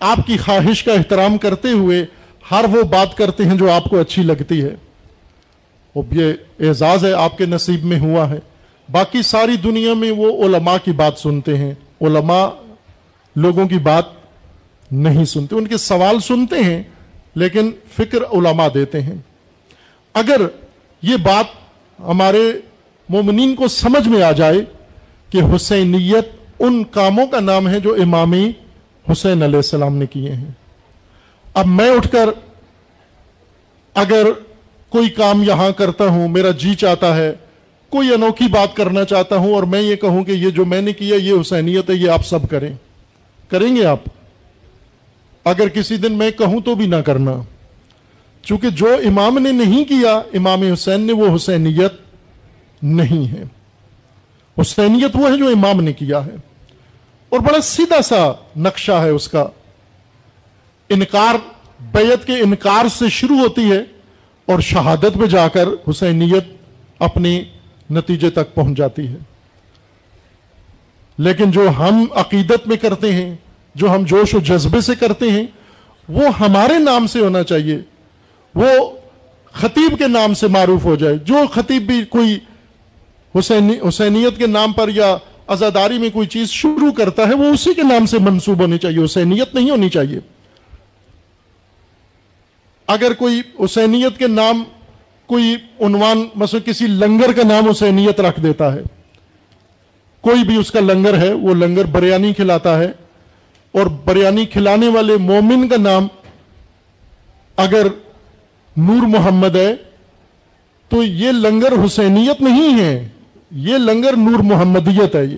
آپ 0.00 0.18
کی 0.26 0.36
خواہش 0.36 0.84
کا 0.84 0.92
احترام 0.92 1.38
کرتے 1.38 1.68
ہوئے 1.68 2.04
ہر 2.50 2.64
وہ 2.72 2.82
بات 2.82 3.16
کرتے 3.16 3.44
ہیں 3.44 3.56
جو 3.56 3.72
آپ 3.72 3.84
کو 3.84 4.00
اچھی 4.00 4.22
لگتی 4.22 4.62
ہے۔ 4.62 4.74
اب 5.96 6.16
یہ 6.16 6.32
اعزاز 6.60 7.04
ہے، 7.04 7.12
آپ 7.12 7.38
کے 7.38 7.46
نصیب 7.46 7.84
میں 7.84 8.00
ہوا 8.00 8.30
ہے۔ 8.30 8.38
باقی 8.90 9.22
ساری 9.22 9.56
دنیا 9.56 9.94
میں 9.94 10.10
وہ 10.10 10.46
علماء 10.46 10.76
کی 10.84 10.92
بات 10.92 11.18
سنتے 11.18 11.56
ہیں۔ 11.56 11.74
علماء 12.00 12.48
لوگوں 13.36 13.68
کی 13.68 13.78
بات 13.78 14.04
نہیں 14.90 15.24
سنتے۔ 15.24 15.56
ان 15.56 15.66
کے 15.66 15.76
سوال 15.76 16.20
سنتے 16.20 16.56
ہیں، 16.64 16.82
لیکن 17.34 17.70
فکر 17.96 18.18
علماء 18.32 18.68
دیتے 18.74 19.02
ہیں۔ 19.02 19.14
اگر 20.14 20.40
یہ 21.02 21.16
بات 21.16 21.44
ہمارے 22.00 22.52
مومنین 23.08 23.54
کو 23.54 23.68
سمجھ 23.68 24.08
میں 24.08 24.22
آ 24.22 24.32
جائے 24.32 24.58
کہ 25.30 25.40
حسینیت 25.56 26.39
ان 26.60 26.84
کاموں 26.84 27.26
کا 27.26 27.40
نام 27.40 27.68
ہے 27.68 27.80
جو 27.80 27.94
امامی 27.94 28.52
حسین 29.12 29.42
علیہ 29.42 29.56
السلام 29.56 29.96
نے 29.96 30.06
کیے 30.06 30.32
ہیں۔ 30.32 30.50
اب 31.54 31.66
میں 31.66 31.90
اٹھ 31.90 32.08
کر 32.08 32.28
اگر 33.94 34.26
کوئی 34.88 35.08
کام 35.08 35.42
یہاں 35.42 35.70
کرتا 35.70 36.06
ہوں، 36.06 36.28
میرا 36.28 36.50
جی 36.50 36.74
چاہتا 36.74 37.16
ہے، 37.16 37.32
کوئی 37.88 38.14
انوکھی 38.14 38.48
بات 38.48 38.76
کرنا 38.76 39.04
چاہتا 39.04 39.36
ہوں 39.36 39.54
اور 39.54 39.62
میں 39.62 39.80
یہ 39.80 39.96
کہوں 39.96 40.24
کہ 40.24 40.32
یہ 40.32 40.50
جو 40.50 40.64
میں 40.64 40.82
نے 40.82 40.92
کیا، 40.92 41.16
یہ 41.16 41.32
حسینیت 41.40 41.90
ہے، 41.90 41.94
یہ 41.94 42.10
آپ 42.10 42.26
سب 42.26 42.38
کریں۔ 42.50 42.74
کریں 43.48 43.76
گے 43.76 43.84
آپ؟ 43.84 44.00
اگر 45.44 45.68
کسی 45.68 45.96
دن 45.96 46.12
میں 46.12 46.30
کہوں 46.30 46.60
تو 46.60 46.74
بھی 46.74 46.86
نہ 46.86 46.96
کرنا۔ 46.96 47.32
چونکہ 48.42 48.70
جو 48.70 48.96
امام 49.06 49.38
نے 49.38 49.52
نہیں 49.52 49.84
کیا، 49.84 50.20
امام 50.34 50.62
حسین 50.62 51.00
نے، 51.00 51.12
وہ 51.12 51.36
حسینیت 51.36 51.92
نہیں 52.82 53.32
ہے۔ 53.32 53.42
حسینیت 54.60 55.10
وہ 55.14 55.30
ہے 55.30 55.36
جو 55.36 55.46
امام 55.48 55.80
نے 55.80 55.92
کیا 55.92 56.26
ہے۔ 56.26 56.49
اور 57.30 57.40
بڑا 57.40 57.60
سیدھا 57.60 58.02
سا 58.02 58.32
نقشہ 58.56 58.92
ہے 58.92 59.08
اس 59.08 59.28
کا۔ 59.28 59.46
انکار، 60.88 61.34
بیعت 61.80 62.26
کے 62.26 62.32
انکار 62.32 62.88
سے 62.88 63.08
شروع 63.08 63.36
ہوتی 63.36 63.72
ہے 63.72 63.78
اور 64.46 64.60
شہادت 64.60 65.18
پہ 65.20 65.26
جا 65.26 65.48
کر 65.48 65.68
حسینیت 65.90 66.44
اپنے 66.98 67.44
نتیجے 67.90 68.30
تک 68.30 68.54
پہنچ 68.54 68.78
جاتی 68.78 69.08
ہے۔ 69.08 69.16
لیکن 71.18 71.50
جو 71.50 71.68
ہم 71.68 72.06
عقیدت 72.14 72.68
میں 72.68 72.76
کرتے 72.76 73.12
ہیں، 73.12 73.36
جو 73.74 73.90
ہم 73.90 74.02
جوش 74.02 74.34
و 74.34 74.38
جذبے 74.38 74.80
سے 74.80 74.94
کرتے 74.94 75.30
ہیں، 75.30 75.46
وہ 76.08 76.28
ہمارے 76.40 76.78
نام 76.78 77.06
سے 77.06 77.20
ہونا 77.20 77.42
چاہیے۔ 77.42 77.78
وہ 78.54 78.90
خطیب 79.52 79.98
کے 79.98 80.08
نام 80.08 80.34
سے 80.34 80.46
معروف 80.46 80.84
ہو 80.84 80.96
جائے۔ 80.96 81.16
جو 81.16 81.34
خطیب 81.54 81.82
بھی 81.82 82.04
کوئی 82.04 82.38
حسینی، 83.38 83.88
حسینیت 83.88 84.38
کے 84.38 84.46
نام 84.46 84.72
پر 84.72 84.88
یا 84.88 85.16
ازاداری 85.50 85.98
میں 85.98 86.10
کوئی 86.10 86.28
چیز 86.28 86.48
شروع 86.50 86.92
کرتا 86.92 87.28
ہے، 87.28 87.34
وہ 87.34 87.44
اسی 87.44 87.74
کے 87.74 87.82
نام 87.82 88.06
سے 88.06 88.18
منسوب 88.18 88.60
ہونی 88.60 88.78
چاہیے، 88.78 88.98
اسے 88.98 89.24
نیت 89.24 89.54
نہیں 89.54 89.70
ہونی 89.70 89.88
چاہیے۔ 89.88 90.18
اگر 92.86 93.12
کوئی 93.12 93.42
حسینیت 93.64 94.18
کے 94.18 94.26
نام، 94.26 94.64
کوئی 95.26 95.56
عنوان، 95.80 96.28
مثلا 96.34 96.60
کسی 96.60 96.86
لنگر 96.86 97.32
کا 97.32 97.42
نام 97.48 97.68
حسینیت 97.68 98.20
رکھ 98.20 98.40
دیتا 98.40 98.74
ہے۔ 98.74 98.82
کوئی 100.20 100.44
بھی 100.44 100.56
اس 100.56 100.70
کا 100.70 100.80
لنگر 100.80 101.18
ہے، 101.18 101.32
وہ 101.32 101.54
لنگر 101.54 101.84
بریانی 101.84 102.32
کھلاتا 102.32 102.78
ہے۔ 102.78 102.92
اور 103.72 103.86
بریانی 104.04 104.46
کھلانے 104.46 104.88
والے 104.88 105.16
مومن 105.16 105.68
کا 105.68 105.76
نام 105.76 106.08
اگر 107.56 107.86
نور 108.76 109.06
محمد 109.06 109.56
ہے، 109.56 109.76
تو 110.88 111.02
یہ 111.02 111.32
لنگر 111.32 111.72
حسینیت 111.86 112.40
نہیں 112.40 112.80
ہے۔ 112.80 113.08
یہ 113.50 113.78
لنگر 113.78 114.16
نور 114.16 114.38
محمدیت 114.38 115.16
ہے 115.16 115.24
یہ۔ 115.24 115.36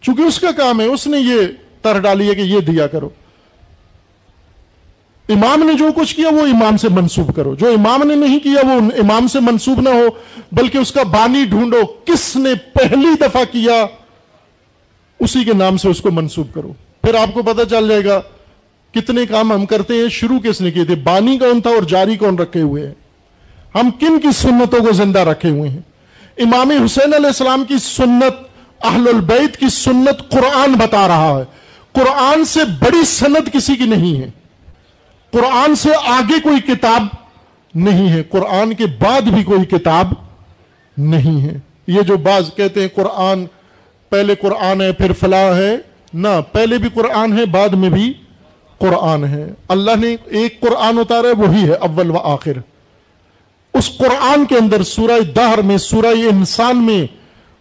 چونکہ 0.00 0.22
اس 0.22 0.40
کا 0.40 0.52
کام 0.52 0.80
ہے، 0.80 0.86
اس 0.86 1.06
نے 1.06 1.18
یہ 1.18 1.40
تر 1.82 2.00
ڈالی 2.00 2.28
ہے 2.28 2.34
کہ 2.34 2.40
یہ 2.40 2.60
دیا 2.60 2.86
کرو۔ 2.86 3.08
امام 5.28 5.62
نے 5.62 5.74
جو 5.74 5.88
کچھ 5.96 6.16
کیا، 6.16 6.28
وہ 6.28 6.40
امام 6.40 6.76
سے 6.76 6.88
منسوب 6.88 7.36
کرو۔ 7.36 7.54
جو 7.54 7.68
امام 7.68 8.02
نے 8.02 8.14
نہیں 8.14 8.38
کیا، 8.38 8.66
وہ 8.66 8.72
امام 8.72 9.26
سے 9.26 9.40
منسوب 9.40 9.80
نہ 9.80 9.88
ہو، 9.88 10.06
بلکہ 10.52 10.78
اس 10.78 10.92
کا 10.92 11.02
بانی 11.02 11.44
ڈھونڈو۔ 11.44 11.80
کس 12.04 12.36
نے 12.36 12.54
پہلی 12.54 13.08
دفعہ 13.20 13.44
کیا، 13.52 13.86
اسی 15.20 15.44
کے 15.44 15.52
نام 15.52 15.76
سے 15.76 15.88
اس 15.88 16.00
کو 16.00 16.10
منسوب 16.10 16.54
کرو۔ 16.54 16.72
پھر 17.02 17.14
آپ 17.14 17.34
کو 17.34 17.42
پتہ 17.42 17.62
چل 17.70 17.88
جائے 17.88 18.04
گا 18.04 18.20
کتنے 18.94 19.26
کام 19.26 19.52
ہم 19.52 19.66
کرتے 19.66 19.94
ہیں، 19.94 20.08
شروع 20.08 20.38
کس 20.38 20.60
نے 20.60 20.70
کیے 20.70 20.84
تھے؟ 20.84 20.94
بانی 20.94 21.38
کون 21.38 21.60
تھا 21.60 21.70
اور 21.70 21.82
جاری 21.82 22.16
کون 22.16 22.38
رکھے 22.38 22.60
ہوئے 22.60 22.86
ہیں؟ 22.86 22.94
ہم 23.80 23.90
کن 23.90 24.20
کی 24.20 24.28
سنتوں 24.32 24.84
کو 24.84 24.92
زندہ 24.92 25.18
رکھے 25.18 25.48
ہوئے 25.48 25.70
ہیں؟ 25.70 25.80
امام 26.38 26.70
حسین 26.70 27.14
علیہ 27.14 27.26
السلام 27.26 27.64
کی 27.64 27.74
سنت، 27.78 28.46
اہل 28.84 29.08
البیت 29.08 29.56
کی 29.56 29.68
سنت 29.68 30.30
قرآن 30.30 30.72
بتا 30.72 31.08
رہا 31.08 31.38
ہے۔ 31.38 31.44
قرآن 31.92 32.44
سے 32.44 32.60
بڑی 32.64 33.04
سنت 33.04 33.52
کسی 33.52 33.76
کی 33.76 33.84
نہیں 33.84 34.22
ہے۔ 34.22 34.30
قرآن 35.30 35.74
سے 35.74 35.88
آگے 36.06 36.40
کوئی 36.42 36.60
کتاب 36.60 37.02
نہیں 37.74 38.08
ہے۔ 38.08 38.22
قرآن 38.22 38.74
کے 38.74 38.86
بعد 38.86 39.20
بھی 39.20 39.44
کوئی 39.44 39.64
کتاب 39.64 40.12
نہیں 40.96 41.42
ہے۔ 41.42 41.58
یہ 41.86 42.00
جو 42.00 42.16
بعض 42.16 42.54
کہتے 42.54 42.80
ہیں 42.80 42.88
قرآن، 42.94 43.44
پہلے 44.08 44.34
قرآن 44.34 44.80
ہے، 44.80 44.92
پھر 44.92 45.12
فلاں 45.12 45.56
ہے۔ 45.56 45.76
نہ، 46.14 46.28
پہلے 46.52 46.78
بھی 46.78 46.88
قرآن 46.94 47.38
ہے، 47.38 47.46
بعد 47.46 47.68
میں 47.68 47.90
بھی 47.90 48.12
قرآن 48.78 49.24
ہے۔ 49.24 49.52
اللہ 49.68 49.96
نے 49.96 50.16
ایک 50.24 50.60
قرآن 50.60 50.98
اتارا 50.98 51.28
ہے 51.28 51.32
وہی 51.32 51.64
ہے، 51.64 51.74
اول 51.74 52.10
و 52.10 52.16
آخر۔ 52.16 52.75
اس 53.76 53.96
قرآن 53.98 54.44
کے 54.44 54.54
اندر 54.54 54.82
سورہ 54.82 55.20
دہر 55.20 55.62
میں، 55.62 55.78
سورہ 55.78 56.06
انسان 56.06 56.76
میں 56.76 57.06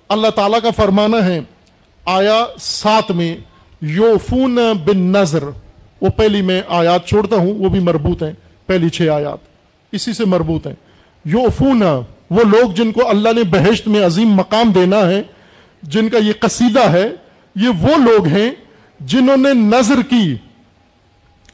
اللہ 0.09 0.27
تعالیٰ 0.27 0.59
کا 0.61 0.69
فرمانا 0.75 1.25
ہے 1.25 1.39
آیا 2.05 2.45
سات 2.59 3.11
میں، 3.11 3.37
یوفون 3.81 4.55
بن 4.85 4.97
نظر 4.97 5.43
وہ 6.01 6.09
پہلی 6.09 6.41
میں 6.41 6.61
آیات 6.67 7.07
چھوڑتا 7.07 7.35
ہوں، 7.35 7.53
وہ 7.53 7.69
بھی 7.69 7.79
مربوط 7.79 8.23
ہیں، 8.23 8.33
پہلی 8.65 8.89
چھ 8.89 9.01
آیات۔ 9.01 9.37
اسی 9.91 10.13
سے 10.13 10.25
مربوط 10.25 10.67
ہیں۔ 10.67 10.73
یوفون، 11.25 11.81
وہ 12.29 12.43
لوگ 12.43 12.71
جن 12.71 12.91
کو 12.91 13.09
اللہ 13.09 13.29
نے 13.35 13.43
بہشت 13.43 13.87
میں 13.87 14.05
عظیم 14.05 14.29
مقام 14.29 14.71
دینا 14.71 14.97
ہے، 14.97 15.21
جن 15.83 16.09
کا 16.09 16.17
یہ 16.17 16.33
قصیدہ 16.39 16.91
ہے، 16.91 17.09
یہ 17.55 17.69
وہ 17.69 17.97
لوگ 17.97 18.27
ہیں 18.27 18.51
جنہوں 18.99 19.37
نے 19.37 19.53
نظر 19.53 20.01
کی، 20.09 20.35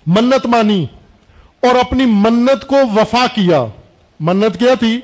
منت 0.07 0.45
مانی 0.45 0.85
اور 1.61 1.75
اپنی 1.75 2.05
منت 2.05 2.67
کو 2.67 2.75
وفا 2.75 3.25
کیا۔ 3.35 3.65
منت 4.21 4.59
کیا 4.59 4.73
تھی؟ 4.73 5.01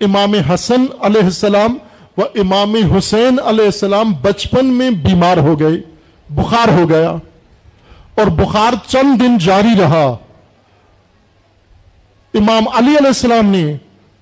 امام 0.00 0.34
حسن 0.34 0.84
علیہ 1.00 1.24
السلام 1.24 1.78
و 2.16 2.20
امام 2.34 2.74
حسین 2.74 3.40
علیہ 3.44 3.64
السلام 3.64 4.12
بچپن 4.12 4.66
میں 4.66 4.90
بیمار 4.90 5.36
ہو 5.36 5.60
گئے، 5.60 5.80
بخار 6.30 6.68
ہو 6.68 6.88
گیا 6.88 7.10
اور 8.14 8.26
بخار 8.26 8.72
چند 8.86 9.20
دن 9.20 9.38
جاری 9.38 9.80
رہا۔ 9.80 10.16
امام 12.34 12.68
علی 12.68 12.86
علیہ 12.86 13.06
السلام 13.06 13.46
نے 13.46 13.76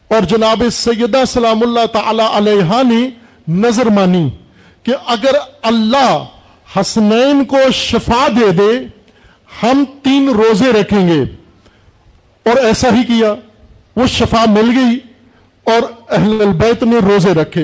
اور 0.09 0.20
جناب 0.20 0.62
سیدہ 0.73 1.23
سلام 1.27 1.62
اللہ 1.62 1.86
تعالی 1.86 2.23
علیہ 2.32 2.82
نے 2.82 3.10
نظر 3.48 3.86
مانی 3.86 4.31
کہ 4.82 4.93
اگر 5.06 5.35
اللہ 5.62 6.24
حسنین 6.81 7.44
کو 7.44 7.59
شفا 7.73 8.28
دے 8.28 8.51
دے، 8.51 8.86
ہم 9.62 9.85
تین 10.02 10.28
روزے 10.28 10.73
رکھیں 10.73 11.09
گے۔ 11.09 11.20
اور 12.44 12.56
ایسا 12.56 12.89
ہی 12.89 13.02
کیا۔ 13.02 13.35
وہ 13.99 14.07
شفا 14.07 14.45
مل 14.49 14.70
گئی 14.77 14.99
اور 15.65 15.83
اہل 16.09 16.41
البیت 16.41 16.83
نے 16.83 16.99
روزے 16.99 17.35
رکھے، 17.35 17.62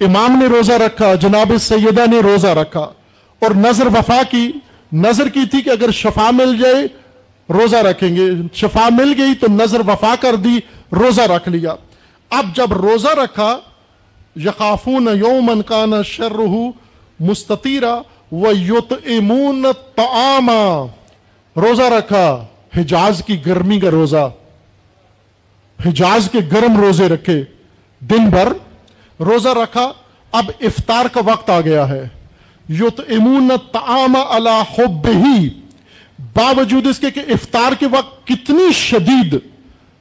امام 0.00 0.38
نے 0.38 0.46
روزہ 0.46 0.72
رکھا، 0.72 1.14
جناب 1.14 1.52
سیدہ 1.60 2.04
نے 2.10 2.20
روزہ 2.20 2.46
رکھا 2.46 2.80
اور 3.38 3.50
نظر 3.50 3.86
وفا 3.86 4.20
کی، 4.30 4.50
نظر 4.92 5.28
کی 5.28 5.46
تھی 5.50 5.60
کہ 5.62 5.70
اگر 5.70 5.90
شفا 5.90 6.30
مل 6.30 6.56
جائے، 6.58 6.86
روزہ 7.52 7.76
رکھیں 7.76 8.16
گے۔ 8.16 8.30
شفا 8.54 8.88
مل 8.90 9.14
گئی 9.18 9.34
تو 9.34 9.46
نظر 9.50 9.80
وفا 9.80 10.14
کر 10.20 10.34
دی، 10.34 10.58
روزہ 10.92 11.22
رکھ 11.22 11.48
لیا۔ 11.48 11.74
اب 12.30 12.54
جب 12.56 12.72
روزہ 12.72 13.08
رکھا 13.08 13.58
یقافون 14.36 15.08
یومن 15.16 15.62
کان 15.62 15.92
شرح 16.04 16.54
مستطیرہ 17.20 17.96
و 18.32 18.52
یوت 18.56 18.92
امون 19.06 19.64
روزہ 21.56 21.92
رکھا، 21.98 22.44
حجاز 22.76 23.22
کی 23.26 23.46
گرمی 23.46 23.80
کا 23.80 23.90
روزہ۔ 23.90 24.30
حجاز 25.86 26.28
کے 26.32 26.38
گرم 26.52 26.80
روزے 26.80 27.08
رکھے۔ 27.08 27.44
دن 28.00 28.28
بھر 28.28 28.48
روزہ 29.20 29.48
رکھا، 29.48 29.92
اب 30.32 30.50
افطار 30.60 31.06
کا 31.06 31.20
وقت 31.26 31.50
آ 31.50 31.60
گیا 31.60 31.88
ہے۔ 31.88 32.08
یوت 32.68 33.00
امون 33.08 33.48
تعام 33.72 34.16
اللہ 34.30 34.80
ہی 35.06 35.48
باوجود 36.18 36.86
اس 36.86 36.98
کے 36.98 37.10
کہ 37.10 37.20
افطار 37.28 37.72
کے 37.72 37.86
وقت 37.86 38.26
کتنی 38.26 38.72
شدید 38.72 39.38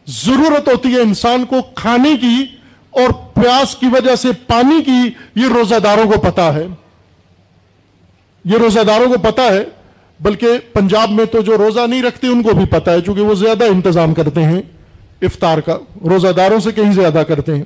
ضرورت 0.07 0.67
ہوتی 0.67 0.93
ہے 0.93 0.99
انسان 0.99 1.45
کو 1.45 1.61
کھانے 1.75 2.17
کی 2.21 2.45
اور 2.89 3.09
پیاس 3.09 3.75
کی 3.75 3.85
وجہ 3.85 4.15
سے 4.15 4.27
پانی 4.47 4.83
کی، 4.83 5.09
یہ 5.35 5.47
روزہ 5.53 5.75
داروں 5.75 6.11
کو 6.11 6.19
پتا 6.19 6.53
ہے۔ 6.53 6.67
یہ 8.45 8.57
روزہ 8.57 8.79
داروں 8.79 9.07
کو 9.07 9.31
پتا 9.31 9.43
ہے، 9.43 9.63
بلکہ 10.19 10.47
پنجاب 10.73 11.11
میں 11.11 11.25
تو 11.25 11.41
جو 11.41 11.57
روزہ 11.57 11.87
نہیں 11.87 12.03
رکھتے 12.03 12.27
ان 12.27 12.43
کو 12.43 12.53
بھی 12.53 12.65
پتا 12.65 12.91
ہے، 12.91 13.01
چونکہ 13.01 13.21
وہ 13.21 13.35
زیادہ 13.35 13.63
انتظام 13.63 14.13
کرتے 14.13 14.43
ہیں۔ 14.43 14.61
افطار 15.23 15.57
کا 15.57 15.77
روزہ 16.09 16.27
داروں 16.27 16.59
سے 16.59 16.71
کہیں 16.71 16.93
زیادہ 16.93 17.23
کرتے 17.27 17.55
ہیں۔ 17.55 17.63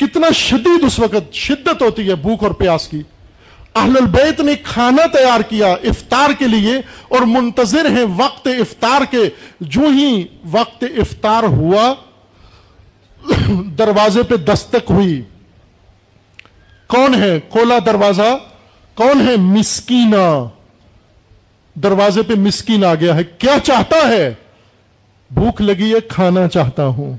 کتنا 0.00 0.30
شدید 0.30 0.84
اس 0.84 0.98
وقت 0.98 1.34
شدت 1.34 1.82
ہوتی 1.82 2.08
ہے 2.08 2.14
بھوک 2.14 2.42
اور 2.42 2.50
پیاس 2.50 2.88
کی۔ 2.88 3.02
اہل 3.74 3.96
البیت 3.96 4.40
نے 4.40 4.54
کھانا 4.54 5.06
تیار 5.06 5.40
کیا 5.40 5.72
افطار 5.72 6.30
کے 6.38 6.48
لیے 6.48 6.76
اور 7.08 7.22
منتظر 7.22 7.90
ہیں 7.90 8.04
وقت 8.16 8.46
افطار 8.46 9.00
کے۔ 9.10 9.30
جو 9.60 9.80
ہی 9.80 10.26
وقت 10.50 10.84
افطار 10.96 11.42
ہوا، 11.42 11.94
دروازے 13.78 14.22
پہ 14.22 14.36
دستک 14.36 14.90
ہوئی۔ 14.90 15.22
کون 16.86 17.14
ہے 17.14 17.40
کھولا 17.50 17.78
دروازہ؟ 17.86 18.38
کون 18.94 19.28
ہے 19.28 19.36
مسکینہ؟ 19.36 20.44
دروازے 21.74 22.22
پہ 22.22 22.34
مسکین 22.34 22.84
آ 22.84 22.94
گیا 22.94 23.14
ہے۔ 23.16 23.24
کیا 23.24 23.56
چاہتا 23.64 24.08
ہے؟ 24.08 24.34
بھوک 25.30 25.60
لگی 25.60 25.94
ہے، 25.94 26.00
کھانا 26.00 26.48
چاہتا 26.48 26.86
ہوں۔ 26.86 27.16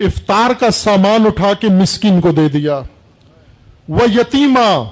افطار 0.00 0.52
کا 0.52 0.70
سامان 0.70 1.26
اٹھا 1.26 1.52
کے 1.52 1.68
مسکین 1.68 2.20
کو 2.20 2.32
دے 2.32 2.48
دیا۔ 2.48 2.80
وہ 3.88 4.10
یتیمہ، 4.10 4.84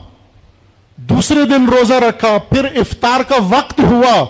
دوسرے 0.97 1.45
دن 1.45 1.69
روزہ 1.69 1.95
رکھا، 1.95 2.39
پھر 2.49 2.65
افطار 2.65 3.21
کا 3.29 3.37
وقت 3.51 3.81
ہوا۔ 3.81 4.25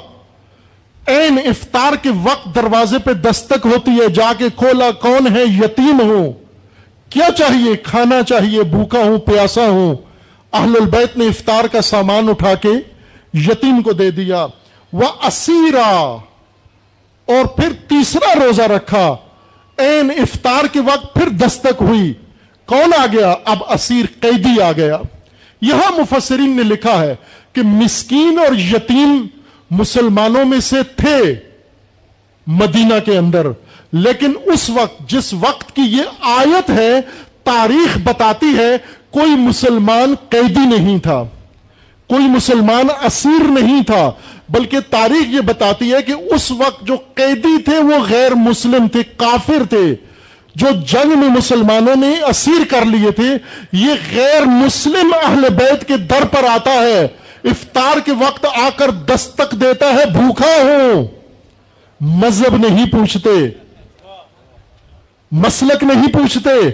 این 1.07 1.39
افطار 1.47 1.93
کے 2.03 2.09
وقت 2.09 2.55
دروازے 2.55 2.99
پہ 2.99 3.13
دستک 3.13 3.67
ہوتی 3.67 3.91
ہے، 3.91 4.09
جا 4.09 4.33
کے 4.39 4.45
کھولا، 4.57 4.91
کون 4.91 5.37
ہے؟ 5.37 5.43
یتیم 5.45 6.01
ہوں۔ 6.01 6.33
کیا 7.11 7.29
چاہیے؟ 7.39 7.77
کھانا 7.77 8.23
چاہیے، 8.23 8.63
بھوکا 8.63 8.99
ہوں، 8.99 9.19
پیاسا 9.19 9.69
ہوں۔ 9.69 9.97
اہل 10.53 10.77
البیت 10.81 11.17
نے 11.17 11.27
افطار 11.27 11.65
کا 11.65 11.81
سامان 11.81 12.29
اٹھا 12.29 12.55
کے 12.55 12.69
یتیم 13.35 13.83
کو 13.83 13.93
دے 13.93 14.11
دیا۔ 14.11 14.47
وہ 14.93 15.09
اسیرا 15.23 16.17
اور 17.31 17.45
پھر 17.45 17.73
تیسرا 17.89 18.45
روزہ 18.45 18.63
رکھا۔ 18.63 19.17
این 19.77 20.11
افطار 20.17 20.65
کے 20.65 20.81
وقت 20.81 21.15
پھر 21.15 21.29
دستک 21.29 21.83
ہوئی۔ 21.83 22.13
کون 22.67 22.93
آ 22.99 23.07
گیا؟ 23.13 23.35
اب 23.45 23.59
اسیر 23.69 24.07
قیدی 24.21 24.61
آ 24.61 24.73
گیا۔ 24.73 24.99
یہاں 25.61 26.01
مفسرین 26.01 26.57
نے 26.57 26.63
لکھا 26.63 27.03
ہے 27.03 27.15
کہ 27.53 27.63
مسکین 27.63 28.39
اور 28.39 28.55
یتیم 28.55 29.27
مسلمانوں 29.71 30.45
میں 30.45 30.61
سے 30.61 30.83
تھے 30.97 31.35
مدینہ 32.47 32.95
کے 33.05 33.19
اندر۔ 33.19 33.47
لیکن 33.93 34.33
اس 34.45 34.71
وقت، 34.71 35.11
جس 35.11 35.35
وقت 35.35 35.77
کی 35.77 35.83
یہ 35.83 36.03
آیت 36.21 36.71
ہے، 36.71 37.01
تاریخ 37.45 37.99
بتاتی 38.05 38.59
ہے، 38.59 38.77
کوئی 39.11 39.31
مسلمان 39.31 40.15
قیدی 40.29 40.77
نہیں 40.77 40.99
تھا۔ 40.99 41.25
کوئی 42.09 42.25
مسلمان 42.25 42.87
اسیر 43.05 43.45
نہیں 43.61 43.83
تھا۔ 43.83 44.11
بلکہ 44.51 44.79
تاریخ 44.91 45.35
یہ 45.35 45.41
بتاتی 45.41 45.95
ہے 45.95 46.03
کہ 46.03 46.13
اس 46.13 46.51
وقت 46.51 46.87
جو 46.87 46.97
قیدی 47.15 47.63
تھے 47.63 47.79
وہ 47.79 47.99
غیر 48.09 48.35
مسلم 48.35 48.89
تھے، 48.89 49.03
کافر 49.17 49.63
تھے، 49.71 49.95
جو 50.55 50.67
جنگ 50.87 51.19
میں 51.19 51.29
مسلمانوں 51.29 51.97
نے 51.97 52.21
اسیر 52.21 52.65
کر 52.71 52.85
لیے 52.85 53.11
تھے، 53.11 53.37
یہ 53.73 53.93
غیر 54.15 54.45
مسلم 54.45 55.15
اہل 55.23 55.49
بیت 55.49 55.89
کے 55.89 55.97
در 55.97 56.25
پر 56.31 56.45
آتا 56.45 56.73
ہے۔ 56.73 57.09
افطار 57.45 58.01
کے 58.01 58.13
وقت 58.13 58.47
آ 58.57 58.69
کر 58.77 58.91
دستک 58.91 59.53
دیتا 59.53 59.87
ہے 59.87 60.07
بھوکا 60.07 60.57
ہوں۔ 60.63 61.07
مذہب 62.01 62.67
نہیں 62.67 62.87
پوچھتے۔ 62.87 63.49
مسلک 65.31 65.83
نہیں 65.83 66.13
پوچھتے۔ 66.13 66.69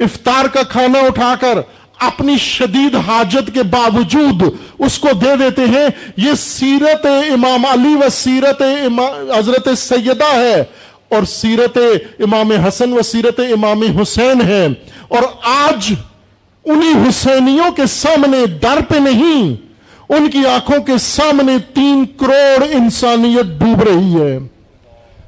افطار 0.00 0.44
کا 0.44 0.62
کھانا 0.62 0.98
اٹھا 0.98 1.34
کر 1.40 1.58
اپنی 1.98 2.38
شدید 2.38 2.96
حاجت 2.96 3.54
کے 3.54 3.62
باوجود 3.62 4.42
اس 4.78 4.98
کو 4.98 5.08
دے 5.12 5.36
دیتے 5.36 5.62
ہیں۔ 5.62 5.86
یہ 6.16 6.32
سیرت 6.38 7.06
امام 7.06 7.66
علی 7.66 7.94
و 7.94 8.08
سیرت 8.12 8.62
حضرت 9.38 9.78
سیدہ 9.78 10.36
ہے 10.36 10.64
اور 11.08 11.22
سیرت 11.24 11.78
امام 12.18 12.52
حسن 12.52 12.92
و 12.92 13.02
سیرت 13.02 13.40
امام 13.40 13.82
حسین 13.82 14.42
ہے۔ 14.42 14.66
اور 15.08 15.22
آج 15.42 15.92
انہی 16.64 17.08
حسینیوں 17.08 17.72
کے 17.72 17.86
سامنے 17.86 18.46
در 18.46 18.78
پہ 18.88 18.96
نہیں، 18.96 19.56
ان 20.08 20.30
کی 20.30 20.38
آنکھوں 20.38 20.82
کے 20.82 20.98
سامنے 20.98 21.56
تین 21.74 22.04
کروڑ 22.16 22.64
انسانیت 22.70 23.60
ڈوب 23.60 23.82
رہی 23.82 24.20
ہے۔ 24.20 24.38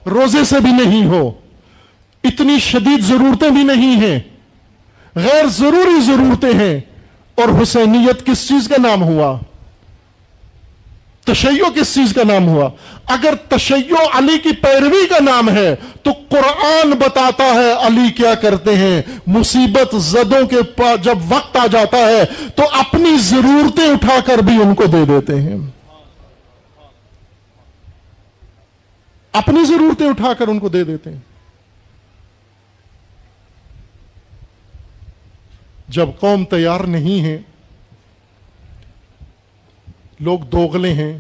روزے 0.07 0.45
سے 0.45 0.61
بھی 0.61 0.71
نہیں 0.71 1.07
ہو، 1.07 1.31
اتنی 2.25 2.59
شدید 2.59 3.01
ضرورتیں 3.01 3.51
بھی 3.51 3.63
نہیں 3.63 3.97
ہیں۔ 3.97 4.21
غیر 5.17 5.47
ضروری 5.47 6.01
ضرورتیں 6.01 6.55
ہیں۔ 6.55 6.81
اور 7.35 7.63
حسینیت 7.63 8.27
کس 8.27 8.49
چیز 8.49 8.69
کا 8.69 8.83
نام 8.83 9.03
ہوا؟ 9.03 9.39
تشیع 11.25 11.81
کس 11.81 11.95
چیز 11.95 12.15
کا 12.15 12.23
نام 12.25 12.49
ہوا؟ 12.49 12.69
اگر 13.07 13.35
تشیع 13.49 14.19
علی 14.19 14.39
کی 14.39 14.53
پیروی 14.53 15.07
کا 15.07 15.19
نام 15.21 15.51
ہے، 15.51 15.75
تو 16.03 16.11
قرآن 16.29 16.91
بتاتا 16.91 17.45
ہے 17.45 17.87
علی 17.87 18.11
کیا 18.11 18.35
کرتے 18.35 18.77
ہیں۔ 18.77 19.03
مصیبت 19.27 19.95
زدوں 19.97 20.47
کے 20.47 20.83
جب 21.03 21.19
وقت 21.29 21.57
آ 21.57 21.67
جاتا 21.67 21.99
ہے، 21.99 22.25
تو 22.57 22.63
اپنی 22.73 23.19
ضرورتیں 23.19 23.89
اٹھا 23.89 24.21
کر 24.27 24.39
بھی 24.39 24.63
ان 24.63 24.75
کو 24.75 24.85
دے 24.85 25.05
دیتے 25.05 25.41
ہیں۔ 25.41 25.57
اپنی 29.33 29.65
ضرورتیں 29.65 30.09
اٹھا 30.09 30.33
کر 30.33 30.49
ان 30.49 30.59
کو 30.59 30.69
دے 30.69 30.85
دیتے 30.85 31.11
ہیں۔ 31.11 31.30
جب 35.91 36.09
قوم 36.21 36.45
تیار 36.45 36.81
نہیں 36.81 37.25
ہے 37.25 37.39
لوگ 40.21 40.39
دوغلے 40.39 40.93
ہیں، 40.93 41.19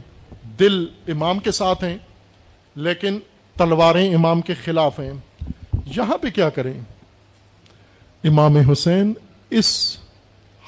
دل 0.58 0.86
امام 1.08 1.38
کے 1.38 1.50
ساتھ 1.50 1.84
ہیں، 1.84 1.98
لیکن 2.74 3.18
تلواریں 3.58 4.14
امام 4.14 4.40
کے 4.40 4.54
خلاف 4.54 5.00
ہیں۔ 5.00 5.12
یہاں 5.86 6.18
پہ 6.18 6.30
کیا 6.30 6.48
کریں؟ 6.48 6.72
امام 8.24 8.56
حسین 8.56 9.12
اس 9.50 9.96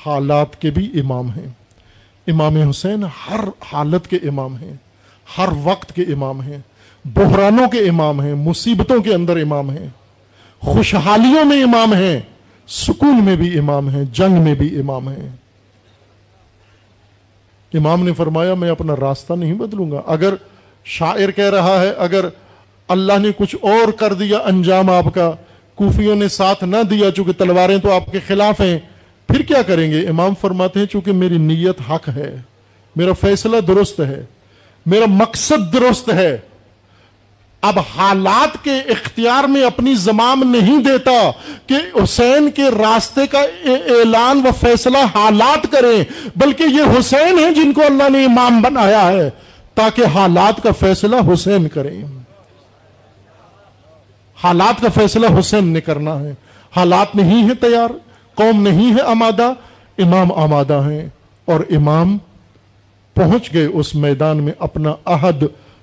حالات 0.07 0.61
کے 0.61 0.71
بھی 0.71 1.01
امام 1.01 1.31
ہیں۔ 1.31 1.49
امام 2.27 2.57
حسین 2.57 3.05
ہر 3.05 3.41
حالت 3.73 4.09
کے 4.09 4.17
امام 4.17 4.57
ہیں، 4.57 4.73
ہر 5.39 5.49
وقت 5.63 5.95
کے 5.95 6.03
امام 6.03 6.41
ہیں، 6.41 6.59
بحرانوں 7.05 7.69
کے 7.69 7.79
امام 7.79 8.21
ہیں، 8.21 8.35
مصیبتوں 8.35 9.03
کے 9.03 9.15
اندر 9.15 9.37
امام 9.37 9.71
ہیں، 9.71 9.89
خوشحالیوں 10.61 11.45
میں 11.45 11.63
امام 11.63 11.95
ہیں۔ 11.95 12.21
سکون 12.69 13.25
میں 13.25 13.37
بھی 13.37 13.59
امام 13.59 13.89
ہیں، 13.89 14.05
جنگ 14.13 14.33
میں 14.33 14.55
بھی 14.55 14.81
امام 14.81 15.09
ہیں۔ 15.09 15.29
امام 17.75 18.05
نے 18.05 18.13
فرمایا، 18.13 18.55
میں 18.55 18.71
اپنا 18.71 18.97
راستہ 18.97 19.33
نہیں 19.33 19.55
بدلوں 19.55 19.91
گا۔ 19.91 20.03
اگر 20.07 20.35
شاعر 20.85 21.31
کہہ 21.31 21.51
رہا 21.51 21.81
ہے، 21.81 21.91
اگر 21.91 22.25
اللہ 22.89 23.13
نے 23.19 23.29
کچھ 23.37 23.57
اور 23.61 23.93
کر 23.93 24.13
دیا 24.13 24.39
انجام 24.39 24.91
آپ 24.91 25.05
کا، 25.15 25.33
کوفیوں 25.75 26.17
نے 26.17 26.29
ساتھ 26.29 26.65
نہ 26.65 26.77
دیا، 26.91 27.11
چونکہ 27.11 27.33
تلواریں 27.33 27.79
تو 27.79 27.93
آپ 27.93 28.13
کے 28.13 28.21
خلاف 28.27 28.61
ہیں، 28.61 28.79
پھر 29.27 29.43
کیا 29.43 29.63
کریں 29.63 29.91
گے؟ 29.91 30.09
امام 30.09 30.35
فرماتے 30.41 30.79
ہیں، 30.81 30.87
چونکہ 30.87 31.13
میری 31.13 31.39
نیت 31.39 31.91
حق 31.91 32.09
ہے، 32.09 32.37
میرا 32.97 33.13
فیصلہ 33.13 33.61
درست 33.61 34.01
ہے، 34.01 34.25
میرا 34.87 35.05
مقصد 35.09 35.73
درست 35.73 36.13
ہے۔ 36.13 36.39
اب 37.63 37.79
حالات 37.97 38.65
کے 38.65 38.79
اختیار 38.79 39.45
میں 39.45 39.65
اپنی 39.65 39.95
زمام 39.95 40.43
نہیں 40.43 40.83
دیتا 40.83 41.31
کہ 41.67 41.75
حسین 42.05 42.51
کے 42.51 42.63
راستے 42.63 43.27
کا 43.27 43.41
اعلان 43.65 44.47
و 44.47 44.49
فیصلہ 44.61 44.99
حالات 44.99 45.73
کریں، 45.73 46.05
بلکہ 46.37 46.63
یہ 46.63 46.99
حسین 46.99 47.39
ہیں 47.39 47.51
جن 47.51 47.73
کو 47.73 47.83
اللہ 47.87 48.09
نے 48.09 48.25
امام 48.25 48.63
بنایا 48.63 49.09
ہے، 49.09 49.31
تاکہ 49.75 50.05
حالات 50.05 50.63
کا 50.63 50.71
فیصلہ 50.79 51.17
حسین 51.33 51.69
کریں۔ 51.69 52.05
حالات 54.45 54.83
کا 54.83 54.89
فیصلہ 54.95 55.27
حسین 55.41 55.69
نے 55.69 55.81
کرنا 55.81 56.21
ہے۔ 56.21 56.35
حالات 56.77 57.17
نہیں 57.17 57.49
ہے 57.49 57.55
تیار، 57.55 57.91
قوم 58.35 58.63
نہیں 58.63 58.95
ہے 58.95 59.03
آمادہ، 59.03 59.53
امام 59.99 60.33
آمادہ 60.33 60.81
ہیں۔ 60.91 61.09
اور 61.45 61.61
امام 61.71 62.19
پہنچ 63.15 63.55
گئے 63.55 63.67
اس 63.67 63.95
میدان 63.95 64.43
میں 64.43 64.53
اپنا 64.59 64.95
عہد 65.05 65.43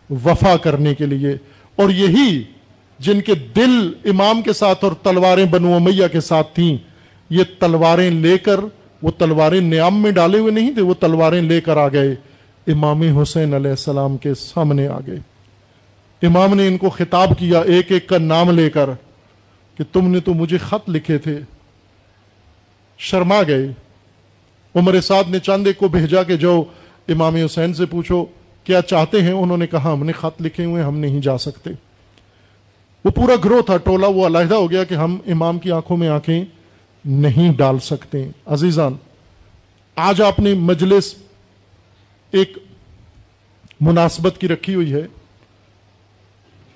وفا 0.09 0.57
کرنے 0.57 0.95
کے 0.95 1.05
لیے۔ 1.05 1.37
اور 1.79 1.89
یہی 1.89 2.43
جن 2.99 3.21
کے 3.21 3.35
دل 3.35 3.91
امام 4.05 4.41
کے 4.41 4.53
ساتھ 4.53 4.83
اور 4.85 4.91
تلواریں 5.03 5.45
بنو 5.45 5.75
امیہ 5.75 6.07
کے 6.11 6.21
ساتھ 6.21 6.55
تھیں، 6.55 6.77
یہ 7.29 7.43
تلواریں 7.59 8.11
لے 8.11 8.37
کر، 8.37 8.59
وہ 9.01 9.11
تلواریں 9.17 9.61
نیام 9.61 10.01
میں 10.01 10.11
ڈالے 10.11 10.39
ہوئے 10.39 10.51
نہیں 10.51 10.73
تھے، 10.73 10.81
وہ 10.81 10.93
تلواریں 10.93 11.41
لے 11.41 11.61
کر 11.61 11.77
آ 11.77 11.87
گئے۔ 11.87 12.15
امام 12.67 13.01
حسین 13.01 13.53
علیہ 13.53 13.69
السلام 13.69 14.17
کے 14.17 14.33
سامنے 14.33 14.87
آ 14.87 14.99
گئے۔ 15.07 15.19
امام 16.27 16.53
نے 16.53 16.67
ان 16.67 16.77
کو 16.77 16.89
خطاب 16.89 17.39
کیا 17.39 17.59
ایک 17.59 17.91
ایک 17.91 18.07
کا 18.07 18.17
نام 18.17 18.51
لے 18.51 18.69
کر 18.69 18.89
کہ 19.77 19.83
تم 19.91 20.07
نے 20.07 20.19
تو 20.19 20.33
مجھے 20.33 20.57
خط 20.57 20.89
لکھے 20.89 21.17
تھے۔ 21.17 21.39
شرما 22.97 23.41
گئے۔ 23.47 23.67
عمر 24.75 25.01
سعد 25.01 25.23
نے 25.29 25.39
چاندے 25.39 25.73
کو 25.73 25.87
بھیجا 25.87 26.23
کہ 26.23 26.35
جو 26.35 26.63
امام 27.07 27.35
حسین 27.35 27.73
سے 27.73 27.85
پوچھو۔ 27.85 28.25
کیا 28.69 28.81
چاہتے 28.81 29.21
ہیں؟ 29.21 29.31
انہوں 29.31 29.57
نے 29.57 29.67
کہا، 29.67 29.93
ہم 29.93 30.03
نے 30.05 30.11
خط 30.11 30.41
لکھے 30.41 30.65
ہوئے 30.65 30.83
ہم 30.83 30.97
نہیں 30.97 31.21
جا 31.21 31.37
سکتے۔ 31.37 31.69
وہ 33.05 33.11
پورا 33.11 33.33
گروہ 33.45 33.61
تھا، 33.61 33.77
ٹولا 33.77 34.07
وہ 34.07 34.25
علیحدہ 34.27 34.55
ہو 34.55 34.71
گیا 34.71 34.83
کہ 34.83 34.93
ہم 34.93 35.17
امام 35.27 35.59
کی 35.59 35.71
آنکھوں 35.71 35.97
میں 35.97 36.09
آنکھیں 36.09 36.45
نہیں 37.05 37.53
ڈال 37.53 37.79
سکتے۔ 37.79 38.29
عزیزان، 38.45 38.93
آج 39.95 40.21
آپ 40.21 40.39
نے 40.39 40.53
مجلس 40.53 41.13
ایک 42.31 42.57
مناسبت 43.81 44.37
کی 44.39 44.47
رکھی 44.47 44.75
ہوئی 44.75 44.93
ہے۔ 44.93 45.07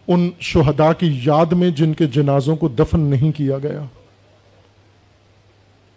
ان 0.07 0.29
شہداء 0.39 0.91
کی 0.91 1.19
یاد 1.23 1.45
میں 1.45 1.69
جن 1.69 1.93
کے 1.93 2.07
جنازوں 2.07 2.55
کو 2.55 2.67
دفن 2.67 2.99
نہیں 2.99 3.31
کیا 3.31 3.57
گیا، 3.57 3.85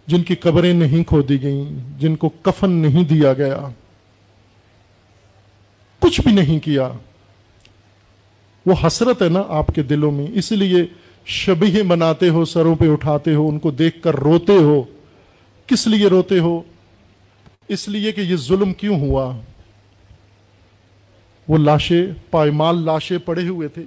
جن 0.06 0.22
کی 0.22 0.34
قبریں 0.34 0.72
نہیں 0.72 1.04
کھودی 1.04 1.42
گئیں، 1.42 1.64
جن 1.98 2.16
کو 2.16 2.28
کفن 2.28 2.70
نہیں 2.70 3.04
دیا 3.04 3.32
گیا 3.32 3.68
کچھ 6.06 6.20
بھی 6.20 6.32
نہیں 6.32 6.60
کیا۔ 6.60 6.92
وہ 8.66 8.74
حسرت 8.86 9.22
ہے 9.22 9.28
نا 9.28 9.42
آپ 9.48 9.66
کے 9.66 9.82
دلوں 9.82 10.10
میں۔ 10.10 10.26
اس 10.34 10.52
لیے 10.52 10.86
شبیہ 11.24 11.82
مناتے 11.82 12.28
ہو، 12.28 12.44
سروں 12.44 12.76
پہ 12.76 12.92
اٹھاتے 12.92 13.34
ہو، 13.34 13.48
ان 13.48 13.58
کو 13.58 13.70
دیکھ 13.70 14.02
کر 14.02 14.16
روتے 14.16 14.52
ہو۔ 14.52 14.82
کس 15.66 15.86
لیے 15.86 16.06
روتے 16.06 16.38
ہو؟ 16.38 16.62
اس 17.68 17.88
لیے 17.88 18.12
کہ 18.12 18.20
یہ 18.20 18.36
ظلم 18.36 18.72
کیوں 18.72 19.00
ہوا؟ 19.00 19.36
وہ 21.48 21.58
لاشیں، 21.58 22.06
پائمال 22.30 22.78
لاشیں 22.84 23.18
پڑے 23.18 23.48
ہوئے 23.48 23.68
تھے۔ 23.68 23.82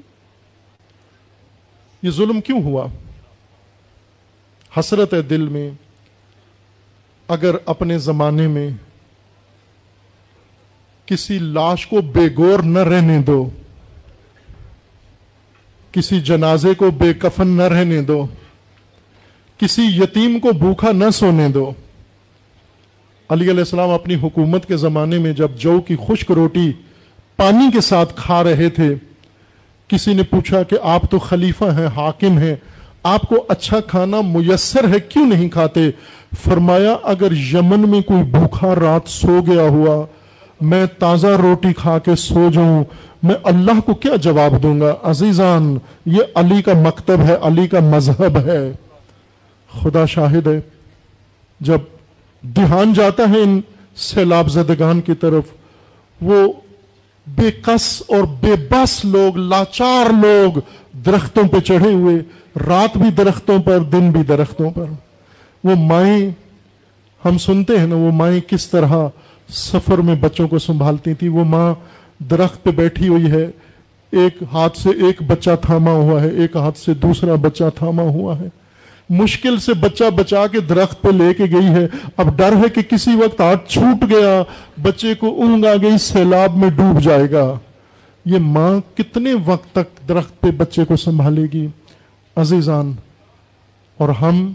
یہ 2.04 2.10
ظلم 2.10 2.42
کیوں 2.42 2.64
ہوا؟ 2.64 2.88
حسرت 4.80 5.14
ہے 5.14 5.22
دل 5.22 5.48
میں۔ 5.48 5.72
اگر 7.28 7.56
اپنے 7.66 7.98
زمانے 7.98 8.48
میں 8.48 8.70
کسی 11.10 11.40
لاش 11.40 11.88
کو 11.88 12.02
بے 12.02 12.28
گور 12.38 12.60
نہ 12.60 12.80
رہنے 12.80 13.20
دو۔ 13.20 13.50
کسی 15.92 16.22
جنازے 16.22 16.74
کو 16.74 16.92
بے 16.92 17.14
کفن 17.14 17.48
نہ 17.48 17.64
رہنے 17.64 18.02
دو۔ 18.02 18.28
کسی 19.58 19.82
یتیم 19.82 20.40
کو 20.40 20.52
بھوکا 20.52 20.92
نہ 20.92 21.10
سونے 21.14 21.50
دو۔ 21.50 21.72
علی 23.30 23.50
علیہ 23.50 23.60
السلام 23.60 23.90
اپنی 23.90 24.16
حکومت 24.16 24.66
کے 24.66 24.78
زمانے 24.78 25.18
میں 25.18 25.34
جب 25.34 25.52
جو 25.58 25.82
کی 25.82 25.96
خشک 26.08 26.32
روٹی 26.32 26.72
پانی 27.38 27.72
کے 27.74 27.82
ساتھ 27.82 28.14
کھا 28.16 28.44
رہے 28.44 28.70
تھے، 28.70 28.96
کسی 29.88 30.14
نے 30.14 30.24
پوچھا 30.24 30.64
کہ 30.64 30.78
آپ 30.84 31.12
تو 31.12 31.20
خلیفہ 31.20 31.66
ہیں، 31.66 31.88
حاکم 31.88 32.38
ہیں، 32.38 32.56
آپ 33.04 33.22
کو 33.22 33.46
اچھا 33.48 33.80
کھانا 33.80 34.22
میسر 34.22 34.88
ہے، 34.90 35.00
کیوں 35.00 35.26
نہیں 35.26 35.50
کھاتے؟ 35.50 35.90
فرمایا، 36.44 36.98
اگر 37.04 37.32
یمن 37.32 37.90
میں 37.90 38.02
کوئی 38.02 38.24
بھوکا 38.24 38.76
رات 38.76 39.10
سو 39.10 39.40
گیا 39.48 39.62
ہوا 39.62 40.06
میں 40.62 40.86
تازہ 41.00 41.28
روٹی 41.28 41.74
کھا 41.74 42.00
کے 42.00 42.16
سو 42.16 42.50
جاؤں، 42.54 42.84
میں 43.24 43.36
اللہ 43.44 43.80
کو 43.86 43.94
کیا 43.94 44.16
جواب 44.16 44.64
دوں 44.64 44.80
گا؟ 44.80 44.96
عزیزان، 45.04 45.78
یہ 46.06 46.22
علی 46.36 46.62
کا 46.62 46.74
مکتب 46.74 47.22
ہے، 47.22 47.38
علی 47.42 47.68
کا 47.68 47.80
مذہب 47.80 48.38
ہے۔ 48.38 48.72
خدا 49.84 50.06
شاہد 50.06 50.48
ہے، 50.48 50.60
جب 51.60 51.78
دھیان 52.42 52.94
جاتا 52.94 53.24
ہے 53.30 53.38
ان 53.38 53.62
سیلاب 53.96 54.50
زدگان 54.50 55.02
کی 55.02 55.14
طرف، 55.14 55.44
وہ 56.22 56.54
بے 57.28 57.52
قص 57.52 58.02
اور 58.08 58.24
بے 58.40 58.56
بس 58.70 59.06
لوگ، 59.06 59.38
لاچار 59.38 60.10
لوگ 60.10 60.60
درختوں 61.06 61.48
پہ 61.48 61.60
چڑھے 61.60 61.94
ہوئے، 61.94 62.16
رات 62.68 62.98
بھی 62.98 63.10
درختوں 63.10 63.60
پر، 63.60 63.80
دن 63.80 64.12
بھی 64.12 64.24
درختوں 64.24 64.72
پر۔ 64.72 64.86
وہ 65.64 65.76
مائیں، 65.76 66.30
ہم 67.26 67.38
سنتے 67.38 67.80
ہیں 67.80 67.88
نا، 67.88 67.96
وہ 67.96 68.12
مائیں 68.12 68.40
کس 68.50 68.68
طرح 68.68 68.94
سفر 69.50 69.98
میں 69.98 70.16
بچوں 70.16 70.48
کو 70.48 70.60
سنبھالتی 70.60 71.14
تھی، 71.14 71.28
وہ 71.28 71.44
ماں 71.44 71.74
درخت 72.24 72.64
پہ 72.64 72.72
بیٹھی 72.72 73.08
ہوئی 73.08 73.32
ہے۔ 73.32 73.46
ایک 74.12 74.44
ہاتھ 74.54 74.78
سے 74.78 74.90
ایک 74.90 75.22
بچہ 75.28 75.50
تھاما 75.62 75.92
ہوا 75.92 76.22
ہے، 76.22 76.30
ایک 76.30 76.56
ہاتھ 76.56 76.78
سے 76.78 76.94
دوسرا 76.94 77.36
بچہ 77.36 77.64
تھاما 77.76 78.04
ہوا 78.04 78.40
ہے۔ 78.40 78.48
مشکل 79.10 79.58
سے 79.60 79.74
بچہ 79.74 80.10
بچا 80.10 80.48
کے 80.48 80.60
درخت 80.60 81.02
پہ 81.02 81.10
لے 81.10 81.34
کے 81.34 81.44
گئی 81.44 81.66
ہے۔ 81.66 81.88
اب 82.18 82.38
ڈر 82.38 82.56
ہے 82.56 82.70
کہ 82.70 82.82
کسی 82.82 83.16
وقت 83.16 83.42
ہاتھ 83.42 83.70
چھوٹ 83.70 84.04
گیا، 84.10 84.42
بچے 84.82 85.14
کو 85.16 85.28
اونگ 85.36 85.66
آ 85.66 85.76
گئی، 85.82 85.98
سیلاب 85.98 86.58
میں 86.58 86.70
ڈوب 86.70 87.02
جائے 87.02 87.32
گا۔ 87.32 87.54
یہ 88.26 88.38
ماں 88.40 88.98
کتنے 88.98 89.34
وقت 89.46 89.74
تک 89.76 90.08
درخت 90.10 90.40
پہ 90.42 90.52
بچے 90.52 90.86
کو 90.86 90.96
سنبھالے 90.96 91.46
گی؟ 91.54 91.68
عزیزان، 92.36 92.92
اور 94.00 94.10
ہم 94.10 94.54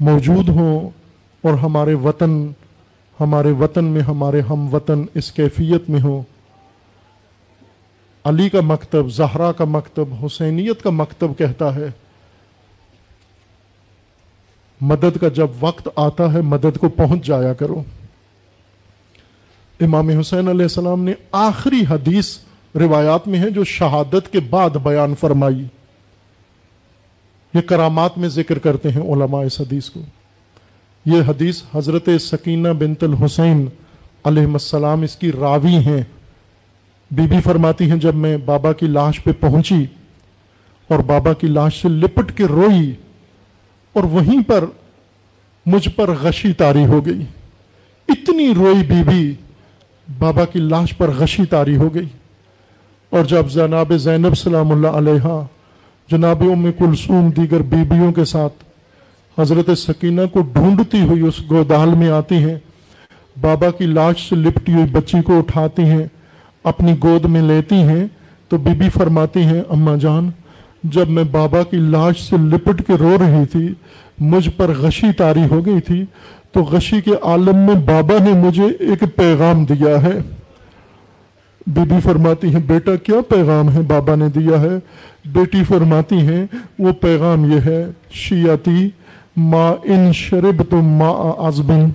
موجود 0.00 0.48
ہوں 0.48 0.90
اور 1.44 1.54
ہمارے 1.54 1.94
وطن 1.94 2.48
ہمارے 3.20 3.50
وطن 3.50 3.84
میں 3.84 4.00
ہمارے 4.00 4.40
ہم 4.40 4.74
وطن 4.74 5.04
اس 5.14 5.32
کیفیت 5.32 5.90
میں 5.90 6.00
ہوں۔ 6.00 6.22
علی 8.24 8.48
کا 8.48 8.60
مکتب، 8.60 9.08
زہرا 9.08 9.52
کا 9.52 9.64
مکتب، 9.64 10.24
حسینیت 10.24 10.82
کا 10.82 10.90
مکتب 10.90 11.28
کہتا 11.38 11.74
ہے۔ 11.74 11.86
مدد 14.80 15.18
کا 15.20 15.28
جب 15.28 15.46
وقت 15.60 15.88
آتا 15.96 16.32
ہے، 16.32 16.40
مدد 16.40 16.78
کو 16.78 16.88
پہنچ 16.88 17.26
جایا 17.26 17.52
کرو۔ 17.52 17.82
امام 19.80 20.08
حسین 20.08 20.48
علیہ 20.48 20.62
السلام 20.62 21.04
نے 21.04 21.12
آخری 21.32 21.82
حدیث 21.88 22.38
روایات 22.74 23.28
میں 23.28 23.38
ہے 23.38 23.50
جو 23.50 23.64
شہادت 23.64 24.32
کے 24.32 24.40
بعد 24.40 24.70
بیان 24.70 25.14
فرمائی۔ 25.20 25.64
یہ 27.54 27.60
کرامات 27.60 28.18
میں 28.18 28.28
ذکر 28.28 28.58
کرتے 28.58 28.90
ہیں 28.90 29.02
علماء 29.02 29.42
اس 29.42 29.60
حدیث 29.60 29.90
کو۔ 29.90 30.00
یہ 31.06 31.22
حدیث 31.28 31.62
حضرت 31.74 32.08
سکینہ 32.20 32.68
بنت 32.68 33.04
الحسین 33.04 33.66
علیہ 34.24 34.46
السلام 34.46 35.02
اس 35.02 35.16
کی 35.16 35.32
راوی 35.32 35.74
ہیں۔ 35.74 36.02
بی 37.10 37.22
بی 37.22 37.36
فرماتی 37.44 37.90
ہیں، 37.90 37.96
جب 37.96 38.14
میں 38.14 38.36
بابا 38.36 38.72
کی 38.72 38.86
لاش 38.86 39.24
پہ 39.24 39.30
پہنچی 39.40 39.86
اور 40.88 40.98
بابا 40.98 41.32
کی 41.32 41.46
لاش 41.46 41.82
سے 41.82 41.88
لپٹ 41.88 42.36
کے 42.36 42.44
روئی 42.44 42.92
اور 43.92 44.04
وہیں 44.04 44.42
پر 44.42 44.64
مجھ 45.66 45.88
پر 45.88 46.10
غشی 46.22 46.52
تاری 46.52 46.86
ہو 46.86 47.06
گئی۔ 47.06 47.24
اتنی 48.08 48.54
روئی 48.54 48.82
بی 48.88 49.02
بی 49.08 49.34
بابا 50.18 50.44
کی 50.44 50.58
لاش 50.58 50.96
پر 50.96 51.10
غشی 51.10 51.44
تاری 51.44 51.76
ہو 51.76 51.94
گئی۔ 51.94 52.08
اور 53.10 53.24
جب 53.24 53.50
جناب 53.50 53.92
زینب 53.96 54.34
سلام 54.34 54.72
اللہ 54.72 54.88
علیہ 54.88 55.42
جناب 56.10 56.42
ام 56.42 56.72
کلسوم 56.78 57.30
دیگر 57.30 57.62
بیبیوں 57.62 58.12
کے 58.12 58.24
ساتھ 58.24 58.63
حضرت 59.38 59.78
سکینہ 59.78 60.20
کو 60.32 60.40
ڈھونڈتی 60.40 61.00
ہوئی 61.00 61.22
اس 61.22 61.34
گودال 61.50 61.88
میں 61.88 62.08
آتی 62.08 62.34
ہیں۔ 62.34 62.58
بابا 63.40 63.70
کی 63.70 63.86
لاش 63.86 64.28
سے 64.28 64.36
لپٹی 64.36 64.72
ہوئی 64.72 64.84
بچی 64.84 65.22
کو 65.22 65.38
اٹھاتی 65.38 65.82
ہیں، 65.82 66.06
اپنی 66.64 66.92
گود 67.02 67.24
میں 67.24 67.42
لیتی 67.42 67.74
ہیں۔ 67.74 68.06
تو 68.48 68.56
بی 68.56 68.70
بی 68.78 68.88
فرماتی 68.88 69.40
ہیں 69.40 69.62
اما 69.68 69.96
جان، 69.96 70.30
جب 70.84 71.08
میں 71.08 71.24
بابا 71.24 71.62
کی 71.62 71.76
لاش 71.76 72.30
سے 72.30 72.36
لپٹ 72.36 72.86
کے 72.86 72.92
رو 72.92 73.16
رہی 73.20 73.46
تھی، 73.46 73.68
مجھ 74.18 74.48
پر 74.56 74.70
غشی 74.78 75.12
تاری 75.12 75.42
ہو 75.50 75.66
گئی 75.66 75.80
تھی، 75.80 76.04
تو 76.52 76.62
غشی 76.62 77.00
کے 77.00 77.10
عالم 77.22 77.56
میں 77.56 77.74
بابا 77.74 78.24
نے 78.24 78.32
مجھے 78.32 78.66
ایک 78.78 79.16
پیغام 79.16 79.64
دیا 79.64 80.02
ہے۔ 80.02 80.18
بی 81.66 81.80
بی 81.80 81.94
فرماتی 82.04 82.54
ہیں، 82.54 82.60
بیٹا، 82.66 82.96
کیا 82.96 83.20
پیغام 83.28 83.72
ہے؟ 83.72 83.80
بابا 83.82 84.14
نے 84.14 84.28
دیا 84.28 84.60
ہے۔ 84.60 84.78
بیٹی 85.26 85.64
فرماتی 85.64 86.16
ہیں، 86.16 86.46
وہ 86.78 86.92
پیغام 86.92 87.52
یہ 87.52 87.60
ہے، 87.66 87.86
شیعتی 88.10 88.88
ما 89.36 89.74
ان 89.84 90.12
شرب 90.12 90.62
تم 90.70 90.84
ما 90.84 91.34
آزبن 91.38 91.90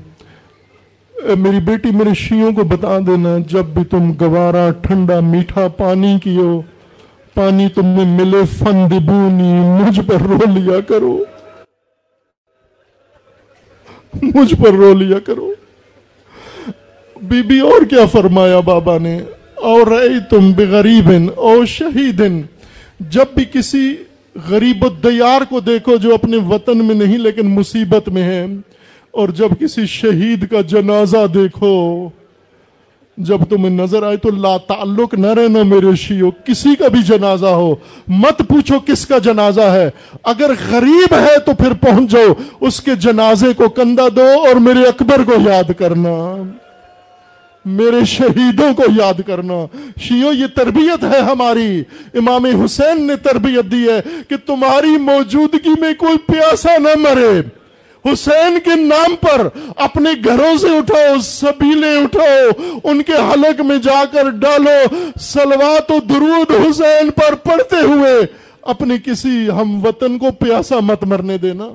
میری 1.36 1.60
بیٹی، 1.60 1.90
میرے 1.92 2.14
شیوں 2.14 2.52
کو 2.52 2.64
بتا 2.64 3.00
دینا، 3.08 3.38
جب 3.48 3.66
بھی 3.66 3.84
تم 3.84 4.12
گوارا، 4.22 4.70
ٹھنڈا، 4.82 5.20
میٹھا 5.20 5.68
پانی 5.68 6.18
کی 6.24 6.38
ہو 6.38 6.62
پانی 7.34 7.68
تم 7.70 7.86
میں 7.86 8.06
ملے 8.06 8.42
فن 8.58 8.88
دبونی، 8.92 9.54
مجھ 9.54 10.00
پر 10.08 10.22
رو 10.22 10.60
لیا 10.60 10.80
کرو۔ 10.80 11.24
مجھ 14.22 14.56
پر 14.56 14.72
رو 14.72 14.94
لیا 14.94 15.20
کرو۔ 15.20 15.54
بی 17.22 17.42
بی 17.42 17.60
اور 17.60 17.86
کیا 17.86 18.06
فرمایا 18.06 18.60
بابا 18.60 18.98
نے؟ 18.98 19.20
اور 19.56 19.88
رئی 19.88 20.20
تم 20.30 20.52
بغریب 20.52 21.12
او 21.36 21.66
شہید 21.66 22.22
جب 23.00 23.26
بھی 23.36 23.46
کسی 23.46 23.96
غریب 24.48 24.86
الدیار 24.86 25.42
کو 25.50 25.60
دیکھو 25.60 25.96
جو 25.96 26.14
اپنے 26.14 26.38
وطن 26.38 26.86
میں 26.86 26.96
نہیں 26.96 27.18
لیکن 27.18 27.48
مصیبت 27.48 28.10
میں 28.10 28.24
ہے۔ 28.24 28.46
اور 29.12 29.30
جب 29.30 29.50
کسی 29.60 29.86
شہید 29.86 30.48
کا 30.48 30.62
جنازہ 30.62 31.28
دیکھو، 31.34 32.10
جب 33.18 33.38
تمہیں 33.50 33.70
نظر 33.70 34.04
آئے 34.04 34.18
تو 34.18 34.30
لا 34.30 34.58
تعلق 34.58 35.14
نہ 35.14 35.28
رہنا 35.28 35.64
میرے 35.64 35.96
شیو 35.96 36.32
کسی 36.32 36.76
کا 36.76 36.88
بھی 36.88 37.00
جنازہ 37.08 37.46
ہو۔ 37.46 37.76
مت 38.08 38.38
پوچھو 38.38 38.80
کس 38.80 39.06
کا 39.06 39.18
جنازہ 39.18 39.62
ہے۔ 39.62 39.90
اگر 40.24 40.52
غریب 40.72 41.14
ہے 41.14 41.40
تو 41.46 41.52
پھر 41.58 41.74
پہنچ 41.74 42.12
جاؤ، 42.12 42.34
اس 42.62 42.82
کے 42.82 42.92
جنازے 42.96 43.54
کو 43.54 43.70
کندھا 43.70 44.08
دو 44.16 44.26
اور 44.26 44.56
میرے 44.56 44.84
اکبر 44.84 45.22
کو 45.26 45.50
یاد 45.50 45.72
کرنا۔ 45.78 46.44
میرے 47.70 48.06
شہیدوں 48.06 48.74
کو 48.74 48.84
یاد 48.98 49.22
کرنا۔ 49.28 49.66
شیو 50.02 50.34
یہ 50.34 50.46
تربیت 50.56 51.04
ہے 51.04 51.20
ہماری۔ 51.20 51.84
امام 52.14 52.46
حسین 52.46 53.08
نے 53.08 53.16
تربیت 53.16 53.72
دی 53.72 53.90
ہے 53.90 54.02
کہ 54.30 54.36
تمہاری 54.46 54.98
موجودگی 54.98 55.80
میں 55.80 55.94
کوئی 55.94 56.18
پیاسا 56.18 56.78
نہ 56.78 57.00
مرے۔ 57.00 57.42
حسین 58.14 58.58
کے 58.64 58.76
نام 58.76 59.16
پر 59.16 59.48
اپنے 59.76 60.10
گھروں 60.26 60.58
سے 60.58 60.78
اٹھاؤ، 60.78 61.20
سبیلے 61.24 61.98
اٹھاؤ، 61.98 62.64
ان 62.84 63.02
کے 63.02 63.14
حلق 63.14 63.62
میں 63.62 63.78
جا 63.78 64.04
کر 64.12 64.30
ڈالو۔ 64.30 64.96
سلوات 65.20 65.92
و 65.92 66.00
درود 66.10 66.52
حسین 66.52 67.10
پر 67.10 67.36
پڑھتے 67.36 67.76
ہوئے 67.76 68.14
اپنے 68.62 68.96
کسی 69.06 69.50
ہم 69.50 69.86
وطن 69.86 70.18
کو 70.18 70.32
پیاسا 70.32 70.76
مت 70.82 71.04
مرنے 71.04 71.38
دینا۔ 71.38 71.66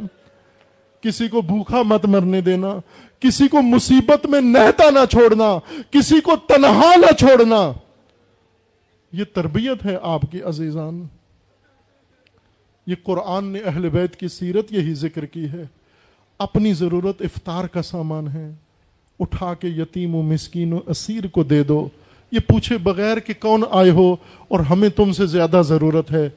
کسی 1.05 1.28
کو 1.28 1.40
بھوکا 1.40 1.82
مت 1.82 2.06
مرنے 2.06 2.40
دینا، 2.40 2.78
کسی 3.20 3.48
کو 3.48 3.62
مصیبت 3.62 4.26
میں 4.26 4.40
نہتا 4.40 4.90
نہ 4.90 4.98
چھوڑنا، 5.10 5.59
کسی 5.90 6.20
کو 6.20 6.36
تنہا 6.36 6.97
نہ 6.97 7.12
چھوڑنا۔ 7.12 7.72
یہ 9.12 9.24
تربیت 9.32 9.86
ہے 9.86 9.98
آپ 10.02 10.22
کی 10.31 10.43
عزیزان۔ 10.43 11.06
یہ 12.86 12.94
قرآن 13.02 13.44
نے 13.44 13.59
اہل 13.59 13.89
بیت 13.89 14.16
کی 14.16 14.28
سیرت 14.28 14.72
یہی 14.72 14.94
ذکر 14.94 15.26
کی 15.26 15.44
ہے۔ 15.44 15.64
اپنی 16.39 16.72
ضرورت 16.72 17.22
افطار 17.22 17.64
کا 17.64 17.82
سامان 17.82 18.28
ہے۔ 18.28 18.52
اٹھا 19.20 19.55
کے 19.55 19.68
یتیم 19.68 20.14
و 20.14 20.22
مسکین 20.22 20.72
و 20.72 20.78
اسیر 20.86 21.26
کو 21.26 21.43
دے 21.43 21.62
دو۔ 21.62 21.89
یہ 22.32 22.39
پوچھے 22.39 22.78
بغیر 22.78 23.18
کہ 23.18 23.35
کون 23.40 23.62
آئے 23.70 23.90
ہو 23.90 24.16
اور 24.48 24.60
ہمیں 24.60 24.89
تم 24.89 25.12
سے 25.12 25.26
زیادہ 25.26 25.62
ضرورت 25.64 26.12
ہے۔ 26.12 26.31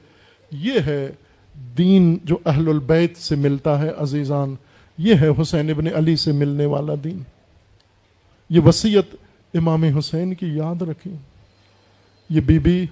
یہ 0.51 0.79
ہے 0.79 1.11
دین 1.77 2.17
جو 2.23 2.37
اہل 2.45 2.67
البیت 2.67 3.17
سے 3.17 3.35
ملتا 3.35 3.81
ہے 3.81 3.89
عزیزان، 3.97 4.55
یہ 4.97 5.15
ہے 5.15 5.27
حسین 5.41 5.69
ابن 5.69 5.87
علی 5.95 6.15
سے 6.15 6.31
ملنے 6.31 6.65
والا 6.65 6.93
دین۔ 7.03 7.19
یہ 8.49 8.59
وسیعت 8.59 9.15
امام 9.53 9.83
حسین 9.83 10.33
کی 10.33 10.47
یاد 10.47 10.81
رکھیں۔ 10.81 11.13
یہ 12.29 12.41
بی 12.41 12.59
بی 12.59 12.85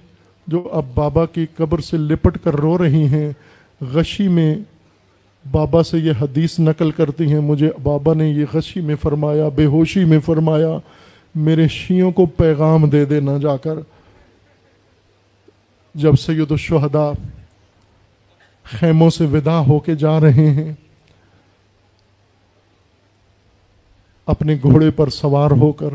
جو 0.46 0.68
اب 0.72 0.84
بابا 0.94 1.26
کی 1.26 1.46
قبر 1.56 1.78
سے 1.78 1.96
لپٹ 1.96 2.38
کر 2.44 2.54
رو 2.56 2.78
رہی 2.78 3.06
ہیں، 3.06 3.32
غشی 3.80 4.28
میں 4.28 4.54
بابا 5.50 5.82
سے 5.82 5.98
یہ 5.98 6.12
حدیث 6.20 6.58
نقل 6.58 6.90
کرتی 6.90 7.32
ہیں۔ 7.32 7.40
مجھے 7.40 7.70
بابا 7.82 8.14
نے 8.14 8.28
یہ 8.28 8.44
غشی 8.52 8.80
میں 8.80 8.96
فرمایا، 8.96 9.48
بے 9.48 9.64
ہوشی 9.64 10.04
میں 10.04 10.18
فرمایا، 10.18 10.78
میرے 11.34 11.68
شیوں 11.68 12.10
کو 12.10 12.26
پیغام 12.26 12.88
دے 12.88 13.04
دے 13.04 13.20
نہ 13.20 13.30
جا 13.42 13.56
کر۔ 13.56 13.74
جب 15.94 16.14
سید 16.14 16.50
الشہداء 16.50 17.10
خیموں 18.70 19.10
سے 19.10 19.26
ودا 19.26 19.60
ہو 19.60 19.78
کے 19.78 19.94
جا 19.94 20.20
رہے 20.20 20.50
ہیں۔ 20.50 20.72
اپنے 24.26 24.56
گھوڑے 24.62 24.90
پر 24.90 25.10
سوار 25.10 25.50
ہو 25.50 25.72
کر 25.72 25.88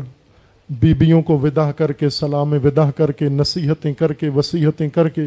بیبیوں 0.70 1.22
کو 1.22 1.38
ودا 1.38 1.72
کر 1.72 1.92
کے، 1.92 2.10
سلام 2.10 2.52
ودا 2.52 2.90
کر 2.90 3.12
کے، 3.12 3.28
نصیحتیں 3.28 3.92
کر 3.92 4.12
کے 4.12 4.28
وسیحتیں 4.28 4.88
کر 4.88 5.08
کے 5.08 5.22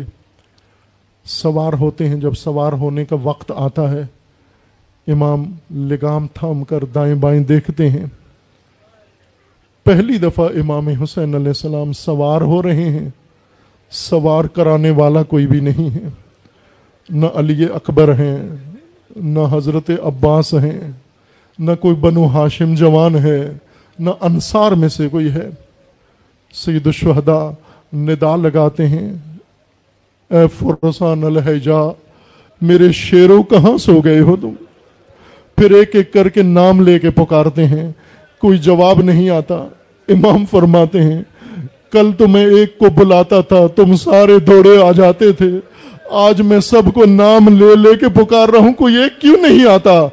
سوار 1.25 1.73
ہوتے 1.73 2.09
ہیں۔ 2.09 2.15
جب 2.15 2.33
سوار 2.33 2.73
ہونے 2.73 3.05
کا 3.05 3.15
وقت 3.23 3.51
آتا 3.55 3.91
ہے، 3.91 4.01
امام 5.07 5.43
لگام 5.71 6.27
تھام 6.33 6.63
کر 6.63 6.83
دائیں 6.83 7.15
بائیں 7.15 7.43
دیکھتے 7.43 7.89
ہیں۔ 7.89 8.05
پہلی 9.83 10.17
دفعہ 10.17 10.49
امام 10.49 10.87
حسین 10.87 11.35
علیہ 11.35 11.47
السلام 11.47 11.93
سوار 11.93 12.41
ہو 12.41 12.63
رہے 12.63 12.89
ہیں۔ 12.89 13.09
سوار 13.89 14.45
کرانے 14.45 14.89
والا 14.89 15.23
کوئی 15.23 15.47
بھی 15.47 15.59
نہیں 15.59 15.95
ہے۔ 15.95 16.24
نہ 17.09 17.25
علی 17.35 17.65
اکبر 17.65 18.13
ہیں، 18.13 18.37
نہ 19.15 19.39
حضرت 19.51 19.91
عباس 20.03 20.53
ہیں، 20.53 20.91
نہ 21.59 21.71
کوئی 21.79 21.95
بنو 21.95 22.25
ہاشم 22.25 22.75
جوان 22.75 23.15
ہے، 23.15 23.53
نہ 23.99 24.09
انصار 24.21 24.71
میں 24.71 24.89
سے 24.89 25.07
کوئی 25.07 25.31
ہے۔ 25.31 25.49
سید 26.53 26.87
الشہداء 26.87 27.49
ندا 27.93 28.35
لگاتے 28.35 28.87
ہیں، 28.87 29.13
اے 30.31 30.45
فرسان 30.59 31.23
الحجا 31.23 31.91
میرے 32.61 32.91
شیروں 32.91 33.43
کہاں 33.43 33.77
سو 33.77 34.01
گئے 34.01 34.19
ہو 34.19 34.35
تم؟ 34.35 34.53
پھر 35.57 35.71
ایک 35.71 35.95
ایک 35.95 36.13
کر 36.13 36.29
کے 36.29 36.41
نام 36.41 36.81
لے 36.81 36.99
کے 36.99 37.09
پکارتے 37.09 37.65
ہیں، 37.65 37.91
کوئی 38.41 38.57
جواب 38.57 39.01
نہیں 39.01 39.29
آتا۔ 39.29 39.55
امام 40.07 40.45
فرماتے 40.51 41.01
ہیں، 41.01 41.21
کل 41.91 42.11
تو 42.17 42.27
میں 42.27 42.45
ایک 42.45 42.77
کو 42.77 42.85
بلاتا 42.89 43.41
تھا، 43.41 43.67
تم 43.75 43.95
سارے 43.95 44.39
دوڑے 44.39 44.81
آ 44.83 44.91
جاتے 44.91 45.31
تھے۔ 45.31 45.51
آج 46.11 46.41
میں 46.41 46.59
سب 46.59 46.93
کو 46.93 47.05
نام 47.05 47.47
لے 47.47 47.75
لے 47.75 47.95
کے 47.95 48.09
پکار 48.09 48.49
رہا 48.49 48.59
ہوں، 48.59 48.73
کوئی 48.73 48.95
ایک 48.95 49.21
کیوں 49.21 49.37
نہیں 49.37 49.67
آتا؟ 49.67 50.07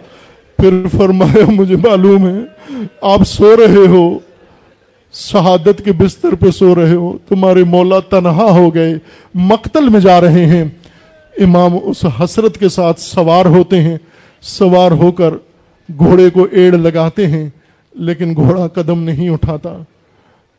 پھر 0.59 0.89
فرمایا، 0.97 1.51
مجھے 1.51 1.77
معلوم 1.77 2.29
ہے، 2.29 2.41
آپ 3.01 3.21
سو 3.27 3.57
رہے 3.57 3.87
ہو، 3.87 4.19
شہادت 5.13 5.85
کے 5.85 5.93
بستر 5.93 6.35
پہ 6.35 6.51
سو 6.51 6.75
رہے 6.75 6.95
ہو، 6.95 7.19
تمہارے 7.29 7.65
مولا 7.65 7.99
تنہا 7.99 8.51
ہو 8.51 8.75
گئے، 8.75 8.95
مقتل 9.35 9.89
میں 9.89 10.01
جا 10.01 10.21
رہے 10.21 10.47
ہیں۔ 10.47 10.65
امام 11.41 11.77
اس 11.83 12.05
حسرت 12.21 12.59
کے 12.59 12.69
ساتھ 12.69 13.01
سوار 13.01 13.47
ہوتے 13.47 13.81
ہیں، 13.81 13.99
سوار 14.43 14.91
ہو 14.91 15.13
کر 15.13 15.35
گھوڑے 15.99 16.31
کو 16.31 16.47
ایڑ 16.53 16.73
لگاتے 16.73 17.27
ہیں، 17.27 17.49
لیکن 17.95 18.35
گھوڑا 18.35 18.67
قدم 18.67 19.03
نہیں 19.03 19.29
اٹھاتا۔ 19.29 19.79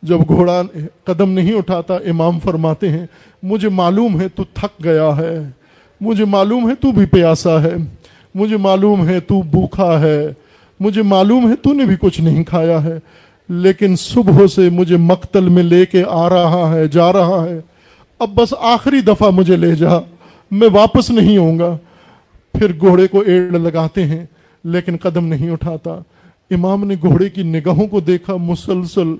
جب 0.04 0.20
گھوڑا 0.28 0.60
قدم 1.04 1.30
نہیں 1.30 1.54
اٹھاتا، 1.54 1.94
امام 2.06 2.38
فرماتے 2.44 2.88
ہیں، 2.88 3.06
مجھے 3.42 3.68
معلوم 3.68 4.20
ہے 4.20 4.28
تو 4.28 4.44
تھک 4.54 4.82
گیا 4.84 5.10
ہے، 5.16 5.36
مجھے 6.00 6.24
معلوم 6.24 6.68
ہے 6.70 6.74
تو 6.74 6.92
بھی 6.92 7.06
پیاسا 7.06 7.62
ہے، 7.62 7.74
مجھے 8.34 8.56
معلوم 8.56 9.06
ہے 9.08 9.20
تو 9.20 9.40
بھوکھا 9.42 10.00
ہے، 10.00 10.18
مجھے 10.80 11.02
معلوم 11.02 11.48
ہے 11.50 11.56
تو 11.56 11.72
نے 11.72 11.84
بھی 11.84 11.96
کچھ 12.00 12.20
نہیں 12.20 12.44
کھایا 12.44 12.82
ہے، 12.84 12.98
لیکن 13.48 13.96
صبح 13.96 14.46
سے 14.46 14.68
مجھے 14.70 14.96
مقتل 14.96 15.48
میں 15.48 15.62
لے 15.62 15.84
کے 15.86 16.02
آ 16.08 16.28
رہا 16.28 16.70
ہے، 16.74 16.86
جا 16.88 17.12
رہا 17.12 17.44
ہے۔ 17.44 17.58
اب 18.20 18.34
بس 18.34 18.54
آخری 18.60 19.00
دفعہ 19.00 19.30
مجھے 19.30 19.56
لے 19.56 19.74
جا، 19.74 19.98
میں 20.50 20.68
واپس 20.72 21.10
نہیں 21.10 21.36
ہوں 21.38 21.58
گا۔ 21.58 21.76
پھر 22.54 22.72
گھوڑے 22.80 23.06
کو 23.06 23.20
ایڑ 23.20 23.58
لگاتے 23.58 24.04
ہیں، 24.04 24.24
لیکن 24.64 24.96
قدم 24.96 25.26
نہیں 25.26 25.50
اٹھاتا۔ 25.50 25.98
امام 26.50 26.84
نے 26.84 26.94
گھوڑے 27.02 27.28
کی 27.28 27.42
نگاہوں 27.42 27.86
کو 27.86 28.00
دیکھا، 28.00 28.36
مسلسل 28.36 29.14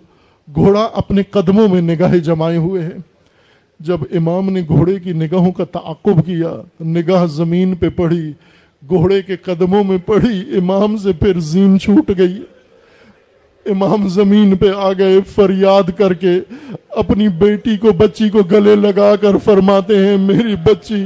گھوڑا 0.54 0.88
اپنے 0.94 1.22
قدموں 1.22 1.68
میں 1.68 1.80
نگاہیں 1.80 2.18
جمائے 2.18 2.56
ہوئے 2.56 2.82
ہیں۔ 2.82 2.98
جب 3.80 3.98
امام 4.10 4.50
نے 4.50 4.62
گھوڑے 4.68 5.00
کی 5.00 5.12
نگاہوں 5.12 5.52
کا 5.52 5.64
تعقب 5.64 6.26
کیا، 6.26 6.84
نگاہ 6.84 7.26
زمین 7.26 7.74
پہ 7.74 7.88
پڑی، 7.88 8.32
گھوڑے 8.88 9.22
کے 9.22 9.36
قدموں 9.36 9.84
میں 9.84 9.98
پڑی، 10.06 10.56
امام 10.56 10.96
سے 10.96 11.12
پھر 11.12 11.40
زین 11.40 11.78
چھوٹ 11.78 12.10
گئی۔ 12.18 12.42
امام 13.66 14.08
زمین 14.08 14.56
پہ 14.56 14.66
آ 14.76 14.92
گئے، 14.92 15.20
فریاد 15.34 15.98
کر 15.98 16.12
کے 16.12 16.32
اپنی 16.88 17.28
بیٹی 17.28 17.76
کو، 17.76 17.92
بچی 17.92 18.28
کو 18.28 18.38
گلے 18.42 18.76
لگا 18.76 19.16
کر 19.16 19.38
فرماتے 19.44 20.06
ہیں، 20.06 20.16
میری 20.16 20.56
بچی، 20.56 21.04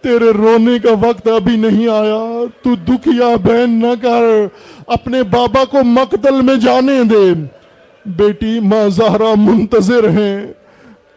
تیرے 0.00 0.30
رونے 0.30 0.78
کا 0.78 0.90
وقت 1.00 1.28
ابھی 1.28 1.56
نہیں 1.56 1.88
آیا۔ 1.88 2.44
تو 2.62 2.74
دکھیا 2.74 3.36
بہن 3.44 3.70
نہ 3.70 4.02
کر، 4.02 4.46
اپنے 4.86 5.22
بابا 5.22 5.64
کو 5.64 5.84
مقتل 5.84 6.42
میں 6.42 6.54
جانے 6.54 7.04
دے۔ 7.04 7.57
بیٹی 8.16 8.60
ماں 8.60 8.88
زہرا 8.88 9.34
منتظر 9.36 10.08
ہیں، 10.08 10.46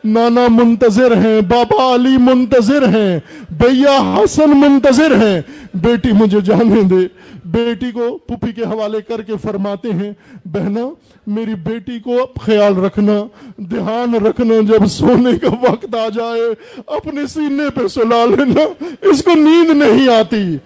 نانا 0.03 0.47
منتظر 0.49 1.17
ہیں، 1.17 1.41
بابا 1.41 1.95
علی 1.95 2.17
منتظر 2.17 2.87
ہیں، 2.87 3.19
بھیا 3.49 4.15
حسن 4.17 4.49
منتظر 4.49 5.15
ہیں۔ 5.15 5.41
بیٹی 5.73 6.11
مجھے 6.11 6.41
جانے 6.41 6.81
دے۔ 6.81 7.07
بیٹی 7.45 7.91
کو 7.91 8.17
پپی 8.17 8.51
کے 8.51 8.63
حوالے 8.63 9.01
کر 9.01 9.21
کے 9.21 9.33
فرماتے 9.41 9.89
ہیں 9.91 10.13
بہنا 10.45 10.81
میری 11.27 11.55
بیٹی 11.55 11.99
کو 11.99 12.25
خیال 12.41 12.77
رکھنا، 12.77 13.23
دھیان 13.57 14.25
رکھنا، 14.25 14.53
جب 14.67 14.85
سونے 14.85 15.37
کا 15.37 15.71
وقت 15.71 15.95
آ 15.95 16.07
جائے، 16.09 16.53
اپنے 16.87 17.27
سینے 17.27 17.69
پہ 17.69 17.87
سلا 17.87 18.25
لینا، 18.25 18.83
اس 19.01 19.23
کو 19.23 19.31
نیند 19.35 19.69
نہیں 19.69 20.07
آتی۔ 20.07 20.57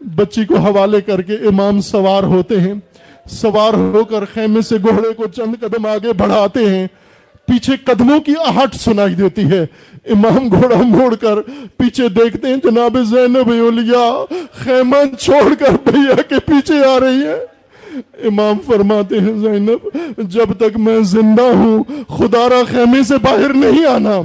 بچی 0.00 0.44
کو 0.44 0.54
حوالے 0.54 1.00
کر 1.00 1.22
کے 1.22 1.34
امام 1.34 1.80
سوار 1.80 2.22
ہوتے 2.22 2.60
ہیں۔ 2.60 2.74
سوار 3.28 3.74
ہو 3.74 4.04
کر 4.04 4.24
خیمے 4.34 4.60
سے 4.60 4.76
گھوڑے 4.76 5.12
کو 5.12 5.26
چند 5.26 5.60
قدم 5.60 5.86
آگے 5.86 6.12
بڑھاتے 6.12 6.70
ہیں۔ 6.70 6.86
پیچھے 7.46 7.76
قدموں 7.84 8.20
کی 8.20 8.32
آہٹ 8.46 8.74
سنائی 8.74 9.14
دیتی 9.14 9.44
ہے۔ 9.50 9.66
امام 10.06 10.48
گھوڑا 10.48 10.76
موڑ 10.82 11.14
کر 11.14 11.40
پیچھے 11.76 12.08
دیکھتے 12.08 12.48
ہیں۔ 12.48 12.56
جناب 12.56 12.98
زینب 13.10 13.50
اولیاء 13.50 14.34
خیمہ 14.52 15.14
چھوڑ 15.18 15.54
کر 15.54 15.90
بھیا 15.90 16.22
کے 16.22 16.34
پیچھے 16.46 16.84
آ 16.84 17.00
رہی 17.00 17.22
ہے 17.22 17.58
امام 18.24 18.56
فرماتے 18.66 19.20
ہیں، 19.20 19.38
زینب، 19.38 19.98
جب 20.18 20.46
تک 20.58 20.76
میں 20.76 21.00
زندہ 21.00 21.42
ہوں، 21.42 21.84
خدا 22.08 22.48
را 22.48 22.62
خیمے 22.70 23.02
سے 23.02 23.18
باہر 23.18 23.52
نہیں 23.54 23.86
آنا۔ 23.86 24.20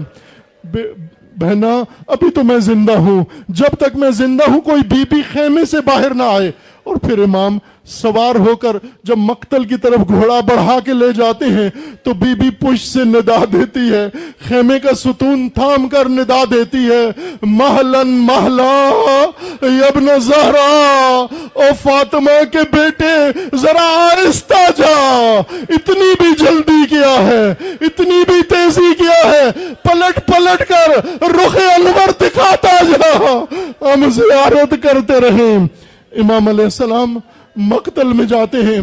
بہنا 1.38 1.84
ابھی 2.08 2.30
تو 2.30 2.44
میں 2.44 2.60
زندہ 2.60 2.92
ہوں۔ 2.92 3.26
جب 3.48 3.76
تک 3.76 3.96
میں 3.96 4.12
زندہ 4.12 4.52
ہوں، 4.52 4.62
کوئی 4.62 4.82
بی 4.90 5.04
بی 5.10 5.22
خیمے 5.34 5.66
سے 5.66 5.82
باہر 5.82 6.14
نہ 6.14 6.24
آئے۔ 6.24 6.52
اور 6.84 6.96
پھر 6.96 7.20
امام 7.20 7.58
سوار 7.86 8.36
ہو 8.36 8.56
کر 8.56 8.78
جب 9.04 9.18
مقتل 9.18 9.64
کی 9.64 9.78
طرف 9.78 10.08
گھوڑا 10.08 10.40
بڑھا 10.40 10.80
کے 10.80 10.94
لے 10.94 11.12
جاتے 11.12 11.46
ہیں، 11.46 11.70
تو 12.04 12.14
بی 12.14 12.36
بی 12.36 12.50
پش 12.50 12.86
سے 12.88 13.04
ندا 13.04 13.44
دیتی 13.54 13.94
ہے۔ 13.94 14.10
خیمے 14.48 14.80
کا 14.80 14.94
ستون 14.94 15.50
تھام 15.50 15.90
کر 15.90 16.10
ندا 16.10 16.44
دیتی 16.52 16.78
ہے۔ 16.78 17.36
محلن 17.42 18.08
محلا 18.08 18.92
ابن 19.62 20.20
زہرا، 20.20 21.26
او 21.54 21.64
فاطمہ 21.84 22.44
کے 22.52 22.58
بیٹے، 22.58 23.40
ذرا 23.56 24.10
آہستہ 24.12 24.82
جا۔ 24.82 25.42
اتنی 25.70 26.14
بھی 26.20 26.46
جلدی 26.46 26.86
کیا 26.90 27.28
ہے، 27.28 27.54
اتنی 27.82 28.24
بھی 28.28 28.42
تیزی 28.50 28.94
کیا 28.98 29.32
ہے۔ 29.32 29.74
پلٹ 29.84 30.28
پلٹ 30.28 30.70
کر 30.70 30.90
رخ 31.22 31.58
انور 31.76 32.12
دکھاتا 32.22 32.84
جا۔ 32.84 33.44
ہم 33.82 34.10
زیارت 34.10 34.84
کرتے 34.84 35.20
رہیں۔ 35.20 35.68
امام 36.12 36.48
علیہ 36.48 36.64
السلام 36.64 37.20
مقتل 37.56 38.14
میں 38.14 38.26
جاتے 38.26 38.62
ہیں۔ 38.64 38.82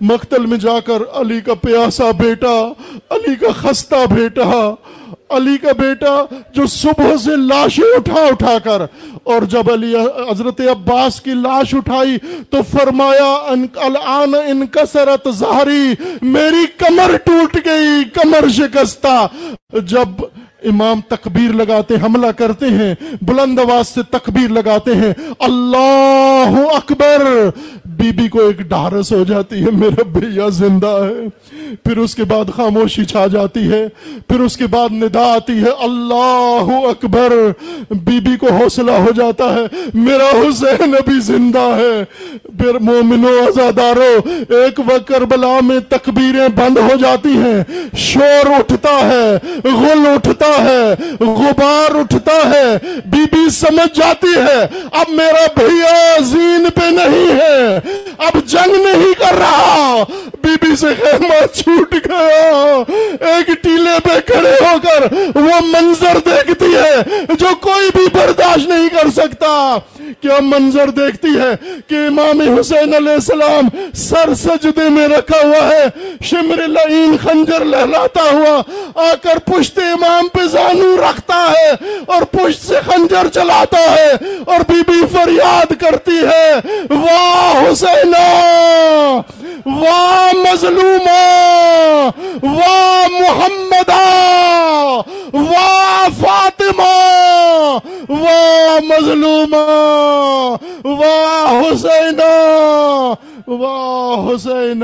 مقتل 0.00 0.46
میں 0.46 0.58
جا 0.58 0.78
کر 0.80 1.02
علی 1.12 1.40
کا 1.40 1.54
پیاسا 1.54 2.10
بیٹا، 2.18 2.56
علی 3.10 3.34
کا 3.34 3.52
خستہ 3.52 4.04
بیٹا، 4.10 4.74
علی 5.30 5.56
کا 5.58 5.72
بیٹا 5.72 6.14
جو 6.54 6.66
صبح 6.66 7.16
سے 7.22 7.36
لاشیں 7.36 7.84
اٹھا 7.96 8.20
اٹھا 8.22 8.58
کر، 8.64 8.82
اور 9.24 9.42
جب 9.42 9.70
علی، 9.72 9.94
حضرت 10.30 10.60
عباس 10.70 11.20
کی 11.20 11.34
لاش 11.34 11.74
اٹھائی 11.74 12.16
تو 12.50 12.62
فرمایا 12.70 13.32
الان 13.84 14.34
ان 14.46 14.66
کسرت 14.66 15.28
میری 16.22 16.64
کمر 16.78 17.16
ٹوٹ 17.24 17.56
گئی، 17.64 18.04
کمر 18.14 18.48
شکستہ۔ 18.56 19.26
جب 19.86 20.24
امام 20.66 21.00
تکبیر 21.08 21.52
لگاتے 21.52 21.94
حملہ 21.94 22.30
کرتے 22.36 22.66
ہیں، 22.66 22.94
بلند 23.22 23.58
آواز 23.58 23.88
سے 23.88 24.00
تکبیر 24.10 24.48
لگاتے 24.48 24.94
ہیں، 24.94 25.12
اللہ 25.38 26.60
اکبر! 26.74 27.50
بی 27.84 28.10
بی 28.12 28.28
کو 28.28 28.38
ایک 28.38 28.58
ڈھارس 28.58 29.12
ہو 29.12 29.24
جاتی 29.24 29.64
ہے، 29.64 29.70
میرا 29.70 30.02
بھیا 30.02 30.48
زندہ 30.48 30.86
ہے۔ 30.86 31.26
پھر 31.84 31.96
اس 31.96 32.14
کے 32.14 32.24
بعد 32.24 32.44
خاموشی 32.56 33.04
چھا 33.04 33.26
جاتی 33.26 33.72
ہے، 33.72 33.86
پھر 34.28 34.40
اس 34.40 34.56
کے 34.56 34.66
بعد 34.66 34.88
ندا 34.92 35.22
آتی 35.34 35.52
ہے، 35.52 35.70
اللہ 35.78 36.72
اکبر! 36.88 37.32
بی 37.90 38.20
بی 38.20 38.36
کو 38.36 38.52
حوصلہ 38.52 38.90
ہو 38.90 39.12
جاتا 39.16 39.44
ہے، 39.54 39.66
میرا 39.94 40.28
حسین 40.32 40.94
ابھی 40.94 41.20
زندہ 41.20 41.66
ہے۔ 41.78 42.04
پھر 42.58 42.78
مومنو 42.78 43.32
ازادارو 43.46 44.12
ایک 44.48 44.80
وقت 44.80 45.08
کربلا 45.08 45.58
میں 45.62 45.78
تکبیریں 45.88 46.48
بند 46.48 46.78
ہو 46.78 46.96
جاتی 47.00 47.36
ہیں، 47.36 47.62
شور 47.96 48.50
اٹھتا 48.58 48.98
ہے، 49.08 49.36
غل 49.64 50.06
اٹھتا 50.06 50.52
ہے، 50.62 50.94
غبار 51.20 51.94
اٹھتا 51.94 52.36
ہے 52.50 52.76
بی 53.04 53.24
بی 53.32 53.48
سمجھ 53.50 53.98
جاتی 53.98 54.34
ہے، 54.36 54.66
اب 54.92 55.08
میرا 55.08 55.46
بھیا 55.56 56.16
زین 56.20 56.68
پہ 56.74 56.84
نہیں 56.84 57.28
ہے، 57.40 57.76
اب 58.18 58.36
جنگ 58.46 58.74
نہیں 58.74 59.12
کر 59.18 59.38
رہا۔ 59.38 60.04
بی 60.42 60.54
بی 60.62 60.76
سے 60.76 60.86
خیمہ 61.00 61.46
چھوٹ 61.54 61.94
گیا۔ 61.94 62.82
ایک 63.20 63.46
ٹیلے 63.62 63.98
پہ 64.04 64.20
کھڑے 64.26 64.54
ہو 64.60 64.76
کر 64.82 65.14
وہ 65.34 65.60
منظر 65.62 66.18
دیکھتی 66.26 66.74
ہے 66.74 67.24
جو 67.38 67.46
کوئی 67.60 67.88
بھی 67.94 68.06
برداشت 68.12 68.68
نہیں 68.68 68.88
کر 68.88 69.10
سکتا۔ 69.16 69.76
کیا 70.20 70.38
منظر 70.42 70.90
دیکھتی 70.90 71.28
ہے 71.28 71.80
کہ 71.86 71.94
امام 71.94 72.40
حسین 72.58 72.94
علیہ 72.94 73.12
السلام 73.12 73.68
سر 73.94 74.34
سجدے 74.34 74.88
میں 74.88 75.08
رکھا 75.08 75.38
ہوا 75.46 75.68
ہے، 75.68 75.84
شمر 76.24 76.66
لعین 76.68 77.16
خنجر 77.22 77.64
لہلاتا 77.64 78.22
ہوا، 78.22 78.62
آ 79.10 79.14
کر 79.22 79.38
پشت 79.38 79.78
امام 79.78 80.28
پہ 80.36 80.46
زانو 80.52 80.96
رکھتا 81.02 81.42
ہے 81.50 81.70
اور 82.14 82.22
پشت 82.32 82.66
سے 82.66 82.80
خنجر 82.86 83.28
چلاتا 83.34 83.82
ہے 83.90 84.10
اور 84.46 84.60
بی 84.68 84.80
بی 84.86 85.00
فریاد 85.12 85.72
کرتی 85.80 86.18
ہے، 86.26 86.48
واہ 86.90 87.62
حسین 87.62 88.14
واہ 89.66 90.32
مظلوم 90.36 91.06
واہ 92.42 93.06
محمد 93.10 93.90
واہ 95.34 96.06
فاطمہ، 96.20 96.92
واہ 98.10 98.78
مظلوم 98.84 99.54
واہ 101.00 101.52
حسین 101.60 102.20
واہ 103.48 104.28
حسین 104.28 104.82